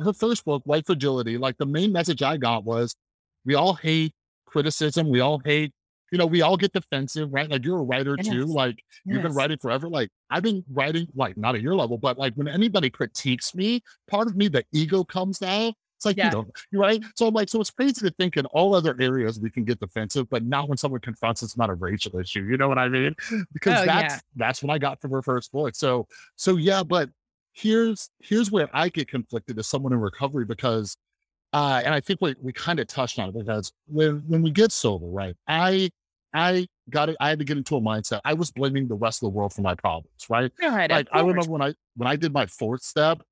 her 0.00 0.12
first 0.12 0.44
book, 0.44 0.62
White 0.64 0.86
Fragility, 0.86 1.38
like 1.38 1.58
the 1.58 1.66
main 1.66 1.92
message 1.92 2.22
I 2.22 2.36
got 2.36 2.64
was, 2.64 2.96
we 3.44 3.54
all 3.54 3.74
hate 3.74 4.14
criticism. 4.46 5.08
We 5.08 5.20
all 5.20 5.40
hate. 5.44 5.72
You 6.10 6.18
know, 6.18 6.26
we 6.26 6.42
all 6.42 6.58
get 6.58 6.74
defensive, 6.74 7.32
right? 7.32 7.50
Like 7.50 7.64
you're 7.64 7.78
a 7.78 7.82
writer 7.82 8.18
too. 8.18 8.40
Yes. 8.40 8.48
Like 8.48 8.84
you've 9.06 9.22
been 9.22 9.32
writing 9.32 9.56
forever. 9.56 9.88
Like 9.88 10.10
I've 10.28 10.42
been 10.42 10.62
writing, 10.70 11.08
like 11.14 11.38
not 11.38 11.54
at 11.54 11.62
your 11.62 11.74
level, 11.74 11.96
but 11.96 12.18
like 12.18 12.34
when 12.34 12.48
anybody 12.48 12.90
critiques 12.90 13.54
me, 13.54 13.82
part 14.10 14.26
of 14.26 14.36
me, 14.36 14.48
the 14.48 14.62
ego 14.72 15.04
comes 15.04 15.40
out. 15.40 15.72
It's 16.02 16.06
like, 16.06 16.16
you 16.16 16.24
Yeah. 16.24 16.30
know, 16.30 16.48
you're 16.72 16.82
right. 16.82 17.00
So 17.14 17.28
I'm 17.28 17.34
like, 17.34 17.48
so 17.48 17.60
it's 17.60 17.70
crazy 17.70 17.92
to 18.04 18.10
think 18.18 18.36
in 18.36 18.44
all 18.46 18.74
other 18.74 18.96
areas 19.00 19.38
we 19.38 19.50
can 19.50 19.64
get 19.64 19.78
defensive, 19.78 20.28
but 20.28 20.44
not 20.44 20.68
when 20.68 20.76
someone 20.76 21.00
confronts 21.00 21.44
it's 21.44 21.56
not 21.56 21.70
a 21.70 21.74
racial 21.74 22.18
issue. 22.18 22.42
You 22.42 22.56
know 22.56 22.68
what 22.68 22.78
I 22.78 22.88
mean? 22.88 23.14
Because 23.52 23.78
Oh, 23.80 23.84
that's 23.84 24.14
yeah. 24.14 24.20
that's 24.34 24.62
what 24.64 24.72
I 24.74 24.78
got 24.78 25.00
from 25.00 25.12
her 25.12 25.22
first 25.22 25.52
book. 25.52 25.76
So 25.76 26.08
so 26.34 26.56
yeah, 26.56 26.82
but 26.82 27.08
here's 27.52 28.10
here's 28.18 28.50
where 28.50 28.68
I 28.72 28.88
get 28.88 29.06
conflicted 29.08 29.58
as 29.60 29.68
someone 29.68 29.92
in 29.92 30.00
recovery 30.00 30.44
because 30.44 30.96
uh 31.52 31.82
and 31.84 31.94
I 31.94 32.00
think 32.00 32.20
we 32.20 32.34
we 32.40 32.52
kind 32.52 32.80
of 32.80 32.86
touched 32.88 33.18
on 33.18 33.28
it 33.28 33.34
because 33.38 33.72
when 33.86 34.22
when 34.26 34.42
we 34.42 34.50
get 34.50 34.72
sober, 34.72 35.06
right? 35.06 35.36
I 35.46 35.90
I 36.34 36.66
got 36.90 37.10
it, 37.10 37.16
I 37.20 37.28
had 37.28 37.38
to 37.40 37.44
get 37.44 37.58
into 37.58 37.76
a 37.76 37.80
mindset. 37.80 38.20
I 38.24 38.34
was 38.34 38.50
blaming 38.50 38.88
the 38.88 38.94
rest 38.96 39.22
of 39.22 39.26
the 39.26 39.36
world 39.36 39.52
for 39.52 39.60
my 39.62 39.74
problems, 39.74 40.26
right? 40.30 40.50
Like 40.88 41.08
I 41.12 41.20
remember 41.20 41.52
when 41.52 41.62
I 41.62 41.74
when 41.96 42.08
I 42.08 42.16
did 42.16 42.32
my 42.32 42.46
fourth 42.46 42.82
step, 42.82 43.22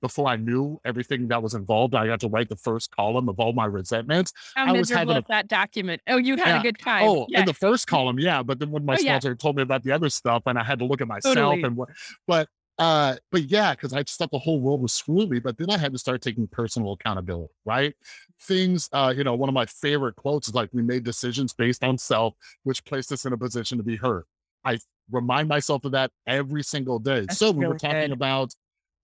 before 0.00 0.28
I 0.28 0.36
knew 0.36 0.80
everything 0.84 1.28
that 1.28 1.42
was 1.42 1.54
involved, 1.54 1.94
I 1.94 2.06
got 2.06 2.20
to 2.20 2.28
write 2.28 2.48
the 2.48 2.56
first 2.56 2.90
column 2.94 3.28
of 3.28 3.38
all 3.38 3.52
my 3.52 3.66
resentments. 3.66 4.32
How 4.54 4.66
I 4.66 4.72
was 4.72 4.90
miserable 4.90 5.12
having 5.14 5.22
is 5.22 5.28
that 5.28 5.48
document? 5.48 6.00
Oh, 6.08 6.16
you 6.16 6.36
had 6.36 6.46
Yeah. 6.48 6.60
a 6.60 6.62
good 6.62 6.78
time. 6.78 7.04
Oh, 7.08 7.26
yeah. 7.28 7.40
in 7.40 7.46
the 7.46 7.54
first 7.54 7.86
column, 7.86 8.18
yeah. 8.18 8.42
But 8.42 8.58
then 8.58 8.70
when 8.70 8.84
my 8.84 8.94
Oh, 8.94 8.98
yeah. 9.00 9.12
sponsor 9.18 9.34
told 9.34 9.56
me 9.56 9.62
about 9.62 9.82
the 9.82 9.92
other 9.92 10.08
stuff, 10.08 10.42
and 10.46 10.58
I 10.58 10.64
had 10.64 10.78
to 10.80 10.84
look 10.84 11.00
at 11.00 11.08
myself 11.08 11.34
Totally. 11.34 11.62
and 11.62 11.76
what, 11.76 11.90
but 12.26 12.48
uh, 12.78 13.14
but 13.30 13.42
yeah, 13.50 13.72
because 13.74 13.92
I 13.92 14.02
just 14.02 14.18
thought 14.18 14.30
the 14.30 14.38
whole 14.38 14.58
world 14.58 14.80
was 14.80 14.94
screwing 14.94 15.28
me. 15.28 15.38
But 15.38 15.58
then 15.58 15.68
I 15.68 15.76
had 15.76 15.92
to 15.92 15.98
start 15.98 16.22
taking 16.22 16.46
personal 16.48 16.92
accountability, 16.92 17.52
right? 17.66 17.94
Things, 18.42 18.88
uh, 18.92 19.12
you 19.14 19.22
know, 19.22 19.34
one 19.34 19.50
of 19.50 19.54
my 19.54 19.66
favorite 19.66 20.16
quotes 20.16 20.48
is 20.48 20.54
like, 20.54 20.70
"We 20.72 20.80
made 20.82 21.04
decisions 21.04 21.52
based 21.52 21.84
on 21.84 21.98
self, 21.98 22.34
which 22.62 22.82
placed 22.86 23.12
us 23.12 23.26
in 23.26 23.34
a 23.34 23.36
position 23.36 23.76
to 23.76 23.84
be 23.84 23.96
hurt." 23.96 24.24
I 24.64 24.78
remind 25.10 25.48
myself 25.48 25.84
of 25.84 25.92
that 25.92 26.10
every 26.26 26.62
single 26.62 26.98
day. 26.98 27.20
That's 27.26 27.36
so 27.36 27.50
we 27.50 27.66
were 27.66 27.76
talking 27.76 28.00
good. 28.00 28.12
about 28.12 28.54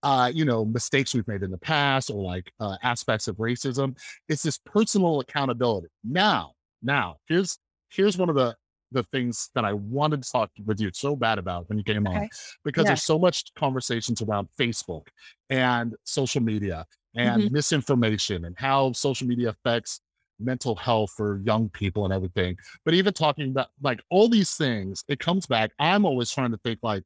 uh, 0.06 0.30
you 0.32 0.44
know, 0.44 0.64
mistakes 0.64 1.12
we've 1.14 1.26
made 1.26 1.42
in 1.42 1.50
the 1.50 1.58
past 1.58 2.10
or 2.10 2.22
like 2.22 2.52
uh, 2.60 2.76
aspects 2.84 3.26
of 3.26 3.34
racism. 3.38 3.98
It's 4.28 4.44
this 4.44 4.56
personal 4.64 5.18
accountability. 5.18 5.88
Now, 6.04 6.52
now 6.80 7.16
here's 7.26 7.58
here's 7.88 8.16
one 8.16 8.28
of 8.28 8.36
the 8.36 8.54
the 8.92 9.02
things 9.10 9.50
that 9.56 9.64
I 9.64 9.72
wanted 9.72 10.22
to 10.22 10.30
talk 10.30 10.50
with 10.64 10.80
you 10.80 10.90
so 10.94 11.16
bad 11.16 11.38
about 11.38 11.68
when 11.68 11.76
you 11.76 11.82
came 11.82 12.06
on 12.06 12.28
because 12.64 12.84
Yeah. 12.84 12.90
there's 12.90 13.02
so 13.02 13.18
much 13.18 13.52
conversations 13.56 14.22
around 14.22 14.48
Facebook 14.58 15.08
and 15.50 15.96
social 16.04 16.40
media 16.40 16.86
and 17.16 17.42
Mhm. 17.42 17.50
misinformation 17.50 18.44
and 18.44 18.54
how 18.56 18.92
social 18.92 19.26
media 19.26 19.48
affects 19.48 20.00
mental 20.38 20.76
health 20.76 21.10
for 21.16 21.40
young 21.44 21.68
people 21.70 22.04
and 22.04 22.14
everything. 22.14 22.56
But 22.84 22.94
even 22.94 23.12
talking 23.12 23.50
about 23.50 23.70
like 23.82 24.00
all 24.08 24.28
these 24.28 24.54
things, 24.54 25.02
it 25.08 25.18
comes 25.18 25.46
back. 25.46 25.72
I'm 25.80 26.04
always 26.04 26.30
trying 26.30 26.52
to 26.52 26.58
think 26.58 26.78
like, 26.84 27.02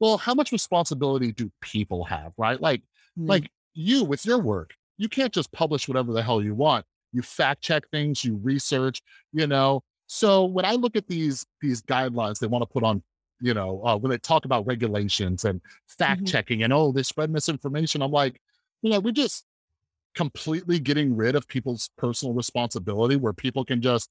well, 0.00 0.18
how 0.18 0.34
much 0.34 0.52
responsibility 0.52 1.32
do 1.32 1.50
people 1.60 2.04
have, 2.04 2.32
right? 2.36 2.60
Like, 2.60 2.82
Mm. 3.18 3.28
like 3.28 3.50
you 3.74 4.04
with 4.04 4.26
your 4.26 4.38
work, 4.40 4.74
you 4.98 5.08
can't 5.08 5.32
just 5.32 5.52
publish 5.52 5.86
whatever 5.88 6.12
the 6.12 6.22
hell 6.22 6.42
you 6.42 6.54
want. 6.54 6.84
You 7.12 7.22
fact 7.22 7.62
check 7.62 7.88
things, 7.90 8.24
you 8.24 8.36
research, 8.36 9.02
you 9.32 9.46
know. 9.46 9.82
So 10.06 10.44
when 10.44 10.64
I 10.64 10.72
look 10.72 10.96
at 10.96 11.06
these 11.06 11.46
these 11.60 11.80
guidelines 11.82 12.38
they 12.40 12.46
want 12.48 12.62
to 12.62 12.66
put 12.66 12.82
on, 12.84 13.02
you 13.40 13.54
know, 13.54 13.82
uh, 13.84 13.96
when 13.96 14.10
they 14.10 14.18
talk 14.18 14.44
about 14.44 14.66
regulations 14.66 15.44
and 15.44 15.60
fact 15.86 16.22
Mhm. 16.22 16.26
checking 16.26 16.62
and 16.64 16.72
oh, 16.72 16.90
they 16.92 17.02
spread 17.04 17.30
misinformation, 17.30 18.02
I'm 18.02 18.10
like, 18.12 18.40
you 18.82 18.90
know, 18.90 19.00
we're 19.00 19.12
just 19.12 19.44
completely 20.14 20.78
getting 20.78 21.16
rid 21.16 21.34
of 21.34 21.46
people's 21.48 21.90
personal 21.98 22.34
responsibility 22.34 23.16
where 23.16 23.32
people 23.32 23.64
can 23.64 23.80
just 23.82 24.10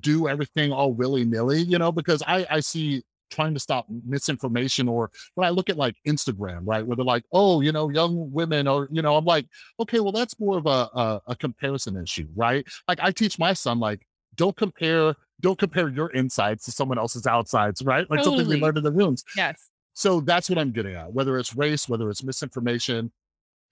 do 0.00 0.28
everything 0.28 0.72
all 0.72 0.92
willy-nilly, 0.92 1.62
you 1.62 1.78
know, 1.78 1.92
because 1.92 2.22
I 2.26 2.46
I 2.50 2.60
see 2.60 3.02
trying 3.30 3.54
to 3.54 3.60
stop 3.60 3.86
misinformation 4.04 4.88
or 4.88 5.10
when 5.34 5.46
I 5.46 5.50
look 5.50 5.68
at 5.68 5.76
like 5.76 5.96
Instagram, 6.06 6.60
right, 6.64 6.86
where 6.86 6.96
they're 6.96 7.04
like, 7.04 7.24
oh, 7.32 7.60
you 7.60 7.72
know, 7.72 7.88
young 7.90 8.30
women 8.32 8.68
or, 8.68 8.88
you 8.90 9.02
know, 9.02 9.16
I'm 9.16 9.24
like, 9.24 9.46
okay, 9.80 10.00
well, 10.00 10.12
that's 10.12 10.38
more 10.38 10.58
of 10.58 10.66
a, 10.66 10.88
a, 10.94 11.20
a 11.28 11.36
comparison 11.36 12.00
issue, 12.02 12.28
right? 12.34 12.66
Like 12.88 12.98
I 13.02 13.10
teach 13.10 13.38
my 13.38 13.52
son, 13.52 13.78
like, 13.78 14.06
don't 14.36 14.56
compare, 14.56 15.14
don't 15.40 15.58
compare 15.58 15.88
your 15.88 16.08
insides 16.10 16.64
to 16.64 16.70
someone 16.72 16.98
else's 16.98 17.26
outsides, 17.26 17.82
right? 17.82 18.08
Like 18.10 18.22
something 18.22 18.46
we 18.46 18.60
learned 18.60 18.78
in 18.78 18.84
the 18.84 18.92
rooms. 18.92 19.24
Yes. 19.36 19.70
So 19.94 20.20
that's 20.20 20.50
what 20.50 20.58
I'm 20.58 20.72
getting 20.72 20.94
at, 20.94 21.12
whether 21.12 21.38
it's 21.38 21.56
race, 21.56 21.88
whether 21.88 22.10
it's 22.10 22.22
misinformation, 22.22 23.10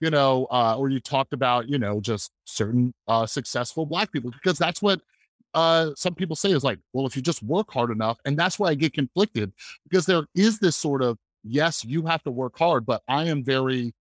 you 0.01 0.11
know, 0.11 0.47
uh, 0.51 0.77
or 0.77 0.89
you 0.89 1.01
talked 1.01 1.33
about, 1.33 1.69
you 1.69 1.79
know, 1.79 2.01
just 2.01 2.31
certain 2.45 2.95
uh, 3.09 3.27
successful 3.27 3.87
Black 3.87 4.11
people, 4.11 4.31
because 4.31 4.59
that's 4.59 4.81
what 4.81 5.01
uh, 5.55 5.91
some 5.97 6.15
people 6.15 6.37
say 6.37 6.51
is 6.51 6.65
like, 6.65 6.79
well, 6.93 7.07
if 7.07 7.17
you 7.17 7.23
just 7.23 7.43
work 7.43 7.73
hard 7.73 7.91
enough, 7.91 8.19
and 8.25 8.37
that's 8.39 8.59
why 8.59 8.69
I 8.69 8.75
get 8.75 8.93
conflicted 8.93 9.53
because 9.89 10.05
there 10.07 10.25
is 10.35 10.59
this 10.59 10.77
sort 10.77 11.03
of, 11.03 11.19
yes, 11.45 11.85
you 11.85 12.05
have 12.07 12.23
to 12.25 12.31
work 12.31 12.59
hard, 12.59 12.85
but 12.85 13.03
I 13.09 13.25
am 13.25 13.45
very, 13.45 13.95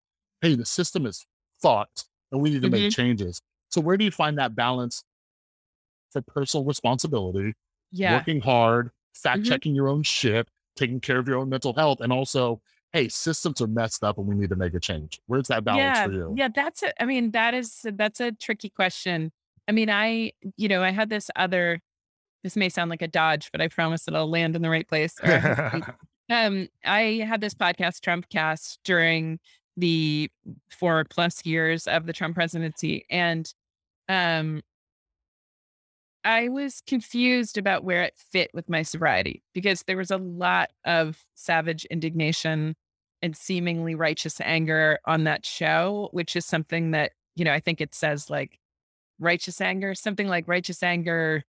hey, 0.41 0.55
the 0.55 0.65
system 0.65 1.07
is 1.07 1.27
fucked 1.61 2.07
and 2.33 2.41
we 2.41 2.51
need 2.51 2.63
to 2.63 2.71
make 2.71 2.93
changes. 2.93 3.43
So 3.71 3.81
where 3.81 3.97
do 3.97 4.05
you 4.05 4.11
find 4.11 4.39
that 4.39 4.55
balance 4.55 5.05
for 6.13 6.23
personal 6.23 6.65
responsibility, 6.65 7.55
Yeah. 7.93 8.17
working 8.17 8.41
hard, 8.41 8.91
fact 9.15 9.43
Mhm. 9.43 9.47
checking 9.47 9.75
your 9.75 9.89
own 9.89 10.03
shit, 10.03 10.49
taking 10.77 11.01
care 11.01 11.19
of 11.19 11.29
your 11.29 11.39
own 11.39 11.49
mental 11.49 11.73
health, 11.75 12.01
and 12.01 12.13
also, 12.13 12.61
hey, 12.93 13.09
systems 13.09 13.61
are 13.61 13.67
messed 13.67 14.03
up 14.03 14.19
and 14.19 14.27
we 14.27 14.35
need 14.35 14.51
to 14.51 14.57
make 14.57 14.75
a 14.75 14.81
change. 14.81 15.21
Where's 15.27 15.49
that 15.49 15.65
balance 15.65 15.99
yeah. 15.99 16.07
for 16.07 16.13
you? 16.13 16.35
Yeah. 16.37 16.49
That's 16.55 16.83
a, 16.83 17.03
I 17.03 17.07
mean, 17.07 17.31
that 17.33 17.55
is, 17.55 17.85
that's 17.95 18.21
a 18.21 18.33
tricky 18.33 18.69
question. 18.69 19.33
I 19.71 19.73
mean, 19.73 19.89
I, 19.89 20.33
you 20.57 20.66
know, 20.66 20.83
I 20.83 20.91
had 20.91 21.11
this 21.11 21.31
other, 21.37 21.79
this 22.43 22.57
may 22.57 22.68
sound 22.68 22.91
like 22.91 23.03
a 23.03 23.07
dodge, 23.07 23.51
but 23.53 23.61
I 23.61 23.68
promise 23.68 24.09
it'll 24.09 24.29
land 24.29 24.57
in 24.57 24.62
the 24.62 24.68
right 24.68 24.89
place. 24.89 25.14
um, 26.29 26.66
I 26.85 27.25
had 27.25 27.41
this 27.41 27.55
podcast, 27.55 28.01
Trump 28.01 28.29
Cast, 28.31 28.81
during 28.83 29.39
the 29.77 30.29
four 30.73 31.05
plus 31.09 31.47
years 31.47 31.87
of 31.87 32.07
the 32.07 32.12
Trump 32.12 32.35
presidency. 32.35 33.07
And 33.11 33.49
um, 34.09 34.62
I 36.25 36.49
was 36.49 36.83
confused 36.85 37.57
about 37.57 37.85
where 37.85 38.03
it 38.03 38.14
fit 38.16 38.51
with 38.53 38.68
my 38.68 38.83
sobriety 38.83 39.45
because 39.55 39.85
there 39.85 39.97
was 39.97 40.11
a 40.11 40.18
lot 40.18 40.71
of 40.85 41.25
savage 41.37 41.85
indignation 41.85 42.75
and 43.23 43.37
seemingly 43.37 43.95
righteous 43.95 44.41
anger 44.41 44.99
on 45.05 45.23
that 45.25 45.47
show, 45.47 46.09
which 46.11 46.35
is 46.35 46.45
something 46.45 46.91
that, 46.91 47.12
you 47.37 47.45
know, 47.45 47.53
I 47.53 47.61
think 47.61 47.81
it 47.81 47.95
says 47.95 48.29
like 48.29 48.60
righteous 49.21 49.61
anger, 49.61 49.95
something 49.95 50.29
like 50.29 50.49
righteous 50.49 50.83
anger 50.83 51.45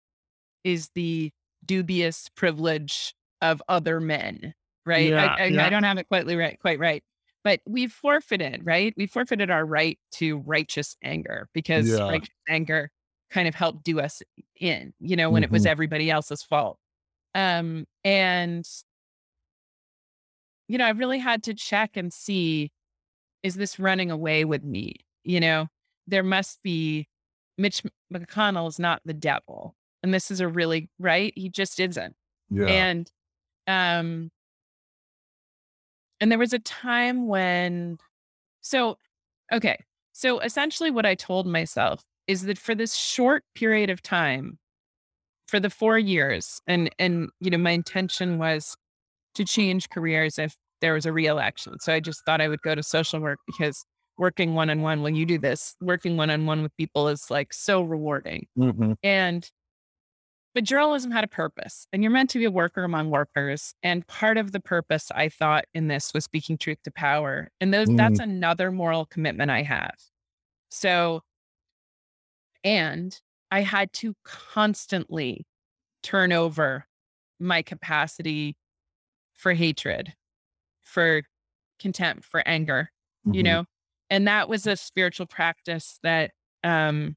is 0.64 0.90
the 0.94 1.32
dubious 1.64 2.28
privilege 2.36 3.14
of 3.40 3.62
other 3.68 4.00
men, 4.00 4.54
right? 4.86 5.14
Yeah, 5.14 5.36
I, 5.36 5.44
I, 5.44 5.46
yeah. 5.48 5.66
I 5.66 5.70
don't 5.70 5.84
have 5.84 5.98
it 5.98 6.08
quite 6.08 6.26
right, 6.26 6.58
quite 6.60 6.78
right. 6.78 7.02
But 7.44 7.60
we've 7.66 7.92
forfeited, 7.92 8.64
right? 8.64 8.94
We 8.96 9.06
forfeited 9.06 9.50
our 9.50 9.64
right 9.66 9.98
to 10.12 10.38
righteous 10.40 10.96
anger 11.02 11.48
because 11.54 11.86
Yeah. 11.86 12.08
righteous 12.08 12.34
anger 12.48 12.90
kind 13.30 13.48
of 13.48 13.54
helped 13.54 13.84
do 13.84 14.00
us 14.00 14.22
in, 14.60 14.94
you 15.00 15.16
know, 15.16 15.30
when 15.30 15.42
it 15.42 15.50
was 15.50 15.64
Mhm. 15.64 15.70
everybody 15.70 16.10
else's 16.10 16.42
fault. 16.42 16.78
Um, 17.34 17.86
and 18.04 18.66
you 20.68 20.78
know, 20.78 20.86
I 20.86 20.90
really 20.90 21.18
had 21.18 21.42
to 21.44 21.54
check 21.54 21.96
and 21.96 22.12
see, 22.12 22.70
is 23.42 23.56
this 23.56 23.78
running 23.78 24.10
away 24.10 24.44
with 24.44 24.64
me? 24.64 24.96
You 25.24 25.40
know, 25.40 25.68
there 26.06 26.22
must 26.22 26.62
be 26.62 27.08
Mitch 27.58 27.82
McConnell 28.12 28.68
is 28.68 28.78
not 28.78 29.00
the 29.04 29.14
devil. 29.14 29.74
And 30.02 30.12
this 30.12 30.30
is 30.30 30.40
a 30.40 30.48
really 30.48 30.88
right. 30.98 31.32
He 31.36 31.48
just 31.48 31.78
isn't. 31.80 32.14
Yeah. 32.50 32.66
And 32.66 33.10
um 33.66 34.30
and 36.20 36.30
there 36.30 36.38
was 36.38 36.52
a 36.52 36.58
time 36.58 37.28
when 37.28 37.98
so 38.60 38.96
okay. 39.52 39.78
So 40.12 40.40
essentially 40.40 40.90
what 40.90 41.06
I 41.06 41.14
told 41.14 41.46
myself 41.46 42.02
is 42.26 42.42
that 42.42 42.58
for 42.58 42.74
this 42.74 42.94
short 42.94 43.44
period 43.54 43.90
of 43.90 44.02
time, 44.02 44.58
for 45.48 45.60
the 45.60 45.70
4 45.70 45.98
years 45.98 46.60
and 46.66 46.90
and 46.98 47.30
you 47.40 47.50
know, 47.50 47.58
my 47.58 47.72
intention 47.72 48.38
was 48.38 48.76
to 49.34 49.44
change 49.44 49.88
careers 49.90 50.38
if 50.38 50.56
there 50.80 50.94
was 50.94 51.06
a 51.06 51.12
reelection. 51.12 51.78
So 51.80 51.92
I 51.92 52.00
just 52.00 52.24
thought 52.26 52.40
I 52.40 52.48
would 52.48 52.62
go 52.62 52.74
to 52.74 52.82
social 52.82 53.20
work 53.20 53.38
because 53.46 53.84
working 54.18 54.54
one 54.54 54.70
on 54.70 54.82
one 54.82 55.02
when 55.02 55.14
you 55.14 55.26
do 55.26 55.38
this, 55.38 55.76
working 55.80 56.16
one 56.16 56.30
on 56.30 56.46
one 56.46 56.62
with 56.62 56.76
people 56.76 57.08
is 57.08 57.30
like 57.30 57.52
so 57.52 57.82
rewarding. 57.82 58.46
Mhm. 58.56 58.94
And 59.02 59.50
but 60.54 60.64
journalism 60.64 61.10
had 61.10 61.24
a 61.24 61.28
purpose, 61.28 61.86
and 61.92 62.02
you're 62.02 62.12
meant 62.12 62.28
to 62.30 62.38
be 62.38 62.44
a 62.44 62.50
worker 62.50 62.84
among 62.84 63.08
workers. 63.10 63.74
And 63.82 64.06
part 64.06 64.36
of 64.36 64.52
the 64.52 64.60
purpose 64.60 65.10
I 65.14 65.28
thought 65.30 65.64
in 65.72 65.88
this 65.88 66.12
was 66.12 66.24
speaking 66.24 66.58
truth 66.58 66.82
to 66.84 66.90
power. 66.90 67.48
And 67.60 67.72
those 67.72 67.90
that's 67.96 68.18
another 68.18 68.70
moral 68.70 69.06
commitment 69.06 69.50
I 69.50 69.62
have. 69.62 69.94
So 70.70 71.22
and 72.64 73.20
I 73.50 73.60
had 73.62 73.92
to 73.94 74.14
constantly 74.24 75.46
turn 76.02 76.32
over 76.32 76.86
my 77.40 77.62
capacity 77.62 78.56
for 79.34 79.54
hatred, 79.54 80.14
for 80.82 81.22
contempt, 81.80 82.24
for 82.24 82.46
anger, 82.48 82.90
you 83.32 83.42
Mhm. 83.42 83.44
know? 83.44 83.66
And 84.12 84.28
that 84.28 84.46
was 84.46 84.66
a 84.66 84.76
spiritual 84.76 85.26
practice 85.26 85.98
that 86.02 86.32
um 86.62 87.16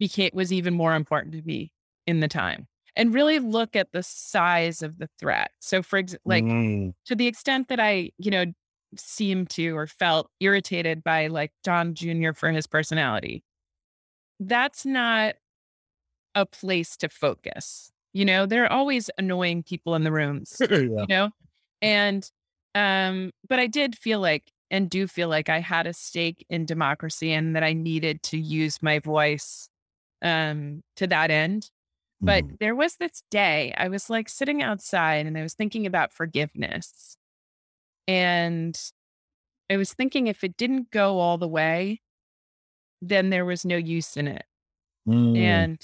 became 0.00 0.30
was 0.34 0.52
even 0.52 0.74
more 0.74 0.94
important 0.94 1.32
to 1.34 1.42
me 1.42 1.72
in 2.06 2.20
the 2.20 2.28
time. 2.28 2.66
And 2.96 3.14
really 3.14 3.38
look 3.38 3.76
at 3.76 3.92
the 3.92 4.02
size 4.02 4.82
of 4.82 4.98
the 4.98 5.08
threat. 5.20 5.52
So 5.60 5.80
for 5.82 6.00
ex- 6.00 6.16
like 6.24 6.42
Mm. 6.44 6.92
to 7.06 7.14
the 7.14 7.28
extent 7.28 7.68
that 7.68 7.78
I, 7.78 8.10
you 8.18 8.32
know, 8.32 8.46
seemed 8.96 9.48
to 9.50 9.76
or 9.76 9.86
felt 9.86 10.28
irritated 10.40 11.04
by 11.04 11.28
like 11.28 11.52
Don 11.62 11.94
Jr. 11.94 12.32
for 12.34 12.50
his 12.50 12.66
personality, 12.66 13.44
that's 14.40 14.84
not 14.84 15.36
a 16.34 16.44
place 16.46 16.96
to 16.96 17.08
focus. 17.08 17.92
You 18.12 18.24
know, 18.24 18.44
there 18.44 18.64
are 18.64 18.72
always 18.72 19.08
annoying 19.18 19.62
people 19.62 19.94
in 19.94 20.02
the 20.02 20.10
rooms, 20.10 20.56
yeah. 20.70 20.76
you 20.78 21.06
know? 21.08 21.30
And 21.80 22.28
um, 22.74 23.30
but 23.48 23.60
I 23.60 23.68
did 23.68 23.96
feel 23.96 24.18
like 24.18 24.50
and 24.70 24.90
do 24.90 25.06
feel 25.08 25.28
like 25.28 25.48
I 25.48 25.60
had 25.60 25.86
a 25.86 25.92
stake 25.92 26.46
in 26.50 26.66
democracy 26.66 27.32
and 27.32 27.56
that 27.56 27.64
I 27.64 27.72
needed 27.72 28.22
to 28.24 28.38
use 28.38 28.82
my 28.82 28.98
voice 29.00 29.68
um 30.22 30.82
to 30.96 31.06
that 31.08 31.30
end. 31.30 31.70
But 32.26 32.44
Mhm. 32.44 32.56
there 32.60 32.76
was 32.76 32.96
this 32.98 33.22
day 33.30 33.74
I 33.78 33.88
was 33.88 34.10
like 34.10 34.28
sitting 34.30 34.62
outside 34.62 35.26
and 35.26 35.38
I 35.38 35.42
was 35.42 35.54
thinking 35.54 35.86
about 35.86 36.12
forgiveness. 36.14 37.16
And 38.08 38.78
I 39.70 39.76
was 39.78 39.94
thinking 39.94 40.26
if 40.28 40.44
it 40.44 40.56
didn't 40.56 40.90
go 40.90 41.18
all 41.20 41.38
the 41.38 41.48
way, 41.48 42.02
then 43.00 43.30
there 43.30 43.44
was 43.44 43.64
no 43.64 43.76
use 43.76 44.16
in 44.16 44.28
it. 44.28 44.44
Mm. 45.06 45.70
And 45.74 45.82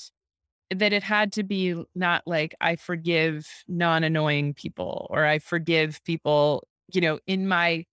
that 0.71 0.93
it 0.93 1.03
had 1.05 1.33
to 1.35 1.45
be 1.45 1.77
not 1.95 2.25
like 2.27 2.55
I 2.61 2.77
forgive 2.77 3.65
non 3.69 4.05
annoying 4.05 4.55
people 4.55 5.07
or 5.11 5.27
I 5.27 5.39
forgive 5.41 6.03
people, 6.05 6.69
you 6.95 7.01
know, 7.01 7.21
in 7.27 7.49
my 7.49 7.87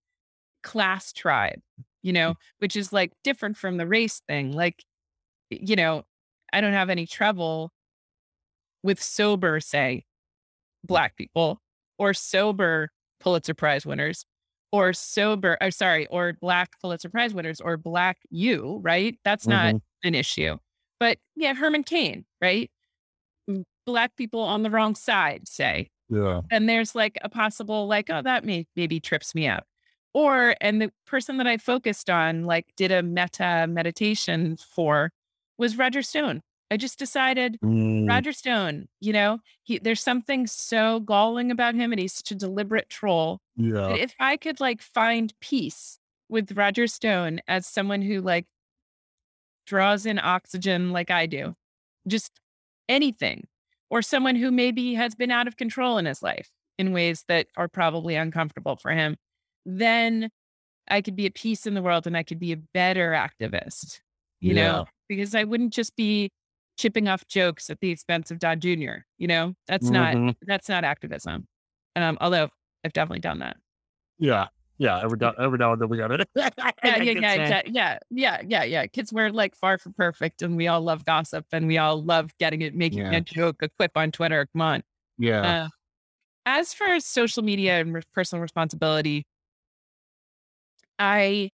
class 0.64 1.14
tribe, 1.14 1.62
you 2.02 2.14
know, 2.14 2.36
which 2.60 2.76
is 2.76 2.92
like 2.94 3.14
different 3.24 3.58
from 3.58 3.78
the 3.78 3.88
race 3.88 4.22
thing. 4.28 4.52
Like, 4.54 4.84
you 5.50 5.76
know, 5.76 6.04
I 6.52 6.62
don't 6.62 6.74
have 6.74 6.90
any 6.90 7.06
trouble 7.06 7.72
with 8.84 9.02
sober, 9.02 9.60
say, 9.60 10.06
black 10.84 11.16
people 11.16 11.62
or 11.98 12.14
sober 12.14 12.90
Pulitzer 13.20 13.54
Prize 13.54 13.86
winners 13.86 14.26
or 14.72 14.92
sober, 14.94 15.58
or 15.62 15.72
sorry, 15.72 16.08
or 16.08 16.34
black 16.42 16.72
Pulitzer 16.82 17.10
Prize 17.10 17.34
winners 17.34 17.62
or 17.62 17.78
black 17.78 18.18
you, 18.32 18.80
right? 18.84 19.18
That's 19.24 19.48
not 19.48 19.76
Mhm. 19.76 19.82
an 20.04 20.16
issue. 20.16 20.58
But 21.00 21.20
yeah, 21.36 21.54
Herman 21.54 21.84
Cain, 21.84 22.26
right? 22.42 22.70
Black 23.86 24.16
people 24.16 24.40
on 24.40 24.64
the 24.64 24.70
wrong 24.70 24.96
side, 24.96 25.48
say, 25.48 25.90
Yeah. 26.10 26.42
and 26.52 26.68
there's 26.70 26.96
like 26.96 27.18
a 27.22 27.30
possible 27.30 27.88
like 27.88 28.10
oh 28.10 28.22
that 28.22 28.46
may 28.46 28.66
maybe 28.76 29.00
trips 29.00 29.36
me 29.36 29.48
up 29.48 29.66
or 30.14 30.56
and 30.62 30.82
the 30.82 30.92
person 31.06 31.38
that 31.38 31.48
i 31.48 31.58
focused 31.58 32.10
on 32.10 32.44
like 32.46 32.68
did 32.78 32.92
a 32.92 33.02
metta 33.04 33.66
meditation 33.68 34.58
for 34.58 35.12
was 35.58 35.78
roger 35.78 36.02
stone 36.02 36.42
i 36.72 36.78
just 36.78 36.98
decided 37.00 37.58
Mm. 37.64 38.08
roger 38.10 38.34
stone 38.34 38.88
you 39.00 39.14
know 39.14 39.40
he 39.64 39.80
there's 39.80 40.02
something 40.02 40.48
so 40.48 41.00
galling 41.00 41.52
about 41.52 41.76
him 41.76 41.92
and 41.92 42.00
he's 42.00 42.14
such 42.14 42.32
a 42.32 42.36
deliberate 42.36 42.90
troll 42.90 43.40
Yeah. 43.56 43.90
that 43.90 44.00
if 44.00 44.14
i 44.20 44.38
could 44.38 44.60
like 44.60 44.82
find 44.82 45.34
peace 45.40 46.00
with 46.30 46.52
roger 46.58 46.88
stone 46.88 47.40
as 47.48 47.66
someone 47.68 48.02
who 48.02 48.22
like 48.22 48.46
draws 49.66 50.06
in 50.06 50.20
oxygen 50.20 50.92
like 50.92 51.10
i 51.10 51.26
do 51.26 51.54
just 52.08 52.32
anything 52.90 53.48
or 53.90 54.02
someone 54.02 54.36
who 54.36 54.52
maybe 54.52 54.94
has 54.96 55.16
been 55.16 55.32
out 55.32 55.48
of 55.48 55.56
control 55.56 55.98
in 55.98 56.06
his 56.06 56.22
life 56.22 56.50
in 56.78 56.92
ways 56.92 57.24
that 57.28 57.48
are 57.56 57.68
probably 57.68 58.16
uncomfortable 58.16 58.76
for 58.76 58.90
him, 58.92 59.16
then 59.66 60.30
I 60.90 61.02
could 61.02 61.16
be 61.16 61.26
at 61.26 61.36
peace 61.36 61.66
in 61.66 61.74
the 61.74 61.82
world 61.82 62.08
and 62.08 62.16
I 62.18 62.24
could 62.24 62.40
be 62.40 62.52
a 62.52 62.58
better 62.58 63.12
activist, 63.12 64.02
you 64.42 64.54
Yeah. 64.56 64.72
know, 64.72 64.86
because 65.08 65.34
I 65.36 65.44
wouldn't 65.44 65.74
just 65.74 65.96
be 65.96 66.30
chipping 66.78 67.08
off 67.08 67.28
jokes 67.28 67.70
at 67.70 67.80
the 67.80 67.90
expense 67.92 68.32
of 68.32 68.40
Don 68.40 68.60
Jr., 68.60 69.06
you 69.18 69.28
know, 69.28 69.54
that's 69.68 69.90
not, 69.90 70.16
Mhm. 70.16 70.36
that's 70.42 70.68
not 70.68 70.84
activism. 70.84 71.48
Um, 71.96 72.18
although 72.20 72.50
I've 72.84 72.94
definitely 72.94 73.20
done 73.20 73.40
that. 73.40 73.58
Yeah. 74.20 74.48
Yeah. 74.80 75.00
Every 75.04 75.18
now, 75.20 75.34
every 75.40 75.60
now 75.60 75.72
and 75.74 75.82
then 75.82 75.88
we 75.88 75.98
got 75.98 76.12
it. 76.20 76.28
Yeah, 76.36 76.50
yeah, 76.84 76.98
yeah, 77.04 77.62
yeah, 77.68 78.00
yeah, 78.10 78.42
yeah, 78.44 78.64
yeah. 78.64 78.88
Kids 78.88 79.14
we're 79.14 79.30
like 79.30 79.56
far 79.56 79.78
from 79.78 79.94
perfect 79.94 80.42
and 80.42 80.58
we 80.58 80.68
all 80.68 80.82
love 80.82 81.06
gossip 81.06 81.46
and 81.54 81.68
we 81.68 81.78
all 81.78 82.04
love 82.04 82.36
getting 82.40 82.62
it, 82.64 82.74
making 82.76 83.00
Yeah. 83.00 83.12
a 83.18 83.22
joke, 83.22 83.62
a 83.62 83.70
quip 83.70 83.92
on 83.96 84.12
Twitter. 84.12 84.48
Come 84.52 84.62
on. 84.62 84.84
Yeah. 85.20 85.42
Uh, 85.66 85.68
as 86.46 86.74
for 86.74 87.00
social 87.00 87.44
media 87.44 87.80
and 87.80 87.94
re- 87.94 88.02
personal 88.14 88.42
responsibility, 88.42 89.26
I, 91.00 91.50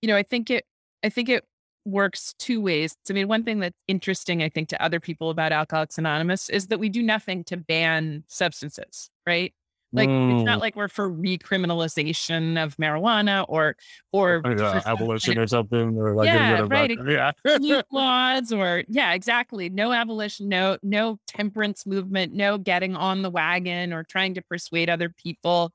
you 0.00 0.08
know, 0.08 0.16
I 0.16 0.22
think 0.22 0.50
it, 0.50 0.64
I 1.04 1.08
think 1.08 1.28
it 1.28 1.44
works 1.84 2.34
two 2.38 2.60
ways. 2.60 2.94
I 3.08 3.12
mean, 3.12 3.28
one 3.28 3.44
thing 3.44 3.58
that's 3.60 3.76
interesting, 3.88 4.42
I 4.42 4.48
think, 4.48 4.68
to 4.70 4.82
other 4.82 5.00
people 5.00 5.30
about 5.30 5.52
Alcoholics 5.52 5.98
Anonymous 5.98 6.48
is 6.48 6.68
that 6.68 6.78
we 6.78 6.88
do 6.88 7.02
nothing 7.02 7.44
to 7.44 7.56
ban 7.56 8.24
substances, 8.28 9.10
right? 9.26 9.52
Like 9.94 10.08
it's 10.08 10.42
Mm. 10.42 10.46
not 10.46 10.60
like 10.60 10.74
we're 10.74 10.88
for 10.88 11.10
recriminalization 11.10 12.62
of 12.62 12.76
marijuana 12.76 13.44
or 13.48 13.76
or 14.12 14.42
yeah, 14.44 14.80
abolition 14.86 15.36
or 15.38 15.46
something, 15.46 15.98
or 15.98 16.14
like 16.14 16.32
Yeah, 16.32 16.66
right. 16.70 16.98
Yeah. 17.06 17.82
laws 17.90 18.52
or 18.52 18.84
yeah 18.88 19.12
exactly 19.12 19.68
no 19.68 19.92
abolition 19.92 20.48
no 20.48 20.78
no 20.82 21.18
temperance 21.26 21.84
movement 21.84 22.32
no 22.32 22.56
getting 22.56 22.96
on 22.96 23.20
the 23.20 23.28
wagon 23.30 23.92
or 23.92 24.02
trying 24.04 24.32
to 24.34 24.42
persuade 24.42 24.88
other 24.88 25.10
people 25.10 25.70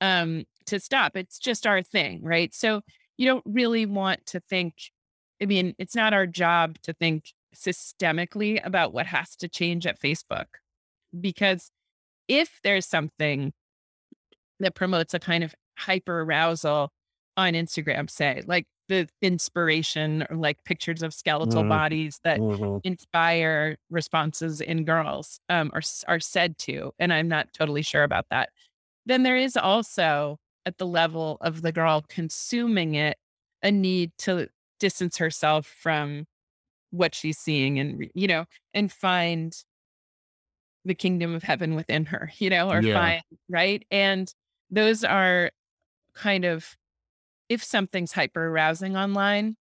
um 0.00 0.44
to 0.66 0.80
stop 0.80 1.16
it's 1.16 1.38
just 1.38 1.66
our 1.66 1.82
thing 1.82 2.22
right 2.22 2.54
so 2.54 2.80
you 3.18 3.26
don't 3.26 3.44
really 3.46 3.86
want 3.86 4.24
to 4.26 4.40
think 4.40 4.90
i 5.42 5.46
mean 5.46 5.74
it's 5.78 5.94
not 5.94 6.12
our 6.12 6.26
job 6.26 6.78
to 6.82 6.92
think 6.92 7.32
systemically 7.54 8.64
about 8.64 8.92
what 8.92 9.06
has 9.06 9.36
to 9.36 9.48
change 9.48 9.86
at 9.86 10.00
facebook 10.00 10.46
because 11.20 11.70
if 12.28 12.60
there's 12.64 12.86
something 12.86 13.52
that 14.60 14.74
promotes 14.74 15.14
a 15.14 15.18
kind 15.18 15.44
of 15.44 15.54
hyper 15.78 16.20
arousal 16.22 16.92
on 17.36 17.54
Instagram, 17.54 18.10
say, 18.10 18.42
like 18.46 18.66
the 18.88 19.08
inspiration 19.22 20.26
or 20.28 20.36
like 20.36 20.62
pictures 20.64 21.02
of 21.02 21.14
skeletal 21.14 21.62
Mhm. 21.62 21.68
bodies 21.68 22.20
that 22.24 22.42
Mhm. 22.42 22.80
inspire 22.82 23.76
responses 23.88 24.60
in 24.60 24.84
girls 24.84 25.40
um, 25.48 25.70
are 25.72 25.82
are 26.08 26.20
said 26.20 26.58
to, 26.58 26.92
and 26.98 27.12
I'm 27.12 27.28
not 27.28 27.52
totally 27.52 27.82
sure 27.82 28.02
about 28.04 28.26
that. 28.30 28.50
Then 29.06 29.22
there 29.22 29.36
is 29.36 29.56
also 29.56 30.38
at 30.70 30.78
the 30.78 30.86
level 30.86 31.36
of 31.40 31.62
the 31.62 31.72
girl 31.72 32.04
consuming 32.08 32.94
it 32.94 33.18
a 33.62 33.70
need 33.72 34.12
to 34.18 34.48
distance 34.78 35.18
herself 35.18 35.66
from 35.66 36.26
what 36.90 37.14
she's 37.14 37.38
seeing 37.38 37.78
and 37.80 38.08
you 38.14 38.28
know 38.28 38.46
and 38.72 38.90
find 38.92 39.64
the 40.84 40.94
kingdom 40.94 41.34
of 41.34 41.42
heaven 41.42 41.74
within 41.74 42.06
her, 42.06 42.30
you 42.38 42.48
know, 42.48 42.70
or 42.70 42.82
Yeah. 42.82 42.94
find 42.94 43.22
right. 43.48 43.84
And 43.90 44.32
those 44.70 45.04
are 45.04 45.50
kind 46.14 46.44
of 46.44 46.76
if 47.48 47.62
something's 47.64 48.12
hyper 48.12 48.46
arousing 48.48 48.96
online, 48.96 49.56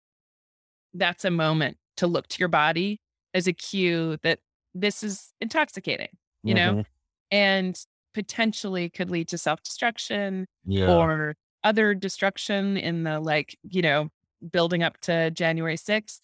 that's 0.93 1.25
a 1.25 1.31
moment 1.31 1.77
to 1.97 2.07
look 2.07 2.27
to 2.27 2.39
your 2.39 2.47
body 2.49 3.01
as 3.33 3.47
a 3.47 3.53
cue 3.53 4.17
that 4.23 4.39
this 4.73 5.03
is 5.03 5.33
intoxicating, 5.41 6.09
you 6.43 6.53
know, 6.53 6.75
Mhm. 6.75 6.85
and 7.31 7.85
potentially 8.13 8.89
could 8.89 9.09
lead 9.09 9.27
to 9.29 9.37
self 9.37 9.61
destruction 9.63 10.47
Yeah. 10.65 11.07
or 11.07 11.35
other 11.63 11.93
destruction 11.93 12.77
in 12.77 13.03
the 13.03 13.19
like, 13.19 13.57
you 13.63 13.81
know, 13.81 14.09
building 14.51 14.83
up 14.83 14.99
to 15.01 15.31
January 15.31 15.77
6th. 15.77 16.21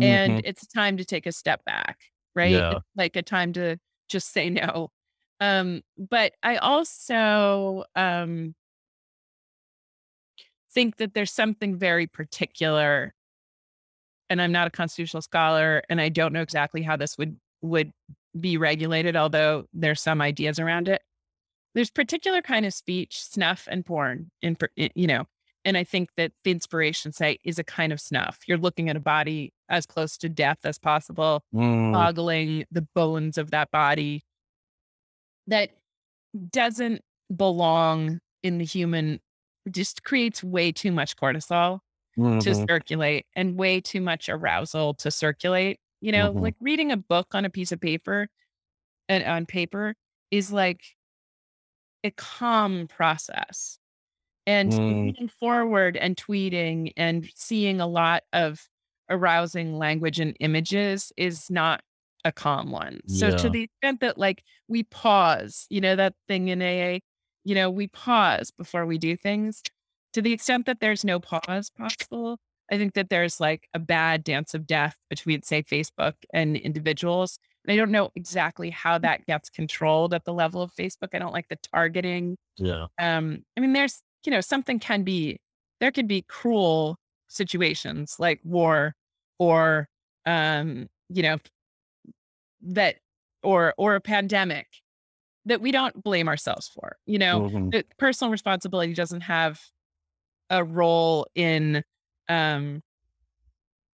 And 0.00 0.40
Mhm. 0.40 0.44
it's 0.44 0.66
time 0.66 0.96
to 0.98 1.04
take 1.04 1.26
a 1.26 1.32
step 1.32 1.64
back, 1.64 1.98
right? 2.34 2.66
Yeah. 2.68 2.80
Like 2.96 3.16
a 3.16 3.22
time 3.22 3.52
to 3.54 3.78
just 4.08 4.32
say 4.32 4.50
no. 4.50 4.90
Um, 5.40 5.82
but 5.98 6.34
I 6.42 6.56
also 6.58 7.84
um 7.96 8.54
think 10.70 10.96
that 10.96 11.14
there's 11.14 11.32
something 11.32 11.76
very 11.76 12.06
particular 12.06 13.14
and 14.28 14.42
I'm 14.42 14.52
not 14.52 14.66
a 14.66 14.70
constitutional 14.70 15.22
scholar 15.22 15.82
and 15.88 16.00
I 16.00 16.08
don't 16.08 16.32
know 16.32 16.42
exactly 16.42 16.82
how 16.82 16.96
this 16.96 17.16
would 17.18 17.38
would 17.62 17.92
be 18.38 18.56
regulated 18.58 19.16
although 19.16 19.64
there's 19.72 20.00
some 20.00 20.20
ideas 20.20 20.58
around 20.58 20.88
it 20.88 21.02
there's 21.76 21.90
particular 21.90 22.42
kind 22.42 22.66
of 22.66 22.74
speech 22.74 23.22
snuff 23.22 23.68
and 23.70 23.86
porn 23.86 24.32
in 24.42 24.56
you 24.96 25.06
know 25.06 25.24
and 25.64 25.76
i 25.76 25.84
think 25.84 26.10
that 26.16 26.32
thinspiration 26.44 27.14
site 27.14 27.40
is 27.44 27.58
a 27.60 27.64
kind 27.64 27.92
of 27.92 28.00
snuff 28.00 28.40
you're 28.48 28.58
looking 28.58 28.88
at 28.88 28.96
a 28.96 29.00
body 29.00 29.52
as 29.68 29.86
close 29.86 30.16
to 30.16 30.28
death 30.28 30.58
as 30.64 30.78
possible 30.78 31.44
Mm. 31.54 31.94
ogling 31.94 32.64
the 32.72 32.82
bones 32.94 33.38
of 33.38 33.52
that 33.52 33.70
body 33.70 34.24
that 35.46 35.70
doesn't 36.50 37.02
belong 37.34 38.20
in 38.42 38.58
the 38.58 38.64
human 38.64 39.20
just 39.70 40.02
creates 40.04 40.42
way 40.44 40.72
too 40.72 40.92
much 40.92 41.16
cortisol 41.16 41.80
to 42.16 42.22
Mhm. 42.22 42.66
circulate 42.66 43.26
and 43.34 43.58
way 43.58 43.80
too 43.80 44.00
much 44.00 44.28
arousal 44.28 44.94
to 44.94 45.10
circulate. 45.10 45.78
You 46.00 46.12
know, 46.12 46.32
Mhm. 46.32 46.40
like 46.42 46.54
reading 46.60 46.92
a 46.92 46.96
book 46.96 47.34
on 47.34 47.44
a 47.44 47.50
piece 47.50 47.72
of 47.72 47.80
paper 47.80 48.28
and 49.08 49.24
on 49.24 49.46
paper 49.46 49.96
is 50.30 50.52
like 50.52 50.95
a 52.06 52.12
calm 52.12 52.88
process. 52.88 53.78
And 54.46 54.78
Mm. 54.88 55.16
moving 55.18 55.28
forward 55.28 55.96
and 55.96 56.16
tweeting 56.16 56.92
and 56.96 57.28
seeing 57.34 57.80
a 57.80 57.86
lot 57.86 58.24
of 58.32 58.68
arousing 59.10 59.78
language 59.78 60.20
and 60.20 60.36
images 60.40 61.12
is 61.16 61.50
not 61.50 61.82
a 62.24 62.32
calm 62.32 62.70
one. 62.70 63.00
So 63.06 63.30
to 63.32 63.50
the 63.50 63.62
extent 63.64 64.00
that 64.00 64.18
like 64.18 64.44
we 64.68 64.84
pause, 64.84 65.66
you 65.70 65.80
know, 65.80 65.96
that 65.96 66.14
thing 66.28 66.48
in 66.48 66.62
AA, 66.62 67.00
you 67.44 67.54
know, 67.54 67.70
we 67.70 67.88
pause 67.88 68.50
before 68.52 68.86
we 68.86 68.98
do 68.98 69.16
things. 69.16 69.64
To 70.14 70.22
the 70.22 70.32
extent 70.32 70.66
that 70.66 70.80
there's 70.80 71.04
no 71.04 71.20
pause 71.20 71.70
possible, 71.70 72.38
I 72.70 72.78
think 72.78 72.94
that 72.94 73.10
there's 73.10 73.40
like 73.40 73.68
a 73.74 73.78
bad 73.78 74.24
dance 74.24 74.54
of 74.54 74.66
death 74.66 74.96
between, 75.10 75.42
say, 75.42 75.62
Facebook 75.62 76.14
and 76.32 76.56
individuals. 76.56 77.38
And 77.64 77.72
I 77.72 77.76
don't 77.76 77.90
know 77.92 78.10
exactly 78.16 78.70
how 78.70 78.98
that 78.98 79.26
gets 79.26 79.50
controlled 79.50 80.14
at 80.14 80.24
the 80.24 80.34
level 80.34 80.62
of 80.62 80.72
Facebook. 80.74 81.08
I 81.14 81.18
don't 81.18 81.32
like 81.32 81.48
the 81.48 81.58
targeting 81.72 82.36
Yeah. 82.58 82.86
um 83.00 83.44
i 83.56 83.60
mean 83.60 83.72
there's 83.72 84.02
you 84.24 84.30
know 84.32 84.40
something 84.40 84.78
can 84.78 85.02
be 85.04 85.38
there 85.80 85.92
could 85.92 86.08
be 86.08 86.22
cruel 86.28 86.96
situations 87.28 88.16
like 88.18 88.40
war 88.44 88.94
or 89.38 89.88
um 90.26 90.88
you 91.08 91.22
know 91.22 91.38
that 92.62 92.96
or 93.42 93.74
or 93.76 93.94
a 93.94 94.00
pandemic 94.00 94.66
that 95.46 95.60
we 95.60 95.72
don't 95.72 96.02
blame 96.02 96.28
ourselves 96.28 96.68
for 96.68 96.96
you 97.06 97.18
know 97.18 97.44
Mhm. 97.46 97.70
personal 97.98 98.30
responsibility 98.30 98.94
doesn't 98.94 99.22
have 99.22 99.60
a 100.50 100.64
role 100.64 101.26
in 101.34 101.82
um 102.28 102.82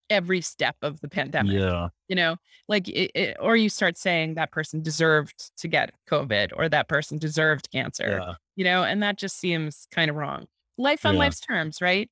every 0.10 0.42
step 0.42 0.76
of 0.82 1.00
the 1.02 1.08
pandemic 1.08 1.54
Yeah. 1.60 1.90
you 2.08 2.16
know 2.16 2.36
like 2.68 2.88
it, 2.90 3.12
it, 3.14 3.38
or 3.40 3.56
you 3.56 3.70
start 3.70 3.96
saying 3.98 4.34
that 4.36 4.52
person 4.52 4.82
deserved 4.82 5.52
to 5.58 5.68
get 5.68 5.94
covid 6.10 6.52
or 6.56 6.68
that 6.70 6.88
person 6.88 7.18
deserved 7.20 7.70
cancer 7.72 8.20
Yeah. 8.26 8.34
you 8.56 8.64
know, 8.66 8.84
and 8.84 9.02
that 9.04 9.18
just 9.18 9.38
seems 9.40 9.88
kind 9.92 10.10
of 10.10 10.18
wrong. 10.18 10.46
Life 10.78 11.06
on 11.06 11.14
Yeah. 11.14 11.20
life's 11.20 11.40
terms, 11.40 11.82
right? 11.82 12.10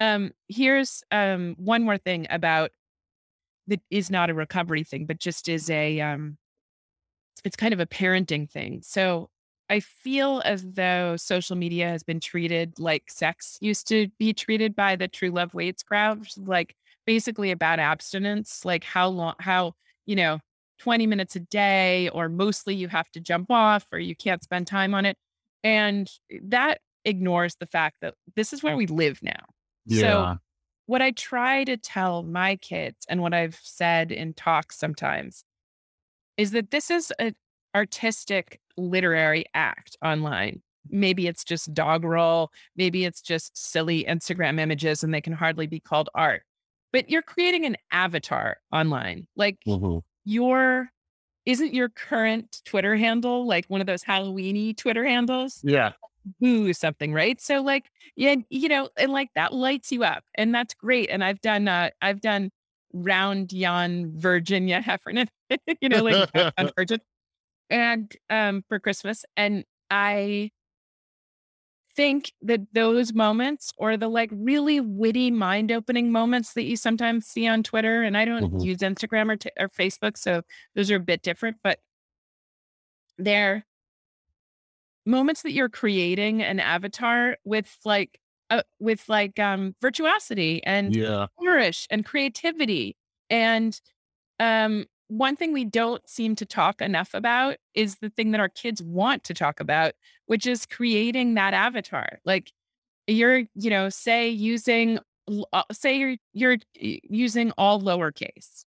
Um, 0.00 0.32
here's 0.48 1.02
um 1.10 1.56
one 1.58 1.82
more 1.82 1.98
thing 1.98 2.26
about 2.30 2.70
that 3.66 3.80
is 3.90 4.10
not 4.10 4.30
a 4.30 4.34
recovery 4.34 4.82
thing, 4.84 5.04
but 5.06 5.18
just 5.18 5.48
is 5.48 5.68
a 5.68 6.00
um 6.00 6.38
it's 7.44 7.56
kind 7.56 7.72
of 7.74 7.80
a 7.80 7.86
parenting 7.86 8.48
thing. 8.48 8.80
So 8.82 9.28
I 9.70 9.80
feel 9.80 10.42
as 10.44 10.64
though 10.72 11.16
social 11.16 11.56
media 11.56 11.88
has 11.88 12.02
been 12.02 12.20
treated 12.20 12.78
like 12.80 13.10
sex 13.10 13.56
used 13.60 13.86
to 13.88 14.08
be 14.18 14.34
treated 14.34 14.76
by 14.76 14.96
the 14.96 15.08
True 15.08 15.30
Love 15.30 15.54
Waits 15.54 15.84
crowd, 15.84 16.26
like 16.36 16.74
basically 17.06 17.52
about 17.52 17.78
abstinence, 17.78 18.64
like 18.64 18.84
how 18.84 19.08
long, 19.08 19.34
how, 19.38 19.74
you 20.06 20.16
know, 20.16 20.40
20 20.80 21.06
minutes 21.06 21.36
a 21.36 21.40
day, 21.40 22.08
or 22.10 22.28
mostly 22.28 22.74
you 22.74 22.88
have 22.88 23.10
to 23.12 23.20
jump 23.20 23.50
off 23.50 23.86
or 23.92 23.98
you 24.00 24.16
can't 24.16 24.42
spend 24.42 24.66
time 24.66 24.94
on 24.94 25.06
it. 25.06 25.16
And 25.62 26.10
that 26.42 26.80
ignores 27.04 27.56
the 27.56 27.66
fact 27.66 27.98
that 28.02 28.14
this 28.36 28.52
is 28.52 28.62
where 28.62 28.76
we 28.76 28.86
live 28.86 29.22
now. 29.22 29.44
So 29.88 30.06
Yeah. 30.06 30.36
what 30.86 31.02
I 31.02 31.12
try 31.12 31.64
to 31.64 31.76
tell 31.76 32.22
my 32.24 32.56
kids 32.56 33.06
and 33.08 33.22
what 33.22 33.34
I've 33.34 33.58
said 33.62 34.10
in 34.12 34.34
talks 34.34 34.78
sometimes 34.78 35.44
is 36.36 36.52
that 36.52 36.70
this 36.70 36.90
is 36.90 37.12
an 37.18 37.34
artistic 37.74 38.60
literary 38.80 39.44
act 39.54 39.96
online. 40.04 40.62
Maybe 40.88 41.26
it's 41.26 41.44
just 41.44 41.72
dog 41.74 42.04
roll, 42.04 42.50
maybe 42.76 43.04
it's 43.04 43.20
just 43.20 43.56
silly 43.56 44.04
Instagram 44.04 44.58
images 44.58 45.04
and 45.04 45.12
they 45.12 45.20
can 45.20 45.32
hardly 45.34 45.66
be 45.66 45.80
called 45.80 46.08
art. 46.14 46.42
But 46.92 47.10
you're 47.10 47.22
creating 47.22 47.66
an 47.66 47.76
avatar 47.92 48.56
online. 48.72 49.26
Like 49.36 49.58
Mhm. 49.66 50.02
your 50.24 50.90
isn't 51.46 51.72
your 51.74 51.88
current 51.88 52.60
Twitter 52.64 52.96
handle 52.96 53.46
like 53.46 53.64
one 53.66 53.80
of 53.80 53.86
those 53.86 54.04
Halloweeny 54.04 54.76
Twitter 54.76 55.04
handles? 55.04 55.60
Yeah. 55.62 55.92
boo 56.38 56.72
something, 56.74 57.14
right? 57.14 57.40
So 57.40 57.62
like, 57.62 57.86
yeah, 58.14 58.34
you 58.50 58.68
know, 58.68 58.90
and 58.98 59.10
like 59.10 59.30
that 59.36 59.54
lights 59.54 59.90
you 59.90 60.04
up, 60.04 60.22
and 60.34 60.54
that's 60.54 60.74
great. 60.74 61.08
And 61.08 61.24
I've 61.24 61.40
done, 61.40 61.66
uh, 61.66 61.90
I've 62.02 62.20
done 62.20 62.50
round 62.92 63.52
yon 63.54 64.12
Virginia 64.16 64.80
Heffernan, 64.82 65.28
you 65.80 65.88
know, 65.88 66.02
like 66.02 66.28
Virgin, 66.76 67.00
and 67.70 68.14
um 68.30 68.62
for 68.68 68.78
Christmas, 68.80 69.24
and 69.36 69.64
I 69.90 70.50
think 71.96 72.32
that 72.42 72.60
those 72.72 73.12
moments 73.12 73.72
or 73.76 73.96
the 73.96 74.08
like 74.08 74.30
really 74.32 74.80
witty 74.80 75.30
mind 75.30 75.72
opening 75.72 76.12
moments 76.12 76.54
that 76.54 76.62
you 76.62 76.76
sometimes 76.76 77.26
see 77.26 77.48
on 77.48 77.62
Twitter 77.64 78.02
and 78.02 78.16
I 78.16 78.24
don't 78.24 78.48
Mhm. 78.48 78.60
use 78.60 78.78
Instagram 78.78 79.28
or, 79.30 79.36
t- 79.36 79.50
or 79.58 79.68
Facebook 79.68 80.16
so 80.16 80.42
those 80.74 80.90
are 80.90 80.96
a 80.96 81.00
bit 81.00 81.22
different 81.22 81.56
but 81.64 81.80
they're 83.18 83.64
moments 85.06 85.42
that 85.42 85.52
you're 85.52 85.68
creating 85.68 86.42
an 86.42 86.60
avatar 86.60 87.36
with 87.44 87.78
like 87.84 88.20
uh, 88.50 88.62
with 88.78 89.08
like 89.08 89.38
um 89.38 89.74
virtuosity 89.80 90.62
and 90.64 90.96
Yeah. 90.96 91.28
flourish 91.38 91.86
and 91.90 92.04
creativity 92.04 92.96
and 93.30 93.80
um 94.40 94.86
one 95.10 95.34
thing 95.34 95.52
we 95.52 95.64
don't 95.64 96.08
seem 96.08 96.36
to 96.36 96.46
talk 96.46 96.80
enough 96.80 97.14
about 97.14 97.56
is 97.74 97.96
the 97.98 98.10
thing 98.10 98.30
that 98.30 98.40
our 98.40 98.48
kids 98.48 98.80
want 98.82 99.24
to 99.24 99.34
talk 99.34 99.58
about 99.60 99.92
which 100.26 100.46
is 100.46 100.66
creating 100.66 101.34
that 101.34 101.52
avatar 101.52 102.20
like 102.24 102.52
you're 103.06 103.42
you 103.54 103.70
know 103.70 103.88
say 103.88 104.28
using 104.28 104.98
uh, 105.52 105.62
say 105.72 105.96
you're 105.98 106.16
you're 106.32 106.58
using 106.74 107.52
all 107.58 107.80
lowercase 107.80 108.64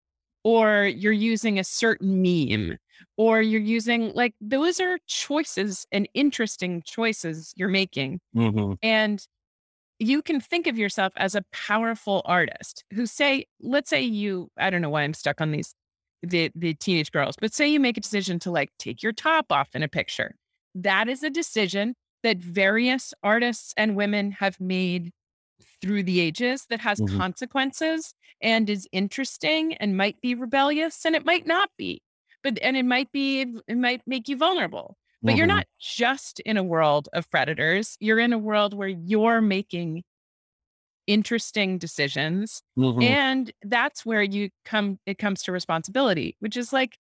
or 0.45 0.87
you're 0.87 1.13
using 1.13 1.59
a 1.59 1.65
certain 1.65 2.23
meme 2.23 2.79
or 3.19 3.43
you're 3.43 3.61
using 3.61 4.13
like 4.15 4.35
those 4.41 4.81
are 4.81 4.99
choices 5.07 5.87
and 5.93 6.09
interesting 6.15 6.83
choices 6.87 7.53
you're 7.57 7.69
making 7.69 8.19
Mhm. 8.35 8.79
and 8.83 9.27
you 9.99 10.23
can 10.23 10.41
think 10.41 10.67
of 10.67 10.79
yourself 10.79 11.13
as 11.17 11.35
a 11.35 11.43
powerful 11.53 12.23
artist 12.25 12.85
who 12.95 13.05
say 13.07 13.47
let's 13.61 13.91
say 13.91 14.03
you 14.03 14.49
i 14.59 14.71
don't 14.71 14.81
know 14.83 14.91
why 14.91 15.03
i'm 15.03 15.15
stuck 15.15 15.41
on 15.41 15.51
these 15.53 15.75
the 16.23 16.51
the 16.55 16.75
teenage 16.75 17.13
girls 17.13 17.37
but 17.41 17.53
say 17.55 17.69
you 17.69 17.81
make 17.81 17.97
a 17.97 18.01
decision 18.01 18.39
to 18.39 18.51
like 18.51 18.71
take 18.79 19.03
your 19.03 19.13
top 19.13 19.47
off 19.51 19.71
in 19.75 19.83
a 19.83 19.89
picture 19.89 20.35
that 20.75 21.09
is 21.09 21.23
a 21.23 21.31
decision 21.31 21.95
that 22.23 22.39
various 22.39 23.15
artists 23.23 23.73
and 23.77 23.97
women 23.97 24.31
have 24.33 24.61
made 24.61 25.11
through 25.83 26.03
the 26.03 26.21
ages 26.21 26.67
that 26.71 26.81
has 26.81 27.01
Mhm. 27.01 27.21
consequences 27.21 28.15
and 28.43 28.71
is 28.71 28.89
interesting 28.93 29.75
and 29.77 29.97
might 29.97 30.21
be 30.21 30.35
rebellious 30.35 31.05
and 31.07 31.15
it 31.17 31.25
might 31.25 31.47
not 31.47 31.71
be 31.79 32.03
but 32.43 32.59
and 32.63 32.77
it 32.77 32.85
might 32.85 33.11
be 33.13 33.43
it 33.69 33.77
might 33.79 34.03
make 34.07 34.29
you 34.29 34.37
vulnerable 34.37 34.97
but 35.27 35.35
you're 35.35 35.47
Mhm. 35.47 35.47
not 35.47 35.67
just 35.79 36.41
in 36.41 36.57
a 36.57 36.63
world 36.63 37.09
of 37.13 37.31
predators 37.31 37.97
you're 38.01 38.19
in 38.19 38.33
a 38.33 38.39
world 38.39 38.75
where 38.75 38.89
you're 38.89 39.41
making 39.41 40.03
interesting 41.11 41.77
decisions 41.79 42.63
Mhm. 42.79 43.03
and 43.03 43.53
that's 43.63 44.07
where 44.07 44.23
you 44.23 44.51
come 44.65 44.99
it 45.07 45.19
comes 45.19 45.43
to 45.43 45.53
responsibility 45.53 46.37
which 46.41 46.57
is 46.57 46.73
like 46.73 46.97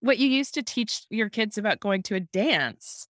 what 0.00 0.18
you 0.18 0.28
used 0.28 0.52
to 0.54 0.62
teach 0.62 1.02
your 1.08 1.30
kids 1.30 1.56
about 1.56 1.80
going 1.80 2.02
to 2.02 2.14
a 2.14 2.20
dance, 2.20 3.08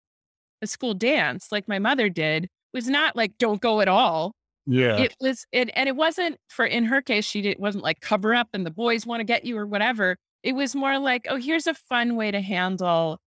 a 0.61 0.67
school 0.67 0.93
dance, 0.93 1.49
like 1.51 1.67
my 1.67 1.79
mother 1.79 2.11
did, 2.11 2.49
was 2.75 2.87
not 2.87 3.17
like 3.17 3.33
don't 3.39 3.63
go 3.63 3.81
at 3.81 3.89
all. 3.89 4.35
Yeah. 4.67 4.99
It 4.99 5.15
was 5.19 5.47
it 5.53 5.71
and 5.75 5.89
it 5.89 5.97
wasn't 5.97 6.37
for 6.51 6.67
in 6.67 6.85
her 6.85 7.01
case, 7.01 7.25
she 7.25 7.41
did, 7.41 7.59
wasn't 7.59 7.83
like 7.83 8.01
cover 8.03 8.35
up 8.35 8.49
and 8.53 8.67
the 8.67 8.71
boys 8.71 9.07
want 9.07 9.21
to 9.21 9.25
get 9.25 9.47
you 9.47 9.57
or 9.57 9.67
whatever. 9.67 10.17
It 10.43 10.53
was 10.55 10.75
more 10.75 10.99
like, 10.99 11.25
oh, 11.31 11.37
here's 11.37 11.67
a 11.67 11.73
fun 11.73 12.15
way 12.15 12.31
to 12.31 12.43
handle 12.43 13.19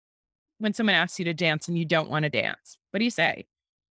when 0.59 0.75
someone 0.75 0.95
asks 0.95 1.19
you 1.19 1.25
to 1.25 1.33
dance 1.35 1.67
and 1.67 1.79
you 1.79 1.87
don't 1.87 2.11
want 2.11 2.25
to 2.25 2.29
dance. 2.31 2.77
What 2.91 2.99
do 2.99 3.05
you 3.05 3.11
say? 3.11 3.47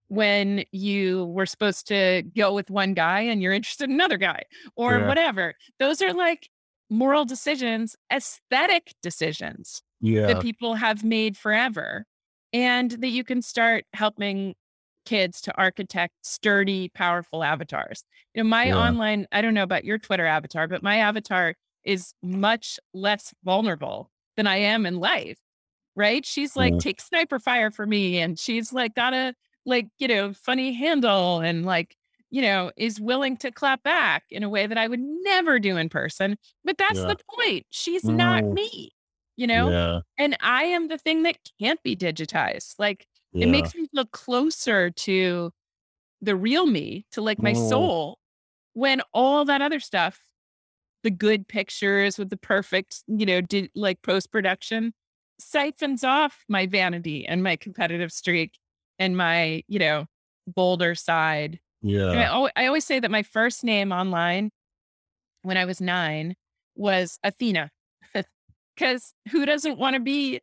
When 0.09 0.65
you 0.73 1.27
were 1.27 1.47
supposed 1.47 1.87
to 1.89 2.23
go 2.37 2.55
with 2.55 2.71
one 2.71 2.95
guy 2.95 3.21
and 3.21 3.43
you're 3.43 3.53
interested 3.53 3.85
in 3.89 3.95
another 3.95 4.17
guy 4.17 4.45
or 4.75 4.99
Yeah. 4.99 5.07
whatever. 5.09 5.55
Those 5.79 6.01
are 6.03 6.13
like 6.15 6.49
moral 6.91 7.25
decisions, 7.27 7.95
aesthetic 8.13 8.95
decisions 9.03 9.83
Yeah. 10.01 10.27
that 10.29 10.41
people 10.41 10.75
have 10.77 11.05
made 11.05 11.37
forever 11.37 12.07
and 12.55 12.91
that 12.93 13.09
you 13.09 13.25
can 13.25 13.43
start 13.43 13.85
helping 13.93 14.55
kids 15.05 15.41
to 15.43 15.57
architect 15.57 16.15
sturdy 16.23 16.91
powerful 16.91 17.43
avatars 17.43 18.05
you 18.35 18.43
know 18.43 18.49
my 18.49 18.67
Yeah. 18.67 18.77
online 18.77 19.27
i 19.33 19.41
don't 19.41 19.55
know 19.55 19.63
about 19.63 19.83
your 19.85 19.97
twitter 19.97 20.27
avatar 20.27 20.69
but 20.69 20.83
my 20.83 20.99
avatar 20.99 21.55
is 21.85 22.13
much 22.23 22.79
less 22.93 23.33
vulnerable 23.43 24.11
than 24.37 24.47
i 24.47 24.57
am 24.57 24.85
in 24.85 24.99
life 24.99 25.39
right 25.97 26.27
she's 26.27 26.57
like 26.57 26.75
Yeah. 26.75 26.79
take 26.81 27.01
sniper 27.01 27.39
fire 27.39 27.71
for 27.71 27.87
me 27.87 28.19
and 28.19 28.39
she's 28.39 28.71
like 28.71 28.95
got 28.95 29.15
a 29.15 29.35
like 29.69 29.89
you 29.99 30.09
know 30.09 30.33
funny 30.33 30.73
handle 30.73 31.41
and 31.41 31.65
like 31.67 31.95
you 32.31 32.43
know 32.43 32.71
is 32.77 33.01
willing 33.01 33.37
to 33.37 33.51
clap 33.51 33.83
back 33.83 34.25
in 34.31 34.43
a 34.43 34.49
way 34.49 34.67
that 34.67 34.79
i 34.79 34.87
would 34.89 35.01
never 35.01 35.59
do 35.59 35.77
in 35.77 35.89
person 35.89 36.37
but 36.65 36.77
that's 36.79 36.99
Yeah. 36.99 37.07
the 37.07 37.19
point 37.37 37.67
she's 37.71 38.05
not 38.05 38.43
Mm. 38.45 38.55
me 38.55 38.91
you 39.37 39.47
know 39.47 39.71
Yeah. 39.71 40.01
and 40.19 40.37
I 40.41 40.65
am 40.65 40.89
the 40.89 40.99
thing 40.99 41.23
that 41.23 41.37
can't 41.61 41.81
be 41.85 41.95
digitized. 41.95 42.75
Like 42.79 43.07
Yeah. 43.33 43.47
it 43.47 43.51
makes 43.51 43.75
me 43.75 43.87
feel 43.95 44.05
closer 44.07 44.91
to 44.91 45.53
the 46.21 46.35
real 46.35 46.67
me, 46.67 47.07
to 47.13 47.21
like 47.21 47.41
my 47.41 47.53
Mm. 47.53 47.69
soul, 47.69 48.19
when 48.73 49.01
all 49.15 49.45
that 49.45 49.63
other 49.63 49.79
stuff, 49.79 50.21
the 51.05 51.11
good 51.13 51.47
pictures 51.47 52.19
with 52.19 52.31
the 52.31 52.37
perfect, 52.37 53.05
you 53.07 53.25
know, 53.27 53.41
di- 53.41 53.71
like 53.77 54.03
post 54.03 54.33
production, 54.33 54.93
siphons 55.39 56.03
off 56.03 56.45
my 56.49 56.67
vanity 56.67 57.25
and 57.25 57.41
my 57.45 57.55
competitive 57.55 58.11
streak 58.11 58.59
and 58.99 59.17
my, 59.17 59.63
you 59.69 59.79
know, 59.79 60.07
bolder 60.47 60.95
side. 60.95 61.61
I, 61.85 61.87
Yeah. 61.89 62.33
al- 62.33 62.51
I 62.57 62.67
always 62.67 62.85
say 62.85 62.99
that 63.01 63.11
my 63.11 63.23
first 63.23 63.63
name 63.65 63.93
online 63.93 64.51
when 65.43 65.57
I 65.57 65.65
was 65.65 65.81
nine 65.81 66.35
was 66.75 67.19
Athena. 67.23 67.71
Because 68.77 69.13
who 69.33 69.45
doesn't 69.45 69.77
want 69.77 69.95
to 69.95 70.01
be 70.01 70.41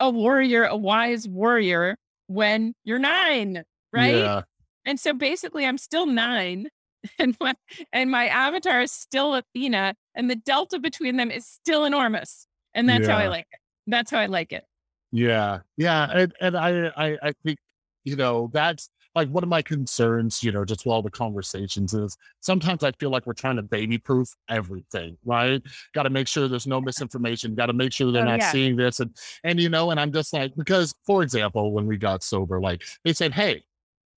a 0.00 0.08
warrior, 0.08 0.64
a 0.64 0.74
wise 0.76 1.28
warrior 1.28 1.96
when 2.28 2.72
you're 2.84 2.98
nine, 2.98 3.62
right? 3.92 4.16
Yeah. 4.16 4.42
And 4.86 4.98
so 4.98 5.12
basically, 5.12 5.66
I'm 5.66 5.76
still 5.76 6.06
nine, 6.06 6.68
and 7.18 7.36
my, 7.40 7.52
and 7.92 8.10
my 8.10 8.26
avatar 8.28 8.80
is 8.80 8.90
still 8.90 9.34
Athena, 9.34 9.94
and 10.14 10.30
the 10.30 10.36
delta 10.36 10.78
between 10.78 11.16
them 11.18 11.30
is 11.30 11.46
still 11.46 11.84
enormous. 11.84 12.46
And 12.72 12.88
that's 12.88 13.06
how 13.06 13.18
I 13.18 13.28
like 13.28 13.46
it. 13.52 13.58
That's 13.86 14.10
how 14.10 14.18
I 14.18 14.26
like 14.26 14.52
it. 14.52 14.64
Yeah, 15.12 15.60
yeah, 15.76 16.10
and 16.10 16.32
and 16.40 16.56
I 16.56 16.86
I 16.96 17.18
I 17.22 17.32
think 17.44 17.58
you 18.04 18.16
know 18.16 18.50
that's 18.52 18.90
like 19.14 19.28
one 19.28 19.42
of 19.42 19.48
my 19.48 19.62
concerns. 19.62 20.42
You 20.42 20.52
know, 20.52 20.64
just 20.64 20.84
with 20.84 20.92
all 20.92 21.02
the 21.02 21.10
conversations 21.10 21.94
is 21.94 22.16
sometimes 22.40 22.82
I 22.84 22.92
feel 22.92 23.10
like 23.10 23.26
we're 23.26 23.32
trying 23.34 23.56
to 23.56 23.62
baby 23.62 23.98
proof 23.98 24.28
everything, 24.48 25.16
right? 25.24 25.62
Got 25.94 26.04
to 26.04 26.10
make 26.10 26.28
sure 26.28 26.48
there's 26.48 26.66
no 26.66 26.80
misinformation. 26.80 27.54
Got 27.54 27.66
to 27.66 27.72
make 27.72 27.92
sure 27.92 28.10
they're 28.12 28.22
Oh, 28.22 28.26
not 28.26 28.40
yeah. 28.40 28.50
seeing 28.50 28.76
this, 28.76 29.00
and 29.00 29.16
and 29.44 29.60
you 29.60 29.68
know, 29.68 29.90
and 29.90 30.00
I'm 30.00 30.12
just 30.12 30.32
like 30.32 30.54
because, 30.56 30.94
for 31.06 31.22
example, 31.22 31.72
when 31.72 31.86
we 31.86 31.96
got 31.96 32.22
sober, 32.22 32.60
like 32.60 32.82
they 33.04 33.12
said, 33.12 33.32
hey, 33.32 33.62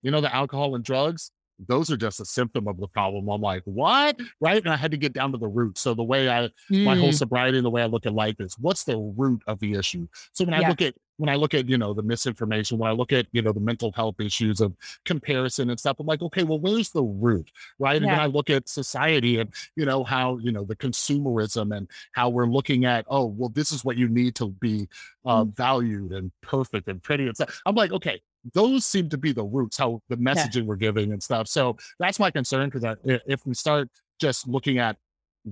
you 0.01 0.11
know, 0.11 0.22
the 0.22 0.34
alcohol 0.34 0.76
and 0.76 0.84
drugs. 0.84 1.31
Those 1.68 1.89
are 1.89 1.97
just 1.97 2.19
a 2.19 2.26
symptom 2.26 2.68
of 2.68 2.77
the 2.77 2.88
problem. 2.88 3.27
I'm 3.30 3.41
like, 3.41 3.64
what? 3.65 4.19
Right. 4.39 4.64
And 4.64 4.72
I 4.72 4.77
had 4.77 4.91
to 4.91 4.97
get 4.97 5.14
down 5.14 5.31
to 5.31 5.39
the 5.39 5.47
root. 5.47 5.80
So 5.80 5.95
the 5.95 6.03
way 6.03 6.30
I 6.30 6.49
my 6.84 6.95
whole 6.95 7.11
Mm, 7.11 7.11
sobriety 7.11 7.57
and 7.57 7.65
the 7.65 7.72
way 7.72 7.81
I 7.81 7.88
look 7.88 8.05
at 8.05 8.14
life 8.14 8.35
is 8.39 8.55
what's 8.59 8.84
the 8.84 8.95
root 9.18 9.41
of 9.47 9.59
the 9.59 9.73
issue. 9.73 10.07
So 10.34 10.45
when 10.45 10.53
I 10.53 10.61
look 10.61 10.84
at 10.84 10.93
when 11.18 11.30
I 11.30 11.35
look 11.35 11.53
at 11.53 11.68
you 11.68 11.77
know 11.77 11.94
the 11.94 12.03
misinformation, 12.03 12.77
when 12.77 12.89
I 12.89 12.94
look 12.94 13.11
at 13.11 13.27
you 13.31 13.41
know 13.41 13.52
the 13.52 13.60
mental 13.60 13.91
health 13.91 14.19
issues 14.19 14.61
of 14.61 14.73
comparison 15.06 15.69
and 15.69 15.80
stuff, 15.80 15.98
I'm 15.99 16.06
like, 16.07 16.22
okay, 16.22 16.44
well, 16.44 16.60
where's 16.60 16.89
the 16.91 17.03
root, 17.03 17.52
right? 17.80 17.98
And 17.98 18.06
then 18.06 18.19
I 18.19 18.26
look 18.27 18.49
at 18.49 18.69
society 18.69 19.39
and 19.39 19.52
you 19.76 19.85
know 19.85 20.03
how 20.03 20.38
you 20.38 20.52
know 20.52 20.64
the 20.64 20.76
consumerism 20.76 21.76
and 21.76 21.88
how 22.14 22.30
we're 22.30 22.48
looking 22.48 22.85
at 22.85 23.06
oh 23.10 23.26
well, 23.26 23.49
this 23.49 23.72
is 23.72 23.84
what 23.84 23.98
you 23.98 24.07
need 24.07 24.35
to 24.35 24.48
be 24.49 24.88
uh, 25.26 25.44
Mm. 25.44 25.56
valued 25.56 26.11
and 26.14 26.31
perfect 26.41 26.88
and 26.88 27.02
pretty 27.03 27.26
and 27.27 27.35
stuff. 27.35 27.61
I'm 27.65 27.76
like, 27.76 27.91
okay. 27.91 28.22
Those 28.53 28.85
seem 28.85 29.10
to 29.10 29.18
be 29.18 29.34
the 29.34 29.44
roots, 29.44 29.77
how 29.77 30.02
the 30.07 30.15
messaging 30.15 30.65
we're 30.65 30.77
giving 30.77 31.11
and 31.11 31.22
stuff. 31.22 31.49
So 31.49 31.76
that's 31.99 32.18
my 32.18 32.31
concern 32.31 32.69
because 32.69 32.98
if 33.03 33.45
we 33.45 33.53
start 33.53 33.89
just 34.22 34.48
looking 34.48 34.77
at 34.77 34.95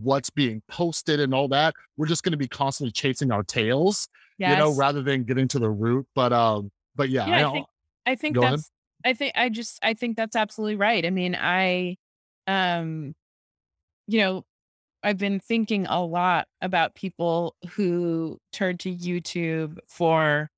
what's 0.03 0.29
being 0.29 0.61
posted 0.67 1.19
and 1.19 1.33
all 1.33 1.47
that, 1.49 1.73
we're 1.97 2.07
just 2.07 2.23
going 2.23 2.31
to 2.31 2.37
be 2.37 2.47
constantly 2.47 2.91
chasing 2.91 3.31
our 3.31 3.43
tails, 3.43 4.07
you 4.43 4.55
know, 4.55 4.71
rather 4.71 5.01
than 5.01 5.23
getting 5.23 5.47
to 5.49 5.59
the 5.59 5.69
root. 5.69 6.05
But 6.15 6.33
um, 6.33 6.71
but 6.95 7.09
yeah, 7.09 7.25
Yeah, 7.25 7.37
I, 7.37 7.41
I 7.41 7.45
think 7.45 7.67
I 8.05 8.15
think 8.15 8.35
Go 8.35 8.41
ahead. 8.45 8.59
that's 8.59 8.71
I 9.03 9.13
think 9.13 9.33
I 9.35 9.49
just 9.49 9.79
I 9.83 9.93
think 9.93 10.17
that's 10.17 10.35
absolutely 10.35 10.75
right. 10.75 11.05
I 11.05 11.09
mean, 11.09 11.35
I 11.35 11.97
um 12.47 13.15
you 14.07 14.19
know, 14.19 14.45
I've 15.03 15.17
been 15.19 15.39
thinking 15.39 15.85
a 15.87 16.03
lot 16.03 16.47
about 16.61 16.95
people 16.95 17.55
who 17.75 18.39
turn 18.53 18.77
to 18.79 18.95
YouTube 18.95 19.79
for 19.89 20.51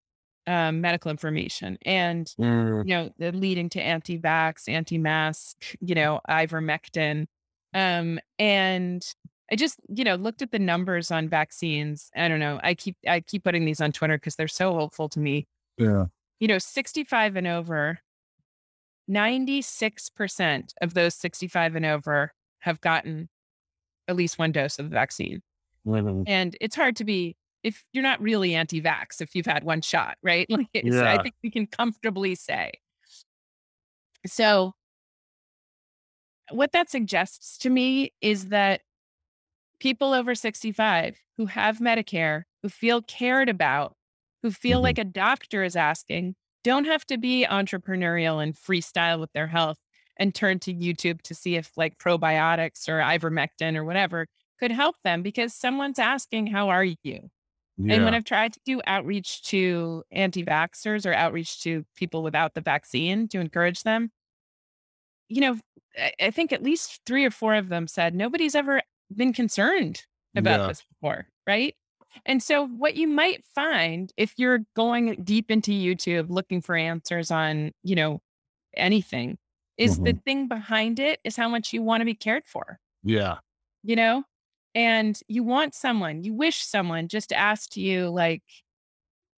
um, 0.47 0.81
medical 0.81 1.11
information 1.11 1.77
and 1.85 2.33
Mm, 2.37 2.83
you 2.83 2.95
know, 2.95 3.11
leading 3.19 3.69
to 3.69 3.81
anti-vax, 3.81 4.69
anti-mask, 4.69 5.57
you 5.81 5.95
know, 5.95 6.21
ivermectin. 6.29 7.27
Um, 7.73 8.19
and 8.39 9.03
I 9.51 9.55
just, 9.55 9.79
you 9.87 10.03
know, 10.03 10.15
looked 10.15 10.41
at 10.41 10.51
the 10.51 10.59
numbers 10.59 11.11
on 11.11 11.29
vaccines. 11.29 12.09
I 12.15 12.27
don't 12.27 12.39
know. 12.39 12.59
I 12.63 12.73
keep 12.73 12.95
I 13.07 13.19
keep 13.21 13.43
putting 13.43 13.65
these 13.65 13.81
on 13.81 13.91
Twitter 13.91 14.17
because 14.17 14.35
they're 14.35 14.47
so 14.47 14.75
helpful 14.75 15.09
to 15.09 15.19
me 15.19 15.47
yeah, 15.77 16.05
you 16.39 16.47
know, 16.47 16.57
65 16.57 17.35
and 17.35 17.47
over, 17.47 17.99
96% 19.09 20.73
of 20.81 20.93
those 20.93 21.15
65 21.15 21.75
and 21.75 21.85
over 21.85 22.33
have 22.59 22.81
gotten 22.81 23.29
at 24.07 24.15
least 24.15 24.39
one 24.39 24.51
dose 24.51 24.79
of 24.79 24.89
the 24.89 24.93
vaccine. 24.93 25.41
mhm, 25.85 26.23
And 26.27 26.57
it's 26.59 26.75
hard 26.75 26.95
to 26.97 27.03
be, 27.03 27.35
if 27.63 27.83
you're 27.93 28.03
not 28.03 28.21
really 28.21 28.55
anti 28.55 28.81
vax, 28.81 29.21
if 29.21 29.35
you've 29.35 29.45
had 29.45 29.63
one 29.63 29.81
shot, 29.81 30.17
right? 30.23 30.45
Like, 30.49 30.67
it's, 30.73 30.95
I 30.95 31.23
think 31.23 31.35
we 31.43 31.51
can 31.51 31.67
comfortably 31.67 32.35
say. 32.35 32.71
So, 34.25 34.73
what 36.51 36.71
that 36.71 36.89
suggests 36.89 37.57
to 37.59 37.69
me 37.69 38.13
is 38.21 38.49
that 38.49 38.81
people 39.79 40.13
over 40.13 40.35
65 40.35 41.17
who 41.37 41.45
have 41.45 41.79
Medicare, 41.79 42.43
who 42.63 42.69
feel 42.69 43.01
cared 43.01 43.49
about, 43.49 43.95
who 44.41 44.51
feel 44.51 44.81
Mhm. 44.81 44.83
like 44.83 44.97
a 44.97 45.03
doctor 45.03 45.63
is 45.63 45.75
asking, 45.75 46.35
don't 46.63 46.85
have 46.85 47.05
to 47.05 47.17
be 47.17 47.45
entrepreneurial 47.49 48.41
and 48.43 48.55
freestyle 48.55 49.19
with 49.19 49.31
their 49.33 49.47
health 49.47 49.77
and 50.17 50.33
turn 50.33 50.59
to 50.59 50.73
YouTube 50.73 51.21
to 51.23 51.35
see 51.35 51.55
if 51.55 51.71
like 51.77 51.97
probiotics 51.99 52.89
or 52.89 52.99
ivermectin 52.99 53.75
or 53.75 53.83
whatever 53.85 54.27
could 54.59 54.71
help 54.71 54.95
them 55.03 55.21
because 55.21 55.53
someone's 55.53 55.99
asking, 55.99 56.47
How 56.47 56.69
are 56.69 56.83
you? 57.03 57.29
And 57.89 58.03
when 58.05 58.13
I've 58.13 58.25
tried 58.25 58.53
to 58.53 58.61
do 58.65 58.81
outreach 58.87 59.43
to 59.45 60.03
anti 60.11 60.43
vaxxers 60.45 61.05
or 61.05 61.13
outreach 61.13 61.61
to 61.63 61.85
people 61.95 62.23
without 62.23 62.53
the 62.55 62.61
vaccine 62.61 63.27
to 63.29 63.39
encourage 63.39 63.83
them, 63.83 64.11
you 65.29 65.41
know, 65.41 65.57
I, 66.19 66.31
think 66.31 66.51
at 66.51 66.63
least 66.63 67.01
three 67.05 67.25
or 67.25 67.31
four 67.31 67.55
of 67.55 67.69
them 67.69 67.87
said 67.87 68.13
nobody's 68.15 68.55
ever 68.55 68.81
been 69.15 69.33
concerned 69.33 70.03
about 70.35 70.61
yeah, 70.61 70.67
this 70.67 70.83
before, 70.83 71.27
right? 71.45 71.75
And 72.25 72.41
so, 72.41 72.67
what 72.67 72.95
you 72.95 73.07
might 73.07 73.45
find 73.45 74.11
if 74.17 74.33
you're 74.37 74.59
going 74.75 75.21
deep 75.23 75.51
into 75.51 75.71
YouTube 75.71 76.29
looking 76.29 76.61
for 76.61 76.75
answers 76.75 77.31
on, 77.31 77.71
you 77.83 77.95
know, 77.95 78.21
anything, 78.75 79.37
is 79.77 79.99
the 79.99 80.13
mhm, 80.13 80.23
thing 80.23 80.47
behind 80.47 80.99
it 80.99 81.19
is 81.23 81.35
how 81.35 81.49
much 81.49 81.73
you 81.73 81.81
want 81.83 82.01
to 82.01 82.05
be 82.05 82.15
cared 82.15 82.43
for, 82.47 82.79
yeah, 83.03 83.37
you 83.83 83.95
know? 83.95 84.23
And 84.75 85.19
you 85.27 85.43
want 85.43 85.73
someone, 85.75 86.23
you 86.23 86.33
wish 86.33 86.63
someone 86.63 87.07
just 87.07 87.33
asked 87.33 87.77
you, 87.77 88.09
like, 88.09 88.43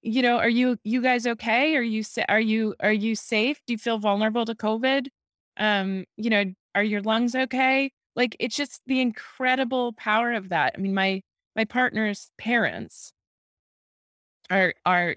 you 0.01 0.21
know, 0.21 0.37
are 0.37 0.49
you 0.49 0.77
you 0.83 1.01
guys 1.01 1.27
okay? 1.27 1.75
Are 1.75 1.81
you 1.81 2.03
are 2.29 2.39
you 2.39 2.75
are 2.79 2.93
you 2.93 3.15
safe? 3.15 3.59
Do 3.67 3.73
you 3.73 3.77
feel 3.77 3.99
vulnerable 3.99 4.45
to 4.45 4.55
COVID? 4.55 5.07
Um, 5.59 6.05
you 6.17 6.29
know, 6.29 6.45
are 6.73 6.83
your 6.83 7.01
lungs 7.01 7.35
okay? 7.35 7.91
Like 8.15 8.35
it's 8.39 8.55
just 8.55 8.81
the 8.87 9.01
incredible 9.01 9.93
power 9.93 10.33
of 10.33 10.49
that. 10.49 10.73
I 10.77 10.81
mean, 10.81 10.93
my 10.93 11.21
my 11.55 11.65
partner's 11.65 12.31
parents 12.37 13.13
are 14.49 14.73
are 14.85 15.15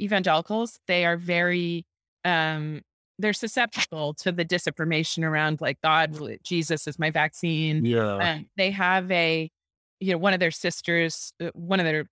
evangelicals. 0.00 0.78
They 0.86 1.04
are 1.04 1.16
very 1.16 1.84
um 2.24 2.82
they're 3.18 3.32
susceptible 3.32 4.14
to 4.14 4.32
the 4.32 4.44
disinformation 4.44 5.22
around 5.24 5.60
like 5.60 5.80
God, 5.82 6.16
Jesus 6.42 6.86
is 6.88 6.98
my 6.98 7.10
vaccine. 7.10 7.84
yeah, 7.84 8.16
Um, 8.16 8.46
they 8.56 8.72
have 8.72 9.08
a, 9.12 9.50
you 10.00 10.12
know, 10.12 10.18
one 10.18 10.34
of 10.34 10.40
their 10.40 10.50
sisters, 10.50 11.32
uh, 11.40 11.50
one 11.54 11.78
of 11.78 11.86
their 11.86 12.06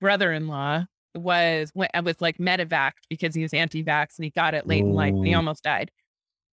brother-in-law 0.00 0.84
was 1.16 1.72
was 1.74 2.20
like 2.20 2.38
medevac 2.38 2.92
because 3.08 3.34
he 3.34 3.42
was 3.42 3.52
anti-vax 3.52 4.16
and 4.18 4.24
he 4.24 4.30
got 4.30 4.54
it 4.54 4.66
late 4.68 4.84
in 4.84 4.94
life 4.94 5.12
and 5.12 5.26
he 5.26 5.34
almost 5.34 5.64
died. 5.64 5.90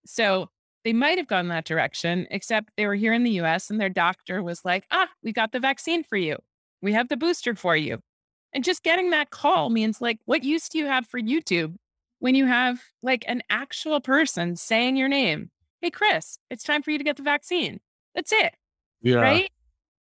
So 0.08 0.50
they 0.84 0.94
might 0.94 1.18
have 1.18 1.28
gone 1.28 1.50
that 1.50 1.66
direction, 1.66 2.28
except 2.32 2.72
they 2.78 2.88
were 2.88 2.96
here 2.96 3.14
in 3.14 3.24
the 3.24 3.42
US 3.42 3.70
and 3.70 3.80
their 3.80 3.90
doctor 3.90 4.42
was 4.42 4.64
like, 4.64 4.86
ah, 4.92 5.10
we 5.24 5.34
got 5.34 5.52
the 5.52 5.60
vaccine 5.60 6.04
for 6.04 6.18
you. 6.18 6.38
We 6.82 6.94
have 6.94 7.10
the 7.10 7.18
booster 7.18 7.56
for 7.56 7.76
you. 7.76 8.00
And 8.54 8.64
just 8.64 8.84
getting 8.84 9.10
that 9.10 9.30
call 9.30 9.70
means 9.70 10.02
like, 10.02 10.20
what 10.26 10.44
use 10.44 10.70
do 10.70 10.78
you 10.78 10.86
have 10.86 11.06
for 11.06 11.20
YouTube 11.20 11.76
when 12.20 12.36
you 12.36 12.46
have 12.46 12.80
like 13.04 13.26
an 13.28 13.42
actual 13.50 14.00
person 14.00 14.56
saying 14.56 14.96
your 14.96 15.10
name? 15.10 15.52
Hey, 15.82 15.92
Chris, 15.92 16.40
it's 16.50 16.64
time 16.64 16.82
for 16.82 16.92
you 16.92 16.98
to 16.98 17.04
get 17.04 17.18
the 17.18 17.24
vaccine. 17.24 17.80
That's 18.16 18.32
it. 18.32 18.56
Yeah. 19.02 19.18
Right. 19.18 19.52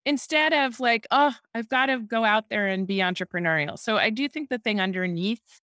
Instead 0.04 0.52
of 0.52 0.78
like, 0.78 1.06
oh, 1.10 1.34
I've 1.54 1.68
got 1.68 1.86
to 1.86 1.98
go 1.98 2.24
out 2.24 2.48
there 2.48 2.68
and 2.68 2.86
be 2.86 2.98
entrepreneurial. 2.98 3.78
So 3.78 3.96
I 3.96 4.10
do 4.10 4.28
think 4.28 4.48
the 4.48 4.58
thing 4.58 4.80
underneath 4.80 5.60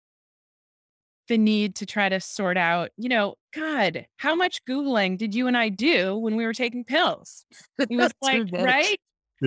the 1.28 1.38
need 1.38 1.74
to 1.76 1.86
try 1.86 2.08
to 2.08 2.20
sort 2.20 2.56
out, 2.56 2.90
you 2.96 3.08
know, 3.08 3.36
God, 3.54 4.06
how 4.16 4.34
much 4.34 4.64
Googling 4.64 5.16
did 5.18 5.34
you 5.34 5.46
and 5.46 5.56
I 5.56 5.68
do 5.68 6.16
when 6.16 6.36
we 6.36 6.44
were 6.44 6.54
taking 6.54 6.84
pills? 6.84 7.44
It 7.88 7.96
was 7.96 8.12
like, 8.22 8.42
right? 8.52 8.98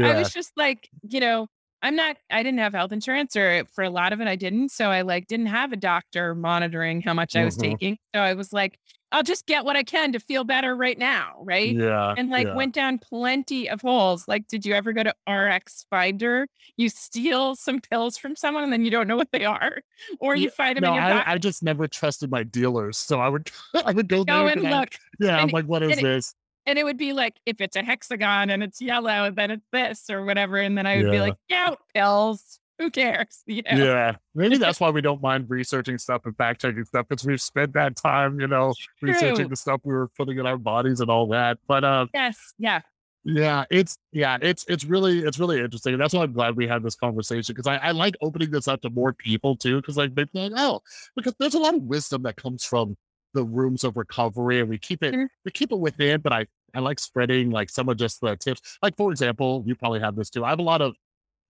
I 0.04 0.14
was 0.16 0.32
just 0.32 0.52
like, 0.58 0.90
you 1.04 1.20
know, 1.20 1.48
I'm 1.84 1.96
not, 1.96 2.18
I 2.30 2.44
didn't 2.44 2.60
have 2.60 2.74
health 2.74 2.92
insurance, 2.92 3.36
or 3.36 3.66
for 3.74 3.84
a 3.84 3.90
lot 3.90 4.14
of 4.14 4.22
it, 4.22 4.28
I 4.28 4.36
didn't. 4.36 4.70
So 4.70 4.90
I 4.92 5.02
like 5.02 5.28
didn't 5.28 5.48
have 5.48 5.74
a 5.74 5.78
doctor 5.78 6.36
monitoring 6.36 7.02
how 7.02 7.14
much 7.14 7.36
I 7.36 7.44
was 7.46 7.58
Mhm. 7.58 7.62
taking. 7.62 7.98
So 8.16 8.22
I 8.22 8.34
was 8.36 8.54
like, 8.54 8.80
I'll 9.12 9.24
just 9.24 9.46
get 9.46 9.66
what 9.66 9.76
I 9.76 9.84
can 9.84 10.12
to 10.14 10.20
feel 10.20 10.44
better 10.44 10.76
right 10.76 10.98
now. 10.98 11.34
Right. 11.42 11.74
Yeah. 11.76 12.14
And 12.18 12.30
like 12.30 12.48
yeah. 12.48 12.56
went 12.56 12.74
down 12.74 12.98
plenty 12.98 13.70
of 13.70 13.82
holes. 13.82 14.28
Like, 14.28 14.48
did 14.48 14.66
you 14.66 14.74
ever 14.74 14.94
go 14.94 15.04
to 15.04 15.14
RX 15.32 15.86
Finder? 15.90 16.48
You 16.78 16.90
steal 16.90 17.56
some 17.56 17.80
pills 17.80 18.18
from 18.18 18.36
someone 18.36 18.64
and 18.64 18.72
then 18.72 18.86
you 18.86 18.92
don't 18.92 19.08
know 19.08 19.18
what 19.18 19.32
they 19.32 19.46
are, 19.46 19.78
or 20.20 20.36
you 20.36 20.46
Yeah, 20.46 20.50
find 20.52 20.78
them 20.78 20.84
No, 20.84 20.92
in 20.92 20.96
your. 20.96 21.04
I, 21.28 21.34
I 21.34 21.38
just 21.38 21.62
never 21.62 21.88
trusted 21.88 22.32
my 22.32 22.44
dealers. 22.44 22.98
So 22.98 23.20
I 23.20 23.28
would 23.30 23.52
I 23.86 23.92
would 23.92 24.08
go 24.08 24.24
Go 24.24 24.46
there. 24.46 24.48
and 24.54 24.66
and 24.66 24.74
I- 24.74 24.80
look. 24.80 24.90
yeah. 25.20 25.38
I'm 25.38 25.44
and- 25.44 25.54
like, 25.54 25.66
what 25.66 25.84
is 25.84 25.92
and 25.92 26.00
it- 26.00 26.04
this? 26.04 26.34
And 26.68 26.78
it 26.78 26.84
would 26.84 26.98
be 26.98 27.12
like, 27.12 27.38
if 27.48 27.60
it's 27.60 27.76
a 27.76 27.82
hexagon 27.82 28.52
and 28.52 28.62
it's 28.62 28.80
yellow, 28.80 29.32
then 29.32 29.50
it's 29.50 29.66
this 29.72 30.12
or 30.12 30.24
whatever. 30.24 30.58
And 30.58 30.78
then 30.78 30.86
I 30.86 30.98
would 30.98 31.10
be 31.10 31.20
like, 31.20 31.34
yeah, 31.50 31.74
pills. 31.96 32.60
Who 32.80 32.90
cares? 32.90 33.44
You 33.48 33.62
know? 33.64 33.72
Yeah. 33.84 34.16
Maybe 34.36 34.58
that's 34.58 34.80
why 34.80 34.90
we 34.90 35.02
don't 35.02 35.22
mind 35.22 35.46
researching 35.50 35.98
stuff 35.98 36.22
and 36.26 36.36
fact 36.36 36.62
checking 36.62 36.86
stuff 36.86 37.08
because 37.08 37.26
we've 37.26 37.42
spent 37.42 37.74
that 37.74 37.96
time, 37.96 38.40
you 38.40 38.48
know, 38.48 38.74
researching 39.02 39.50
the 39.50 39.56
stuff 39.56 39.82
we 39.84 39.94
were 39.94 40.08
putting 40.18 40.38
in 40.40 40.46
our 40.46 40.58
bodies 40.58 41.00
and 41.00 41.10
all 41.10 41.28
that. 41.28 41.58
But 41.68 41.84
uh 41.84 42.08
Yes. 42.14 42.38
Yeah. 42.58 42.82
yeah, 43.24 43.66
it's 43.70 43.98
yeah, 44.12 44.38
it's 44.42 44.66
it's 44.68 44.84
really 44.86 45.20
it's 45.20 45.38
really 45.38 45.60
interesting. 45.60 45.94
And 45.94 46.02
that's 46.02 46.14
why 46.14 46.24
I'm 46.24 46.34
glad 46.34 46.56
we 46.56 46.68
had 46.68 46.82
this 46.84 46.96
conversation 46.96 47.54
because 47.54 47.68
I, 47.68 47.76
I 47.78 47.92
like 47.92 48.16
opening 48.22 48.50
this 48.52 48.68
up 48.68 48.82
to 48.82 48.90
more 48.90 49.14
people 49.14 49.56
too, 49.56 49.78
because 49.82 49.98
like 49.98 50.16
they 50.16 50.26
like, 50.34 50.54
oh, 50.56 50.82
because 51.16 51.36
there's 51.40 51.54
a 51.54 51.60
lot 51.60 51.76
of 51.76 51.84
wisdom 51.84 52.24
that 52.24 52.36
comes 52.38 52.64
from 52.66 52.98
the 53.34 53.44
rooms 53.44 53.84
of 53.84 53.96
recovery 53.96 54.60
and 54.60 54.70
we 54.70 54.78
keep 54.78 55.04
it 55.04 55.14
Mhm. 55.14 55.28
we 55.46 55.52
keep 55.52 55.72
it 55.72 55.80
within, 55.80 56.22
but 56.22 56.34
I 56.34 56.48
I 56.74 56.80
like 56.80 57.00
spreading 57.00 57.50
like 57.52 57.70
some 57.70 57.90
of 57.90 57.98
just 57.98 58.22
the 58.22 58.36
tips. 58.38 58.78
Like 58.82 58.96
for 58.98 59.12
example, 59.12 59.64
you 59.68 59.76
probably 59.76 60.00
have 60.00 60.16
this 60.16 60.30
too. 60.30 60.44
I 60.44 60.50
have 60.50 60.60
a 60.60 60.64
lot 60.64 60.82
of 60.82 60.96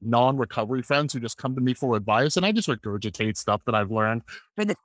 non-recovery 0.02 0.82
friends 0.82 1.14
who 1.14 1.20
just 1.20 1.38
come 1.38 1.56
to 1.56 1.62
me 1.62 1.74
for 1.74 1.96
advice 1.96 2.38
and 2.38 2.46
I 2.46 2.52
just 2.52 2.68
regurgitate 2.68 3.38
stuff 3.38 3.62
that 3.66 3.76
I've 3.76 3.92
learned 3.92 4.24
from 4.56 4.68
the 4.68 4.76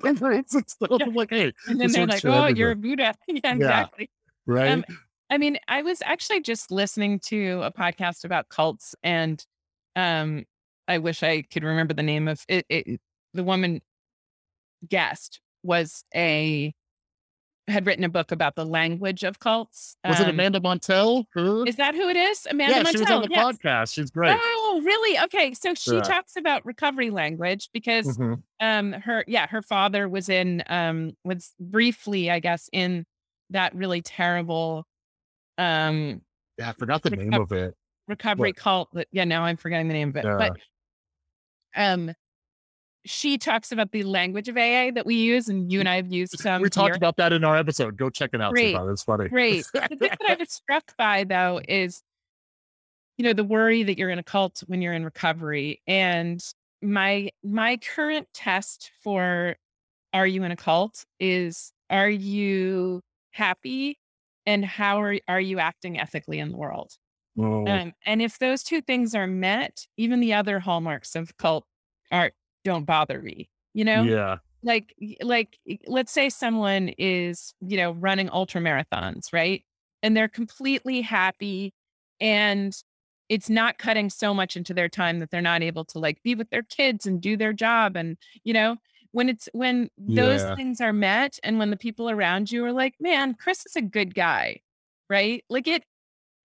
from 0.00 0.16
friends 0.16 0.54
and 0.54 0.68
stuff. 0.68 0.90
Yeah. 1.00 1.06
I'm 1.06 1.14
like, 1.14 1.30
hey, 1.30 1.52
And 1.66 1.80
then 1.80 1.90
they're 1.92 2.06
like, 2.06 2.24
oh, 2.24 2.30
everybody. 2.30 2.58
you're 2.58 2.70
a 2.70 2.76
Buddha. 2.76 3.14
yeah, 3.28 3.54
exactly. 3.54 4.10
right? 4.46 4.70
Um, 4.72 4.84
I 5.30 5.38
mean, 5.38 5.58
I 5.68 5.82
was 5.82 6.00
actually 6.04 6.42
just 6.42 6.70
listening 6.70 7.18
to 7.26 7.62
a 7.62 7.72
podcast 7.72 8.24
about 8.24 8.48
cults, 8.50 8.94
and 9.02 9.44
um, 9.96 10.44
I 10.86 10.98
wish 10.98 11.22
I 11.22 11.42
could 11.42 11.64
remember 11.64 11.94
the 11.94 12.02
name 12.02 12.28
of 12.28 12.44
it. 12.48 12.66
it 12.68 13.00
the 13.32 13.42
woman 13.42 13.80
guest 14.88 15.40
was 15.62 16.04
a 16.14 16.72
had 17.66 17.86
written 17.86 18.04
a 18.04 18.08
book 18.10 18.30
about 18.30 18.54
the 18.54 18.64
language 18.66 19.24
of 19.24 19.38
cults. 19.38 19.96
Was 20.04 20.20
it 20.20 20.24
Um, 20.24 20.30
Amanda 20.30 20.60
Montell? 20.60 21.24
Her? 21.32 21.66
Is 21.66 21.76
that 21.76 21.94
who 21.94 22.08
it 22.08 22.16
is? 22.16 22.46
Amanda 22.50 22.76
yeah, 22.76 22.84
she 22.90 22.98
was 22.98 23.06
Montell, 23.08 23.16
on 23.16 23.22
the 23.22 23.28
yes. 23.30 23.56
podcast. 23.56 23.94
She's 23.94 24.10
great. 24.10 24.38
Oh, 24.74 24.80
really? 24.80 25.18
Okay. 25.24 25.54
So 25.54 25.74
she 25.74 26.00
talks 26.00 26.34
about 26.36 26.66
recovery 26.66 27.10
language 27.10 27.68
because 27.72 28.18
Mhm. 28.18 28.42
um 28.60 28.92
her 28.92 29.24
yeah, 29.28 29.46
her 29.46 29.62
father 29.62 30.08
was 30.08 30.28
in 30.28 30.62
um 30.68 31.12
was 31.24 31.52
briefly, 31.60 32.30
I 32.30 32.40
guess, 32.40 32.68
in 32.72 33.06
that 33.50 33.74
really 33.74 34.02
terrible 34.02 34.86
um 35.58 36.22
Yeah, 36.58 36.70
I 36.70 36.72
forgot 36.72 37.02
the 37.02 37.10
name 37.10 37.34
of 37.34 37.52
it. 37.52 37.74
recovery 38.08 38.50
What? 38.50 38.56
cult 38.56 38.88
yeah, 39.12 39.24
now 39.24 39.44
I'm 39.44 39.56
forgetting 39.56 39.86
the 39.88 39.94
name 39.94 40.08
of 40.10 40.16
it. 40.16 40.24
Yeah. 40.24 40.36
But 40.38 40.56
um 41.76 42.12
she 43.06 43.36
talks 43.38 43.70
about 43.70 43.92
the 43.92 44.02
language 44.02 44.48
of 44.48 44.56
AA 44.56 44.90
that 44.90 45.04
we 45.04 45.14
use 45.16 45.48
and 45.48 45.70
you 45.70 45.78
and 45.78 45.88
I 45.88 45.96
have 45.96 46.10
used 46.10 46.32
some 46.40 46.62
we 46.62 46.70
talked 46.70 46.88
here. 46.88 46.96
about 46.96 47.16
that 47.18 47.32
in 47.32 47.44
our 47.44 47.56
episode. 47.56 47.96
Go 47.96 48.10
check 48.10 48.30
it 48.32 48.40
out. 48.40 48.54
Great. 48.54 48.74
It's 48.74 49.02
funny. 49.04 49.28
Great. 49.28 49.66
The 49.72 49.80
thing 49.88 49.98
that 50.00 50.18
I 50.28 50.34
was 50.40 50.50
struck 50.50 50.96
by 50.96 51.24
though 51.24 51.60
is, 51.68 52.02
you 53.16 53.24
know, 53.24 53.32
the 53.32 53.44
worry 53.44 53.82
that 53.82 53.98
you're 53.98 54.10
in 54.10 54.18
a 54.18 54.24
cult 54.24 54.62
when 54.66 54.82
you're 54.82 54.92
in 54.92 55.04
recovery. 55.04 55.80
And 55.86 56.42
my 56.82 57.30
my 57.42 57.78
current 57.78 58.28
test 58.34 58.90
for 59.02 59.56
are 60.12 60.26
you 60.26 60.42
in 60.44 60.52
a 60.52 60.56
cult 60.56 61.04
is 61.18 61.72
are 61.90 62.10
you 62.10 63.00
happy 63.32 63.98
and 64.46 64.64
how 64.64 65.00
are, 65.00 65.18
are 65.28 65.40
you 65.40 65.58
acting 65.58 65.98
ethically 65.98 66.38
in 66.38 66.50
the 66.50 66.56
world? 66.56 66.92
Oh, 67.38 67.66
Um, 67.66 67.92
and 68.06 68.22
if 68.22 68.38
those 68.38 68.62
two 68.62 68.80
things 68.80 69.14
are 69.14 69.26
met, 69.26 69.86
even 69.96 70.20
the 70.20 70.34
other 70.34 70.60
hallmarks 70.60 71.16
of 71.16 71.36
cult 71.36 71.64
are 72.12 72.32
don't 72.64 72.84
bother 72.84 73.20
me. 73.20 73.48
You 73.72 73.84
know? 73.84 74.02
yeah. 74.02 74.36
like 74.62 74.94
like 75.22 75.58
let's 75.86 76.12
say 76.12 76.30
someone 76.30 76.90
is 76.96 77.54
you 77.60 77.76
know 77.76 77.92
running 77.92 78.30
ultra 78.30 78.60
marathons 78.60 79.32
right 79.32 79.64
and 80.02 80.16
they're 80.16 80.28
completely 80.28 81.00
happy 81.00 81.72
and 82.20 82.82
it's 83.28 83.48
not 83.50 83.78
cutting 83.78 84.10
so 84.10 84.34
much 84.34 84.56
into 84.56 84.74
their 84.74 84.88
time 84.88 85.18
that 85.20 85.30
they're 85.30 85.40
not 85.42 85.62
able 85.62 85.84
to 85.86 85.98
like 85.98 86.22
be 86.22 86.34
with 86.34 86.50
their 86.50 86.62
kids 86.62 87.06
and 87.06 87.20
do 87.20 87.36
their 87.36 87.52
job 87.52 87.96
and 87.96 88.16
you 88.44 88.52
know 88.52 88.76
when 89.12 89.28
it's 89.28 89.48
when 89.52 89.88
those 89.96 90.40
Yeah. 90.42 90.54
things 90.56 90.80
are 90.80 90.92
met 90.92 91.38
and 91.42 91.58
when 91.58 91.70
the 91.70 91.76
people 91.76 92.10
around 92.10 92.50
you 92.52 92.64
are 92.64 92.72
like 92.72 92.94
man 93.00 93.34
chris 93.34 93.64
is 93.66 93.76
a 93.76 93.82
good 93.82 94.14
guy 94.14 94.60
right 95.08 95.44
like 95.48 95.66
it 95.68 95.84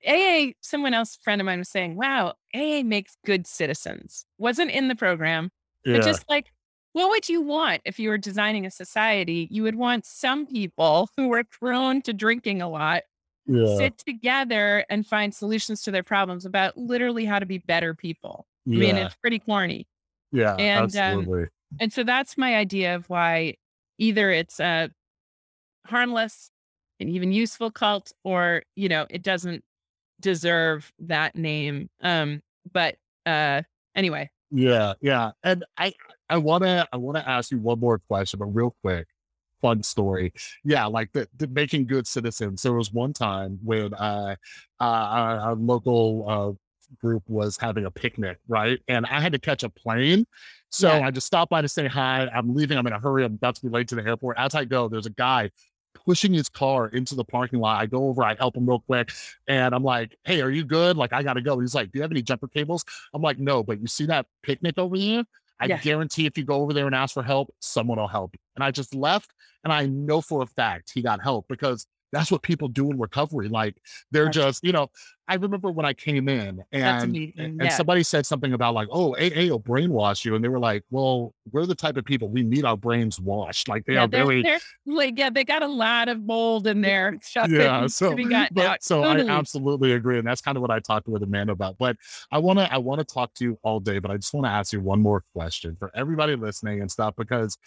aa 0.07 0.53
someone 0.61 0.93
else 0.93 1.18
friend 1.23 1.41
of 1.41 1.45
mine 1.45 1.60
was 1.60 1.69
saying 1.69 1.95
wow 1.95 2.34
aa 2.56 2.81
makes 2.84 3.18
good 3.26 3.45
citizens 3.45 4.26
wasn't 4.38 4.72
in 4.72 4.88
the 4.88 4.95
program 4.95 5.49
Yeah. 5.85 5.97
but 5.97 6.06
just 6.06 6.23
like, 6.30 6.47
what 6.93 7.10
would 7.10 7.30
you 7.30 7.41
want 7.41 7.81
if 7.85 7.99
you 7.99 8.10
were 8.10 8.18
designing 8.18 8.65
a 8.65 8.72
society? 8.72 9.47
You 9.51 9.61
would 9.64 9.76
want 9.76 10.06
some 10.07 10.47
people 10.47 11.07
who 11.15 11.27
were 11.27 11.43
prone 11.43 12.01
to 12.01 12.14
drinking 12.14 12.61
a 12.64 12.68
lot 12.69 13.03
yeah. 13.49 13.77
sit 13.77 13.97
together 13.97 14.85
and 14.89 15.05
find 15.05 15.34
solutions 15.34 15.81
to 15.84 15.91
their 15.91 16.03
problems 16.03 16.45
about 16.45 16.77
literally 16.77 17.26
how 17.26 17.39
to 17.39 17.45
be 17.45 17.57
better 17.57 17.93
people. 17.93 18.45
I 18.67 18.71
mean, 18.71 18.95
it's 18.97 19.15
pretty 19.15 19.39
corny. 19.39 19.88
yeah. 20.31 20.55
and, 20.55 20.95
um, 20.95 21.01
absolutely. 21.01 21.47
And 21.80 21.91
so 21.91 22.03
that's 22.03 22.38
my 22.38 22.55
idea 22.55 22.95
of 22.95 23.09
why 23.09 23.55
either 23.97 24.31
it's 24.31 24.59
a 24.59 24.89
harmless 25.85 26.51
and 26.99 27.09
even 27.09 27.31
useful 27.31 27.71
cult 27.71 28.11
or, 28.23 28.63
you 28.76 28.89
know, 28.89 29.07
it 29.09 29.23
doesn't 29.23 29.63
deserve 30.19 30.91
that 30.99 31.35
name. 31.35 31.89
Um, 32.01 32.41
but 32.71 32.95
uh 33.26 33.63
anyway, 33.95 34.30
Yeah, 34.51 34.93
yeah. 35.01 35.31
And 35.43 35.65
I 35.77 35.93
I 36.30 36.38
wanna 36.38 36.88
I 36.91 36.97
wanna 36.97 37.23
ask 37.26 37.51
you 37.51 37.59
one 37.59 37.80
more 37.80 37.99
question, 37.99 38.39
but 38.39 38.47
real 38.47 38.76
quick. 38.84 39.07
Fun 39.61 39.84
story. 39.84 40.34
Yeah, 40.64 40.86
like 40.86 41.11
the, 41.11 41.27
the 41.38 41.48
making 41.48 41.86
good 41.88 42.07
citizens. 42.07 42.61
There 42.61 42.73
was 42.73 42.94
one 42.94 43.14
time 43.14 43.60
when 43.64 43.94
uh, 43.94 44.36
uh 44.80 44.84
our, 44.84 45.40
our 45.40 45.56
local 45.56 46.26
uh 46.27 46.95
group 47.02 47.23
was 47.27 47.57
having 47.57 47.86
a 47.86 47.91
picnic, 47.91 48.38
right? 48.48 48.80
And 48.88 49.06
I 49.06 49.19
had 49.19 49.34
to 49.34 49.40
catch 49.40 49.64
a 49.64 49.69
plane. 49.69 50.26
So 50.72 50.88
Yeah. 50.90 51.07
I 51.07 51.11
just 51.11 51.27
stopped 51.27 51.49
by 51.49 51.61
to 51.61 51.68
say 51.68 51.88
hi. 51.88 52.27
I'm 52.34 52.56
leaving. 52.56 52.77
I'm 52.77 52.88
in 52.88 52.94
a 52.94 52.99
hurry. 52.99 53.23
I'm 53.26 53.34
about 53.36 53.56
to 53.56 53.61
be 53.61 53.69
late 53.69 53.88
to 53.90 53.95
the 53.95 54.03
airport. 54.06 54.38
As 54.40 54.56
I 54.56 54.65
go, 54.65 54.88
there's 54.88 55.06
a 55.06 55.11
guy 55.11 55.52
pushing 55.94 56.34
his 56.34 56.49
car 56.49 56.88
into 56.88 57.15
the 57.15 57.23
parking 57.23 57.60
lot. 57.60 57.81
I 57.81 57.86
go 57.86 58.07
over, 58.07 58.23
I 58.23 58.36
help 58.36 58.56
him 58.56 58.68
real 58.68 58.80
quick, 58.80 59.11
and 59.48 59.73
I'm 59.76 59.84
like, 59.84 60.18
"Hey, 60.23 60.41
are 60.41 60.49
you 60.49 60.64
good? 60.64 60.98
Like, 60.98 61.14
I 61.14 61.23
gotta 61.23 61.41
go." 61.41 61.60
He's 61.60 61.76
like, 61.76 61.91
"Do 61.91 61.98
you 61.99 62.02
have 62.03 62.11
any 62.11 62.22
jumper 62.22 62.48
cables?" 62.48 62.86
I'm 63.14 63.22
like, 63.22 63.40
"No, 63.40 63.64
but 63.64 63.81
you 63.81 63.88
see 63.88 64.06
that 64.06 64.26
picnic 64.44 64.77
over 64.77 64.95
here? 64.95 65.23
I 65.60 65.68
Yeah. 65.68 65.80
guarantee 65.80 66.26
if 66.26 66.38
you 66.38 66.44
go 66.45 66.56
over 66.61 66.73
there 66.73 66.86
and 66.88 66.95
ask 66.95 67.14
for 67.14 67.23
help, 67.23 67.53
someone 67.60 67.99
will 67.99 68.07
help." 68.07 68.34
you." 68.34 68.40
And 68.56 68.64
I 68.64 68.72
just 68.72 68.95
left, 68.95 69.34
and 69.64 69.73
I 69.73 69.86
know 69.88 70.22
for 70.22 70.41
a 70.41 70.48
fact 70.48 70.91
he 70.94 71.02
got 71.02 71.22
help 71.22 71.48
because 71.49 71.86
that's 72.11 72.31
what 72.31 72.41
people 72.41 72.68
do 72.68 72.90
in 72.91 72.98
recovery. 72.99 73.49
Like 73.49 73.77
they're 74.11 74.26
That's 74.26 74.36
just, 74.36 74.64
you 74.64 74.72
know, 74.72 74.90
I 75.27 75.36
remember 75.36 75.69
when 75.72 75.86
I 75.86 75.94
came 75.94 76.27
in 76.27 76.64
and 76.72 77.15
and 77.38 77.61
Yeah. 77.64 77.69
somebody 77.69 78.03
said 78.03 78.26
something 78.26 78.53
about 78.53 78.73
like, 78.73 78.88
oh, 78.91 79.15
AA 79.15 79.49
will 79.49 79.60
brainwash 79.60 80.26
you. 80.26 80.36
And 80.36 80.44
they 80.44 80.48
were 80.49 80.60
like, 80.60 80.84
well, 80.90 81.34
we're 81.52 81.65
the 81.68 81.76
type 81.76 81.98
of 81.98 82.06
people 82.06 82.30
we 82.30 82.41
need 82.44 82.65
our 82.65 82.77
brains 82.77 83.19
washed. 83.19 83.68
Like 83.68 83.86
they 83.86 83.94
Yeah, 83.94 84.02
are 84.02 84.07
they're, 84.07 84.26
very 84.26 84.44
they're 84.44 84.60
like, 84.88 85.18
yeah, 85.19 85.30
they 85.30 85.44
got 85.44 85.61
a 85.61 85.68
lot 85.68 86.10
of 86.10 86.22
mold 86.23 86.65
in 86.68 86.81
there. 86.81 87.18
Yeah. 87.48 87.88
So 87.88 88.15
but 88.52 88.84
so 88.84 89.03
Totally. 89.03 89.30
I 89.30 89.38
absolutely 89.40 89.91
agree. 89.94 90.18
And 90.18 90.27
that's 90.27 90.41
kind 90.41 90.57
of 90.57 90.61
what 90.61 90.72
I 90.72 90.80
talked 90.80 91.07
with 91.07 91.23
Amanda 91.23 91.53
about. 91.53 91.77
But 91.77 91.95
I 92.31 92.40
wanna 92.40 92.68
I 92.72 92.80
wanna 92.80 93.03
talk 93.03 93.34
to 93.36 93.44
you 93.45 93.60
all 93.64 93.80
day, 93.80 93.99
but 93.99 94.11
I 94.11 94.18
just 94.18 94.34
want 94.34 94.45
to 94.45 94.52
ask 94.52 94.73
you 94.73 94.81
one 94.81 95.02
more 95.02 95.23
question 95.34 95.76
for 95.80 95.91
everybody 95.95 96.36
listening 96.36 96.81
and 96.81 96.91
stuff 96.91 97.14
because 97.18 97.57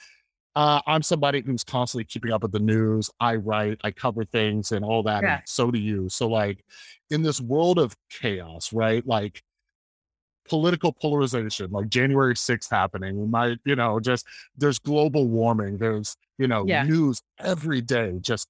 uh, 0.54 0.80
I'm 0.86 1.02
somebody 1.02 1.40
who's 1.40 1.64
constantly 1.64 2.04
keeping 2.04 2.30
up 2.32 2.42
with 2.42 2.52
the 2.52 2.58
news. 2.58 3.10
I 3.20 3.36
write, 3.36 3.80
I 3.84 3.90
cover 3.90 4.24
things 4.24 4.72
and 4.72 4.84
all 4.84 5.02
that. 5.04 5.22
Yeah. 5.22 5.34
And 5.36 5.42
so 5.46 5.70
do 5.70 5.78
you. 5.78 6.08
So, 6.08 6.28
like, 6.28 6.64
in 7.10 7.22
this 7.22 7.40
world 7.40 7.78
of 7.78 7.96
chaos, 8.10 8.72
right? 8.72 9.06
Like, 9.06 9.42
political 10.48 10.92
polarization, 10.92 11.70
like 11.70 11.88
January 11.88 12.34
6th 12.34 12.68
happening, 12.70 13.18
we 13.18 13.26
might, 13.26 13.58
you 13.64 13.76
know, 13.76 14.00
just 14.00 14.26
there's 14.56 14.78
global 14.78 15.26
warming, 15.28 15.78
there's, 15.78 16.16
you 16.38 16.46
know, 16.48 16.66
Yeah. 16.66 16.82
news 16.82 17.22
every 17.38 17.80
day. 17.80 18.18
Just 18.20 18.48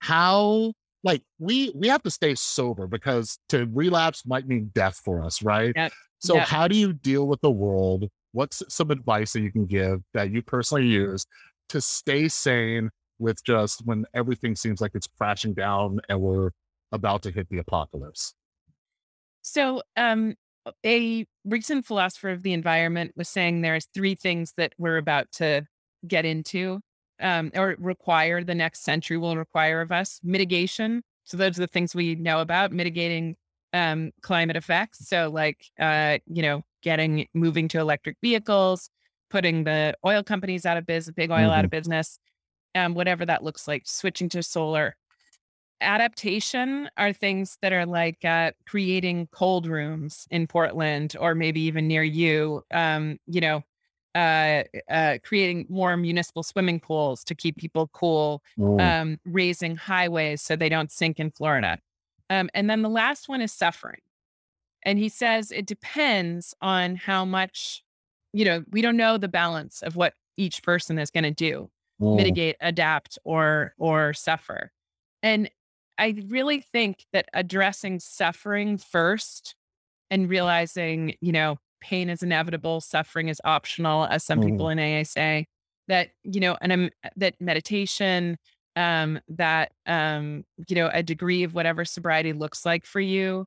how, 0.00 0.72
like, 1.02 1.22
we 1.38 1.72
we 1.74 1.88
have 1.88 2.02
to 2.02 2.10
stay 2.10 2.34
sober 2.34 2.86
because 2.86 3.38
to 3.48 3.68
relapse 3.72 4.26
might 4.26 4.46
mean 4.46 4.70
death 4.74 5.00
for 5.02 5.24
us, 5.24 5.42
right? 5.42 5.72
Yep. 5.74 5.92
So, 6.18 6.36
Yep. 6.36 6.48
how 6.48 6.68
do 6.68 6.76
you 6.76 6.92
deal 6.92 7.26
with 7.26 7.40
the 7.40 7.50
world? 7.50 8.10
What's 8.32 8.62
some 8.68 8.90
advice 8.90 9.32
that 9.32 9.40
you 9.40 9.52
can 9.52 9.66
give 9.66 10.02
that 10.14 10.30
you 10.30 10.42
personally 10.42 10.86
use 10.86 11.26
to 11.70 11.80
stay 11.80 12.28
sane 12.28 12.90
with 13.18 13.42
just 13.44 13.84
when 13.84 14.04
everything 14.14 14.56
seems 14.56 14.80
like 14.80 14.92
it's 14.94 15.06
crashing 15.06 15.54
down 15.54 16.00
and 16.08 16.20
we're 16.20 16.50
about 16.92 17.22
to 17.22 17.30
hit 17.30 17.48
the 17.48 17.58
apocalypse? 17.58 18.34
So, 19.42 19.82
um, 19.96 20.34
a 20.84 21.26
recent 21.44 21.86
philosopher 21.86 22.30
of 22.30 22.42
the 22.42 22.52
environment 22.52 23.12
was 23.16 23.28
saying 23.28 23.62
there's 23.62 23.86
three 23.94 24.14
things 24.14 24.52
that 24.56 24.74
we're 24.78 24.98
about 24.98 25.32
to 25.32 25.66
get 26.06 26.24
into, 26.24 26.80
um, 27.20 27.50
or 27.54 27.76
require 27.78 28.44
the 28.44 28.54
next 28.54 28.82
century 28.82 29.16
will 29.16 29.36
require 29.36 29.80
of 29.80 29.90
us 29.90 30.20
mitigation. 30.22 31.02
So 31.24 31.36
those 31.36 31.58
are 31.58 31.62
the 31.62 31.66
things 31.66 31.94
we 31.94 32.14
know 32.14 32.40
about 32.40 32.72
mitigating 32.72 33.36
um, 33.72 34.10
climate 34.22 34.56
effects. 34.56 35.08
So, 35.08 35.30
like, 35.30 35.64
uh, 35.78 36.18
you 36.26 36.42
know, 36.42 36.62
getting 36.82 37.26
moving 37.34 37.68
to 37.68 37.78
electric 37.78 38.16
vehicles, 38.22 38.90
putting 39.30 39.64
the 39.64 39.94
oil 40.04 40.22
companies 40.22 40.66
out 40.66 40.76
of 40.76 40.86
business, 40.86 41.14
big 41.14 41.30
oil 41.30 41.50
out 41.50 41.64
of 41.64 41.70
business, 41.70 42.18
um, 42.74 42.94
whatever 42.94 43.24
that 43.26 43.42
looks 43.42 43.66
like, 43.68 43.82
switching 43.86 44.28
to 44.30 44.42
solar 44.42 44.96
adaptation 45.80 46.90
are 46.96 47.12
things 47.12 47.56
that 47.62 47.72
are 47.72 47.86
like 47.86 48.24
uh, 48.24 48.52
creating 48.66 49.28
cold 49.32 49.66
rooms 49.66 50.26
in 50.30 50.46
Portland 50.46 51.16
or 51.18 51.34
maybe 51.34 51.60
even 51.62 51.88
near 51.88 52.02
you. 52.02 52.62
Um, 52.70 53.18
you 53.26 53.40
know, 53.40 53.62
uh, 54.14 54.64
uh, 54.90 55.18
creating 55.24 55.66
more 55.68 55.96
municipal 55.96 56.42
swimming 56.42 56.80
pools 56.80 57.24
to 57.24 57.34
keep 57.34 57.56
people 57.56 57.88
cool. 57.92 58.42
Mm, 58.58 58.80
Um, 58.80 59.18
raising 59.24 59.76
highways 59.76 60.42
so 60.42 60.56
they 60.56 60.68
don't 60.68 60.90
sink 60.90 61.18
in 61.18 61.30
Florida. 61.30 61.78
Um, 62.28 62.50
and 62.54 62.68
then 62.68 62.82
the 62.82 62.88
last 62.88 63.28
one 63.28 63.40
is 63.40 63.52
suffering. 63.52 64.00
And 64.84 64.98
he 64.98 65.08
says 65.08 65.50
it 65.52 65.66
depends 65.66 66.54
on 66.62 66.96
how 66.96 67.24
much, 67.24 67.82
you 68.32 68.44
know, 68.44 68.64
we 68.70 68.82
don't 68.82 68.96
know 68.96 69.18
the 69.18 69.28
balance 69.28 69.82
of 69.82 69.96
what 69.96 70.14
each 70.36 70.62
person 70.62 70.98
is 70.98 71.10
going 71.10 71.24
to 71.24 71.30
do 71.30 71.70
mm, 71.98 72.10
mitigate, 72.12 72.56
adapt, 72.60 73.18
or 73.24 73.74
or 73.78 74.12
suffer. 74.14 74.72
And 75.22 75.50
I 75.98 76.16
really 76.28 76.60
think 76.60 77.06
that 77.12 77.28
addressing 77.34 78.00
suffering 78.00 78.78
first 78.78 79.54
and 80.10 80.28
realizing, 80.28 81.16
you 81.20 81.32
know, 81.32 81.58
pain 81.80 82.10
is 82.10 82.22
inevitable, 82.22 82.80
suffering 82.80 83.28
is 83.28 83.40
optional, 83.44 84.06
as 84.06 84.24
some 84.24 84.40
Mhm. 84.40 84.40
people 84.40 84.68
in 84.68 84.78
AA 84.78 85.04
say, 85.04 85.46
that, 85.88 86.10
you 86.24 86.40
know, 86.40 86.56
and 86.60 86.72
um, 86.72 86.90
that 87.16 87.40
meditation, 87.40 88.38
um, 88.76 89.20
that 89.28 89.72
um, 89.86 90.44
you 90.68 90.76
know, 90.76 90.90
a 90.92 91.02
degree 91.02 91.42
of 91.42 91.54
whatever 91.54 91.84
sobriety 91.84 92.32
looks 92.32 92.64
like 92.66 92.86
for 92.86 93.00
you, 93.00 93.46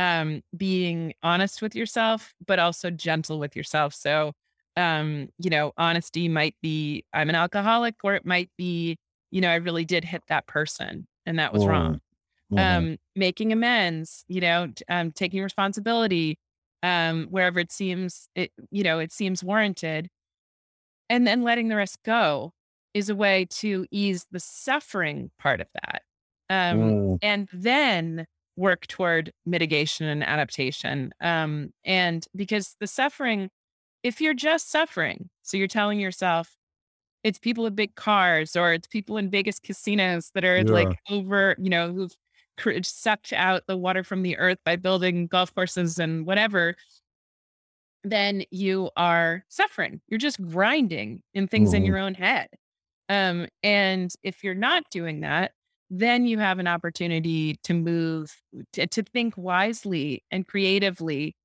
um, 0.00 0.42
being 0.56 1.14
honest 1.22 1.62
with 1.62 1.76
yourself, 1.76 2.34
but 2.46 2.58
also 2.60 2.90
gentle 2.90 3.40
with 3.40 3.56
yourself. 3.56 3.94
So 3.94 4.34
um, 4.76 5.28
you 5.38 5.50
know, 5.50 5.72
honesty 5.78 6.28
might 6.28 6.56
be 6.62 7.04
I'm 7.14 7.28
an 7.30 7.36
alcoholic, 7.36 7.96
or 8.04 8.14
it 8.16 8.26
might 8.26 8.50
be, 8.58 8.98
you 9.32 9.40
know, 9.42 9.50
I 9.50 9.56
really 9.56 9.84
did 9.86 10.04
hit 10.04 10.24
that 10.28 10.46
person 10.48 11.06
and 11.26 11.38
that 11.38 11.52
was 11.52 11.66
Mm, 11.66 11.68
wrong. 11.68 12.00
mhm. 12.50 12.86
Um, 12.86 12.98
making 13.16 13.52
amends, 13.52 14.24
you 14.28 14.40
know, 14.40 14.68
um, 14.88 15.12
taking 15.12 15.42
responsibility, 15.42 16.38
um, 16.82 17.26
wherever 17.30 17.60
it 17.60 17.72
seems 17.72 18.28
it, 18.36 18.52
you 18.70 18.82
know, 18.84 18.98
it 19.00 19.12
seems 19.12 19.44
warranted, 19.44 20.10
and 21.08 21.26
then 21.26 21.42
letting 21.42 21.68
the 21.68 21.76
rest 21.76 21.98
go 22.04 22.52
is 22.94 23.08
a 23.08 23.14
way 23.14 23.46
to 23.46 23.86
ease 23.90 24.26
the 24.30 24.40
suffering 24.40 25.30
part 25.38 25.60
of 25.60 25.68
that. 25.74 26.02
Um, 26.48 26.96
Mm, 26.96 27.18
and 27.22 27.48
then 27.52 28.26
work 28.56 28.86
toward 28.88 29.32
mitigation 29.46 30.06
and 30.06 30.22
adaptation. 30.24 31.12
Um, 31.20 31.72
and 31.84 32.26
because 32.36 32.76
the 32.80 32.86
suffering, 32.86 33.50
if 34.02 34.20
you're 34.20 34.34
just 34.34 34.70
suffering, 34.70 35.30
so 35.42 35.56
you're 35.56 35.68
telling 35.68 36.00
yourself 36.00 36.56
it's 37.24 37.38
people 37.38 37.64
with 37.64 37.76
big 37.76 37.94
cars 37.96 38.56
or 38.56 38.72
it's 38.72 38.88
people 38.88 39.16
in 39.18 39.30
Vegas 39.30 39.58
casinos 39.60 40.30
that 40.34 40.44
are 40.44 40.64
Yeah. 40.64 40.70
like 40.70 40.98
over, 41.10 41.54
you 41.58 41.70
know, 41.70 41.92
who've 41.92 42.14
cr- 42.58 42.82
sucked 42.82 43.32
out 43.32 43.64
the 43.66 43.76
water 43.76 44.04
from 44.04 44.22
the 44.22 44.36
earth 44.38 44.58
by 44.64 44.76
building 44.76 45.26
golf 45.26 45.54
courses 45.54 45.98
and 45.98 46.26
whatever, 46.26 46.76
then 48.02 48.44
you 48.50 48.90
are 48.96 49.44
suffering. 49.48 50.00
You're 50.08 50.18
just 50.18 50.40
grinding 50.40 51.22
in 51.34 51.46
things 51.46 51.72
in 51.74 51.84
Mhm. 51.84 51.84
your 51.84 51.98
own 51.98 52.14
head. 52.14 52.48
Um, 53.08 53.48
and 53.62 54.12
if 54.22 54.44
you're 54.44 54.54
not 54.54 54.84
doing 54.90 55.20
that, 55.20 55.52
then 55.90 56.26
you 56.26 56.38
have 56.38 56.58
an 56.58 56.68
opportunity 56.68 57.56
to 57.64 57.74
move, 57.74 58.36
to, 58.72 58.86
to 58.86 59.02
think 59.02 59.34
wisely 59.36 60.24
and 60.30 60.46
creatively 60.46 61.36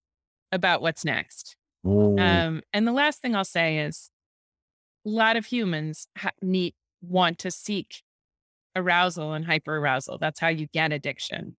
about 0.52 0.82
what's 0.82 1.06
next. 1.06 1.58
Um, 2.18 2.62
and 2.74 2.88
the 2.88 2.94
last 2.94 3.22
thing 3.22 3.36
I'll 3.36 3.46
say 3.46 3.80
is 3.80 4.12
a 5.06 5.10
lot 5.10 5.38
of 5.38 5.46
humans 5.46 6.08
ha- 6.18 6.32
need 6.42 6.74
want 7.02 7.40
to 7.40 7.52
seek 7.52 8.04
arousal 8.76 9.34
and 9.34 9.46
hyper 9.46 9.78
arousal. 9.78 10.18
That's 10.20 10.40
how 10.40 10.50
you 10.50 10.68
get 10.74 10.94
addiction. 10.94 11.58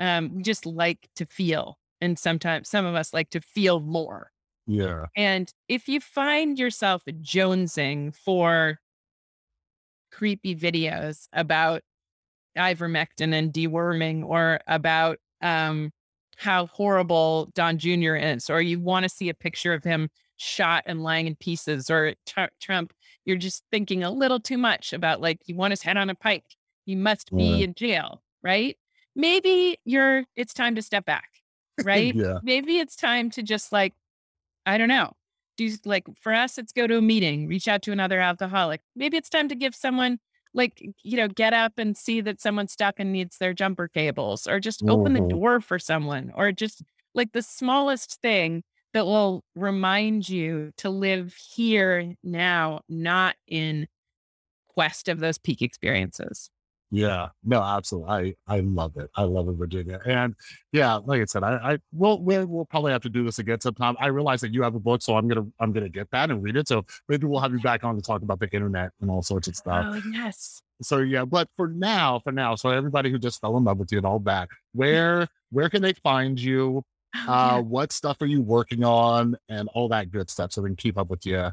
Um, 0.00 0.36
we 0.36 0.42
just 0.42 0.66
like 0.66 1.08
to 1.16 1.26
feel, 1.26 1.78
and 2.00 2.18
sometimes 2.18 2.68
some 2.70 2.86
of 2.86 2.94
us 2.94 3.12
like 3.14 3.30
to 3.30 3.40
feel 3.40 3.80
more. 3.80 4.30
yeah. 4.66 5.06
And 5.16 5.52
if 5.68 5.88
you 5.88 6.00
find 6.00 6.58
yourself 6.58 7.02
jonesing 7.06 8.14
for 8.16 8.78
creepy 10.10 10.54
videos 10.54 11.26
about 11.32 11.82
ivermectin 12.56 13.32
and 13.34 13.52
deworming 13.52 14.24
or 14.24 14.60
about 14.66 15.18
um, 15.42 15.92
how 16.36 16.66
horrible 16.66 17.50
Don 17.54 17.78
Jr. 17.78 18.16
is, 18.16 18.48
or 18.50 18.60
you 18.60 18.80
want 18.80 19.04
to 19.04 19.08
see 19.08 19.28
a 19.28 19.34
picture 19.34 19.72
of 19.72 19.84
him 19.84 20.08
shot 20.36 20.82
and 20.86 21.02
lying 21.02 21.26
in 21.26 21.36
pieces, 21.36 21.90
or 21.90 22.14
Tr- 22.26 22.52
Trump, 22.60 22.92
you're 23.24 23.36
just 23.36 23.62
thinking 23.70 24.02
a 24.02 24.10
little 24.10 24.40
too 24.40 24.58
much 24.58 24.92
about 24.92 25.20
like, 25.20 25.38
you 25.46 25.54
want 25.54 25.72
his 25.72 25.82
head 25.82 25.96
on 25.96 26.10
a 26.10 26.14
pike. 26.14 26.44
He 26.84 26.94
must 26.94 27.30
be 27.34 27.52
Right. 27.52 27.62
in 27.62 27.74
jail, 27.74 28.22
right? 28.42 28.76
Maybe 29.16 29.78
you're, 29.84 30.24
it's 30.36 30.52
time 30.52 30.74
to 30.74 30.82
step 30.82 31.04
back, 31.04 31.28
right? 31.84 32.14
Yeah. 32.14 32.38
Maybe 32.42 32.78
it's 32.78 32.96
time 32.96 33.30
to 33.30 33.42
just 33.42 33.72
like, 33.72 33.94
I 34.66 34.76
don't 34.78 34.88
know. 34.88 35.12
Do 35.56 35.70
like 35.84 36.04
for 36.20 36.34
us, 36.34 36.58
it's 36.58 36.72
go 36.72 36.88
to 36.88 36.96
a 36.98 37.02
meeting, 37.02 37.46
reach 37.46 37.68
out 37.68 37.82
to 37.82 37.92
another 37.92 38.18
alcoholic. 38.20 38.80
Maybe 38.96 39.16
it's 39.16 39.28
time 39.28 39.48
to 39.50 39.54
give 39.54 39.72
someone 39.74 40.18
like, 40.54 40.82
you 41.02 41.16
know, 41.16 41.28
get 41.28 41.52
up 41.52 41.74
and 41.78 41.96
see 41.96 42.20
that 42.22 42.40
someone's 42.40 42.72
stuck 42.72 42.96
and 43.00 43.12
needs 43.12 43.38
their 43.38 43.54
jumper 43.54 43.88
cables, 43.88 44.46
or 44.46 44.60
just 44.60 44.82
open 44.88 45.12
the 45.14 45.20
Mhm. 45.20 45.30
door 45.30 45.60
for 45.60 45.78
someone, 45.78 46.32
or 46.34 46.52
just 46.52 46.82
like 47.14 47.32
the 47.32 47.42
smallest 47.42 48.20
thing 48.22 48.62
that 48.94 49.06
will 49.06 49.44
remind 49.56 50.28
you 50.28 50.72
to 50.78 50.90
live 50.90 51.34
here 51.34 52.14
now, 52.22 52.80
not 52.88 53.36
in 53.48 53.88
quest 54.68 55.08
of 55.08 55.20
those 55.20 55.38
peak 55.38 55.62
experiences. 55.62 56.50
Yeah, 56.94 57.30
no, 57.42 57.60
absolutely. 57.60 58.36
I 58.46 58.56
I 58.56 58.60
love 58.60 58.96
it. 58.96 59.10
I 59.16 59.22
love 59.24 59.48
it, 59.48 59.52
Virginia. 59.56 60.00
And 60.06 60.34
yeah, 60.70 60.94
like 60.94 61.20
I 61.20 61.24
said, 61.24 61.42
I 61.42 61.72
I 61.72 61.78
we'll 61.92 62.22
we'll, 62.22 62.46
we'll 62.46 62.64
probably 62.66 62.92
have 62.92 63.02
to 63.02 63.08
do 63.08 63.24
this 63.24 63.40
again 63.40 63.60
sometime. 63.60 63.96
I 63.98 64.06
realize 64.06 64.40
that 64.42 64.54
you 64.54 64.62
have 64.62 64.76
a 64.76 64.80
book, 64.80 65.02
so 65.02 65.16
I'm 65.16 65.26
gonna 65.26 65.46
I'm 65.58 65.72
gonna 65.72 65.88
get 65.88 66.08
that 66.12 66.30
and 66.30 66.40
read 66.40 66.56
it. 66.56 66.68
So 66.68 66.84
maybe 67.08 67.26
we'll 67.26 67.40
have 67.40 67.52
you 67.52 67.58
back 67.60 67.82
on 67.82 67.96
to 67.96 68.00
talk 68.00 68.22
about 68.22 68.38
the 68.38 68.48
internet 68.52 68.90
and 69.00 69.10
all 69.10 69.22
sorts 69.22 69.48
of 69.48 69.56
stuff. 69.56 69.86
Oh, 69.88 70.00
yes. 70.12 70.62
So 70.82 70.98
yeah, 70.98 71.24
but 71.24 71.48
for 71.56 71.66
now, 71.66 72.20
for 72.20 72.30
now, 72.30 72.54
so 72.54 72.68
everybody 72.70 73.10
who 73.10 73.18
just 73.18 73.40
fell 73.40 73.56
in 73.56 73.64
love 73.64 73.78
with 73.78 73.90
you 73.90 73.98
and 73.98 74.06
all 74.06 74.20
that, 74.20 74.48
where 74.72 75.26
where 75.50 75.68
can 75.68 75.82
they 75.82 75.94
find 75.94 76.38
you? 76.38 76.84
Oh, 77.26 77.32
Uh, 77.32 77.54
yeah. 77.56 77.58
what 77.58 77.90
stuff 77.92 78.20
are 78.22 78.26
you 78.26 78.40
working 78.42 78.84
on, 78.84 79.36
and 79.48 79.68
all 79.74 79.88
that 79.88 80.12
good 80.12 80.30
stuff, 80.30 80.52
so 80.52 80.60
they 80.62 80.68
can 80.68 80.76
keep 80.76 80.96
up 80.96 81.10
with 81.10 81.26
you 81.26 81.50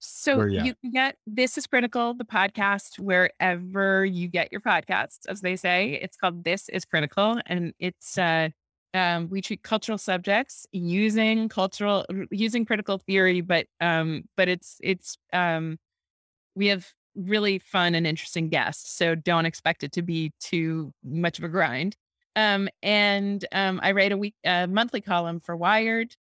So 0.00 0.40
you 0.64 0.74
can 0.74 0.90
get 0.92 1.16
This 1.26 1.58
is 1.58 1.66
Critical, 1.66 2.14
the 2.14 2.24
podcast, 2.24 2.98
wherever 2.98 4.04
you 4.04 4.28
get 4.28 4.50
your 4.50 4.62
podcasts, 4.62 5.20
as 5.28 5.42
they 5.42 5.56
say. 5.56 5.98
It's 6.02 6.16
called 6.16 6.42
This 6.42 6.68
is 6.70 6.84
Critical, 6.84 7.38
and 7.46 7.74
it's 7.78 8.16
uh, 8.16 8.48
um, 8.94 9.28
we 9.28 9.40
treat 9.42 9.62
cultural 9.62 9.98
subjects 9.98 10.66
using 10.72 11.48
cultural 11.48 12.06
using 12.30 12.64
critical 12.64 12.98
theory, 12.98 13.40
but 13.42 13.66
um, 13.80 14.24
but 14.36 14.48
it's 14.48 14.78
it's 14.82 15.16
um, 15.32 15.78
we 16.54 16.68
have 16.68 16.88
really 17.14 17.58
fun 17.58 17.94
and 17.94 18.06
interesting 18.06 18.48
guests, 18.48 18.92
so 18.96 19.14
don't 19.14 19.46
expect 19.46 19.82
it 19.84 19.92
to 19.92 20.02
be 20.02 20.32
too 20.40 20.92
much 21.04 21.38
of 21.38 21.44
a 21.44 21.48
grind. 21.48 21.96
Um, 22.36 22.68
and 22.82 23.44
um, 23.52 23.80
I 23.82 23.92
write 23.92 24.12
a 24.12 24.16
week 24.16 24.34
a 24.44 24.66
monthly 24.66 25.00
column 25.00 25.40
for 25.40 25.56
Wired. 25.56 26.16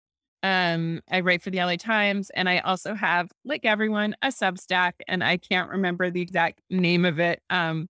Um, 0.45 1.01
I 1.09 1.21
write 1.21 1.41
for 1.41 1.49
the 1.49 1.57
LA 1.57 1.75
Times, 1.75 2.29
and 2.29 2.47
I 2.47 2.59
also 2.59 2.93
have, 2.93 3.31
like 3.45 3.65
everyone, 3.65 4.15
a 4.21 4.27
Substack, 4.27 4.93
and 5.07 5.23
I 5.23 5.37
can't 5.37 5.71
remember 5.71 6.11
the 6.11 6.21
exact 6.21 6.61
name 6.69 7.03
of 7.03 7.19
it. 7.19 7.41
Um, 7.49 7.89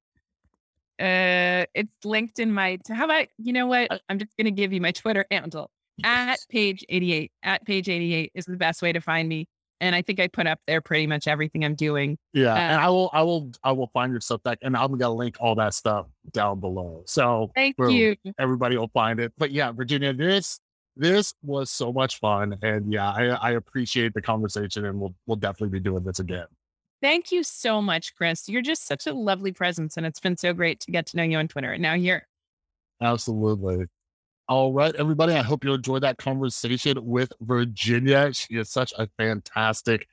uh, 0.97 1.67
it's 1.73 2.05
linked 2.05 2.39
in 2.39 2.53
my. 2.53 2.77
How 2.89 3.03
about 3.03 3.27
you 3.37 3.51
know 3.51 3.67
what? 3.67 3.91
Uh 3.91 3.97
I'm 4.07 4.19
just 4.19 4.31
gonna 4.37 4.51
give 4.51 4.71
you 4.71 4.79
my 4.79 4.91
Twitter 4.91 5.25
handle 5.29 5.69
at 6.05 6.37
page 6.49 6.85
88. 6.87 7.29
At 7.43 7.65
page 7.65 7.89
88 7.89 8.31
is 8.33 8.45
the 8.45 8.55
best 8.55 8.81
way 8.81 8.93
to 8.93 9.01
find 9.01 9.27
me, 9.27 9.49
and 9.81 9.93
I 9.93 10.01
think 10.01 10.21
I 10.21 10.29
put 10.29 10.47
up 10.47 10.59
there 10.65 10.79
pretty 10.79 11.07
much 11.07 11.27
everything 11.27 11.65
I'm 11.65 11.75
doing. 11.75 12.17
Yeah, 12.31 12.53
uh, 12.53 12.57
and 12.57 12.79
I 12.79 12.87
will, 12.87 13.09
I 13.11 13.23
will, 13.23 13.51
I 13.65 13.73
will 13.73 13.89
find 13.93 14.13
your 14.13 14.21
Substack, 14.21 14.59
and 14.61 14.77
I'm 14.77 14.97
gonna 14.97 15.13
link 15.13 15.35
all 15.41 15.55
that 15.55 15.73
stuff 15.73 16.07
down 16.31 16.61
below. 16.61 17.03
So 17.05 17.51
thank 17.53 17.75
you. 17.77 18.15
Everybody 18.39 18.77
will 18.77 18.91
find 18.93 19.19
it. 19.19 19.33
But 19.37 19.51
yeah, 19.51 19.73
Virginia, 19.73 20.13
this 20.13 20.61
this 20.95 21.33
was 21.43 21.69
so 21.69 21.91
much 21.91 22.19
fun, 22.19 22.57
and 22.61 22.91
yeah, 22.91 23.09
I, 23.09 23.25
I 23.27 23.51
appreciate 23.51 24.13
the 24.13 24.21
conversation, 24.21 24.85
and 24.85 24.99
we'll 24.99 25.15
we'll 25.25 25.35
definitely 25.35 25.77
be 25.77 25.83
doing 25.83 26.03
this 26.03 26.19
again. 26.19 26.47
Thank 27.01 27.31
you 27.31 27.43
so 27.43 27.81
much, 27.81 28.15
Chris. 28.15 28.47
You're 28.47 28.61
just 28.61 28.87
such 28.87 29.05
a 29.05 29.13
lovely 29.13 29.51
presence, 29.51 29.97
and 29.97 30.05
it's 30.05 30.19
been 30.19 30.37
so 30.37 30.53
great 30.53 30.79
to 30.81 30.91
get 30.91 31.05
to 31.07 31.17
know 31.17 31.23
you 31.23 31.37
on 31.37 31.47
Twitter 31.47 31.71
and 31.73 31.81
now 31.81 31.95
here. 31.95 32.27
Absolutely. 33.01 33.85
All 34.47 34.71
right, 34.73 34.95
everybody. 34.95 35.33
I 35.33 35.41
hope 35.41 35.63
you 35.65 35.73
enjoyed 35.73 36.03
that 36.03 36.17
conversation 36.17 37.03
with 37.03 37.33
Virginia. 37.41 38.31
She 38.33 38.55
is 38.55 38.69
such 38.69 38.93
a 38.97 39.07
fantastic 39.17 40.07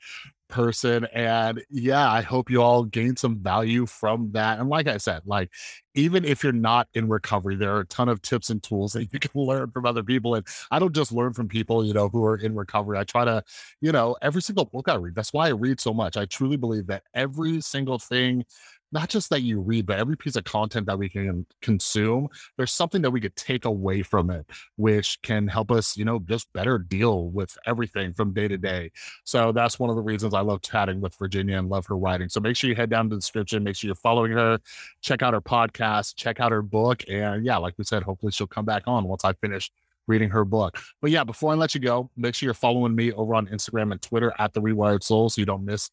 person. 0.52 1.06
And 1.14 1.64
yeah, 1.70 2.08
I 2.12 2.20
hope 2.20 2.50
you 2.50 2.62
all 2.62 2.84
gain 2.84 3.16
some 3.16 3.38
value 3.38 3.86
from 3.86 4.30
that. 4.32 4.60
And 4.60 4.68
like 4.68 4.86
I 4.86 4.98
said, 4.98 5.22
like 5.24 5.50
even 5.94 6.24
if 6.24 6.44
you're 6.44 6.52
not 6.52 6.88
in 6.94 7.08
recovery, 7.08 7.56
there 7.56 7.74
are 7.74 7.80
a 7.80 7.86
ton 7.86 8.08
of 8.08 8.22
tips 8.22 8.50
and 8.50 8.62
tools 8.62 8.92
that 8.92 9.12
you 9.12 9.18
can 9.20 9.30
learn 9.34 9.70
from 9.70 9.86
other 9.86 10.02
people. 10.02 10.34
And 10.34 10.46
I 10.70 10.78
don't 10.78 10.94
just 10.94 11.10
learn 11.10 11.32
from 11.32 11.48
people, 11.48 11.84
you 11.84 11.94
know, 11.94 12.08
who 12.10 12.24
are 12.24 12.36
in 12.36 12.54
recovery. 12.54 12.98
I 12.98 13.04
try 13.04 13.24
to, 13.24 13.42
you 13.80 13.92
know, 13.92 14.16
every 14.22 14.42
single 14.42 14.66
book 14.66 14.88
I 14.88 14.94
read, 14.94 15.14
that's 15.14 15.32
why 15.32 15.46
I 15.46 15.52
read 15.52 15.80
so 15.80 15.94
much. 15.94 16.16
I 16.16 16.26
truly 16.26 16.56
believe 16.56 16.86
that 16.88 17.04
every 17.14 17.60
single 17.62 17.98
thing 17.98 18.44
not 18.92 19.08
just 19.08 19.30
that 19.30 19.42
you 19.42 19.60
read, 19.60 19.86
but 19.86 19.98
every 19.98 20.16
piece 20.16 20.36
of 20.36 20.44
content 20.44 20.86
that 20.86 20.98
we 20.98 21.08
can 21.08 21.46
consume, 21.62 22.28
there's 22.56 22.72
something 22.72 23.02
that 23.02 23.10
we 23.10 23.20
could 23.20 23.34
take 23.36 23.64
away 23.64 24.02
from 24.02 24.30
it, 24.30 24.46
which 24.76 25.20
can 25.22 25.48
help 25.48 25.70
us, 25.70 25.96
you 25.96 26.04
know, 26.04 26.18
just 26.20 26.52
better 26.52 26.78
deal 26.78 27.30
with 27.30 27.56
everything 27.66 28.12
from 28.12 28.32
day 28.32 28.48
to 28.48 28.58
day. 28.58 28.90
So 29.24 29.52
that's 29.52 29.78
one 29.78 29.90
of 29.90 29.96
the 29.96 30.02
reasons 30.02 30.34
I 30.34 30.40
love 30.40 30.62
chatting 30.62 31.00
with 31.00 31.14
Virginia 31.16 31.58
and 31.58 31.68
love 31.68 31.86
her 31.86 31.96
writing. 31.96 32.28
So 32.28 32.40
make 32.40 32.56
sure 32.56 32.68
you 32.68 32.76
head 32.76 32.90
down 32.90 33.08
to 33.08 33.16
the 33.16 33.20
description, 33.20 33.64
make 33.64 33.76
sure 33.76 33.88
you're 33.88 33.94
following 33.96 34.32
her, 34.32 34.58
check 35.00 35.22
out 35.22 35.34
her 35.34 35.40
podcast, 35.40 36.14
check 36.16 36.38
out 36.38 36.52
her 36.52 36.62
book. 36.62 37.02
And 37.08 37.44
yeah, 37.44 37.56
like 37.56 37.74
we 37.78 37.84
said, 37.84 38.02
hopefully 38.02 38.32
she'll 38.32 38.46
come 38.46 38.64
back 38.64 38.84
on 38.86 39.04
once 39.04 39.24
I 39.24 39.32
finish 39.34 39.70
reading 40.06 40.30
her 40.30 40.44
book. 40.44 40.78
But 41.00 41.10
yeah, 41.10 41.24
before 41.24 41.52
I 41.52 41.54
let 41.54 41.74
you 41.74 41.80
go, 41.80 42.10
make 42.16 42.34
sure 42.34 42.46
you're 42.46 42.54
following 42.54 42.94
me 42.94 43.12
over 43.12 43.34
on 43.34 43.46
Instagram 43.46 43.92
and 43.92 44.02
Twitter 44.02 44.32
at 44.38 44.52
the 44.52 44.60
Rewired 44.60 45.02
Soul 45.02 45.30
so 45.30 45.40
you 45.40 45.46
don't 45.46 45.64
miss 45.64 45.90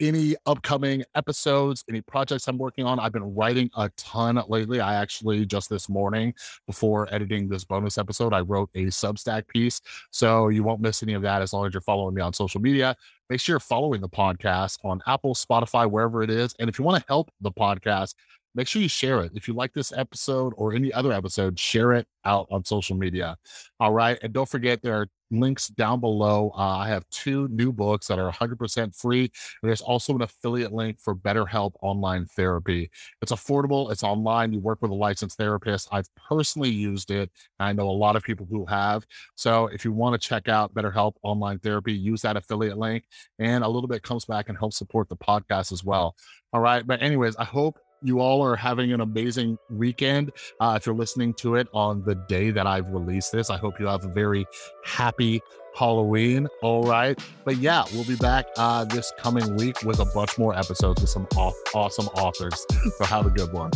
any 0.00 0.34
upcoming 0.46 1.04
episodes, 1.14 1.84
any 1.88 2.00
projects 2.00 2.48
I'm 2.48 2.58
working 2.58 2.84
on. 2.84 2.98
I've 2.98 3.12
been 3.12 3.34
writing 3.34 3.70
a 3.76 3.90
ton 3.96 4.42
lately. 4.48 4.80
I 4.80 4.94
actually 4.94 5.46
just 5.46 5.68
this 5.68 5.88
morning, 5.88 6.34
before 6.66 7.12
editing 7.12 7.48
this 7.48 7.64
bonus 7.64 7.98
episode, 7.98 8.32
I 8.32 8.40
wrote 8.40 8.70
a 8.74 8.86
Substack 8.86 9.46
piece. 9.48 9.80
So 10.10 10.48
you 10.48 10.62
won't 10.62 10.80
miss 10.80 11.02
any 11.02 11.14
of 11.14 11.22
that 11.22 11.42
as 11.42 11.52
long 11.52 11.66
as 11.66 11.74
you're 11.74 11.80
following 11.82 12.14
me 12.14 12.22
on 12.22 12.32
social 12.32 12.60
media. 12.60 12.96
Make 13.28 13.40
sure 13.40 13.54
you're 13.54 13.60
following 13.60 14.00
the 14.00 14.08
podcast 14.08 14.78
on 14.84 15.00
Apple, 15.06 15.34
Spotify, 15.34 15.88
wherever 15.88 16.22
it 16.22 16.30
is. 16.30 16.54
And 16.58 16.68
if 16.68 16.78
you 16.78 16.84
want 16.84 17.00
to 17.00 17.04
help 17.06 17.30
the 17.40 17.52
podcast, 17.52 18.14
make 18.54 18.66
sure 18.66 18.82
you 18.82 18.88
share 18.88 19.22
it. 19.22 19.32
If 19.34 19.46
you 19.46 19.54
like 19.54 19.72
this 19.72 19.92
episode 19.92 20.52
or 20.56 20.72
any 20.74 20.92
other 20.92 21.12
episode, 21.12 21.58
share 21.58 21.92
it 21.92 22.06
out 22.24 22.48
on 22.50 22.64
social 22.64 22.96
media. 22.96 23.36
All 23.78 23.92
right. 23.92 24.18
And 24.22 24.32
don't 24.32 24.48
forget, 24.48 24.82
there 24.82 24.94
are 24.94 25.08
links 25.30 25.68
down 25.68 26.00
below. 26.00 26.52
Uh, 26.56 26.78
I 26.78 26.88
have 26.88 27.08
two 27.10 27.48
new 27.48 27.72
books 27.72 28.06
that 28.08 28.18
are 28.18 28.30
100% 28.30 28.96
free. 28.96 29.30
There's 29.62 29.80
also 29.80 30.14
an 30.14 30.22
affiliate 30.22 30.72
link 30.72 31.00
for 31.00 31.14
BetterHelp 31.14 31.72
Online 31.82 32.26
Therapy. 32.26 32.90
It's 33.22 33.32
affordable, 33.32 33.90
it's 33.90 34.02
online. 34.02 34.52
You 34.52 34.60
work 34.60 34.82
with 34.82 34.90
a 34.90 34.94
licensed 34.94 35.38
therapist. 35.38 35.88
I've 35.92 36.08
personally 36.16 36.70
used 36.70 37.10
it. 37.10 37.30
I 37.58 37.72
know 37.72 37.88
a 37.88 37.92
lot 37.92 38.16
of 38.16 38.22
people 38.22 38.46
who 38.50 38.66
have. 38.66 39.06
So 39.34 39.66
if 39.66 39.84
you 39.84 39.92
want 39.92 40.20
to 40.20 40.28
check 40.28 40.48
out 40.48 40.74
BetterHelp 40.74 41.14
Online 41.22 41.58
Therapy, 41.58 41.92
use 41.92 42.22
that 42.22 42.36
affiliate 42.36 42.78
link, 42.78 43.04
and 43.38 43.64
a 43.64 43.68
little 43.68 43.88
bit 43.88 44.02
comes 44.02 44.24
back 44.24 44.48
and 44.48 44.58
helps 44.58 44.76
support 44.76 45.08
the 45.08 45.16
podcast 45.16 45.72
as 45.72 45.84
well. 45.84 46.16
All 46.52 46.60
right. 46.60 46.86
But, 46.86 47.02
anyways, 47.02 47.36
I 47.36 47.44
hope 47.44 47.78
you 48.02 48.20
all 48.20 48.42
are 48.42 48.56
having 48.56 48.92
an 48.92 49.00
amazing 49.00 49.58
weekend. 49.68 50.32
Uh, 50.58 50.74
if 50.76 50.86
you're 50.86 50.94
listening 50.94 51.34
to 51.34 51.56
it 51.56 51.68
on 51.72 52.02
the 52.02 52.14
day 52.14 52.50
that 52.50 52.66
I've 52.66 52.88
released 52.88 53.32
this, 53.32 53.50
I 53.50 53.58
hope 53.58 53.78
you 53.78 53.86
have 53.86 54.04
a 54.04 54.08
very 54.08 54.46
happy 54.84 55.40
Halloween. 55.74 56.48
All 56.62 56.82
right. 56.82 57.18
But 57.44 57.58
yeah, 57.58 57.84
we'll 57.92 58.04
be 58.04 58.16
back 58.16 58.46
uh, 58.56 58.84
this 58.84 59.12
coming 59.18 59.56
week 59.56 59.82
with 59.82 60.00
a 60.00 60.04
bunch 60.04 60.36
more 60.38 60.56
episodes 60.56 61.00
with 61.00 61.10
some 61.10 61.26
awesome 61.74 62.06
authors. 62.08 62.66
So 62.98 63.04
have 63.04 63.26
a 63.26 63.30
good 63.30 63.52
one. 63.52 63.70